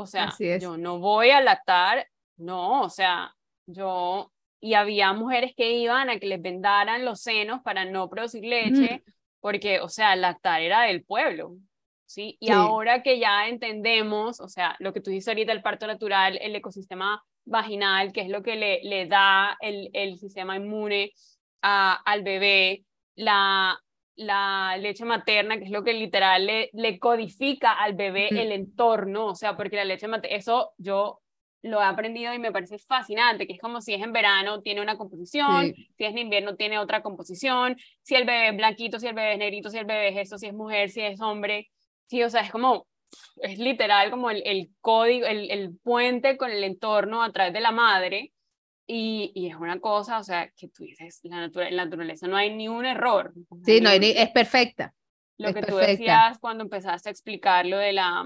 O 0.00 0.06
sea, 0.06 0.32
yo 0.60 0.76
no 0.76 1.00
voy 1.00 1.30
a 1.30 1.40
lactar, 1.40 2.06
no, 2.36 2.82
o 2.82 2.88
sea, 2.88 3.34
yo, 3.66 4.30
y 4.60 4.74
había 4.74 5.12
mujeres 5.12 5.54
que 5.56 5.72
iban 5.72 6.08
a 6.08 6.20
que 6.20 6.26
les 6.26 6.40
vendaran 6.40 7.04
los 7.04 7.20
senos 7.20 7.60
para 7.62 7.84
no 7.84 8.08
producir 8.08 8.44
leche, 8.44 9.02
porque, 9.40 9.80
o 9.80 9.88
sea, 9.88 10.14
lactar 10.14 10.62
era 10.62 10.82
del 10.82 11.04
pueblo, 11.04 11.56
¿sí? 12.06 12.36
Y 12.38 12.52
ahora 12.52 13.02
que 13.02 13.18
ya 13.18 13.48
entendemos, 13.48 14.40
o 14.40 14.48
sea, 14.48 14.76
lo 14.78 14.92
que 14.92 15.00
tú 15.00 15.10
dices 15.10 15.26
ahorita, 15.26 15.50
el 15.50 15.62
parto 15.62 15.88
natural, 15.88 16.38
el 16.40 16.54
ecosistema 16.54 17.24
vaginal, 17.44 18.12
que 18.12 18.20
es 18.20 18.28
lo 18.28 18.44
que 18.44 18.54
le, 18.54 18.80
le 18.84 19.06
da 19.06 19.56
el, 19.60 19.90
el 19.94 20.16
sistema 20.16 20.56
inmune 20.56 21.12
a, 21.60 21.94
al 22.04 22.22
bebé, 22.22 22.84
la, 23.16 23.80
la 24.18 24.76
leche 24.78 25.04
materna, 25.04 25.58
que 25.58 25.64
es 25.64 25.70
lo 25.70 25.84
que 25.84 25.92
literal 25.92 26.44
le, 26.44 26.70
le 26.72 26.98
codifica 26.98 27.72
al 27.72 27.94
bebé 27.94 28.28
el 28.30 28.50
entorno, 28.50 29.26
o 29.26 29.34
sea, 29.36 29.56
porque 29.56 29.76
la 29.76 29.84
leche 29.84 30.08
materna, 30.08 30.36
eso 30.36 30.72
yo 30.76 31.20
lo 31.62 31.80
he 31.80 31.84
aprendido 31.84 32.34
y 32.34 32.38
me 32.40 32.50
parece 32.50 32.78
fascinante, 32.78 33.46
que 33.46 33.52
es 33.52 33.60
como 33.60 33.80
si 33.80 33.94
es 33.94 34.02
en 34.02 34.12
verano 34.12 34.60
tiene 34.60 34.80
una 34.80 34.98
composición, 34.98 35.72
si 35.96 36.04
es 36.04 36.10
en 36.10 36.18
invierno 36.18 36.56
tiene 36.56 36.80
otra 36.80 37.00
composición, 37.00 37.76
si 38.02 38.16
el 38.16 38.24
bebé 38.24 38.48
es 38.48 38.56
blanquito, 38.56 38.98
si 38.98 39.06
el 39.06 39.14
bebé 39.14 39.34
es 39.34 39.38
negrito, 39.38 39.70
si 39.70 39.78
el 39.78 39.84
bebé 39.84 40.08
es 40.08 40.16
esto, 40.16 40.36
si 40.36 40.46
es 40.46 40.54
mujer, 40.54 40.90
si 40.90 41.00
es 41.00 41.20
hombre, 41.20 41.70
sí, 42.08 42.22
o 42.24 42.30
sea, 42.30 42.42
es 42.42 42.50
como, 42.50 42.88
es 43.36 43.58
literal 43.58 44.10
como 44.10 44.30
el, 44.30 44.42
el 44.44 44.70
código, 44.80 45.26
el, 45.26 45.48
el 45.50 45.78
puente 45.78 46.36
con 46.36 46.50
el 46.50 46.64
entorno 46.64 47.22
a 47.22 47.30
través 47.30 47.52
de 47.52 47.60
la 47.60 47.70
madre, 47.70 48.32
y, 48.90 49.32
y, 49.34 49.48
es 49.48 49.54
una 49.54 49.78
cosa, 49.80 50.18
o 50.18 50.24
sea, 50.24 50.50
que 50.56 50.68
tú 50.68 50.82
dices, 50.82 51.20
la, 51.24 51.46
la 51.70 51.84
naturaleza 51.84 52.26
no 52.26 52.38
hay 52.38 52.56
ni 52.56 52.68
un 52.68 52.86
error. 52.86 53.34
Sí, 53.62 53.82
no, 53.82 53.90
es 53.90 54.30
perfecta. 54.30 54.94
Lo 55.36 55.52
que 55.52 55.62
tú 55.62 55.76
decías 55.76 56.38
cuando 56.38 56.64
empezaste 56.64 57.10
a 57.10 57.12
explicar 57.12 57.66
lo 57.66 57.76
de 57.76 57.92
la, 57.92 58.24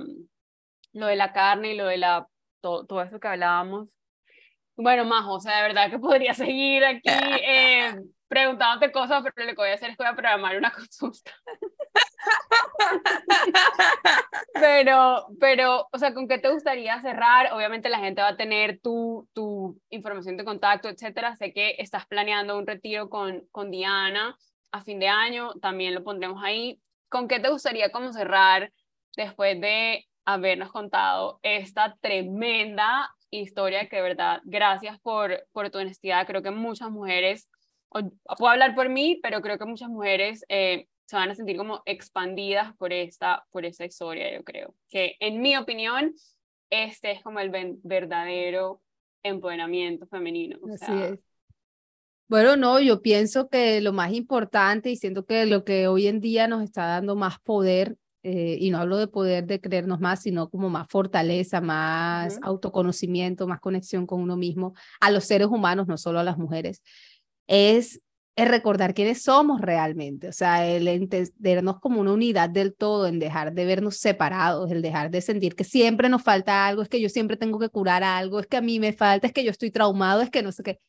lo 0.92 1.06
de 1.06 1.16
la 1.16 1.32
carne 1.32 1.72
y 1.72 1.76
lo 1.76 1.86
de 1.86 1.98
la, 1.98 2.28
todo, 2.60 2.86
todo 2.86 3.02
eso 3.02 3.18
que 3.18 3.26
hablábamos. 3.26 3.90
Bueno, 4.76 5.04
Majo, 5.04 5.34
o 5.34 5.40
sea, 5.40 5.56
de 5.56 5.62
verdad 5.62 5.90
que 5.90 5.98
podría 5.98 6.32
seguir 6.32 6.84
aquí 6.84 7.02
eh, 7.08 7.94
preguntándote 8.28 8.92
cosas, 8.92 9.24
pero 9.34 9.48
lo 9.48 9.54
que 9.54 9.62
voy 9.62 9.70
a 9.70 9.74
hacer 9.74 9.90
es 9.90 9.96
que 9.96 10.04
voy 10.04 10.12
a 10.12 10.16
programar 10.16 10.56
una 10.56 10.70
consulta. 10.72 11.32
pero, 14.54 15.26
pero, 15.40 15.88
o 15.92 15.98
sea, 15.98 16.14
¿con 16.14 16.28
qué 16.28 16.38
te 16.38 16.50
gustaría 16.50 17.00
cerrar? 17.00 17.52
Obviamente 17.52 17.88
la 17.88 17.98
gente 17.98 18.22
va 18.22 18.28
a 18.28 18.36
tener 18.36 18.80
tu, 18.80 19.28
tu 19.32 19.80
información 19.90 20.36
de 20.36 20.44
contacto, 20.44 20.88
etcétera. 20.88 21.36
Sé 21.36 21.52
que 21.52 21.76
estás 21.78 22.06
planeando 22.06 22.58
un 22.58 22.66
retiro 22.66 23.08
con, 23.08 23.46
con 23.50 23.70
Diana 23.70 24.36
a 24.72 24.82
fin 24.82 24.98
de 24.98 25.08
año, 25.08 25.54
también 25.60 25.94
lo 25.94 26.02
pondremos 26.02 26.42
ahí. 26.42 26.80
¿Con 27.08 27.28
qué 27.28 27.40
te 27.40 27.50
gustaría 27.50 27.92
como 27.92 28.12
cerrar 28.12 28.72
después 29.16 29.60
de 29.60 30.06
habernos 30.24 30.70
contado 30.70 31.40
esta 31.42 31.96
tremenda 32.00 33.10
historia 33.30 33.88
que 33.88 33.96
de 33.96 34.02
verdad, 34.02 34.40
gracias 34.44 35.00
por, 35.00 35.46
por 35.52 35.70
tu 35.70 35.78
honestidad. 35.78 36.26
Creo 36.26 36.42
que 36.42 36.50
muchas 36.50 36.90
mujeres, 36.90 37.48
puedo 37.90 38.48
hablar 38.48 38.74
por 38.74 38.88
mí, 38.88 39.18
pero 39.22 39.40
creo 39.40 39.58
que 39.58 39.64
muchas 39.64 39.88
mujeres 39.88 40.44
eh, 40.48 40.86
se 41.12 41.16
van 41.16 41.30
a 41.30 41.34
sentir 41.34 41.58
como 41.58 41.82
expandidas 41.84 42.74
por 42.78 42.90
esta, 42.90 43.44
por 43.50 43.66
esta 43.66 43.84
historia, 43.84 44.34
yo 44.34 44.42
creo. 44.44 44.74
Que 44.88 45.16
en 45.20 45.42
mi 45.42 45.58
opinión, 45.58 46.14
este 46.70 47.10
es 47.10 47.22
como 47.22 47.38
el 47.38 47.50
verdadero 47.82 48.80
empoderamiento 49.22 50.06
femenino. 50.06 50.58
Así 50.72 50.90
es. 50.90 51.18
Bueno, 52.28 52.56
no, 52.56 52.80
yo 52.80 53.02
pienso 53.02 53.50
que 53.50 53.82
lo 53.82 53.92
más 53.92 54.14
importante 54.14 54.88
y 54.88 54.96
siento 54.96 55.26
que 55.26 55.44
lo 55.44 55.64
que 55.64 55.86
hoy 55.86 56.06
en 56.06 56.20
día 56.20 56.48
nos 56.48 56.62
está 56.62 56.86
dando 56.86 57.14
más 57.14 57.38
poder, 57.40 57.98
eh, 58.22 58.56
y 58.58 58.70
no 58.70 58.78
hablo 58.78 58.96
de 58.96 59.06
poder 59.06 59.44
de 59.44 59.60
creernos 59.60 60.00
más, 60.00 60.22
sino 60.22 60.48
como 60.48 60.70
más 60.70 60.86
fortaleza, 60.88 61.60
más 61.60 62.38
autoconocimiento, 62.40 63.46
más 63.46 63.60
conexión 63.60 64.06
con 64.06 64.22
uno 64.22 64.38
mismo, 64.38 64.72
a 64.98 65.10
los 65.10 65.24
seres 65.24 65.48
humanos, 65.48 65.88
no 65.88 65.98
solo 65.98 66.20
a 66.20 66.24
las 66.24 66.38
mujeres, 66.38 66.82
es 67.46 68.00
es 68.34 68.48
recordar 68.48 68.94
quiénes 68.94 69.22
somos 69.22 69.60
realmente, 69.60 70.28
o 70.28 70.32
sea, 70.32 70.66
el 70.66 70.88
entendernos 70.88 71.80
como 71.80 72.00
una 72.00 72.12
unidad 72.12 72.48
del 72.48 72.74
todo, 72.74 73.06
en 73.06 73.18
dejar 73.18 73.52
de 73.52 73.66
vernos 73.66 73.98
separados, 73.98 74.70
el 74.70 74.80
dejar 74.80 75.10
de 75.10 75.20
sentir 75.20 75.54
que 75.54 75.64
siempre 75.64 76.08
nos 76.08 76.22
falta 76.22 76.66
algo, 76.66 76.82
es 76.82 76.88
que 76.88 77.00
yo 77.00 77.08
siempre 77.10 77.36
tengo 77.36 77.58
que 77.58 77.68
curar 77.68 78.02
algo, 78.02 78.40
es 78.40 78.46
que 78.46 78.56
a 78.56 78.62
mí 78.62 78.80
me 78.80 78.94
falta, 78.94 79.26
es 79.26 79.32
que 79.34 79.44
yo 79.44 79.50
estoy 79.50 79.70
traumado, 79.70 80.22
es 80.22 80.30
que 80.30 80.42
no 80.42 80.50
sé 80.52 80.62
qué. 80.62 80.80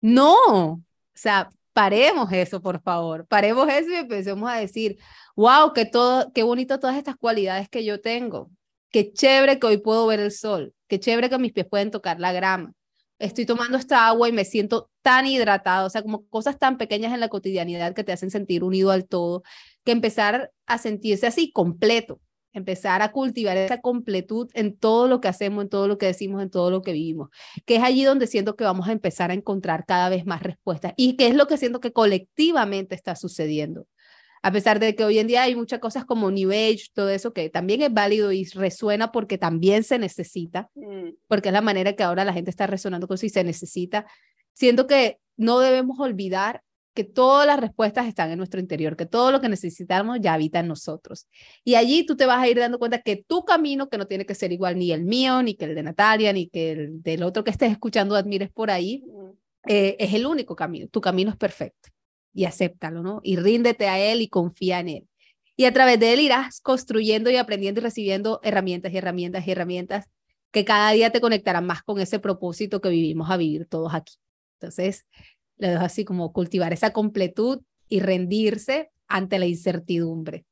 No, 0.00 0.34
o 0.34 0.82
sea, 1.14 1.50
paremos 1.72 2.32
eso, 2.32 2.60
por 2.60 2.82
favor, 2.82 3.26
paremos 3.26 3.68
eso 3.68 3.90
y 3.90 3.94
empecemos 3.94 4.50
a 4.50 4.56
decir, 4.56 4.98
wow, 5.36 5.72
qué, 5.72 5.86
todo, 5.86 6.32
qué 6.32 6.42
bonito 6.42 6.80
todas 6.80 6.96
estas 6.96 7.16
cualidades 7.16 7.68
que 7.68 7.84
yo 7.84 8.00
tengo, 8.00 8.50
qué 8.90 9.12
chévere 9.12 9.60
que 9.60 9.66
hoy 9.68 9.78
puedo 9.78 10.06
ver 10.06 10.20
el 10.20 10.32
sol, 10.32 10.74
qué 10.88 10.98
chévere 10.98 11.30
que 11.30 11.38
mis 11.38 11.52
pies 11.52 11.66
pueden 11.70 11.92
tocar 11.92 12.18
la 12.18 12.32
grama, 12.32 12.72
estoy 13.18 13.46
tomando 13.46 13.78
esta 13.78 14.06
agua 14.06 14.28
y 14.28 14.32
me 14.32 14.44
siento 14.44 14.90
tan 15.02 15.26
hidratado, 15.26 15.86
o 15.86 15.90
sea, 15.90 16.02
como 16.02 16.26
cosas 16.28 16.58
tan 16.58 16.78
pequeñas 16.78 17.12
en 17.12 17.20
la 17.20 17.28
cotidianidad 17.28 17.94
que 17.94 18.04
te 18.04 18.12
hacen 18.12 18.30
sentir 18.30 18.64
unido 18.64 18.90
al 18.90 19.06
todo, 19.06 19.42
que 19.84 19.92
empezar 19.92 20.52
a 20.66 20.78
sentirse 20.78 21.26
así 21.26 21.50
completo, 21.52 22.20
empezar 22.52 23.02
a 23.02 23.12
cultivar 23.12 23.56
esa 23.56 23.80
completud 23.80 24.48
en 24.54 24.76
todo 24.76 25.08
lo 25.08 25.20
que 25.20 25.28
hacemos, 25.28 25.64
en 25.64 25.68
todo 25.68 25.88
lo 25.88 25.98
que 25.98 26.06
decimos, 26.06 26.42
en 26.42 26.50
todo 26.50 26.70
lo 26.70 26.82
que 26.82 26.92
vivimos, 26.92 27.30
que 27.66 27.76
es 27.76 27.82
allí 27.82 28.04
donde 28.04 28.26
siento 28.26 28.56
que 28.56 28.64
vamos 28.64 28.88
a 28.88 28.92
empezar 28.92 29.30
a 29.30 29.34
encontrar 29.34 29.84
cada 29.86 30.08
vez 30.08 30.26
más 30.26 30.42
respuestas 30.42 30.94
y 30.96 31.16
que 31.16 31.28
es 31.28 31.34
lo 31.34 31.46
que 31.46 31.58
siento 31.58 31.80
que 31.80 31.92
colectivamente 31.92 32.94
está 32.94 33.16
sucediendo 33.16 33.86
a 34.42 34.52
pesar 34.52 34.78
de 34.80 34.94
que 34.94 35.04
hoy 35.04 35.18
en 35.18 35.26
día 35.26 35.42
hay 35.42 35.54
muchas 35.54 35.80
cosas 35.80 36.04
como 36.04 36.30
New 36.30 36.50
Age, 36.50 36.86
todo 36.92 37.08
eso 37.10 37.32
que 37.32 37.50
también 37.50 37.82
es 37.82 37.92
válido 37.92 38.32
y 38.32 38.44
resuena 38.44 39.12
porque 39.12 39.38
también 39.38 39.84
se 39.84 39.98
necesita, 39.98 40.70
mm. 40.74 41.10
porque 41.26 41.48
es 41.48 41.52
la 41.52 41.60
manera 41.60 41.94
que 41.94 42.02
ahora 42.02 42.24
la 42.24 42.32
gente 42.32 42.50
está 42.50 42.66
resonando 42.66 43.06
con 43.06 43.16
eso 43.16 43.26
y 43.26 43.30
se 43.30 43.44
necesita. 43.44 44.06
Siento 44.52 44.86
que 44.86 45.18
no 45.36 45.60
debemos 45.60 45.98
olvidar 46.00 46.62
que 46.94 47.04
todas 47.04 47.46
las 47.46 47.60
respuestas 47.60 48.08
están 48.08 48.32
en 48.32 48.38
nuestro 48.38 48.58
interior, 48.58 48.96
que 48.96 49.06
todo 49.06 49.30
lo 49.30 49.40
que 49.40 49.48
necesitamos 49.48 50.18
ya 50.20 50.34
habita 50.34 50.58
en 50.58 50.66
nosotros. 50.66 51.28
Y 51.62 51.76
allí 51.76 52.04
tú 52.04 52.16
te 52.16 52.26
vas 52.26 52.42
a 52.42 52.48
ir 52.48 52.58
dando 52.58 52.80
cuenta 52.80 53.02
que 53.02 53.22
tu 53.24 53.44
camino, 53.44 53.88
que 53.88 53.98
no 53.98 54.06
tiene 54.06 54.26
que 54.26 54.34
ser 54.34 54.50
igual 54.50 54.76
ni 54.76 54.90
el 54.90 55.04
mío, 55.04 55.40
ni 55.42 55.54
que 55.54 55.66
el 55.66 55.76
de 55.76 55.84
Natalia, 55.84 56.32
ni 56.32 56.48
que 56.48 56.72
el 56.72 57.02
del 57.02 57.22
otro 57.22 57.44
que 57.44 57.52
estés 57.52 57.70
escuchando, 57.70 58.16
admires 58.16 58.50
por 58.50 58.72
ahí, 58.72 59.04
mm. 59.06 59.30
eh, 59.68 59.96
es 60.00 60.12
el 60.12 60.26
único 60.26 60.56
camino. 60.56 60.88
Tu 60.88 61.00
camino 61.00 61.30
es 61.30 61.36
perfecto 61.36 61.90
y 62.32 62.44
acéptalo, 62.44 63.02
¿no? 63.02 63.20
Y 63.22 63.36
ríndete 63.36 63.88
a 63.88 63.98
Él 63.98 64.22
y 64.22 64.28
confía 64.28 64.80
en 64.80 64.88
Él. 64.88 65.08
Y 65.56 65.64
a 65.64 65.72
través 65.72 65.98
de 65.98 66.12
Él 66.12 66.20
irás 66.20 66.60
construyendo 66.60 67.30
y 67.30 67.36
aprendiendo 67.36 67.80
y 67.80 67.84
recibiendo 67.84 68.40
herramientas 68.42 68.92
y 68.92 68.98
herramientas 68.98 69.46
y 69.46 69.50
herramientas 69.50 70.08
que 70.50 70.64
cada 70.64 70.92
día 70.92 71.10
te 71.10 71.20
conectarán 71.20 71.66
más 71.66 71.82
con 71.82 72.00
ese 72.00 72.18
propósito 72.18 72.80
que 72.80 72.88
vivimos 72.88 73.30
a 73.30 73.36
vivir 73.36 73.66
todos 73.66 73.92
aquí. 73.94 74.14
Entonces, 74.60 75.06
le 75.56 75.68
dejo 75.68 75.84
así 75.84 76.04
como 76.04 76.32
cultivar 76.32 76.72
esa 76.72 76.92
completud 76.92 77.60
y 77.88 78.00
rendirse 78.00 78.90
ante 79.08 79.38
la 79.38 79.46
incertidumbre. 79.46 80.44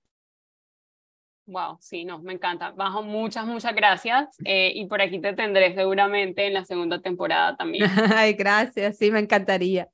Wow, 1.46 1.78
sí, 1.80 2.04
no, 2.04 2.18
me 2.20 2.32
encanta. 2.32 2.72
Bajo, 2.72 3.04
muchas, 3.04 3.46
muchas 3.46 3.74
gracias. 3.74 4.36
Eh, 4.44 4.72
y 4.74 4.86
por 4.86 5.00
aquí 5.00 5.20
te 5.20 5.32
tendré 5.32 5.74
seguramente 5.74 6.46
en 6.46 6.54
la 6.54 6.64
segunda 6.64 7.00
temporada 7.00 7.56
también. 7.56 7.84
Ay, 8.16 8.32
gracias, 8.32 8.98
sí, 8.98 9.12
me 9.12 9.20
encantaría. 9.20 9.88